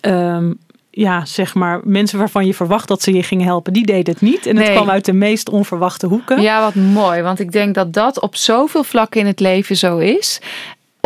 ehm, 0.00 0.52
ja, 0.90 1.24
zeg 1.24 1.54
maar 1.54 1.80
mensen 1.84 2.18
waarvan 2.18 2.46
je 2.46 2.54
verwacht 2.54 2.88
dat 2.88 3.02
ze 3.02 3.12
je 3.12 3.22
gingen 3.22 3.46
helpen, 3.46 3.72
die 3.72 3.86
deden 3.86 4.12
het 4.12 4.22
niet 4.22 4.46
en 4.46 4.56
het 4.56 4.66
Nee. 4.66 4.74
kwam 4.74 4.90
uit 4.90 5.04
de 5.04 5.12
meest 5.12 5.48
onverwachte 5.48 6.06
hoeken. 6.06 6.40
Ja, 6.40 6.60
wat 6.60 6.74
mooi. 6.74 7.22
Want 7.22 7.40
ik 7.40 7.52
denk 7.52 7.74
dat 7.74 7.92
dat 7.92 8.20
op 8.20 8.36
zoveel 8.36 8.84
vlakken 8.84 9.20
in 9.20 9.26
het 9.26 9.40
leven 9.40 9.76
zo 9.76 9.98
is. 9.98 10.40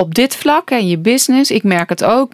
Op 0.00 0.14
dit 0.14 0.36
vlak 0.36 0.70
en 0.70 0.88
je 0.88 0.98
business, 0.98 1.50
ik 1.50 1.62
merk 1.62 1.88
het 1.88 2.04
ook. 2.04 2.32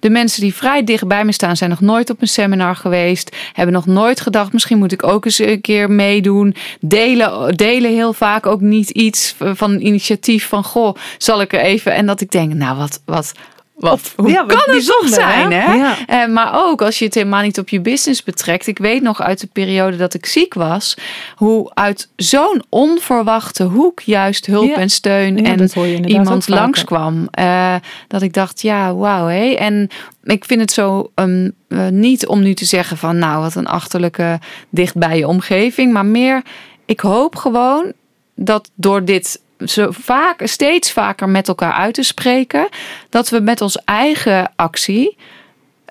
De 0.00 0.10
mensen 0.10 0.40
die 0.40 0.54
vrij 0.54 0.84
dicht 0.84 1.06
bij 1.06 1.24
me 1.24 1.32
staan, 1.32 1.56
zijn 1.56 1.70
nog 1.70 1.80
nooit 1.80 2.10
op 2.10 2.20
een 2.20 2.28
seminar 2.28 2.76
geweest. 2.76 3.36
Hebben 3.52 3.74
nog 3.74 3.86
nooit 3.86 4.20
gedacht, 4.20 4.52
misschien 4.52 4.78
moet 4.78 4.92
ik 4.92 5.02
ook 5.02 5.24
eens 5.24 5.38
een 5.38 5.60
keer 5.60 5.90
meedoen. 5.90 6.54
Delen, 6.80 7.56
delen 7.56 7.90
heel 7.90 8.12
vaak 8.12 8.46
ook 8.46 8.60
niet 8.60 8.90
iets 8.90 9.34
van 9.38 9.80
initiatief 9.80 10.48
van, 10.48 10.64
goh, 10.64 10.94
zal 11.18 11.40
ik 11.40 11.52
er 11.52 11.60
even. 11.60 11.92
En 11.92 12.06
dat 12.06 12.20
ik 12.20 12.30
denk, 12.30 12.54
nou 12.54 12.76
wat, 12.76 13.02
wat, 13.04 13.32
wat 13.80 14.12
hoe 14.16 14.30
ja, 14.30 14.44
kan 14.44 14.74
het 14.74 14.86
toch 14.86 15.08
zijn, 15.08 15.52
hè? 15.52 15.58
hè? 15.58 15.74
Ja. 15.74 15.96
Eh, 16.06 16.28
maar 16.28 16.66
ook 16.66 16.82
als 16.82 16.98
je 16.98 17.04
het 17.04 17.14
helemaal 17.14 17.42
niet 17.42 17.58
op 17.58 17.68
je 17.68 17.80
business 17.80 18.22
betrekt. 18.22 18.66
Ik 18.66 18.78
weet 18.78 19.02
nog 19.02 19.22
uit 19.22 19.40
de 19.40 19.46
periode 19.46 19.96
dat 19.96 20.14
ik 20.14 20.26
ziek 20.26 20.54
was, 20.54 20.96
hoe 21.34 21.70
uit 21.74 22.08
zo'n 22.16 22.62
onverwachte 22.68 23.64
hoek 23.64 24.00
juist 24.00 24.46
hulp 24.46 24.68
Ja. 24.68 24.76
en 24.76 24.90
steun 24.90 25.44
en 25.44 26.08
iemand 26.08 26.48
langskwam. 26.48 27.28
Eh, 27.30 27.74
dat 28.08 28.22
ik 28.22 28.32
dacht, 28.32 28.62
ja, 28.62 28.94
wauw. 28.94 29.26
hé. 29.26 29.54
En 29.54 29.88
ik 30.24 30.44
vind 30.44 30.60
het 30.60 30.72
zo 30.72 31.10
um, 31.14 31.52
eh, 31.68 31.88
niet 31.88 32.26
om 32.26 32.42
nu 32.42 32.54
te 32.54 32.64
zeggen 32.64 32.96
van, 32.96 33.18
nou, 33.18 33.40
wat 33.40 33.54
een 33.54 33.66
achterlijke 33.66 34.38
dicht 34.68 34.96
bij 34.96 35.18
je 35.18 35.28
omgeving. 35.28 35.92
Maar 35.92 36.06
meer, 36.06 36.42
ik 36.84 37.00
hoop 37.00 37.36
gewoon 37.36 37.92
dat 38.34 38.70
door 38.74 39.04
dit 39.04 39.40
zo 39.64 39.86
vaak, 39.90 40.40
steeds 40.44 40.92
vaker 40.92 41.28
met 41.28 41.48
elkaar 41.48 41.72
uit 41.72 41.94
te 41.94 42.02
spreken, 42.02 42.68
dat 43.08 43.28
we 43.28 43.40
met 43.40 43.60
ons 43.60 43.78
eigen 43.84 44.52
actie 44.56 45.16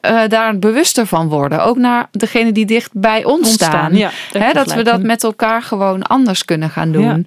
eh, 0.02 0.22
daar 0.28 0.60
bewuster 0.60 1.06
van 1.06 1.28
worden. 1.28 1.64
Ook 1.64 1.78
naar 1.78 2.08
degene 2.12 2.52
die 2.52 2.66
dicht 2.66 2.90
bij 2.94 3.24
ons 3.24 3.48
Ontstaan, 3.48 3.70
staan. 3.70 4.12
ja, 4.32 4.54
dat 4.54 4.74
we 4.74 4.84
dat 4.84 5.02
met 5.02 5.24
elkaar 5.24 5.62
gewoon 5.62 6.04
anders 6.04 6.46
kunnen 6.46 6.70
gaan 6.70 6.92
doen. 6.92 7.04
Ja. 7.04 7.20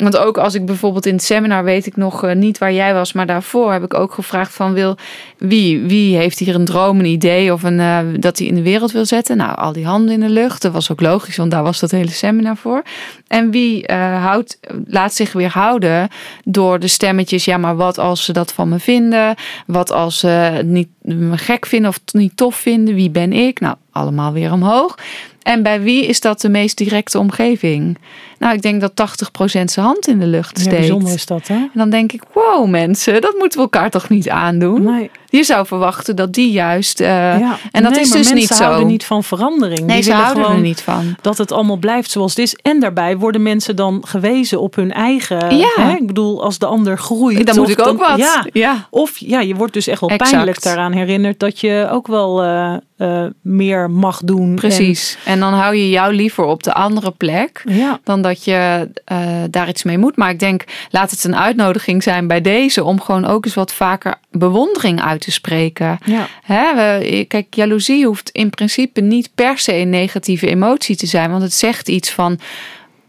Want 0.00 0.16
ook 0.16 0.38
als 0.38 0.54
ik 0.54 0.66
bijvoorbeeld 0.66 1.06
in 1.06 1.14
het 1.14 1.22
seminar 1.22 1.64
weet 1.64 1.86
ik 1.86 1.96
nog 1.96 2.24
eh, 2.24 2.34
niet 2.34 2.58
waar 2.58 2.72
jij 2.72 2.94
was, 2.94 3.12
maar 3.12 3.26
daarvoor 3.26 3.72
heb 3.72 3.84
ik 3.84 3.94
ook 3.94 4.12
gevraagd 4.12 4.54
van 4.54 4.72
wil 4.72 4.96
wie, 5.38 5.80
wie 5.80 6.16
heeft 6.16 6.38
hier 6.38 6.54
een 6.54 6.64
droom, 6.64 6.98
een 6.98 7.04
idee 7.04 7.52
of 7.52 7.62
een, 7.62 7.80
eh, 7.80 7.98
dat 8.16 8.38
hij 8.38 8.46
in 8.46 8.54
de 8.54 8.62
wereld 8.62 8.92
wil 8.92 9.06
zetten. 9.06 9.36
Nou, 9.36 9.56
al 9.56 9.72
die 9.72 9.86
handen 9.86 10.14
in 10.14 10.20
de 10.20 10.28
lucht. 10.28 10.62
Dat 10.62 10.72
was 10.72 10.90
ook 10.90 11.00
logisch, 11.00 11.36
want 11.36 11.50
daar 11.50 11.62
was 11.62 11.80
dat 11.80 11.90
hele 11.90 12.10
seminar 12.10 12.56
voor. 12.56 12.82
En 13.26 13.50
wie 13.50 13.86
eh, 13.86 14.24
houdt, 14.24 14.58
laat 14.86 15.14
zich 15.14 15.32
weer 15.32 15.50
houden 15.50 16.08
door 16.44 16.78
de 16.78 16.88
stemmetjes. 16.88 17.44
Ja, 17.44 17.56
maar 17.56 17.76
wat 17.76 17.98
als 17.98 18.24
ze 18.24 18.32
dat 18.32 18.52
van 18.52 18.68
me 18.68 18.78
vinden? 18.78 19.34
Wat 19.66 19.92
als 19.92 20.18
ze 20.18 20.62
niet 20.64 20.88
me 21.00 21.38
gek 21.38 21.66
vinden 21.66 21.90
of 21.90 22.00
niet 22.12 22.36
tof 22.36 22.56
vinden? 22.56 22.94
Wie 22.94 23.10
ben 23.10 23.32
ik? 23.32 23.60
Nou, 23.60 23.76
allemaal 23.92 24.32
weer 24.32 24.52
omhoog. 24.52 24.96
En 25.42 25.62
bij 25.62 25.80
wie 25.82 26.06
is 26.06 26.20
dat 26.20 26.40
de 26.40 26.48
meest 26.48 26.76
directe 26.76 27.18
omgeving? 27.18 27.98
Nou, 28.38 28.54
ik 28.54 28.62
denk 28.62 28.80
dat 28.80 28.90
80% 28.90 29.44
zijn 29.44 29.86
hand 29.86 30.06
in 30.08 30.18
de 30.18 30.26
lucht 30.26 30.56
Ja, 30.56 30.62
steekt. 30.62 30.76
bijzonder 30.78 31.12
is 31.12 31.26
dat, 31.26 31.48
hè? 31.48 31.54
En 31.54 31.70
dan 31.74 31.90
denk 31.90 32.12
ik, 32.12 32.22
wow 32.34 32.68
mensen, 32.68 33.20
dat 33.20 33.34
moeten 33.38 33.58
we 33.58 33.64
elkaar 33.64 33.90
toch 33.90 34.08
niet 34.08 34.28
aandoen? 34.28 34.82
Nee. 34.82 35.10
Je 35.28 35.44
zou 35.44 35.66
verwachten 35.66 36.16
dat 36.16 36.32
die 36.32 36.50
juist... 36.50 37.00
eh, 37.00 37.06
Ja. 37.38 37.56
En 37.72 37.82
dat 37.82 37.92
Nee, 37.92 38.00
is 38.00 38.10
dus 38.10 38.26
niet 38.26 38.34
mensen 38.34 38.56
zo. 38.56 38.64
houden 38.64 38.86
niet 38.86 39.04
van 39.04 39.24
verandering. 39.24 39.80
nee, 39.80 39.94
Die 39.94 40.04
ze 40.04 40.12
houden 40.12 40.42
gewoon 40.44 40.56
er 40.58 40.62
niet 40.62 40.80
van. 40.82 41.16
dat 41.20 41.38
het 41.38 41.52
allemaal 41.52 41.76
blijft 41.76 42.10
zoals 42.10 42.30
het 42.30 42.38
is. 42.38 42.54
En 42.62 42.80
daarbij 42.80 43.16
worden 43.16 43.42
mensen 43.42 43.76
dan 43.76 44.02
gewezen 44.06 44.60
op 44.60 44.74
hun 44.74 44.92
eigen. 44.92 45.56
Ja. 45.56 45.68
Hè? 45.76 45.92
Ik 45.94 46.06
bedoel, 46.06 46.42
als 46.44 46.58
de 46.58 46.66
ander 46.66 46.98
groeit. 46.98 47.46
Dan 47.46 47.56
moet 47.56 47.68
ik 47.68 47.86
ook 47.86 47.98
wat. 47.98 48.18
Ja. 48.18 48.46
Ja. 48.52 48.86
Of 48.90 49.18
ja, 49.18 49.40
je 49.40 49.54
wordt 49.54 49.72
dus 49.72 49.86
echt 49.86 50.00
wel 50.00 50.10
Exact. 50.10 50.30
pijnlijk 50.30 50.62
daaraan 50.62 50.92
herinnerd 50.92 51.38
dat 51.38 51.60
je 51.60 51.88
ook 51.90 52.06
wel 52.06 52.42
eh, 52.42 52.74
eh, 52.96 53.30
meer 53.42 53.90
mag 53.90 54.20
doen. 54.24 54.54
Precies. 54.54 55.18
En 55.24 55.29
dan 55.38 55.52
hou 55.52 55.74
je 55.74 55.90
jou 55.90 56.14
liever 56.14 56.44
op 56.44 56.62
de 56.62 56.72
andere 56.72 57.10
plek. 57.10 57.62
En, 57.64 57.76
ja, 57.76 58.00
dan 58.04 58.22
dat 58.22 58.44
je 58.44 58.90
eh, 59.04 59.18
daar 59.50 59.68
iets 59.68 59.82
mee 59.82 59.98
moet. 59.98 60.16
Maar 60.16 60.30
ik 60.30 60.38
denk, 60.38 60.64
laat 60.90 61.10
het 61.10 61.24
een 61.24 61.36
uitnodiging 61.36 62.02
zijn 62.02 62.26
bij 62.26 62.40
deze 62.40 62.84
om 62.84 63.00
gewoon 63.00 63.26
ook 63.26 63.44
eens 63.44 63.54
wat 63.54 63.72
vaker 63.72 64.14
bewondering 64.30 65.02
uit 65.02 65.20
te 65.20 65.30
spreken. 65.30 65.98
ja. 66.04 66.26
Hè, 66.42 66.74
we, 66.74 67.24
kijk, 67.28 67.54
jaloezie 67.54 68.06
hoeft 68.06 68.30
in 68.30 68.50
principe 68.50 69.00
niet 69.00 69.30
per 69.34 69.58
se 69.58 69.74
een 69.74 69.90
negatieve 69.90 70.48
emotie 70.48 70.96
te 70.96 71.06
zijn, 71.06 71.30
want 71.30 71.42
het 71.42 71.54
zegt 71.54 71.88
iets 71.88 72.10
van. 72.10 72.38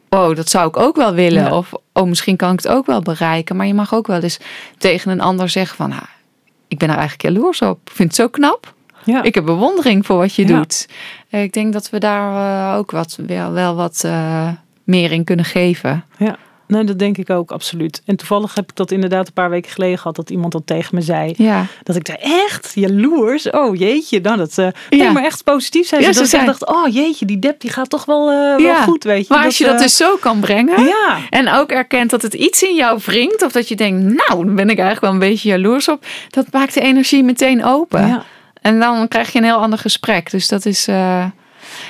Oh, 0.09 0.35
dat 0.35 0.49
zou 0.49 0.67
ik 0.67 0.77
ook 0.77 0.95
wel 0.95 1.13
willen. 1.13 1.43
Ja. 1.43 1.57
Of 1.57 1.71
oh, 1.93 2.07
misschien 2.07 2.35
kan 2.35 2.53
ik 2.53 2.59
het 2.61 2.71
ook 2.71 2.85
wel 2.85 3.01
bereiken. 3.01 3.55
Maar 3.55 3.67
je 3.67 3.73
mag 3.73 3.93
ook 3.93 4.07
wel 4.07 4.21
eens 4.21 4.39
tegen 4.77 5.11
een 5.11 5.21
ander 5.21 5.49
zeggen 5.49 5.77
van, 5.77 5.91
ah, 5.91 6.01
ik 6.67 6.77
ben 6.77 6.89
er 6.89 6.97
eigenlijk 6.97 7.35
jaloers 7.35 7.61
op. 7.61 7.79
Ik 7.85 7.95
vind 7.95 8.09
het 8.09 8.17
zo 8.17 8.27
knap. 8.27 8.73
Ja. 9.05 9.23
Ik 9.23 9.35
heb 9.35 9.45
bewondering 9.45 10.05
voor 10.05 10.17
wat 10.17 10.35
je 10.35 10.47
Ja. 10.47 10.57
doet. 10.57 10.87
Eh, 11.29 11.43
Ik 11.43 11.53
denk 11.53 11.73
dat 11.73 11.89
we 11.89 11.97
daar 11.99 12.71
eh, 12.71 12.77
ook 12.77 12.91
wat, 12.91 13.17
wel, 13.27 13.51
wel 13.51 13.75
wat 13.75 14.01
eh, 14.05 14.47
meer 14.83 15.11
in 15.11 15.23
kunnen 15.23 15.45
geven. 15.45 16.03
Ja. 16.17 16.37
nee, 16.67 16.83
dat 16.83 16.99
denk 16.99 17.17
ik 17.17 17.29
ook, 17.29 17.51
absoluut. 17.51 18.01
En 18.05 18.15
toevallig 18.15 18.55
heb 18.55 18.69
ik 18.69 18.75
dat 18.75 18.91
inderdaad 18.91 19.27
een 19.27 19.33
paar 19.33 19.49
weken 19.49 19.71
geleden 19.71 19.97
gehad, 19.97 20.15
dat 20.15 20.29
iemand 20.29 20.51
dat 20.53 20.67
tegen 20.67 20.95
me 20.95 21.01
zei. 21.01 21.33
Ja. 21.37 21.65
Dat 21.83 21.95
ik 21.95 22.07
zei, 22.07 22.17
echt? 22.45 22.71
Jaloers? 22.75 23.49
Oh 23.49 23.75
jeetje, 23.75 24.19
nou 24.21 24.37
dat... 24.37 24.55
nee, 24.55 24.71
Ja. 24.89 25.11
maar 25.11 25.23
echt 25.23 25.43
positief 25.43 25.87
zijn 25.87 26.01
ze. 26.01 26.07
Ja, 26.07 26.13
dat 26.19 26.27
ze 26.29 26.37
ik 26.37 26.45
dacht, 26.45 26.67
oh 26.67 26.87
jeetje, 26.93 27.25
die 27.25 27.39
dep 27.39 27.59
die 27.59 27.71
gaat 27.71 27.89
toch 27.89 28.05
wel, 28.05 28.25
wel 28.57 28.75
goed, 28.75 29.03
weet 29.03 29.27
je. 29.27 29.33
Maar 29.33 29.45
als 29.45 29.57
je 29.57 29.65
dat 29.65 29.79
dus 29.79 29.95
zo 29.97 30.15
kan 30.19 30.39
brengen. 30.39 30.83
Ja, 30.83 31.17
En 31.29 31.51
ook 31.51 31.71
erkent 31.71 32.09
dat 32.09 32.21
het 32.21 32.33
iets 32.33 32.63
in 32.63 32.75
jou 32.75 32.99
wringt. 33.05 33.43
Of 33.43 33.51
dat 33.51 33.67
je 33.67 33.75
denkt, 33.75 34.03
nou, 34.27 34.45
daar 34.45 34.55
ben 34.55 34.69
ik 34.69 34.77
eigenlijk 34.79 35.01
wel 35.01 35.11
een 35.11 35.19
beetje 35.29 35.49
jaloers 35.49 35.87
op. 35.89 36.05
Dat 36.29 36.45
maakt 36.51 36.73
de 36.73 36.81
energie 36.81 37.23
meteen 37.23 37.63
open. 37.65 38.07
ja. 38.07 38.23
En 38.61 38.79
dan 38.79 39.07
krijg 39.07 39.31
je 39.31 39.37
een 39.37 39.43
heel 39.45 39.61
ander 39.61 39.79
gesprek. 39.79 40.31
Dus 40.31 40.47
dat 40.47 40.65
is... 40.65 40.87
eh, 40.87 41.25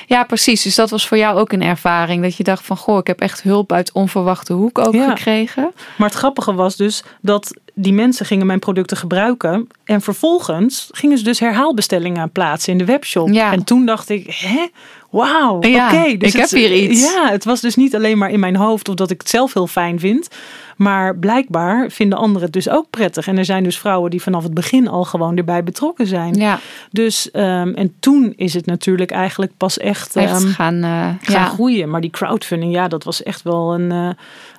ja, 0.05 0.23
precies. 0.23 0.61
Dus 0.63 0.75
dat 0.75 0.89
was 0.89 1.07
voor 1.07 1.17
jou 1.17 1.39
ook 1.39 1.51
een 1.51 1.61
ervaring. 1.63 2.23
Dat 2.23 2.35
je 2.35 2.43
dacht 2.43 2.65
van, 2.65 2.77
goh, 2.77 2.97
ik 2.97 3.07
heb 3.07 3.19
echt 3.21 3.41
hulp 3.41 3.71
uit 3.71 3.91
onverwachte 3.91 4.53
hoek 4.53 4.77
ook 4.79 4.93
Ja. 4.93 5.09
gekregen. 5.09 5.71
Maar 5.97 6.07
het 6.09 6.17
grappige 6.17 6.53
was 6.53 6.75
dus 6.75 7.03
dat 7.21 7.53
die 7.73 7.93
mensen 7.93 8.25
gingen 8.25 8.45
mijn 8.45 8.59
producten 8.59 8.97
gebruiken. 8.97 9.67
En 9.83 10.01
vervolgens 10.01 10.87
gingen 10.91 11.17
ze 11.17 11.23
dus 11.23 11.39
herhaalbestellingen 11.39 12.31
plaatsen 12.31 12.71
in 12.71 12.77
de 12.77 12.85
webshop. 12.85 13.29
Ja. 13.29 13.51
En 13.51 13.63
toen 13.63 13.85
dacht 13.85 14.09
ik, 14.09 14.33
hè? 14.39 14.67
Wauw, 15.09 15.55
oké. 15.55 16.17
Dus 16.17 16.33
ik 16.33 16.39
het- 16.41 16.49
heb 16.49 16.49
hier 16.49 16.73
iets. 16.75 17.13
Ja, 17.13 17.29
het 17.29 17.43
was 17.45 17.61
dus 17.61 17.75
niet 17.75 17.95
alleen 17.95 18.17
maar 18.17 18.29
in 18.31 18.39
mijn 18.39 18.55
hoofd 18.55 18.89
of 18.89 18.95
dat 18.95 19.11
ik 19.11 19.21
het 19.21 19.29
zelf 19.29 19.53
heel 19.53 19.67
fijn 19.67 19.99
vind. 19.99 20.27
Maar 20.75 21.17
blijkbaar 21.17 21.89
vinden 21.91 22.17
anderen 22.17 22.41
het 22.41 22.53
dus 22.53 22.69
ook 22.69 22.85
prettig. 22.89 23.27
En 23.27 23.37
er 23.37 23.45
zijn 23.45 23.63
dus 23.63 23.77
vrouwen 23.79 24.11
die 24.11 24.21
vanaf 24.21 24.43
het 24.43 24.53
begin 24.53 24.87
al 24.87 25.03
gewoon 25.03 25.37
erbij 25.37 25.63
betrokken 25.63 26.07
zijn. 26.07 26.33
Ja, 26.33 26.59
Dus, 26.91 27.31
ehm, 27.31 27.69
en 27.73 27.93
toen 27.99 28.33
is 28.35 28.53
het 28.53 28.65
natuurlijk 28.65 29.11
eigenlijk 29.11 29.51
pas 29.57 29.77
echt, 29.77 30.15
echt 30.15 30.43
ehm, 30.43 30.51
gaan... 30.51 30.75
eh, 30.83 30.89
gaan 31.21 31.41
ja. 31.41 31.45
groeien. 31.45 31.89
Maar 31.89 32.01
die 32.01 32.09
crowdfunding, 32.09 32.73
ja, 32.73 32.87
dat 32.87 33.03
was 33.03 33.23
echt 33.23 33.41
wel 33.41 33.73
een 33.73 33.91
eh, 33.91 34.09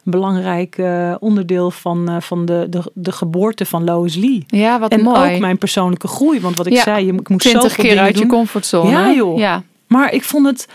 belangrijk 0.02 0.78
eh, 0.78 1.14
onderdeel 1.20 1.70
van, 1.70 2.08
eh, 2.08 2.20
van 2.20 2.44
de, 2.44 2.66
de, 2.70 2.90
de 2.94 3.12
geboorte 3.12 3.66
van 3.66 3.84
Lois 3.84 4.14
Lee. 4.16 4.44
ja, 4.46 4.78
wat 4.78 4.92
en 4.92 5.02
mooi. 5.02 5.34
ook 5.34 5.40
mijn 5.40 5.58
persoonlijke 5.58 6.08
groei. 6.08 6.40
Want 6.40 6.56
wat 6.56 6.66
ik 6.66 6.72
Ja, 6.72 6.82
zei, 6.82 7.06
je, 7.06 7.12
ik 7.12 7.28
moet 7.28 7.40
Twintig 7.40 7.62
zoveel 7.62 7.84
keer 7.84 7.88
dingen 7.88 8.04
uit 8.04 8.18
je 8.18 8.26
comfortzone. 8.26 8.90
Ja, 8.90 9.12
joh. 9.12 9.38
Ja. 9.38 9.62
Maar 9.86 10.12
ik 10.12 10.22
vond 10.22 10.46
het... 10.46 10.68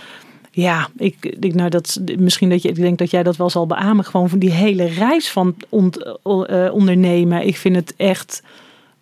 Ja, 0.51 0.88
ik, 0.97 1.36
ik, 1.39 1.53
nou 1.53 1.69
dat, 1.69 1.99
misschien 2.17 2.49
dat 2.49 2.61
je, 2.61 2.69
ik 2.69 2.75
denk 2.75 2.97
dat 2.97 3.11
jij 3.11 3.23
dat 3.23 3.36
wel 3.36 3.49
zal 3.49 3.67
beamen. 3.67 4.05
Gewoon 4.05 4.30
van 4.30 4.39
die 4.39 4.51
hele 4.51 4.86
reis 4.86 5.30
van 5.30 5.55
ont, 5.69 6.15
eh, 6.23 6.67
ondernemen. 6.71 7.47
Ik 7.47 7.57
vind 7.57 7.75
het 7.75 7.93
echt... 7.97 8.43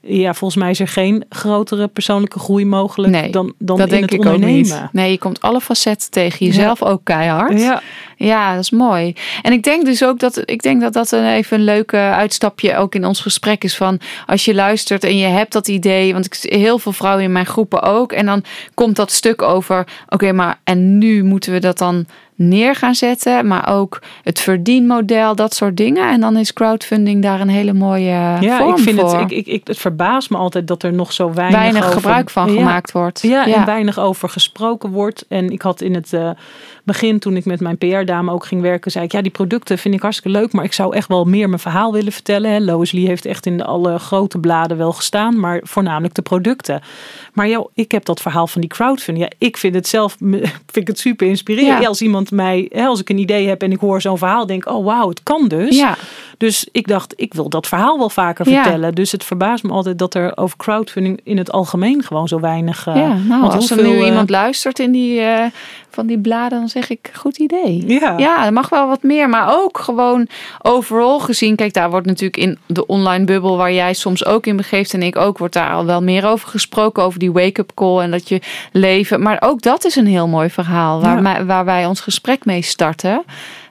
Ja, 0.08 0.34
volgens 0.34 0.60
mij 0.62 0.70
is 0.72 0.80
er 0.80 0.88
geen 0.88 1.26
grotere 1.30 1.88
persoonlijke 1.88 2.39
groei 2.39 2.66
mogelijk 2.66 3.14
Nee, 3.14 3.32
dan, 3.32 3.53
dan 3.58 3.78
dat 3.78 3.86
in 3.88 3.91
denk 3.91 4.03
het 4.03 4.14
ik 4.14 4.20
ook 4.20 4.34
ondernemen. 4.34 4.58
niet. 4.62 4.88
Nee, 4.91 5.12
je 5.12 5.18
komt 5.18 5.41
alle 5.41 5.62
facetten 5.62 6.12
tegen 6.12 6.45
jezelf 6.45 6.84
ook 6.84 7.01
keihard. 7.03 7.60
Ja, 7.60 7.82
Ja, 8.18 8.51
dat 8.56 8.64
is 8.64 8.70
mooi. 8.70 9.14
En 9.41 9.51
ik 9.53 9.64
denk 9.64 9.86
dus 9.86 10.03
ook 10.03 10.20
dat 10.20 10.41
ik 10.45 10.62
denk 10.62 10.82
dat 10.82 10.93
dat 10.93 11.12
een 11.12 11.26
even 11.26 11.58
een 11.58 11.64
leuke 11.64 11.97
uitstapje 11.97 12.76
ook 12.78 12.95
in 12.95 13.06
ons 13.06 13.20
gesprek 13.22 13.64
is 13.64 13.76
van 13.76 13.99
als 14.26 14.45
je 14.45 14.53
luistert 14.56 15.03
en 15.03 15.18
je 15.18 15.28
hebt 15.28 15.53
dat 15.53 15.68
idee, 15.68 16.14
want 16.14 16.26
ik 16.26 16.34
zie 16.34 16.58
heel 16.58 16.80
veel 16.80 16.91
vrouwen 16.91 17.24
in 17.24 17.32
mijn 17.32 17.45
groepen 17.45 17.82
ook 17.82 18.12
en 18.12 18.26
dan 18.26 18.43
komt 18.74 18.95
dat 18.95 19.12
stuk 19.12 19.41
over 19.41 19.88
oké, 20.10 20.32
maar 20.32 20.60
en 20.64 20.97
nu 20.97 21.24
moeten 21.24 21.51
we 21.53 21.60
dat 21.60 21.78
dan 21.78 22.06
neer 22.36 22.75
gaan 22.75 22.95
zetten, 22.95 23.47
maar 23.47 23.69
ook 23.69 24.01
het 24.23 24.39
verdienmodel, 24.39 25.36
dat 25.36 25.53
soort 25.53 25.77
dingen 25.77 26.09
en 26.09 26.19
dan 26.21 26.38
is 26.38 26.53
crowdfunding 26.53 27.21
daar 27.21 27.39
een 27.41 27.47
hele 27.49 27.73
mooie 27.73 28.38
ja 28.39 28.57
vorm 28.57 28.75
ik 28.75 28.77
vind 28.83 28.99
voor. 28.99 29.19
het, 29.19 29.31
ik, 29.31 29.38
ik, 29.38 29.47
ik, 29.47 29.67
het 29.67 29.77
verbaast 29.77 30.29
me 30.29 30.38
altijd 30.38 30.67
dat 30.67 30.83
er 30.83 30.93
nog 30.93 31.13
zo 31.13 31.33
weinig, 31.33 31.59
weinig 31.59 31.81
over- 31.86 31.93
gebruik 31.95 32.29
van 32.29 32.51
Ja. 32.51 32.57
gemaakt 32.57 32.91
wordt. 32.91 33.21
Ja, 33.21 33.47
en 33.47 33.65
weinig 33.65 33.99
over 33.99 34.29
gesproken 34.29 34.89
wordt. 34.89 35.25
En 35.29 35.49
ik 35.49 35.61
had 35.61 35.81
in 35.81 35.93
het 35.93 36.13
eh, 36.13 36.29
begin, 36.86 37.19
toen 37.19 37.36
ik 37.36 37.45
met 37.45 37.59
mijn 37.59 37.77
PR-dame 37.77 38.31
ook 38.31 38.45
ging 38.45 38.61
werken, 38.61 38.91
zei 38.91 39.05
ik: 39.05 39.11
Ja, 39.11 39.21
die 39.21 39.31
producten 39.31 39.77
vind 39.77 39.93
ik 39.95 40.01
hartstikke 40.01 40.38
leuk, 40.39 40.51
maar 40.51 40.63
ik 40.63 40.73
zou 40.73 40.95
echt 40.95 41.07
wel 41.07 41.25
meer 41.25 41.47
mijn 41.47 41.61
verhaal 41.61 41.91
willen 41.91 42.11
vertellen. 42.11 42.51
Hè. 42.51 42.59
Lois 42.59 42.91
Lee 42.91 43.07
heeft 43.07 43.25
echt 43.25 43.45
in 43.45 43.61
alle 43.61 43.99
grote 43.99 44.38
bladen 44.38 44.77
wel 44.77 44.91
gestaan, 44.91 45.39
maar 45.39 45.59
voornamelijk 45.63 46.13
de 46.13 46.21
producten. 46.21 46.81
Maar 47.33 47.47
joh, 47.47 47.69
ik 47.73 47.91
heb 47.91 48.05
dat 48.05 48.21
verhaal 48.21 48.47
van 48.47 48.61
die 48.61 48.69
crowdfunding. 48.69 49.25
Ja, 49.25 49.47
ik 49.47 49.57
vind 49.57 49.75
het 49.75 49.88
zelf 49.88 50.17
vind 50.19 50.75
ik 50.75 50.88
het 50.88 50.99
super 50.99 51.27
inspirerend. 51.27 51.81
Ja. 51.81 51.88
Als 51.88 52.01
iemand 52.01 52.31
mij, 52.31 52.69
hè, 52.73 52.86
als 52.86 52.99
ik 52.99 53.09
een 53.09 53.17
idee 53.17 53.47
heb 53.47 53.61
en 53.61 53.71
ik 53.71 53.79
hoor 53.79 54.01
zo'n 54.01 54.17
verhaal, 54.17 54.45
denk 54.45 54.65
ik: 54.65 54.73
Oh, 54.73 54.86
wauw, 54.86 55.09
het 55.09 55.23
kan 55.23 55.47
dus. 55.47 55.77
ja. 55.77 55.97
Dus 56.38 56.67
ik 56.71 56.88
dacht, 56.88 57.13
ik 57.15 57.33
wil 57.33 57.49
dat 57.49 57.67
verhaal 57.67 57.97
wel 57.97 58.09
vaker 58.09 58.49
Ja. 58.49 58.61
vertellen. 58.63 58.95
Dus 58.95 59.11
het 59.11 59.23
verbaast 59.23 59.63
me 59.63 59.71
altijd 59.71 59.99
dat 59.99 60.13
er 60.13 60.38
over 60.38 60.57
crowdfunding 60.57 61.19
in 61.23 61.38
het 61.38 61.51
algemeen 61.51 62.03
gewoon 62.03 62.27
zo 62.27 62.39
weinig. 62.39 62.88
eh, 62.88 62.95
Ja, 62.95 63.13
nou, 63.27 63.41
want 63.41 63.53
als 63.53 63.69
er 63.71 63.83
nu 63.83 63.99
eh, 63.99 64.05
iemand 64.05 64.29
luistert 64.29 64.79
in 64.79 64.91
die, 64.91 65.19
eh, 65.21 65.45
van 65.89 66.05
die 66.07 66.19
bladen, 66.19 66.59
dan 66.59 66.69
zeg 66.69 66.89
ik, 66.89 67.09
goed 67.13 67.38
idee. 67.38 67.83
Ja. 67.88 68.17
Ja, 68.17 68.45
er 68.45 68.53
mag 68.53 68.69
wel 68.69 68.88
wat 68.88 69.03
meer, 69.03 69.29
maar 69.29 69.53
ook 69.63 69.77
gewoon 69.79 70.27
overal 70.61 71.19
gezien. 71.19 71.55
Kijk, 71.55 71.73
daar 71.73 71.89
wordt 71.89 72.07
natuurlijk 72.07 72.38
in 72.38 72.57
de 72.65 72.86
online 72.86 73.25
bubbel 73.25 73.57
waar 73.57 73.73
jij 73.73 73.93
soms 73.93 74.25
ook 74.25 74.45
in 74.45 74.55
begeeft 74.55 74.93
en 74.93 75.03
ik 75.03 75.15
ook, 75.15 75.38
wordt 75.38 75.53
daar 75.53 75.73
al 75.73 75.86
wel 75.86 76.01
meer 76.01 76.25
over 76.27 76.47
gesproken, 76.49 77.03
over 77.03 77.19
die 77.19 77.31
wake-up 77.31 77.71
call 77.73 77.99
en 77.99 78.11
dat 78.11 78.29
je 78.29 78.41
leven. 78.71 79.21
Maar 79.21 79.38
ook 79.39 79.61
dat 79.61 79.86
is 79.86 79.95
een 79.95 80.07
heel 80.07 80.27
mooi 80.27 80.49
verhaal 80.49 81.01
waar, 81.01 81.21
Ja. 81.23 81.45
waar 81.45 81.65
wij 81.65 81.86
ons 81.86 81.99
gesprek 81.99 82.45
mee 82.45 82.61
starten. 82.61 83.23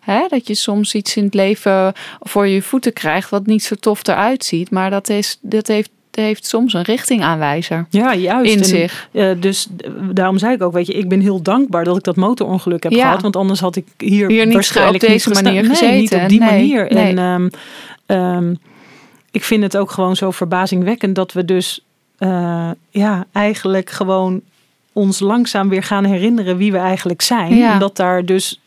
Hè, 0.05 0.27
dat 0.29 0.47
je 0.47 0.55
soms 0.55 0.95
iets 0.95 1.17
in 1.17 1.25
het 1.25 1.35
leven 1.35 1.93
voor 2.21 2.47
je 2.47 2.63
voeten 2.63 2.93
krijgt 2.93 3.31
wat 3.31 3.47
niet 3.47 3.63
zo 3.63 3.75
tof 3.81 4.07
eruit 4.07 4.45
ziet, 4.45 4.71
maar 4.71 4.91
dat, 4.91 5.09
is, 5.09 5.39
dat 5.41 5.67
heeft, 5.67 5.91
heeft 6.11 6.47
soms 6.47 6.73
een 6.73 6.83
richtingaanwijzer 6.83 7.87
Ja, 7.91 8.15
juist. 8.15 8.53
in 8.53 8.59
En, 8.59 8.65
zich. 8.65 9.09
eh, 9.13 9.31
dus 9.41 9.67
daarom 10.13 10.39
zei 10.39 10.55
ik 10.55 10.63
ook, 10.63 10.73
weet 10.73 10.87
je, 10.87 10.93
ik 10.93 11.09
ben 11.09 11.21
heel 11.21 11.43
dankbaar 11.43 11.85
dat 11.85 11.97
ik 11.97 12.03
dat 12.03 12.17
motorongeluk 12.17 12.83
heb 12.83 12.93
Ja. 12.93 13.05
gehad. 13.07 13.23
Want 13.23 13.37
anders 13.37 13.61
had 13.61 13.77
ik 13.77 13.87
hier, 13.99 14.29
Hier 14.31 14.45
niet 14.45 14.55
waarschijnlijk 14.55 15.03
op 15.03 15.09
deze 15.11 15.29
niet 15.29 15.43
manier 15.43 15.63
Nee, 15.63 15.71
niet 15.71 15.79
gezeten. 15.79 16.23
op 16.23 16.29
die 16.29 16.39
Nee, 16.41 16.51
manier. 16.51 16.93
nee. 16.95 17.05
En 17.05 17.19
ehm, 17.19 17.49
ehm, 18.07 18.55
ik 19.31 19.45
vind 19.45 19.63
het 19.63 19.77
ook 19.77 19.91
gewoon 19.91 20.17
zo 20.17 20.31
verbazingwekkend 20.31 21.15
dat 21.15 21.33
we 21.33 21.45
dus 21.45 21.81
eh, 22.19 22.71
ja, 22.91 23.25
eigenlijk 23.33 23.91
gewoon 23.91 24.41
ons 24.93 25.19
langzaam 25.21 25.69
weer 25.69 25.83
gaan 25.83 26.05
herinneren 26.05 26.57
wie 26.57 26.73
we 26.73 26.79
eigenlijk 26.79 27.23
zijn. 27.23 27.57
Ja. 27.57 27.73
En 27.73 27.79
dat 27.79 27.97
daar 27.97 28.25
dus 28.25 28.61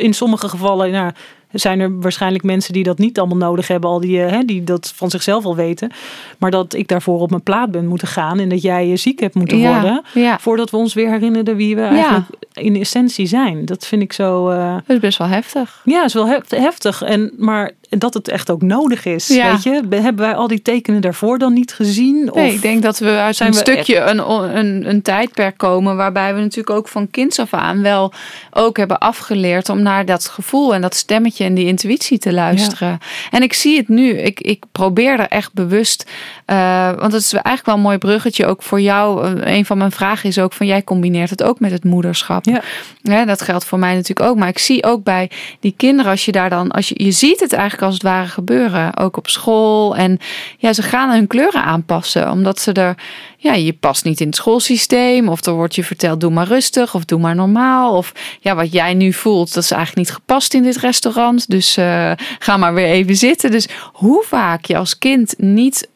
in 0.00 0.14
sommige 0.14 0.48
gevallen, 0.48 0.90
nou, 0.90 1.12
zijn 1.52 1.80
er 1.80 2.00
waarschijnlijk 2.00 2.44
mensen 2.44 2.72
die 2.72 2.82
dat 2.82 2.98
niet 2.98 3.18
allemaal 3.18 3.36
nodig 3.48 3.68
hebben, 3.68 3.90
al 3.90 4.00
die, 4.00 4.22
eh, 4.22 4.30
hè, 4.32 4.42
die 4.44 4.64
dat 4.64 4.92
van 4.94 5.10
zichzelf 5.10 5.44
al 5.44 5.56
weten. 5.56 5.90
Maar 6.38 6.50
dat 6.50 6.74
ik 6.74 6.88
daarvoor 6.88 7.20
op 7.20 7.30
mijn 7.30 7.42
plaat 7.42 7.70
ben 7.70 7.86
moeten 7.86 8.08
gaan 8.08 8.38
en 8.38 8.48
dat 8.48 8.62
jij 8.62 8.86
je 8.88 8.96
ziek 8.96 9.20
hebt 9.20 9.34
moeten 9.34 9.58
Ja, 9.58 9.72
worden. 9.72 10.02
ja. 10.14 10.38
Voordat 10.38 10.70
we 10.70 10.76
ons 10.76 10.94
weer 10.94 11.10
herinneren 11.10 11.56
wie 11.56 11.74
we 11.76 11.82
eigenlijk 11.82 12.26
in 12.52 12.76
essentie 12.76 13.26
zijn. 13.26 13.64
Dat 13.64 13.86
vind 13.86 14.02
ik 14.02 14.12
zo. 14.12 14.48
eh, 14.48 14.72
Dat 14.74 14.82
is 14.96 14.98
best 14.98 15.18
wel 15.18 15.26
heftig. 15.28 15.80
ja, 15.84 16.04
is 16.04 16.14
wel 16.14 16.26
hef- 16.28 16.50
heftig. 16.50 17.02
En, 17.02 17.32
maar 17.38 17.70
dat 17.88 18.14
het 18.14 18.28
echt 18.28 18.50
ook 18.50 18.62
nodig 18.62 19.04
is. 19.04 19.28
Ja. 19.28 19.50
Weet 19.50 19.62
je? 19.62 19.82
Hebben 19.90 20.24
wij 20.24 20.34
al 20.34 20.48
die 20.48 20.62
tekenen 20.62 21.00
daarvoor 21.00 21.38
dan 21.38 21.52
niet 21.52 21.72
gezien? 21.72 22.30
Nee, 22.34 22.54
ik 22.54 22.62
denk 22.62 22.82
dat 22.82 22.98
we 22.98 23.10
uit 23.10 23.36
zijn 23.36 23.48
een 23.48 23.54
we 23.54 23.60
stukje 23.60 23.98
een, 24.00 24.30
een, 24.56 24.88
een 24.88 25.02
tijdperk 25.02 25.56
komen 25.56 25.96
waarbij 25.96 26.34
we 26.34 26.40
natuurlijk 26.40 26.70
ook 26.76 26.88
van 26.88 27.10
kinds 27.10 27.38
af 27.38 27.54
aan 27.54 27.82
wel 27.82 28.12
ook 28.50 28.76
hebben 28.76 28.98
afgeleerd 28.98 29.68
om 29.68 29.82
naar 29.82 30.04
dat 30.04 30.28
gevoel 30.28 30.74
en 30.74 30.80
dat 30.80 30.94
stemmetje 30.94 31.44
en 31.44 31.54
die 31.54 31.66
intuïtie 31.66 32.18
te 32.18 32.32
luisteren. 32.32 32.98
En 33.30 33.42
ik 33.42 33.52
zie 33.52 33.76
het 33.76 33.88
nu. 33.88 34.10
Ik, 34.10 34.40
ik 34.40 34.64
probeer 34.72 35.20
er 35.20 35.28
echt 35.28 35.52
bewust, 35.52 36.10
eh, 36.44 36.92
want 36.98 37.12
het 37.12 37.22
is 37.22 37.32
eigenlijk 37.32 37.66
wel 37.66 37.74
een 37.74 37.80
mooi 37.80 37.98
bruggetje 37.98 38.46
ook 38.46 38.62
voor 38.62 38.80
jou. 38.80 39.24
Eh, 39.24 39.56
Een 39.56 39.66
van 39.66 39.78
mijn 39.78 39.92
vragen 39.92 40.28
is 40.28 40.38
ook 40.38 40.52
van 40.52 40.66
jij 40.66 40.84
combineert 40.84 41.30
het 41.30 41.42
ook 41.42 41.60
met 41.60 41.70
het 41.70 41.84
moederschap. 41.84 42.44
Ja. 42.44 42.62
Ja, 43.02 43.24
dat 43.24 43.42
geldt 43.42 43.64
voor 43.64 43.78
mij 43.78 43.94
natuurlijk 43.94 44.30
ook. 44.30 44.36
Maar 44.36 44.48
ik 44.48 44.58
zie 44.58 44.84
ook 44.84 45.02
bij 45.02 45.30
die 45.60 45.74
kinderen, 45.76 46.10
als 46.10 46.24
je 46.24 46.32
daar 46.32 46.50
dan, 46.50 46.70
als 46.70 46.88
je, 46.88 47.04
je 47.04 47.10
ziet 47.10 47.40
het 47.40 47.52
eigenlijk 47.52 47.77
als 47.82 47.94
het 47.94 48.02
ware 48.02 48.28
gebeuren, 48.28 48.96
ook 48.96 49.16
op 49.16 49.28
school. 49.28 49.96
En 49.96 50.18
ja, 50.58 50.72
ze 50.72 50.82
gaan 50.82 51.10
hun 51.10 51.26
kleuren 51.26 51.64
aanpassen, 51.64 52.30
omdat 52.30 52.60
ze 52.60 52.72
er, 52.72 52.94
ja, 53.36 53.54
je 53.54 53.72
past 53.72 54.04
niet 54.04 54.20
in 54.20 54.26
het 54.26 54.36
schoolsysteem. 54.36 55.28
Of 55.28 55.44
er 55.46 55.52
wordt 55.52 55.74
je 55.74 55.84
verteld, 55.84 56.20
doe 56.20 56.30
maar 56.30 56.46
rustig 56.46 56.94
of 56.94 57.04
doe 57.04 57.20
maar 57.20 57.34
normaal. 57.34 57.96
Of 57.96 58.12
ja, 58.40 58.54
wat 58.54 58.72
jij 58.72 58.94
nu 58.94 59.12
voelt, 59.12 59.54
dat 59.54 59.62
is 59.62 59.70
eigenlijk 59.70 60.08
niet 60.08 60.16
gepast 60.16 60.54
in 60.54 60.62
dit 60.62 60.76
restaurant. 60.76 61.50
Dus 61.50 61.76
eh, 61.76 62.12
ga 62.38 62.56
maar 62.56 62.74
weer 62.74 62.88
even 62.88 63.16
zitten. 63.16 63.50
Dus 63.50 63.68
hoe 63.92 64.24
vaak 64.26 64.64
je 64.64 64.76
als 64.76 64.98
kind 64.98 65.34
niet 65.36 65.88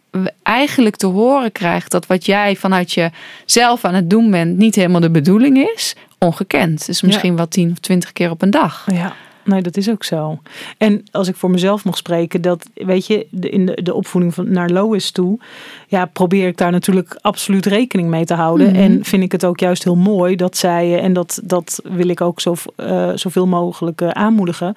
eigenlijk 0.42 0.96
te 0.96 1.06
horen 1.06 1.52
krijgt 1.52 1.90
dat 1.90 2.06
wat 2.06 2.26
jij 2.26 2.56
vanuit 2.56 2.92
jezelf 2.92 3.84
aan 3.84 3.94
het 3.94 4.10
doen 4.10 4.30
bent 4.30 4.56
niet 4.56 4.74
helemaal 4.74 5.00
de 5.00 5.10
bedoeling 5.10 5.70
is, 5.74 5.94
ongekend. 6.18 6.86
Dus 6.86 7.02
misschien 7.02 7.36
wel 7.36 7.48
tien 7.48 7.70
of 7.70 7.78
twintig 7.78 8.12
keer 8.12 8.30
op 8.30 8.42
een 8.42 8.50
dag. 8.50 8.86
Ja, 8.92 9.14
nee, 9.44 9.62
dat 9.62 9.76
is 9.76 9.90
ook 9.90 10.04
zo. 10.04 10.38
En 10.78 11.04
als 11.10 11.28
ik 11.28 11.36
voor 11.36 11.50
mezelf 11.50 11.84
mag 11.84 11.96
spreken, 11.96 12.42
dat 12.42 12.66
weet 12.74 13.06
je, 13.06 13.26
in 13.40 13.66
de, 13.66 13.82
de 13.82 13.94
opvoeding 13.94 14.34
van, 14.34 14.52
naar 14.52 14.70
Lois 14.70 15.10
toe, 15.10 15.38
ja, 15.88 16.04
probeer 16.06 16.46
ik 16.46 16.56
daar 16.56 16.70
natuurlijk 16.70 17.18
absoluut 17.20 17.66
rekening 17.66 18.08
mee 18.08 18.24
te 18.24 18.34
houden. 18.34 18.66
Mhm. 18.66 18.76
En 18.76 19.04
vind 19.04 19.22
ik 19.22 19.32
het 19.32 19.44
ook 19.44 19.60
juist 19.60 19.84
heel 19.84 19.96
mooi 19.96 20.36
dat 20.36 20.56
zij, 20.56 20.96
eh, 20.96 21.04
en 21.04 21.12
dat, 21.12 21.40
dat 21.44 21.80
wil 21.84 22.08
ik 22.08 22.20
ook 22.20 22.40
zo, 22.40 22.54
eh, 22.76 23.10
zoveel 23.14 23.46
mogelijk 23.46 24.00
eh, 24.00 24.08
aanmoedigen, 24.08 24.74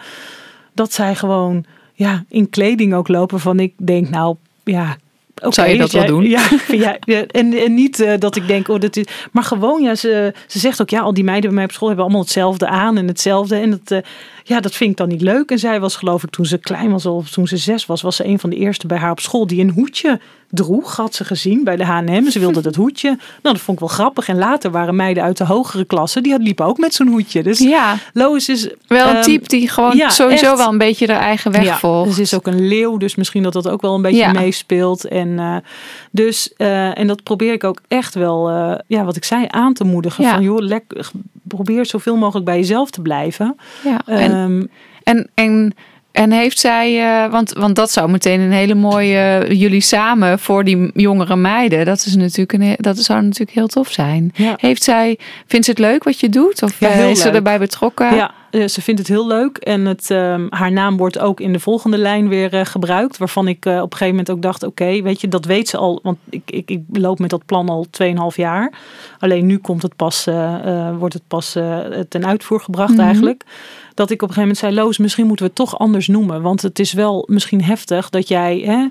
dat 0.74 0.94
zij 0.94 1.16
gewoon 1.16 1.66
ja, 1.94 2.24
in 2.30 2.50
kleding 2.50 2.94
ook 2.94 3.08
lopen 3.08 3.40
van 3.40 3.60
ik 3.60 3.74
denk, 3.78 4.10
nou 4.10 4.36
ja. 4.64 4.98
Zou 5.36 5.70
je 5.70 5.78
dat 5.78 5.92
wel 5.92 6.02
jij- 6.02 6.12
doen? 6.12 6.26
Ja, 6.30 6.50
ja, 6.86 6.98
ja, 7.00 7.26
en, 7.26 7.54
en 7.54 7.74
niet 7.74 8.06
dat 8.20 8.36
ik 8.36 8.48
denk, 8.48 8.68
oh, 8.68 8.80
dat 8.80 8.96
is. 8.96 9.06
Maar 9.32 9.44
gewoon, 9.44 9.82
ja, 9.82 9.96
ze, 9.96 10.34
ze 10.48 10.60
zegt 10.60 10.82
ook, 10.82 10.90
ja, 10.90 11.02
al 11.02 11.14
die 11.14 11.24
meiden 11.24 11.46
bij 11.46 11.56
mij 11.56 11.64
op 11.64 11.72
school 11.72 11.88
hebben 11.88 12.06
allemaal 12.06 12.24
hetzelfde 12.24 12.68
aan 12.68 12.98
en 12.98 13.08
hetzelfde. 13.08 13.56
En 13.56 13.70
dat, 13.70 14.04
ja, 14.48 14.60
dat 14.60 14.74
vind 14.74 14.92
ik 14.92 14.98
dan 14.98 15.08
niet 15.08 15.22
leuk. 15.22 15.52
En 15.52 15.60
zij 15.60 15.80
was 15.80 15.96
geloof 15.96 16.24
ik 16.24 16.30
toen 16.30 16.46
ze 16.46 16.58
klein 16.58 16.92
was, 16.92 17.06
of 17.06 17.30
toen 17.30 17.48
ze 17.48 17.58
zes 17.58 17.86
was, 17.86 18.02
was 18.02 18.16
ze 18.16 18.26
een 18.26 18.40
van 18.40 18.50
de 18.50 18.56
eerste 18.56 18.88
bij 18.88 18.98
haar 18.98 19.12
op 19.12 19.20
school 19.20 19.48
die 19.48 19.62
een 19.62 19.70
hoedje 19.70 20.20
droeg. 20.50 20.96
Had 20.96 21.16
ze 21.16 21.24
gezien 21.26 21.64
bij 21.64 21.76
de 21.76 21.84
H&M. 21.86 22.30
Ze 22.30 22.40
wilde 22.40 22.62
dat 22.62 22.76
hoedje. 22.76 23.10
Nou, 23.10 23.20
dat 23.42 23.60
vond 23.60 23.82
ik 23.82 23.88
wel 23.88 23.96
grappig. 23.96 24.28
En 24.28 24.38
later 24.38 24.72
waren 24.72 24.96
meiden 24.96 25.24
uit 25.24 25.38
de 25.38 25.46
hogere 25.46 25.86
klasse, 25.86 26.22
die 26.22 26.40
liepen 26.40 26.66
ook 26.66 26.78
met 26.78 26.94
zo'n 26.94 27.08
hoedje. 27.08 27.44
Dus 27.44 27.60
Ja, 27.60 27.98
Lois 28.14 28.50
is... 28.50 28.70
wel 28.88 29.08
een 29.08 29.16
ehm, 29.16 29.24
type 29.24 29.48
die 29.48 29.70
gewoon 29.70 29.98
ja, 29.98 30.10
sowieso 30.10 30.46
echt. 30.50 30.58
wel 30.58 30.72
een 30.72 30.78
beetje 30.78 31.08
haar 31.08 31.22
eigen 31.22 31.52
weg 31.52 31.64
ja, 31.64 31.78
volgt. 31.78 32.14
Ze 32.14 32.22
is 32.22 32.34
ook 32.34 32.48
een 32.48 32.68
leeuw, 32.68 32.98
dus 32.98 33.16
misschien 33.16 33.44
dat 33.44 33.54
dat 33.54 33.68
ook 33.68 33.82
wel 33.82 33.96
een 33.96 34.02
beetje 34.02 34.18
Ja. 34.18 34.32
meespeelt. 34.32 35.06
En, 35.06 35.40
eh, 35.40 35.56
dus, 36.12 36.54
eh, 36.58 36.98
en 36.98 37.08
dat 37.08 37.24
probeer 37.24 37.54
ik 37.54 37.64
ook 37.64 37.82
echt 37.88 38.16
wel, 38.16 38.50
eh, 38.50 38.76
ja, 38.88 39.04
wat 39.04 39.16
ik 39.16 39.24
zei, 39.24 39.46
aan 39.48 39.74
te 39.74 39.84
moedigen. 39.84 40.24
Ja. 40.24 40.34
Van 40.34 40.44
joh, 40.44 40.60
lekker, 40.60 41.10
probeer 41.44 41.86
zoveel 41.86 42.16
mogelijk 42.16 42.46
bij 42.46 42.58
jezelf 42.58 42.90
te 42.90 43.02
blijven. 43.02 43.56
ja. 43.84 44.02
En, 44.06 44.32
Ehm, 44.36 44.64
en, 45.04 45.30
en, 45.34 45.74
en 46.12 46.32
heeft 46.32 46.60
zij, 46.60 47.02
eh, 47.02 47.32
want, 47.32 47.54
want 47.54 47.76
dat 47.76 47.92
zou 47.92 48.10
meteen 48.10 48.40
een 48.40 48.52
hele 48.52 48.76
mooie, 48.76 49.18
eh, 49.18 49.60
jullie 49.60 49.82
samen 49.82 50.40
voor 50.40 50.64
die 50.64 50.92
jongere 50.94 51.36
meiden, 51.36 51.86
dat, 51.86 52.06
is 52.06 52.16
natuurlijk 52.16 52.54
een, 52.54 52.76
dat 52.78 52.98
zou 52.98 53.22
natuurlijk 53.22 53.58
heel 53.58 53.68
tof 53.68 53.92
zijn. 53.92 54.32
Ja. 54.34 54.54
Heeft 54.58 54.84
zij, 54.84 55.18
vindt 55.48 55.66
ze 55.66 55.72
het 55.72 55.80
leuk 55.80 56.04
wat 56.04 56.20
je 56.20 56.30
doet? 56.30 56.64
Of 56.64 56.80
Ja, 56.80 56.90
eh, 56.90 57.10
is 57.10 57.22
ze 57.22 57.30
erbij 57.30 57.60
betrokken? 57.60 58.16
Ja, 58.16 58.34
ze 58.56 58.82
vindt 58.82 59.00
het 59.00 59.10
heel 59.10 59.28
leuk. 59.28 59.58
En 59.58 59.86
het, 59.86 60.12
ehm, 60.12 60.46
haar 60.50 60.72
naam 60.72 60.98
wordt 60.98 61.20
ook 61.20 61.40
in 61.40 61.54
de 61.54 61.60
volgende 61.60 61.98
lijn 61.98 62.28
weer 62.28 62.54
eh, 62.54 62.66
gebruikt. 62.66 63.18
Waarvan 63.18 63.48
ik 63.48 63.66
eh, 63.66 63.74
op 63.76 63.92
een 63.92 63.98
gegeven 63.98 64.08
moment 64.08 64.30
ook 64.32 64.42
dacht: 64.42 64.64
oké, 64.64 65.02
weet 65.02 65.22
je, 65.22 65.28
dat 65.28 65.46
weet 65.46 65.70
ze 65.70 65.78
al. 65.78 66.00
Want 66.04 66.18
ik, 66.30 66.42
ik, 66.46 66.70
ik 66.70 66.82
loop 66.92 67.20
met 67.20 67.30
dat 67.30 67.46
plan 67.46 67.70
al 67.70 67.86
2,5 68.04 68.36
jaar. 68.36 68.74
Alleen 69.20 69.46
nu 69.46 69.58
komt 69.58 69.82
het 69.82 69.96
pas, 69.96 70.28
eh, 70.28 70.88
eh, 70.88 70.98
wordt 70.98 71.14
het 71.14 71.28
pas 71.28 71.56
eh, 71.56 71.80
ten 72.10 72.26
uitvoer 72.26 72.60
gebracht 72.60 72.94
Mhm. 72.94 73.02
eigenlijk. 73.02 73.44
Dat 73.94 74.10
ik 74.10 74.22
op 74.22 74.28
een 74.30 74.34
gegeven 74.36 74.42
moment 74.42 74.58
zei: 74.58 74.86
Loos, 74.86 74.98
misschien 74.98 75.28
moeten 75.28 75.46
we 75.46 75.52
het 75.56 75.70
toch 75.70 75.80
anders 75.80 76.08
noemen. 76.08 76.42
Want 76.42 76.62
het 76.62 76.80
is 76.80 76.94
wel 76.94 77.26
misschien 77.30 77.64
heftig 77.64 78.10
dat 78.10 78.28
jij. 78.28 78.58
Hè, 78.66 78.88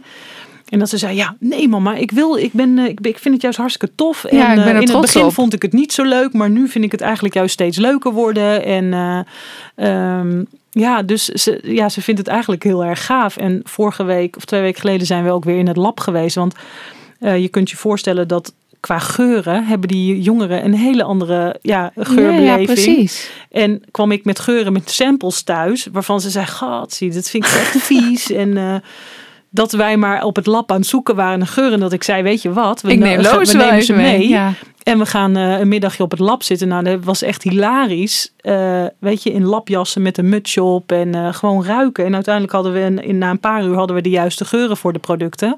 en 0.74 0.80
dat 0.80 0.88
ze 0.88 0.98
zei, 0.98 1.16
ja, 1.16 1.36
nee 1.40 1.68
mama, 1.68 1.94
ik 1.94 2.10
wil, 2.10 2.36
ik 2.36 2.52
ben, 2.52 2.78
eh, 2.78 2.84
ik, 2.84 3.00
ik 3.00 3.18
vind 3.18 3.34
het 3.34 3.42
juist 3.42 3.58
hartstikke 3.58 3.94
tof. 3.94 4.24
En 4.24 4.36
Ja, 4.36 4.48
ik 4.48 4.54
ben 4.54 4.64
eh, 4.64 4.70
er 4.70 4.82
in 4.82 4.88
het 4.88 5.00
begin 5.00 5.24
op. 5.24 5.32
vond 5.32 5.52
ik 5.52 5.62
het 5.62 5.72
niet 5.72 5.92
zo 5.92 6.02
leuk, 6.02 6.32
maar 6.32 6.50
nu 6.50 6.68
vind 6.68 6.84
ik 6.84 6.92
het 6.92 7.00
eigenlijk 7.00 7.34
juist 7.34 7.52
steeds 7.52 7.78
leuker 7.78 8.12
worden. 8.12 8.64
En 8.64 8.92
eh, 8.92 10.18
ehm, 10.18 10.44
ja, 10.70 11.02
dus 11.02 11.24
ze, 11.24 11.60
ja, 11.62 11.88
ze 11.88 12.02
vindt 12.02 12.20
het 12.20 12.28
eigenlijk 12.28 12.62
heel 12.62 12.84
erg 12.84 13.04
gaaf. 13.04 13.36
En 13.36 13.60
vorige 13.64 14.04
week 14.04 14.36
of 14.36 14.44
twee 14.44 14.60
weken 14.60 14.80
geleden 14.80 15.06
zijn 15.06 15.24
we 15.24 15.30
ook 15.30 15.44
weer 15.44 15.58
in 15.58 15.66
het 15.66 15.76
lab 15.76 16.00
geweest. 16.00 16.36
Want 16.36 16.54
je 17.18 17.48
kunt 17.48 17.70
je 17.70 17.76
voorstellen 17.76 18.28
dat 18.28 18.52
qua 18.80 18.98
geuren 18.98 19.64
hebben 19.64 19.88
die 19.88 20.22
jongeren 20.22 20.64
een 20.64 20.74
hele 20.74 21.02
andere 21.02 21.58
ja, 21.62 21.92
geurbeleving. 21.96 22.58
ja, 22.58 22.64
precies. 22.64 23.30
En 23.50 23.82
kwam 23.90 24.12
ik 24.12 24.24
met 24.24 24.38
geuren 24.38 24.72
met 24.72 24.90
samples 24.90 25.42
thuis, 25.42 25.88
waarvan 25.92 26.20
ze 26.20 26.30
zei: 26.30 26.46
Gat, 26.46 26.92
zie, 26.92 27.10
dit 27.10 27.30
vind 27.30 27.44
ik 27.44 27.50
echt 27.50 27.76
vies. 27.92 28.30
En 28.30 28.56
eh, 28.56 28.74
dat 29.54 29.72
wij 29.72 29.96
maar 29.96 30.24
op 30.24 30.36
het 30.36 30.46
lab 30.46 30.70
aan 30.70 30.76
het 30.76 30.86
zoeken 30.86 31.16
waren 31.16 31.38
naar 31.38 31.46
geuren. 31.46 31.80
Dat 31.80 31.92
ik 31.92 32.02
zei: 32.02 32.22
Weet 32.22 32.42
je 32.42 32.52
wat, 32.52 32.80
we, 32.80 32.90
Ik 32.90 32.98
ne- 32.98 33.04
neem 33.04 33.16
we 33.22 33.52
nemen 33.56 33.82
ze 33.82 33.92
mee. 33.92 34.18
mee. 34.18 34.28
Ja. 34.28 34.52
En 34.82 34.98
we 34.98 35.06
gaan 35.06 35.36
eh, 35.36 35.58
een 35.58 35.68
middagje 35.68 36.02
op 36.02 36.10
het 36.10 36.20
lab 36.20 36.42
zitten. 36.42 36.68
Nou, 36.68 36.84
dat 36.84 37.04
was 37.04 37.22
echt 37.22 37.42
hilarisch. 37.42 38.32
Eh, 38.36 38.84
weet 38.98 39.22
je, 39.22 39.32
in 39.32 39.44
labjassen 39.44 40.02
met 40.02 40.18
een 40.18 40.28
mutsje 40.28 40.62
op 40.62 40.92
en 40.92 41.14
eh, 41.14 41.34
gewoon 41.34 41.64
ruiken. 41.64 42.04
En 42.04 42.14
uiteindelijk 42.14 42.54
hadden 42.54 42.72
we 42.72 42.80
een, 42.80 43.02
in, 43.02 43.18
na 43.18 43.30
een 43.30 43.40
paar 43.40 43.64
uur 43.64 43.74
hadden 43.74 43.96
we 43.96 44.02
de 44.02 44.10
juiste 44.10 44.44
geuren 44.44 44.76
voor 44.76 44.92
de 44.92 44.98
producten. 44.98 45.56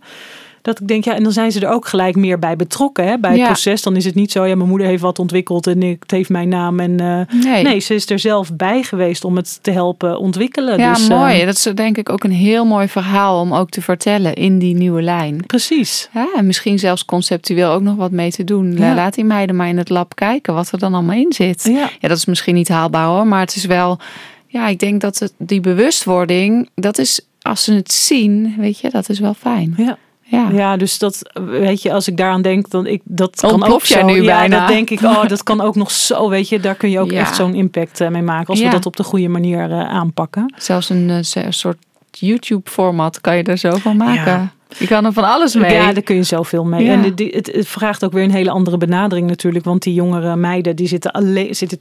Dat 0.66 0.80
ik 0.80 0.88
denk, 0.88 1.04
ja, 1.04 1.14
en 1.14 1.22
dan 1.22 1.32
zijn 1.32 1.52
ze 1.52 1.60
er 1.60 1.68
ook 1.68 1.86
gelijk 1.86 2.16
meer 2.16 2.38
bij 2.38 2.56
betrokken 2.56 3.06
hè, 3.06 3.18
bij 3.18 3.30
het 3.30 3.38
Ja. 3.40 3.46
proces. 3.46 3.82
Dan 3.82 3.96
is 3.96 4.04
het 4.04 4.14
niet 4.14 4.32
zo, 4.32 4.44
ja, 4.44 4.54
mijn 4.56 4.68
moeder 4.68 4.86
heeft 4.86 5.02
wat 5.02 5.18
ontwikkeld 5.18 5.66
en 5.66 5.82
ik, 5.82 5.96
het 6.02 6.10
heeft 6.10 6.28
mijn 6.28 6.48
naam. 6.48 6.80
En, 6.80 7.00
eh, 7.00 7.20
Nee. 7.44 7.62
Nee, 7.62 7.80
ze 7.80 7.94
is 7.94 8.10
er 8.10 8.18
zelf 8.18 8.52
bij 8.56 8.82
geweest 8.82 9.24
om 9.24 9.36
het 9.36 9.58
te 9.62 9.70
helpen 9.70 10.18
ontwikkelen. 10.18 10.78
Ja, 10.78 10.92
dus, 10.94 11.08
eh, 11.08 11.18
mooi. 11.18 11.44
Dat 11.44 11.54
is 11.54 11.62
denk 11.74 11.96
ik 11.98 12.08
ook 12.10 12.24
een 12.24 12.30
heel 12.32 12.64
mooi 12.64 12.88
verhaal 12.88 13.40
om 13.40 13.54
ook 13.54 13.70
te 13.70 13.82
vertellen 13.82 14.34
in 14.34 14.58
die 14.58 14.74
nieuwe 14.74 15.02
lijn. 15.02 15.46
precies. 15.46 16.08
Ja, 16.14 16.28
en 16.36 16.46
misschien 16.46 16.78
zelfs 16.78 17.04
conceptueel 17.04 17.70
ook 17.70 17.82
nog 17.82 17.96
wat 17.96 18.10
mee 18.10 18.30
te 18.30 18.44
doen. 18.44 18.76
Ja. 18.76 18.94
Laat 18.94 19.14
die 19.14 19.24
meiden 19.24 19.56
maar 19.56 19.68
in 19.68 19.78
het 19.78 19.88
lab 19.88 20.14
kijken 20.14 20.54
wat 20.54 20.72
er 20.72 20.78
dan 20.78 20.94
allemaal 20.94 21.16
in 21.16 21.32
zit. 21.32 21.64
Ja. 21.64 21.90
Ja, 22.00 22.08
dat 22.08 22.16
is 22.16 22.24
misschien 22.24 22.54
niet 22.54 22.68
haalbaar 22.68 23.06
hoor, 23.06 23.26
maar 23.26 23.40
het 23.40 23.56
is 23.56 23.64
wel. 23.64 23.98
Ja, 24.46 24.68
ik 24.68 24.78
denk 24.78 25.00
dat 25.00 25.18
het, 25.18 25.32
die 25.38 25.60
bewustwording, 25.60 26.68
dat 26.74 26.98
is 26.98 27.20
als 27.42 27.64
ze 27.64 27.72
het 27.74 27.92
zien, 27.92 28.54
weet 28.58 28.78
je, 28.78 28.90
dat 28.90 29.08
is 29.08 29.18
wel 29.18 29.34
fijn. 29.34 29.74
Ja. 29.76 29.98
Ja, 30.28 30.48
Ja, 30.52 30.76
dus 30.76 30.98
dat 30.98 31.30
weet 31.34 31.82
je, 31.82 31.92
als 31.92 32.08
ik 32.08 32.16
daaraan 32.16 32.42
denk, 32.42 32.70
dan 32.70 32.86
ik 32.86 33.00
dat 33.04 33.36
kan 33.40 33.50
Ontplof 33.52 33.72
ook 33.74 33.84
zo. 33.84 34.04
nu 34.06 34.22
ja, 34.22 34.38
bijna. 34.38 34.58
dat 34.58 34.68
denk 34.68 34.90
ik. 34.90 35.00
Oh, 35.00 35.26
dat 35.28 35.42
kan 35.42 35.60
ook 35.60 35.74
nog 35.76 35.90
zo. 35.90 36.28
Weet 36.28 36.48
je, 36.48 36.60
daar 36.60 36.74
kun 36.74 36.90
je 36.90 37.00
ook 37.00 37.10
Ja. 37.10 37.20
echt 37.20 37.36
zo'n 37.36 37.54
impact 37.54 38.00
eh, 38.00 38.08
mee 38.08 38.22
maken 38.22 38.46
als 38.46 38.58
Ja. 38.58 38.64
we 38.64 38.70
dat 38.70 38.86
op 38.86 38.96
de 38.96 39.02
goede 39.04 39.28
manier 39.28 39.70
eh, 39.70 39.88
aanpakken. 39.88 40.54
Zelfs 40.56 40.88
een 40.90 41.10
eh, 41.10 41.22
zo- 41.22 41.50
soort 41.50 41.76
YouTube-format 42.10 43.20
kan 43.20 43.36
je 43.36 43.42
er 43.42 43.58
zo 43.58 43.70
van 43.76 43.96
maken. 43.96 44.32
Ja. 44.32 44.52
Je 44.78 44.86
kan 44.86 45.04
er 45.04 45.12
van 45.12 45.24
alles 45.24 45.54
mee. 45.54 45.72
Ja, 45.72 45.92
daar 45.92 46.02
kun 46.02 46.16
je 46.16 46.22
zoveel 46.22 46.64
mee. 46.64 46.84
Ja. 46.84 46.92
En 46.92 47.02
het, 47.02 47.50
het 47.52 47.68
vraagt 47.68 48.04
ook 48.04 48.12
weer 48.12 48.22
een 48.22 48.30
hele 48.30 48.50
andere 48.50 48.76
benadering 48.76 49.28
natuurlijk. 49.28 49.64
Want 49.64 49.82
die 49.82 49.94
jongere 49.94 50.36
meiden 50.36 50.76
die 50.76 50.88
zitten, 50.88 51.12
alleen, 51.12 51.54
zitten 51.54 51.78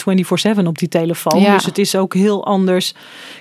24-7 0.57 0.65
op 0.65 0.77
die 0.77 0.87
telefoon. 0.87 1.39
Ja. 1.39 1.53
Dus 1.53 1.65
het 1.65 1.77
is 1.77 1.95
ook 1.95 2.13
heel 2.13 2.45
anders. 2.45 2.93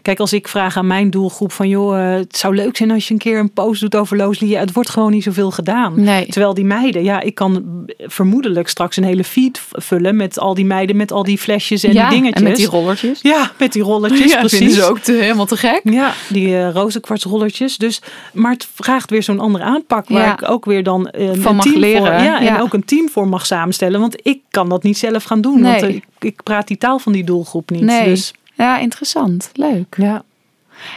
Kijk, 0.02 0.18
als 0.18 0.32
ik 0.32 0.48
vraag 0.48 0.76
aan 0.76 0.86
mijn 0.86 1.10
doelgroep 1.10 1.52
van... 1.52 1.68
joh, 1.68 1.98
eh, 1.98 2.14
het 2.14 2.36
zou 2.36 2.54
leuk 2.54 2.76
zijn 2.76 2.90
als 2.90 3.08
je 3.08 3.12
een 3.12 3.20
keer 3.20 3.38
een 3.38 3.52
post 3.52 3.80
doet 3.80 3.96
over 3.96 4.16
Looslie. 4.16 4.50
Ja, 4.50 4.60
het 4.60 4.72
wordt 4.72 4.90
gewoon 4.90 5.10
niet 5.10 5.22
zoveel 5.22 5.50
gedaan. 5.50 6.02
Nee. 6.02 6.26
Terwijl 6.26 6.54
die 6.54 6.64
meiden, 6.64 7.02
ja, 7.02 7.20
ik 7.20 7.34
kan 7.34 7.64
vermoedelijk 7.98 8.68
straks 8.68 8.96
een 8.96 9.04
hele 9.04 9.24
feed 9.24 9.62
vullen... 9.70 10.16
met 10.16 10.38
al 10.38 10.54
die 10.54 10.64
meiden, 10.64 10.96
met 10.96 11.12
al 11.12 11.22
die 11.22 11.38
flesjes 11.38 11.84
en 11.84 11.92
ja, 11.92 12.08
die 12.08 12.18
dingetjes. 12.18 12.42
en 12.42 12.48
met 12.48 12.56
die 12.56 12.66
rollertjes. 12.66 13.18
Ja, 13.22 13.52
met 13.58 13.72
die 13.72 13.82
rolletjes, 13.82 14.32
Ja, 14.32 14.38
precies. 14.38 14.58
vinden 14.58 14.76
ze 14.76 14.84
ook 14.84 14.98
te, 14.98 15.12
helemaal 15.12 15.46
te 15.46 15.56
gek. 15.56 15.80
Ja, 15.84 16.12
die 16.28 16.48
uh, 16.48 16.70
rozenkwartsrolletjes. 16.70 17.76
Dus, 17.76 18.00
maar 18.32 18.52
het 18.52 18.68
vraagt 18.74 19.10
weer 19.10 19.22
zo'n 19.22 19.33
andere 19.40 19.64
aanpak. 19.64 20.08
Waar 20.08 20.22
Ja. 20.22 20.32
ik 20.32 20.48
ook 20.50 20.64
weer 20.64 20.82
dan 20.82 21.08
een, 21.10 21.36
Van 21.42 21.50
een 21.50 21.56
mag 21.56 21.64
team 21.64 21.78
leren, 21.80 22.00
voor, 22.02 22.24
ja, 22.24 22.40
en 22.40 22.60
ook 22.60 22.72
een 22.74 22.84
team 22.84 23.08
voor 23.08 23.28
mag 23.28 23.46
samenstellen. 23.46 24.00
Want 24.00 24.16
ik 24.26 24.40
kan 24.50 24.68
dat 24.68 24.82
niet 24.82 24.98
zelf 24.98 25.24
gaan 25.24 25.40
doen. 25.40 25.62
Want 25.62 25.80
Nee. 25.80 25.90
eh, 25.90 25.94
ik, 25.96 26.04
ik 26.18 26.42
praat 26.42 26.66
die 26.68 26.78
taal 26.78 26.98
van 26.98 27.12
die 27.12 27.24
doelgroep 27.24 27.70
niet. 27.70 27.82
Nee. 27.82 28.04
Dus, 28.04 28.32
Ja, 28.56 28.78
interessant. 28.78 29.50
Leuk. 29.52 29.94
ja. 29.98 30.22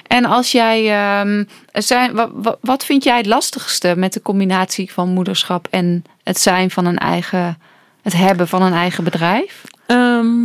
En 0.07 0.25
als 0.25 0.51
jij, 0.51 0.91
ehm, 0.91 1.43
zijn, 1.71 2.13
wat, 2.13 2.29
wat, 2.33 2.57
wat 2.61 2.85
vind 2.85 3.03
jij 3.03 3.17
het 3.17 3.25
lastigste 3.25 3.93
met 3.97 4.13
de 4.13 4.21
combinatie 4.21 4.91
van 4.93 5.09
moederschap 5.09 5.67
en 5.69 6.03
het 6.23 6.39
zijn 6.39 6.71
van 6.71 6.85
een 6.85 6.97
eigen, 6.97 7.57
het 8.01 8.13
hebben 8.13 8.47
van 8.47 8.61
een 8.61 8.73
eigen 8.73 9.03
bedrijf? 9.03 9.61
Ehm, 9.85 10.35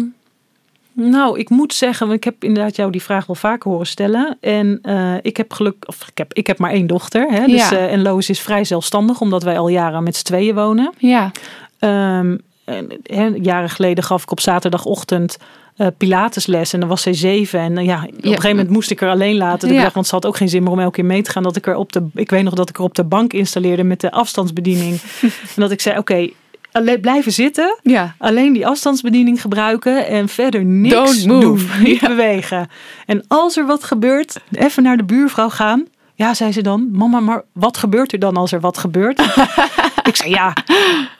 nou, 1.11 1.38
ik 1.38 1.50
moet 1.50 1.74
zeggen, 1.74 2.07
want 2.07 2.18
ik 2.18 2.24
heb 2.24 2.44
inderdaad 2.44 2.76
jou 2.76 2.90
die 2.90 3.03
vraag 3.03 3.26
wel 3.26 3.36
vaker 3.36 3.70
horen 3.70 3.86
stellen. 3.86 4.36
En 4.40 4.78
eh, 4.82 5.14
ik 5.22 5.36
heb 5.36 5.53
geluk, 5.53 5.74
of 5.86 6.09
ik 6.09 6.18
heb, 6.18 6.32
ik 6.34 6.46
heb 6.46 6.59
maar 6.59 6.70
één 6.70 6.86
dochter. 6.86 7.26
Hè, 7.30 7.46
dus, 7.46 7.68
Ja. 7.68 7.76
eh, 7.76 7.92
en 7.92 8.03
Lois 8.03 8.30
is 8.30 8.40
vrij 8.40 8.64
zelfstandig, 8.64 9.20
omdat 9.20 9.42
wij 9.42 9.59
al 9.59 9.68
jaren 9.68 10.03
met 10.03 10.16
z'n 10.16 10.24
tweeën 10.24 10.55
wonen. 10.55 10.92
Ja, 10.98 11.30
Ehm, 11.78 12.36
en, 12.64 12.88
hè, 13.03 13.26
jaren 13.40 13.70
geleden 13.70 14.05
gaf 14.05 14.22
ik 14.22 14.30
op 14.30 14.40
zaterdagochtend 14.40 15.36
eh, 15.76 15.86
Pilatesles 15.96 16.72
en 16.72 16.80
dan 16.80 16.88
was 16.88 17.03
zij 17.03 17.14
zeven. 17.14 17.61
En 17.61 17.84
ja, 17.84 18.03
op 18.03 18.09
een 18.14 18.22
gegeven 18.22 18.48
moment 18.50 18.68
moest 18.70 18.90
ik 18.90 19.00
er 19.00 19.09
alleen 19.09 19.36
laten. 19.36 19.68
Ja. 19.68 19.74
Ik 19.74 19.80
dacht, 19.80 19.94
want 19.94 20.07
ze 20.07 20.14
had 20.14 20.26
ook 20.26 20.36
geen 20.36 20.48
zin 20.48 20.62
meer 20.62 20.72
om 20.72 20.78
elke 20.80 20.92
keer 20.94 21.05
mee 21.05 21.22
te 21.22 21.30
gaan. 21.30 21.42
Dat 21.42 21.57
ik 21.57 21.66
er 21.66 21.74
op 21.76 21.92
de, 21.92 22.07
ik 22.14 22.30
weet 22.30 22.42
nog 22.44 22.55
dat 22.55 22.68
ik 22.68 22.76
er 22.76 22.82
op 22.82 22.94
de 22.94 23.05
bank 23.05 23.32
installeerde 23.32 23.82
met 23.82 24.00
de 24.00 24.11
afstandsbediening. 24.11 25.00
en 25.55 25.61
dat 25.61 25.70
ik 25.70 25.80
zei, 25.80 25.98
oké, 25.98 26.28
alleen 26.73 27.01
blijven 27.01 27.33
zitten. 27.33 27.79
ja. 27.83 28.14
Alleen 28.18 28.53
die 28.53 28.66
afstandsbediening 28.66 29.41
gebruiken 29.41 30.07
en 30.07 30.29
verder 30.29 30.64
niks 30.64 30.95
Don't 30.95 31.27
move. 31.27 31.41
doen. 31.41 31.83
Niet 31.83 32.01
Ja. 32.01 32.09
bewegen. 32.09 32.68
En 33.07 33.25
als 33.29 33.57
er 33.57 33.66
wat 33.66 33.85
gebeurt, 33.85 34.37
even 34.53 34.83
naar 34.83 34.97
de 34.97 35.05
buurvrouw 35.05 35.49
gaan. 35.49 35.85
Ja, 36.14 36.35
zei 36.35 36.53
ze 36.53 36.62
dan. 36.62 36.89
Mama, 36.93 37.20
maar 37.20 37.43
wat 37.53 37.77
gebeurt 37.77 38.12
er 38.12 38.18
dan 38.18 38.37
als 38.37 38.53
er 38.53 38.61
wat 38.61 38.79
gebeurt? 38.79 39.20
ik 40.09 40.16
zei, 40.16 40.31
ja, 40.31 40.53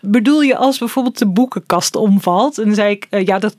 bedoel 0.01 0.41
je 0.43 0.57
als 0.57 0.79
bijvoorbeeld 0.79 1.19
de 1.19 1.27
boekenkast 1.27 1.97
omvalt? 1.97 2.59
En 2.59 2.65
dan 2.65 2.75
zei 2.75 2.91
ik, 2.91 3.07
eh, 3.11 3.27
ja, 3.27 3.39
dat, 3.39 3.57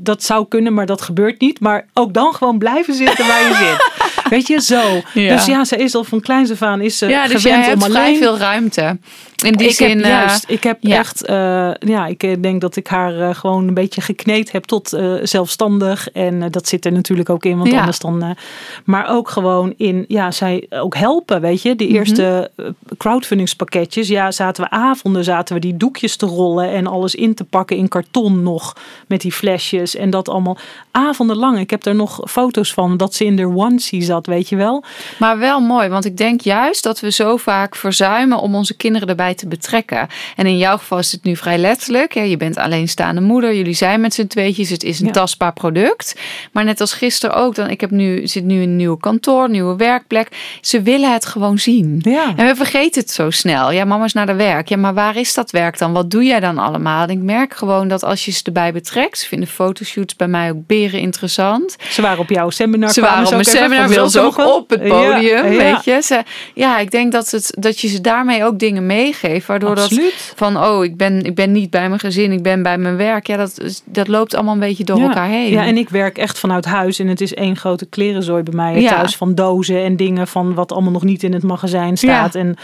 dat 0.00 0.22
zou 0.22 0.46
kunnen, 0.48 0.74
maar 0.74 0.86
dat 0.86 1.02
gebeurt 1.02 1.40
niet. 1.40 1.60
Maar 1.60 1.86
ook 1.92 2.14
dan 2.14 2.34
gewoon 2.34 2.58
blijven 2.58 2.94
zitten 2.94 3.26
waar 3.26 3.40
je 3.48 3.54
zit. 3.54 3.90
Weet 4.32 4.46
je, 4.46 4.60
zo. 4.60 4.80
Ja. 5.14 5.34
Dus 5.36 5.46
ja, 5.46 5.64
ze 5.64 5.76
is 5.76 5.94
al 5.94 6.04
van 6.04 6.20
kleins 6.20 6.50
af 6.50 6.62
aan 6.62 6.80
is 6.80 6.98
ze 6.98 7.06
ja 7.06 7.22
dus 7.28 7.42
gewend 7.42 7.42
jij 7.64 7.68
hebt 7.70 7.82
om 7.84 7.90
vrij 7.90 8.16
veel 8.16 8.38
ruimte. 8.38 8.98
In 9.44 9.52
die 9.52 9.68
ik 9.68 9.74
zin, 9.74 9.88
heb 9.88 9.98
eh, 9.98 10.08
juist, 10.10 10.44
ik 10.48 10.62
heb 10.62 10.76
ja. 10.80 10.98
echt, 10.98 11.24
eh, 11.26 11.70
ja, 11.78 12.06
ik 12.06 12.22
eh, 12.22 12.36
denk 12.40 12.60
dat 12.60 12.76
ik 12.76 12.86
haar 12.86 13.34
gewoon 13.34 13.68
een 13.68 13.74
beetje 13.74 14.00
gekneed 14.00 14.52
heb 14.52 14.64
tot 14.64 14.96
zelfstandig. 15.22 16.10
En 16.10 16.50
dat 16.50 16.68
zit 16.68 16.84
er 16.84 16.92
natuurlijk 16.92 17.30
ook 17.30 17.44
in, 17.44 17.56
want 17.58 17.70
Ja. 17.70 17.78
anders 17.78 17.98
dan. 17.98 18.36
maar 18.84 19.08
ook 19.08 19.28
gewoon 19.30 19.74
in, 19.76 20.04
ja, 20.08 20.30
zij 20.30 20.66
ook 20.70 20.96
helpen, 20.96 21.40
weet 21.40 21.62
je. 21.62 21.76
De 21.76 21.84
Mhm. 21.84 21.94
eerste 21.94 22.50
eh, 22.56 22.66
crowdfundingspakketjes, 22.98 24.08
ja, 24.08 24.30
zaten 24.30 24.64
we 24.64 24.70
avonden, 24.70 25.24
zaten 25.24 25.54
we 25.54 25.60
die 25.60 25.76
doekjes 25.76 26.16
te 26.16 26.26
rollen 26.26 26.70
en 26.70 26.86
alles 26.86 27.14
in 27.14 27.34
te 27.34 27.44
pakken 27.44 27.76
in 27.76 27.88
karton 27.88 28.42
nog 28.42 28.76
met 29.06 29.20
die 29.20 29.32
flesjes 29.32 29.96
en 29.96 30.10
dat 30.10 30.28
allemaal 30.28 30.56
avondenlang. 30.90 31.58
Ik 31.58 31.70
heb 31.70 31.82
daar 31.82 31.94
nog 31.94 32.20
foto's 32.24 32.72
van 32.74 32.96
dat 32.96 33.14
ze 33.14 33.24
in 33.24 33.36
de 33.36 33.46
onesie 33.48 34.02
zat, 34.02 34.26
weet 34.26 34.48
je 34.48 34.56
wel. 34.56 34.84
Maar 35.18 35.38
wel 35.38 35.60
mooi, 35.60 35.88
want 35.88 36.04
ik 36.04 36.16
denk 36.16 36.40
juist 36.40 36.82
dat 36.82 37.00
we 37.00 37.10
zo 37.10 37.36
vaak 37.36 37.76
verzuimen 37.76 38.38
om 38.38 38.54
onze 38.54 38.76
kinderen 38.76 39.08
erbij 39.08 39.31
bij 39.32 39.40
te 39.40 39.48
betrekken. 39.48 40.08
En 40.36 40.46
in 40.46 40.58
jouw 40.58 40.76
geval 40.76 40.98
is 40.98 41.12
het 41.12 41.24
nu 41.24 41.36
vrij 41.36 41.58
letterlijk. 41.58 42.14
Ja, 42.14 42.22
je 42.22 42.36
bent 42.36 42.56
alleenstaande 42.56 43.20
moeder. 43.20 43.54
Jullie 43.54 43.74
zijn 43.74 44.00
met 44.00 44.14
z'n 44.14 44.26
tweetjes. 44.26 44.70
Het 44.70 44.82
is 44.82 45.00
een 45.00 45.06
Ja. 45.06 45.12
tastbaar 45.12 45.52
product. 45.52 46.14
Maar 46.52 46.64
net 46.64 46.80
als 46.80 46.92
gisteren 46.92 47.36
ook. 47.36 47.54
Dan, 47.54 47.70
ik 47.70 47.80
heb 47.80 47.90
nu, 47.90 48.26
zit 48.26 48.44
nu 48.44 48.54
in 48.62 48.68
een 48.68 48.76
nieuwe 48.76 48.98
kantoor, 48.98 49.50
nieuwe 49.50 49.76
werkplek. 49.76 50.28
Ze 50.60 50.82
willen 50.82 51.12
het 51.12 51.26
gewoon 51.26 51.58
zien. 51.58 52.00
Ja. 52.02 52.32
En 52.36 52.46
we 52.46 52.54
vergeten 52.54 53.00
het 53.02 53.10
zo 53.10 53.30
snel. 53.30 53.70
Ja, 53.72 53.84
mama 53.84 54.04
is 54.04 54.12
naar 54.12 54.26
de 54.26 54.34
werk. 54.34 54.68
Ja, 54.68 54.76
maar 54.76 54.94
waar 54.94 55.16
is 55.16 55.34
dat 55.34 55.50
werk 55.50 55.78
dan? 55.78 55.92
Wat 55.92 56.10
doe 56.10 56.24
jij 56.24 56.40
dan 56.40 56.58
allemaal? 56.58 57.02
En 57.02 57.10
ik 57.10 57.22
merk 57.22 57.54
gewoon 57.54 57.88
dat 57.88 58.04
als 58.04 58.24
je 58.24 58.30
ze 58.30 58.40
erbij 58.44 58.72
betrekt. 58.72 59.18
Ze 59.18 59.26
vinden 59.26 59.48
fotoshoots 59.48 60.16
bij 60.16 60.28
mij 60.28 60.50
ook 60.50 60.66
beren 60.66 61.00
interessant. 61.00 61.76
Ze 61.90 62.02
waren 62.02 62.18
op 62.18 62.30
jouw 62.30 62.50
seminar. 62.50 62.90
Ze 62.90 63.00
waren 63.00 63.24
op 63.24 63.30
mijn 63.30 63.44
seminar, 63.44 63.88
wil 63.88 64.08
ze 64.08 64.20
ook 64.20 64.38
op 64.38 64.70
het 64.70 64.88
podium, 64.88 65.52
ja. 65.52 65.58
weet 65.58 65.84
je. 65.84 66.00
Ze, 66.02 66.22
ja, 66.54 66.78
ik 66.78 66.90
denk 66.90 67.12
dat, 67.12 67.30
het, 67.30 67.54
dat 67.58 67.80
je 67.80 67.88
ze 67.88 68.00
daarmee 68.00 68.44
ook 68.44 68.58
dingen 68.58 68.86
meegeeft. 68.86 69.20
Waardoor 69.46 69.74
dat 69.74 70.00
van, 70.34 70.56
oh, 70.56 70.84
ik 70.84 70.96
ben, 70.96 71.22
ik 71.22 71.34
ben 71.34 71.52
niet 71.52 71.70
bij 71.70 71.88
mijn 71.88 72.00
gezin, 72.00 72.32
ik 72.32 72.42
ben 72.42 72.62
bij 72.62 72.78
mijn 72.78 72.96
werk. 72.96 73.26
Ja, 73.26 73.36
dat, 73.36 73.82
dat 73.84 74.08
loopt 74.08 74.34
allemaal 74.34 74.54
een 74.54 74.60
beetje 74.60 74.84
door 74.84 74.98
ja. 74.98 75.02
elkaar 75.02 75.28
heen. 75.28 75.50
Ja, 75.50 75.64
en 75.64 75.76
ik 75.76 75.88
werk 75.88 76.18
echt 76.18 76.38
vanuit 76.38 76.64
huis. 76.64 76.98
En 76.98 77.06
het 77.06 77.20
is 77.20 77.34
één 77.34 77.56
grote 77.56 77.86
klerenzooi 77.86 78.42
bij 78.42 78.54
mij 78.54 78.80
Ja. 78.80 78.90
thuis. 78.90 79.16
Van 79.16 79.34
dozen 79.34 79.82
en 79.84 79.96
dingen 79.96 80.26
van 80.28 80.54
wat 80.54 80.72
allemaal 80.72 80.92
nog 80.92 81.02
niet 81.02 81.22
in 81.22 81.32
het 81.32 81.42
magazijn 81.42 81.96
staat. 81.96 82.34
En 82.34 82.56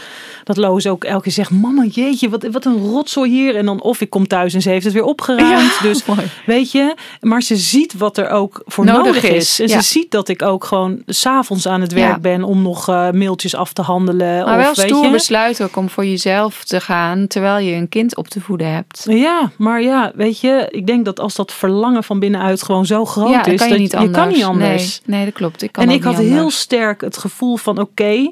dat 0.43 0.57
Loos 0.57 0.87
ook 0.87 1.03
elke 1.03 1.23
keer 1.23 1.31
zegt, 1.31 1.51
mama 1.51 1.85
jeetje, 1.91 2.29
wat, 2.29 2.47
wat 2.51 2.65
een 2.65 2.77
rotzooi 2.77 3.29
hier. 3.31 3.55
En 3.55 3.65
dan 3.65 3.81
of 3.81 4.01
ik 4.01 4.09
kom 4.09 4.27
thuis 4.27 4.53
en 4.53 4.61
ze 4.61 4.69
heeft 4.69 4.85
het 4.85 4.93
weer 4.93 5.03
opgeruimd. 5.03 5.81
Dus 5.81 6.05
mooi. 6.05 6.21
weet 6.45 6.71
je, 6.71 6.95
maar 7.21 7.41
ze 7.41 7.55
ziet 7.55 7.93
wat 7.97 8.17
er 8.17 8.29
ook 8.29 8.61
voor 8.65 8.85
Nodig 8.85 9.05
nodig, 9.05 9.23
is. 9.23 9.59
En 9.59 9.69
ze 9.69 9.81
ziet 9.81 10.11
dat 10.11 10.27
ik 10.27 10.41
ook 10.41 10.63
gewoon 10.63 11.01
s'avonds 11.05 11.67
aan 11.67 11.81
het 11.81 11.93
werk 11.93 12.21
ben 12.21 12.43
om 12.43 12.61
nog 12.61 12.89
eh, 12.89 13.11
mailtjes 13.11 13.55
af 13.55 13.73
te 13.73 13.81
handelen. 13.81 14.45
Maar 14.45 14.57
of, 14.57 14.63
wel 14.63 14.73
weet 14.73 14.85
stoer 14.85 15.05
je. 15.05 15.11
besluit 15.11 15.63
ook 15.63 15.75
om 15.75 15.89
voor 15.89 16.05
jezelf 16.05 16.48
te 16.53 16.81
gaan 16.81 17.27
terwijl 17.27 17.57
je 17.65 17.75
een 17.75 17.89
kind 17.89 18.15
op 18.15 18.27
te 18.27 18.41
voeden 18.41 18.73
hebt. 18.73 19.05
Ja, 19.09 19.51
maar 19.57 19.81
ja, 19.81 20.11
weet 20.15 20.39
je, 20.39 20.67
ik 20.69 20.87
denk 20.87 21.05
dat 21.05 21.19
als 21.19 21.35
dat 21.35 21.53
verlangen 21.53 22.03
van 22.03 22.19
binnenuit 22.19 22.63
gewoon 22.63 22.85
zo 22.85 23.05
groot 23.05 23.29
ja, 23.29 23.45
is, 23.45 23.59
kan 23.59 23.67
je 23.67 23.73
dat 23.73 23.79
niet 23.79 23.91
je 23.91 23.97
anders. 23.97 24.17
kan 24.17 24.27
niet 24.27 24.43
anders. 24.43 25.01
Nee, 25.05 25.17
nee 25.17 25.25
dat 25.25 25.33
klopt. 25.33 25.61
Ik 25.61 25.71
kan 25.71 25.83
en 25.83 25.89
ik 25.89 26.03
had 26.03 26.17
heel 26.17 26.49
sterk 26.49 27.01
het 27.01 27.17
gevoel 27.17 27.57
van 27.57 27.79
oké, 27.79 28.31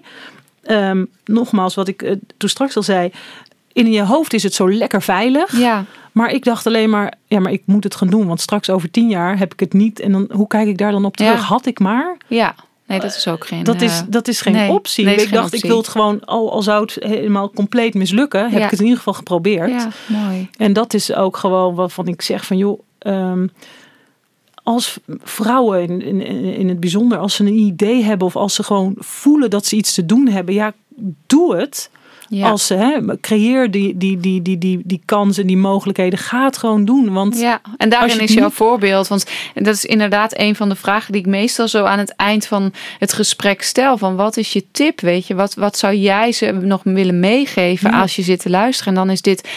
ehm, 0.64 1.06
nogmaals 1.26 1.76
wat 1.76 1.88
ik 1.88 2.02
eh, 2.02 2.16
toen 2.38 2.50
straks 2.50 2.76
al 2.76 2.84
zei, 2.84 3.12
in 3.74 3.92
je 3.92 4.04
hoofd 4.04 4.34
is 4.34 4.44
het 4.44 4.54
zo 4.54 4.72
lekker 4.72 5.02
veilig. 5.02 5.58
Ja, 5.58 5.86
Maar 6.12 6.32
ik 6.32 6.44
dacht 6.44 6.68
alleen 6.68 6.90
maar, 6.90 7.14
ja, 7.28 7.40
maar 7.40 7.52
ik 7.52 7.62
moet 7.66 7.84
het 7.84 7.96
gaan 7.96 8.08
doen, 8.08 8.28
want 8.28 8.42
straks 8.42 8.70
over 8.70 8.92
tien 8.92 9.10
jaar 9.10 9.38
heb 9.38 9.54
ik 9.54 9.60
het 9.60 9.74
niet 9.74 10.00
en 10.00 10.12
dan 10.12 10.30
hoe 10.32 10.48
kijk 10.48 10.68
ik 10.68 10.78
daar 10.78 10.92
dan 10.92 11.06
op 11.06 11.18
terug? 11.18 11.40
Ja. 11.40 11.46
Had 11.46 11.66
ik 11.66 11.80
maar. 11.80 12.18
ja. 12.28 12.56
Nee, 12.88 13.00
dat 13.00 13.16
is 13.16 13.28
ook 13.28 13.48
geen... 13.48 13.64
Dat 13.64 13.82
is, 13.82 14.00
eh, 14.00 14.06
dat 14.10 14.28
is 14.28 14.42
geen 14.42 14.54
nee, 14.54 14.72
optie. 14.72 15.06
nee, 15.06 15.16
is 15.16 15.22
ik 15.22 15.28
geen 15.28 15.38
dacht, 15.38 15.54
ik 15.54 15.66
wil 15.66 15.78
het 15.78 15.88
gewoon, 15.88 16.26
al, 16.26 16.52
al 16.52 16.62
zou 16.62 16.82
het 16.82 16.98
helemaal 17.00 17.50
compleet 17.50 17.94
mislukken, 17.94 18.42
heb 18.42 18.60
Ja. 18.60 18.66
ik 18.66 18.70
het 18.70 18.80
in 18.80 18.86
ieder 18.86 18.98
geval 18.98 19.14
geprobeerd. 19.14 19.70
Ja, 19.70 19.90
mooi. 20.08 20.50
En 20.58 20.74
dat 20.74 20.94
is 20.94 21.14
ook 21.14 21.38
gewoon 21.38 21.76
waarvan 21.76 22.08
ik 22.08 22.22
zeg 22.22 22.46
van 22.46 22.58
joh, 22.58 22.80
ehm, 23.00 23.48
als 24.64 25.00
vrouwen 25.24 25.82
in, 25.82 26.02
in, 26.02 26.22
in 26.58 26.70
het 26.70 26.80
bijzonder, 26.80 27.18
als 27.18 27.36
ze 27.36 27.44
een 27.44 27.58
idee 27.58 28.04
hebben 28.04 28.28
of 28.28 28.36
als 28.36 28.56
ze 28.56 28.64
gewoon 28.64 28.96
voelen 28.98 29.50
dat 29.50 29.66
ze 29.66 29.76
iets 29.76 29.94
te 29.94 30.06
doen 30.06 30.28
hebben, 30.28 30.54
ja, 30.54 30.74
doe 31.28 31.56
het. 31.56 31.90
Ja. 32.30 32.50
Als 32.50 32.66
ze 32.68 32.74
hè, 32.74 33.20
creëer 33.22 33.72
die, 33.72 33.98
die, 33.98 34.20
die, 34.20 34.42
die, 34.42 34.58
die, 34.58 34.82
die 34.86 35.02
kansen, 35.06 35.48
die 35.48 35.58
mogelijkheden, 35.58 36.20
ga 36.20 36.44
het 36.46 36.58
gewoon 36.58 36.86
doen. 36.86 37.14
Want 37.14 37.40
Ja, 37.40 37.62
en 37.78 37.90
daarin 37.90 38.16
je 38.16 38.22
is 38.24 38.34
jouw 38.34 38.46
niet- 38.46 38.54
voorbeeld. 38.54 39.08
Want 39.08 39.26
dat 39.54 39.74
is 39.74 39.86
inderdaad 39.86 40.40
een 40.40 40.56
van 40.56 40.70
de 40.70 40.76
vragen 40.76 41.12
die 41.12 41.22
ik 41.22 41.28
meestal 41.28 41.68
zo 41.68 41.84
aan 41.84 42.00
het 42.00 42.16
eind 42.16 42.46
van 42.46 42.74
het 43.00 43.14
gesprek 43.14 43.62
stel. 43.62 43.98
Van 43.98 44.16
wat 44.16 44.38
is 44.38 44.54
je 44.54 44.66
tip? 44.72 45.00
Weet 45.02 45.28
je, 45.28 45.36
wat, 45.36 45.54
wat 45.54 45.78
zou 45.78 45.96
jij 45.96 46.32
ze 46.32 46.52
nog 46.52 46.82
willen 46.84 47.20
meegeven 47.20 47.92
Ja. 47.92 48.02
als 48.02 48.16
je 48.16 48.22
zit 48.22 48.40
te 48.40 48.50
luisteren? 48.50 48.94
En 48.94 49.00
dan 49.00 49.10
is 49.10 49.22
dit, 49.22 49.50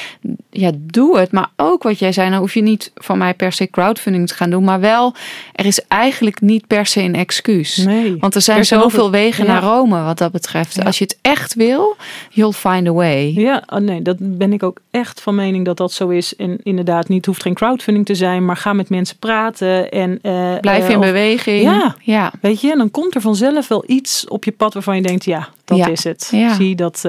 ja, 0.50 0.70
doe 0.76 1.18
het. 1.18 1.32
Maar 1.32 1.48
ook 1.56 1.82
wat 1.82 1.98
jij 1.98 2.12
zei, 2.12 2.28
nou 2.28 2.40
hoef 2.40 2.54
je 2.54 2.62
niet 2.62 2.90
van 2.94 3.18
mij 3.18 3.34
per 3.34 3.52
se 3.52 3.70
crowdfunding 3.70 4.28
te 4.28 4.34
gaan 4.34 4.50
doen. 4.50 4.64
Maar 4.64 4.80
wel, 4.80 5.14
er 5.54 5.66
is 5.66 5.80
eigenlijk 5.88 6.40
niet 6.40 6.66
per 6.66 6.86
se 6.86 7.00
een 7.02 7.14
excuus. 7.14 7.76
nee. 7.76 8.16
Want 8.18 8.34
er 8.34 8.40
zijn 8.40 8.58
Er 8.58 8.64
zoveel 8.64 9.10
wegen 9.10 9.44
ja. 9.46 9.52
naar 9.52 9.62
Rome 9.62 10.02
wat 10.02 10.18
dat 10.18 10.32
betreft. 10.32 10.84
Als 10.84 10.98
je 10.98 11.04
het 11.04 11.18
echt 11.22 11.54
wil, 11.54 11.96
you'll 12.30 12.52
find 12.60 12.88
a 12.88 12.92
way. 12.92 13.32
Ja, 13.34 13.62
oh 13.66 13.78
nee, 13.78 14.02
dat 14.02 14.16
ben 14.20 14.52
ik 14.52 14.62
ook 14.62 14.78
echt 14.90 15.20
van 15.20 15.34
mening 15.34 15.64
dat 15.64 15.76
dat 15.76 15.92
zo 15.92 16.08
is. 16.08 16.36
En 16.36 16.58
inderdaad, 16.62 17.08
niet 17.08 17.26
hoeft 17.26 17.42
geen 17.42 17.54
crowdfunding 17.54 18.06
te 18.06 18.14
zijn, 18.14 18.44
maar 18.44 18.56
ga 18.56 18.72
met 18.72 18.88
mensen 18.90 19.16
praten 19.16 19.90
en 19.90 20.18
eh, 20.22 20.58
Blijf 20.60 20.84
eh, 20.84 20.90
in 20.90 20.96
of- 20.98 21.04
beweging. 21.04 21.62
Ja. 21.62 21.94
ja. 22.02 22.32
Weet 22.40 22.60
je, 22.60 22.70
en 22.72 22.78
dan 22.78 22.90
komt 22.90 23.14
er 23.14 23.20
vanzelf 23.20 23.68
wel 23.68 23.84
iets 23.86 24.28
op 24.28 24.44
je 24.44 24.52
pad 24.52 24.74
waarvan 24.74 24.96
je 24.96 25.02
denkt, 25.02 25.24
ja, 25.24 25.48
dat 25.64 25.78
Ja. 25.78 25.86
is 25.88 26.04
het. 26.04 26.28
Ja. 26.32 26.54
Zie 26.54 26.74
dat. 26.76 27.08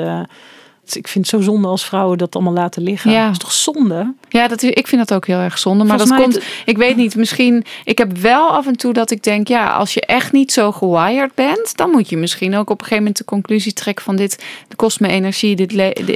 Ik 0.96 1.08
vind 1.08 1.32
het 1.32 1.42
zo 1.42 1.42
zonde 1.52 1.68
als 1.68 1.86
vrouwen 1.86 2.18
dat 2.18 2.36
allemaal 2.36 2.54
laten 2.54 2.82
liggen. 2.82 3.12
Ja. 3.12 3.24
Dat 3.24 3.32
is 3.32 3.38
toch 3.38 3.52
zonde? 3.52 4.14
Ja, 4.30 4.48
dat 4.48 4.62
ik 4.62 4.88
vind 4.88 5.08
dat 5.08 5.18
ook 5.18 5.28
heel 5.28 5.38
erg 5.38 5.58
zonde. 5.58 5.84
Maar 5.84 5.98
Volgens 5.98 6.18
dat 6.20 6.32
komt, 6.32 6.46
ik 6.66 6.78
weet 6.78 6.96
niet, 6.96 7.16
misschien, 7.16 7.66
ik 7.84 7.98
heb 7.98 8.18
wel 8.18 8.50
af 8.50 8.68
en 8.68 8.76
toe 8.76 8.94
dat 8.94 9.12
ik 9.12 9.24
denk, 9.24 9.48
ja, 9.48 9.68
als 9.72 9.94
je 9.94 10.02
echt 10.02 10.32
niet 10.32 10.52
zo 10.52 10.72
gewired 10.72 11.36
bent, 11.36 11.78
dan 11.78 11.90
moet 11.90 12.10
je 12.10 12.18
misschien 12.18 12.56
ook 12.56 12.70
op 12.70 12.80
een 12.80 12.86
gegeven 12.86 12.98
moment 12.98 13.18
de 13.18 13.26
conclusie 13.26 13.74
trekken 13.74 14.06
van 14.06 14.16
dit 14.16 14.44
kost 14.76 15.00
me 15.00 15.08
energie, 15.08 15.56
dit, 15.56 15.70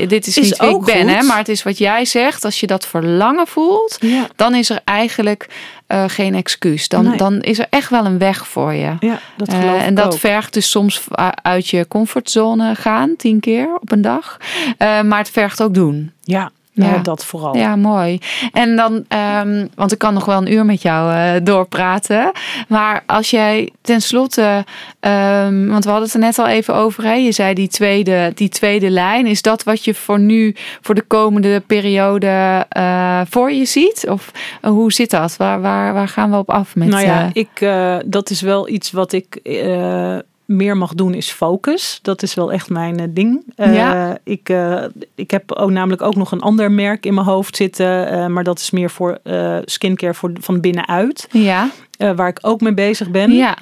dit 0.09 0.27
is, 0.27 0.37
Is 0.37 0.49
niet 0.49 0.57
wie 0.57 0.75
ik 0.75 0.81
ben. 0.83 1.07
Hè? 1.07 1.23
Maar 1.23 1.37
het 1.37 1.49
is 1.49 1.63
wat 1.63 1.77
jij 1.77 2.05
zegt, 2.05 2.45
als 2.45 2.59
je 2.59 2.67
dat 2.67 2.87
verlangen 2.87 3.47
voelt, 3.47 3.97
Ja. 3.99 4.27
dan 4.35 4.55
is 4.55 4.69
er 4.69 4.81
eigenlijk 4.83 5.47
eh, 5.87 6.03
geen 6.07 6.35
excuus. 6.35 6.87
Dan, 6.87 7.07
Nee. 7.07 7.17
dan 7.17 7.41
is 7.41 7.59
er 7.59 7.67
echt 7.69 7.89
wel 7.89 8.05
een 8.05 8.17
weg 8.17 8.47
voor 8.47 8.73
je. 8.73 8.95
Ja, 8.99 9.19
dat 9.37 9.47
Eh, 9.47 9.59
geloof 9.59 9.81
en 9.81 9.95
dat 9.95 10.13
ook. 10.13 10.19
vergt 10.19 10.53
dus 10.53 10.69
soms 10.69 11.03
uit 11.41 11.67
je 11.67 11.87
comfortzone 11.87 12.75
gaan, 12.75 13.15
tien 13.17 13.39
keer 13.39 13.75
op 13.81 13.91
een 13.91 14.01
dag. 14.01 14.37
Eh, 14.77 15.01
maar 15.01 15.19
het 15.19 15.29
vergt 15.29 15.61
ook 15.61 15.73
doen. 15.73 16.11
Ja, 16.23 16.51
nou, 16.75 16.93
Ja. 16.93 16.97
dat 17.01 17.25
vooral. 17.25 17.55
Ja, 17.57 17.75
mooi. 17.75 18.19
En 18.51 18.75
dan, 18.75 19.05
ehm, 19.07 19.67
want 19.75 19.91
ik 19.91 19.97
kan 19.97 20.13
nog 20.13 20.25
wel 20.25 20.37
een 20.37 20.51
uur 20.53 20.65
met 20.65 20.81
jou 20.81 21.13
eh, 21.13 21.31
doorpraten. 21.43 22.31
Maar 22.67 23.03
als 23.05 23.29
jij 23.29 23.69
tenslotte, 23.81 24.65
ehm, 24.99 25.67
want 25.67 25.83
we 25.83 25.89
hadden 25.89 26.07
het 26.07 26.13
er 26.13 26.19
net 26.19 26.39
al 26.39 26.47
even 26.47 26.75
over. 26.75 27.03
Hè? 27.03 27.13
Je 27.13 27.31
zei 27.31 27.53
die 27.53 27.67
tweede, 27.67 28.31
die 28.35 28.49
tweede 28.49 28.89
lijn. 28.89 29.25
Is 29.27 29.41
dat 29.41 29.63
wat 29.63 29.83
je 29.85 29.93
voor 29.93 30.19
nu, 30.19 30.55
voor 30.81 30.95
de 30.95 31.01
komende 31.07 31.59
periode 31.67 32.65
eh, 32.69 33.21
voor 33.29 33.51
je 33.51 33.65
ziet? 33.65 34.05
Of 34.09 34.31
eh, 34.61 34.69
hoe 34.69 34.93
zit 34.93 35.09
dat? 35.09 35.37
Waar, 35.37 35.61
waar, 35.61 35.93
waar 35.93 36.07
gaan 36.07 36.31
we 36.31 36.37
op 36.37 36.49
af 36.49 36.75
met? 36.75 36.87
nou 36.87 37.03
ja, 37.05 37.21
eh, 37.23 37.29
ik, 37.33 37.61
eh, 37.61 37.97
dat 38.05 38.29
is 38.29 38.41
wel 38.41 38.69
iets 38.69 38.91
wat 38.91 39.11
ik 39.11 39.35
eh, 39.43 40.17
meer 40.45 40.77
mag 40.77 40.93
doen, 40.93 41.13
is 41.13 41.31
focus. 41.31 41.99
Dat 42.01 42.23
is 42.23 42.33
wel 42.33 42.51
echt 42.51 42.69
mijn 42.69 42.99
eh, 42.99 43.07
ding. 43.09 43.43
Eh, 43.55 44.11
ik, 44.23 44.49
eh, 44.49 44.83
ik 45.15 45.31
heb 45.31 45.51
ook 45.51 45.69
namelijk 45.69 46.01
ook 46.01 46.15
nog 46.15 46.31
een 46.31 46.41
ander 46.41 46.71
merk 46.71 47.05
in 47.05 47.13
mijn 47.13 47.27
hoofd 47.27 47.55
zitten. 47.55 48.33
maar 48.33 48.43
dat 48.43 48.59
is 48.59 48.71
meer 48.71 48.89
voor 48.89 49.19
skincare 49.65 50.13
voor, 50.13 50.31
van 50.39 50.59
binnenuit. 50.59 51.27
ja, 51.31 51.69
waar 51.97 52.27
ik 52.27 52.39
ook 52.41 52.61
mee 52.61 52.73
bezig 52.73 53.09
ben. 53.09 53.31
ja, 53.31 53.57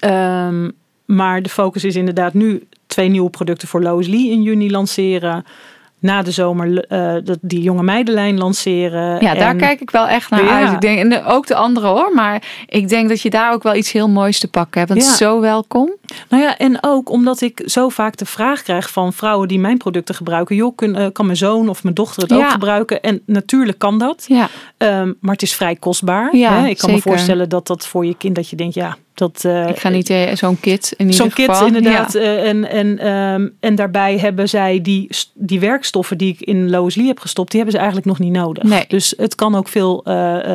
Ehm, 0.00 0.70
maar 1.04 1.42
de 1.42 1.48
focus 1.48 1.84
is 1.84 1.96
inderdaad 1.96 2.34
nu 2.34 2.66
twee 2.86 3.08
nieuwe 3.08 3.30
producten 3.30 3.68
voor 3.68 3.82
Lois 3.82 4.06
Lee 4.06 4.30
in 4.30 4.42
juni 4.42 4.70
lanceren. 4.70 5.44
Na 5.98 6.22
de 6.22 6.30
zomer 6.30 6.84
eh, 6.84 7.14
dat 7.24 7.38
die 7.40 7.62
jonge 7.62 7.82
meidenlijn 7.82 8.38
lanceren. 8.38 9.22
ja, 9.22 9.34
daar 9.34 9.54
kijk 9.56 9.80
ik 9.80 9.90
wel 9.90 10.06
echt 10.08 10.30
naar 10.30 10.44
Ja. 10.44 10.60
uit. 10.64 10.72
Ik 10.72 10.80
denk, 10.80 10.98
en 11.12 11.24
ook 11.24 11.46
de 11.46 11.54
andere 11.54 11.86
hoor. 11.86 12.10
Maar 12.14 12.42
ik 12.66 12.88
denk 12.88 13.08
dat 13.08 13.20
je 13.22 13.30
daar 13.30 13.52
ook 13.52 13.62
wel 13.62 13.74
iets 13.74 13.92
heel 13.92 14.08
moois 14.08 14.38
te 14.38 14.48
pakken 14.48 14.80
hebt. 14.80 14.92
Ja. 14.92 14.98
is 14.98 15.16
zo 15.16 15.40
welkom. 15.40 15.94
Nou 16.28 16.42
ja, 16.42 16.56
en 16.58 16.78
ook 16.80 17.10
omdat 17.10 17.40
ik 17.40 17.62
zo 17.64 17.88
vaak 17.88 18.16
de 18.16 18.26
vraag 18.26 18.62
krijg 18.62 18.90
van 18.90 19.12
vrouwen 19.12 19.48
die 19.48 19.58
mijn 19.58 19.76
producten 19.78 20.14
gebruiken. 20.14 20.56
Joh, 20.56 20.74
kun, 20.76 20.96
eh, 20.96 21.06
kan 21.12 21.24
mijn 21.26 21.38
zoon 21.38 21.68
of 21.68 21.82
mijn 21.82 21.94
dochter 21.94 22.22
het 22.22 22.30
Ja. 22.32 22.36
ook 22.44 22.50
gebruiken? 22.50 23.02
En 23.02 23.22
natuurlijk 23.26 23.78
kan 23.78 23.98
dat. 23.98 24.24
Ja. 24.28 24.48
Ehm, 24.76 25.12
maar 25.20 25.32
het 25.32 25.42
is 25.42 25.54
vrij 25.54 25.76
kostbaar. 25.76 26.36
Ja, 26.36 26.60
hè? 26.60 26.66
Ik 26.68 26.78
kan 26.78 26.90
me 26.90 27.00
voorstellen 27.00 27.48
dat 27.48 27.66
dat 27.66 27.86
voor 27.86 28.06
je 28.06 28.14
kind, 28.16 28.34
dat 28.34 28.48
je 28.50 28.56
denkt, 28.56 28.74
ja, 28.74 28.96
dat... 29.16 29.44
eh, 29.44 29.68
Ik 29.68 29.78
ga 29.78 29.88
niet 29.88 30.10
eh, 30.10 30.34
zo'n 30.34 30.60
kit 30.60 30.92
in 30.96 31.10
ieder 31.10 31.14
Zo'n 31.14 31.32
kit 31.46 31.60
inderdaad. 31.66 32.12
Ja. 32.12 32.20
eh, 32.20 32.48
En, 32.48 32.70
en, 32.70 32.98
ehm, 32.98 33.48
en 33.60 33.74
daarbij 33.74 34.18
hebben 34.18 34.48
zij 34.48 34.80
die, 34.82 35.08
die 35.34 35.60
werkstoffen 35.60 36.18
die 36.18 36.32
ik 36.32 36.40
in 36.40 36.70
Lois 36.70 36.94
Lee 36.94 37.06
heb 37.06 37.18
gestopt, 37.18 37.50
die 37.50 37.60
hebben 37.60 37.78
ze 37.80 37.84
eigenlijk 37.86 38.18
nog 38.18 38.18
niet 38.28 38.36
nodig. 38.36 38.62
Nee. 38.62 38.84
Dus 38.88 39.14
het 39.16 39.34
kan 39.34 39.54
ook 39.54 39.68
veel 39.68 40.00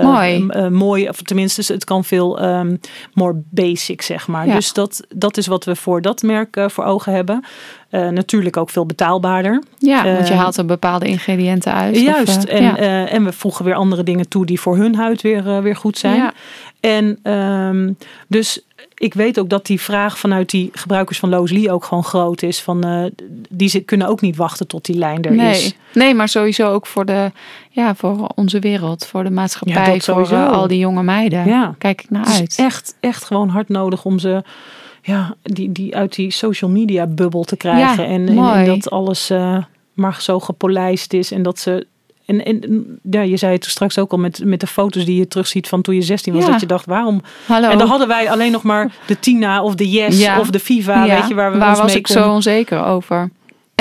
Mooi. 0.03 0.47
mooi, 0.69 1.09
of 1.09 1.21
tenminste, 1.21 1.73
het 1.73 1.83
kan 1.83 2.03
veel 2.03 2.39
ehm 2.39 2.75
more 3.13 3.41
basic, 3.49 4.01
zeg 4.01 4.27
maar. 4.27 4.47
Ja. 4.47 4.55
Dus 4.55 4.73
dat, 4.73 5.01
dat 5.15 5.37
is 5.37 5.47
wat 5.47 5.65
we 5.65 5.75
voor 5.75 6.01
dat 6.01 6.21
merk 6.21 6.65
voor 6.67 6.83
ogen 6.83 7.13
hebben. 7.13 7.43
Eh, 7.91 8.07
natuurlijk 8.07 8.57
ook 8.57 8.69
veel 8.69 8.85
betaalbaarder. 8.85 9.63
Ja, 9.77 10.03
want 10.13 10.27
je 10.27 10.33
Eh, 10.33 10.39
haalt 10.39 10.57
er 10.57 10.65
bepaalde 10.65 11.05
ingrediënten 11.07 11.73
uit. 11.73 11.99
Juist. 11.99 12.43
eh, 12.43 12.57
en, 12.57 12.63
ja. 12.63 13.07
en 13.07 13.23
we 13.23 13.33
voegen 13.33 13.65
weer 13.65 13.73
andere 13.75 14.03
dingen 14.03 14.27
toe 14.27 14.45
die 14.45 14.59
voor 14.59 14.77
hun 14.77 14.95
huid 14.95 15.21
weer, 15.21 15.61
weer 15.61 15.75
goed 15.75 15.97
zijn. 15.97 16.15
Ja. 16.15 16.33
En 16.79 17.19
ehm, 17.23 17.91
dus 18.27 18.61
ik 18.95 19.13
weet 19.13 19.39
ook 19.39 19.49
dat 19.49 19.65
die 19.65 19.81
vraag 19.81 20.17
vanuit 20.19 20.49
die 20.49 20.69
gebruikers 20.73 21.19
van 21.19 21.29
Loos 21.29 21.51
Lee 21.51 21.71
ook 21.71 21.83
gewoon 21.83 22.03
groot 22.03 22.41
is. 22.41 22.61
Van, 22.61 23.11
die 23.49 23.69
ze 23.69 23.79
kunnen 23.79 24.07
ook 24.07 24.21
niet 24.21 24.35
wachten 24.35 24.67
tot 24.67 24.85
die 24.85 24.97
lijn 24.97 25.21
er 25.23 25.31
nee. 25.35 25.51
is. 25.51 25.73
nee, 25.93 26.13
maar 26.15 26.27
sowieso 26.29 26.71
ook 26.71 26.87
voor, 26.87 27.05
de, 27.05 27.31
ja, 27.69 27.95
voor 27.95 28.27
onze 28.35 28.59
wereld, 28.59 29.05
voor 29.05 29.23
de 29.23 29.29
Ja, 29.29 29.35
maatschappij, 29.35 29.75
dat 29.75 29.85
voor 29.85 30.01
sowieso. 30.01 30.35
al 30.45 30.67
die 30.67 30.79
jonge 30.79 31.03
meiden. 31.03 31.45
Ja. 31.45 31.75
Kijk 31.77 32.01
ik 32.03 32.09
naar 32.09 32.21
Het 32.25 32.31
is 32.33 32.39
uit. 32.39 32.55
echt, 32.57 32.95
echt 32.99 33.23
gewoon 33.23 33.49
hard 33.49 33.69
nodig 33.69 34.05
om 34.05 34.19
ze 34.19 34.43
ja, 35.01 35.35
die, 35.43 35.71
die 35.71 35.95
uit 35.95 36.15
die 36.15 36.31
social 36.31 36.71
media 36.71 37.07
bubbel 37.07 37.43
te 37.43 37.57
krijgen. 37.57 38.03
Ja, 38.03 38.09
en, 38.09 38.27
en, 38.27 38.65
dat 38.65 38.89
alles. 38.89 39.29
eh, 39.29 39.57
maar 39.93 40.17
zo 40.21 40.39
gepolijst 40.39 41.13
is. 41.13 41.31
En 41.31 41.43
dat 41.43 41.59
ze. 41.59 41.87
En, 42.25 42.45
en 42.45 42.85
ja, 43.09 43.21
je 43.21 43.37
zei 43.37 43.53
het 43.53 43.65
straks 43.65 43.97
ook 43.97 44.11
al 44.11 44.17
met, 44.17 44.41
met 44.45 44.59
de 44.59 44.67
foto's 44.67 45.05
die 45.05 45.17
je 45.17 45.27
terugziet 45.27 45.67
van 45.67 45.81
toen 45.81 45.95
je 45.95 46.01
16 46.01 46.33
was. 46.33 46.45
Ja. 46.45 46.51
Dat 46.51 46.59
je 46.59 46.65
dacht, 46.65 46.85
waarom? 46.85 47.21
Hallo. 47.45 47.69
En 47.69 47.77
dan 47.77 47.87
hadden 47.87 48.07
wij 48.07 48.29
alleen 48.29 48.51
nog 48.51 48.63
maar 48.63 48.95
de 49.07 49.19
Tina 49.19 49.63
of 49.63 49.75
de 49.75 49.89
Yes 49.89 50.19
Ja. 50.19 50.39
of 50.39 50.49
de 50.49 50.59
Viva. 50.59 51.07
Weet 51.07 51.27
je, 51.27 51.33
waar 51.33 51.51
we 51.51 51.57
waar 51.57 51.69
ons 51.69 51.77
was 51.79 51.87
mee 51.87 51.97
ik 51.97 52.07
zo 52.07 52.31
onzeker 52.31 52.83
over? 52.83 53.29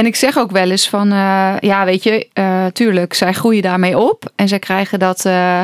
En 0.00 0.06
ik 0.06 0.16
zeg 0.16 0.38
ook 0.38 0.50
wel 0.50 0.70
eens 0.70 0.88
van, 0.88 1.12
eh, 1.12 1.54
ja, 1.60 1.84
weet 1.84 2.02
je, 2.02 2.28
eh, 2.32 2.66
tuurlijk, 2.66 3.14
zij 3.14 3.32
groeien 3.32 3.62
daarmee 3.62 3.98
op 3.98 4.30
en 4.36 4.48
zij 4.48 4.58
krijgen 4.58 4.98
dat, 4.98 5.24
eh, 5.24 5.60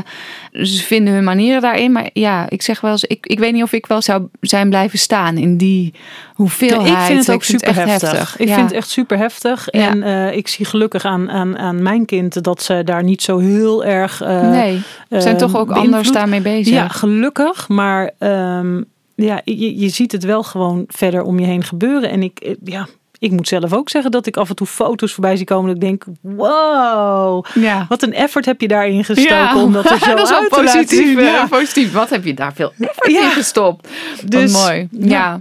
ze 0.52 0.82
vinden 0.82 1.14
hun 1.14 1.24
manieren 1.24 1.60
daarin. 1.62 1.92
Maar 1.92 2.10
ja, 2.12 2.46
ik 2.50 2.62
zeg 2.62 2.80
wel 2.80 2.90
eens, 2.90 3.04
ik, 3.04 3.26
ik 3.26 3.38
weet 3.38 3.52
niet 3.52 3.62
of 3.62 3.72
ik 3.72 3.86
wel 3.86 4.02
zou 4.02 4.28
zijn 4.40 4.68
blijven 4.68 4.98
staan 4.98 5.36
in 5.36 5.56
die 5.56 5.90
Ja, 5.94 6.00
hoeveelheid. 6.34 6.88
ik 6.88 6.98
vind 6.98 7.18
het 7.26 7.30
ook 7.34 7.44
super 7.44 7.74
heftig. 7.74 8.38
Ik 8.38 8.48
Ja. 8.48 8.54
vind 8.54 8.66
het 8.66 8.76
echt 8.76 8.88
super 8.88 9.18
heftig. 9.18 9.68
Ja. 9.70 9.90
En 9.90 10.32
ik 10.36 10.48
zie 10.48 10.64
gelukkig 10.66 11.04
aan, 11.04 11.30
aan, 11.30 11.58
aan 11.58 11.82
mijn 11.82 12.04
kind 12.04 12.42
dat 12.44 12.62
ze 12.62 12.82
daar 12.84 13.02
niet 13.02 13.22
zo 13.22 13.38
heel 13.38 13.84
erg. 13.84 14.20
nee, 14.20 14.80
ze 15.10 15.20
zijn 15.20 15.36
toch 15.36 15.56
ook 15.56 15.66
beïnvloed. 15.66 15.84
anders 15.84 16.12
daarmee 16.12 16.40
bezig. 16.40 16.74
Ja, 16.74 16.88
gelukkig. 16.88 17.68
Maar 17.68 18.10
ehm, 18.18 18.82
ja, 19.14 19.40
je, 19.44 19.78
je 19.78 19.88
ziet 19.88 20.12
het 20.12 20.24
wel 20.24 20.42
gewoon 20.42 20.84
verder 20.88 21.22
om 21.22 21.38
je 21.38 21.46
heen 21.46 21.64
gebeuren. 21.64 22.10
En 22.10 22.22
ik, 22.22 22.54
ja, 22.64 22.86
ik 23.18 23.30
moet 23.30 23.48
zelf 23.48 23.72
ook 23.72 23.88
zeggen 23.88 24.10
dat 24.10 24.26
ik 24.26 24.36
af 24.36 24.48
en 24.48 24.54
toe 24.56 24.66
foto's 24.66 25.12
voorbij 25.12 25.36
zie 25.36 25.46
komen. 25.46 25.66
Dat 25.66 25.74
ik 25.74 25.80
denk, 25.88 26.04
wow, 26.20 27.44
ja. 27.54 27.86
wat 27.88 28.02
een 28.02 28.12
effort 28.14 28.44
heb 28.44 28.60
je 28.60 28.68
daarin 28.68 29.04
gestoken 29.04 29.56
om 29.56 29.72
dat 29.72 29.90
er 29.90 29.98
zo 29.98 30.14
dat 30.16 30.22
is 30.22 30.30
wel 30.30 30.48
positief. 30.48 31.20
Ja. 31.20 31.46
positief. 31.46 31.92
Wat 31.92 32.10
heb 32.10 32.24
je 32.24 32.34
daar 32.34 32.52
veel 32.52 32.72
effort 32.78 33.10
Ja. 33.10 33.22
in 33.22 33.30
gestopt? 33.30 33.88
Dus, 34.24 34.40
Dus, 34.40 34.52
mooi. 34.52 34.88
ja. 34.90 35.06
Ja. 35.08 35.40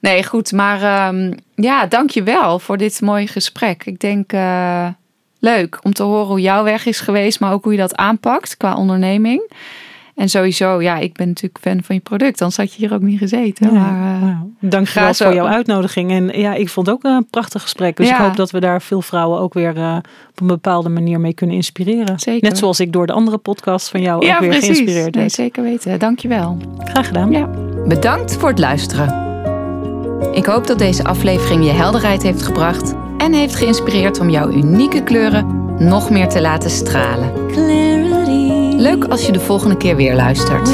Nee, 0.00 0.24
goed. 0.24 0.52
Maar 0.52 0.82
ehm, 0.82 1.32
ja, 1.54 1.86
dank 1.86 2.10
je 2.10 2.22
wel 2.22 2.58
voor 2.58 2.76
dit 2.76 3.00
mooie 3.00 3.26
gesprek. 3.26 3.86
Ik 3.86 3.98
denk 4.00 4.32
eh, 4.32 4.86
leuk 5.38 5.78
om 5.82 5.92
te 5.92 6.02
horen 6.02 6.26
hoe 6.26 6.40
jouw 6.40 6.64
weg 6.64 6.86
is 6.86 7.00
geweest, 7.00 7.40
maar 7.40 7.52
ook 7.52 7.64
hoe 7.64 7.72
je 7.72 7.78
dat 7.78 7.96
aanpakt 7.96 8.56
qua 8.56 8.74
onderneming. 8.76 9.52
En 10.18 10.28
sowieso, 10.28 10.82
ja, 10.82 10.96
ik 10.96 11.12
ben 11.16 11.26
natuurlijk 11.28 11.58
fan 11.60 11.82
van 11.82 11.94
je 11.94 12.00
product. 12.00 12.38
Dan 12.38 12.50
had 12.56 12.72
je 12.74 12.78
hier 12.78 12.94
ook 12.94 13.00
niet 13.00 13.18
gezeten. 13.18 13.72
Ja, 13.72 13.80
Maar, 13.80 14.14
eh, 14.14 14.22
nou, 14.22 14.34
Dank 14.60 14.88
je 14.88 15.00
wel 15.00 15.14
voor 15.14 15.34
jouw 15.34 15.46
uitnodiging. 15.46 16.10
En 16.10 16.40
ja, 16.40 16.54
ik 16.54 16.68
vond 16.68 16.86
het 16.86 16.94
ook 16.96 17.04
een 17.04 17.26
prachtig 17.30 17.62
gesprek. 17.62 17.96
Dus 17.96 18.08
Ja. 18.08 18.14
ik 18.16 18.20
hoop 18.24 18.36
dat 18.36 18.50
we 18.50 18.60
daar 18.60 18.82
veel 18.82 19.02
vrouwen 19.02 19.40
ook 19.40 19.54
weer 19.54 19.76
eh, 19.76 19.96
op 20.30 20.40
een 20.40 20.46
bepaalde 20.46 20.88
manier 20.88 21.20
mee 21.20 21.34
kunnen 21.34 21.56
inspireren. 21.56 22.18
Zeker. 22.18 22.48
Net 22.48 22.58
zoals 22.58 22.80
ik 22.80 22.92
door 22.92 23.06
de 23.06 23.12
andere 23.12 23.38
podcast 23.38 23.88
van 23.88 24.00
jou 24.00 24.26
ja, 24.26 24.34
ook 24.34 24.40
weer 24.40 24.48
precies. 24.48 24.64
geïnspireerd 24.66 25.14
Nee, 25.14 25.22
werd. 25.22 25.32
zeker 25.34 25.62
weten. 25.62 25.98
Dank 25.98 26.18
je 26.18 26.28
wel. 26.28 26.56
Graag 26.78 27.06
gedaan. 27.06 27.30
Ja. 27.30 27.48
Bedankt 27.86 28.36
voor 28.36 28.48
het 28.48 28.58
luisteren. 28.58 29.26
Ik 30.32 30.44
hoop 30.46 30.66
dat 30.66 30.78
deze 30.78 31.04
aflevering 31.04 31.64
je 31.64 31.70
helderheid 31.72 32.22
heeft 32.22 32.42
gebracht 32.42 32.94
en 33.18 33.32
heeft 33.32 33.54
geïnspireerd 33.54 34.20
om 34.20 34.30
jouw 34.30 34.50
unieke 34.50 35.02
kleuren 35.02 35.46
nog 35.78 36.10
meer 36.10 36.28
te 36.28 36.40
laten 36.40 36.70
stralen. 36.70 37.32
Leuk 38.78 39.04
als 39.04 39.26
je 39.26 39.32
de 39.32 39.40
volgende 39.40 39.76
keer 39.76 39.96
weer 39.96 40.14
luistert. 40.14 40.70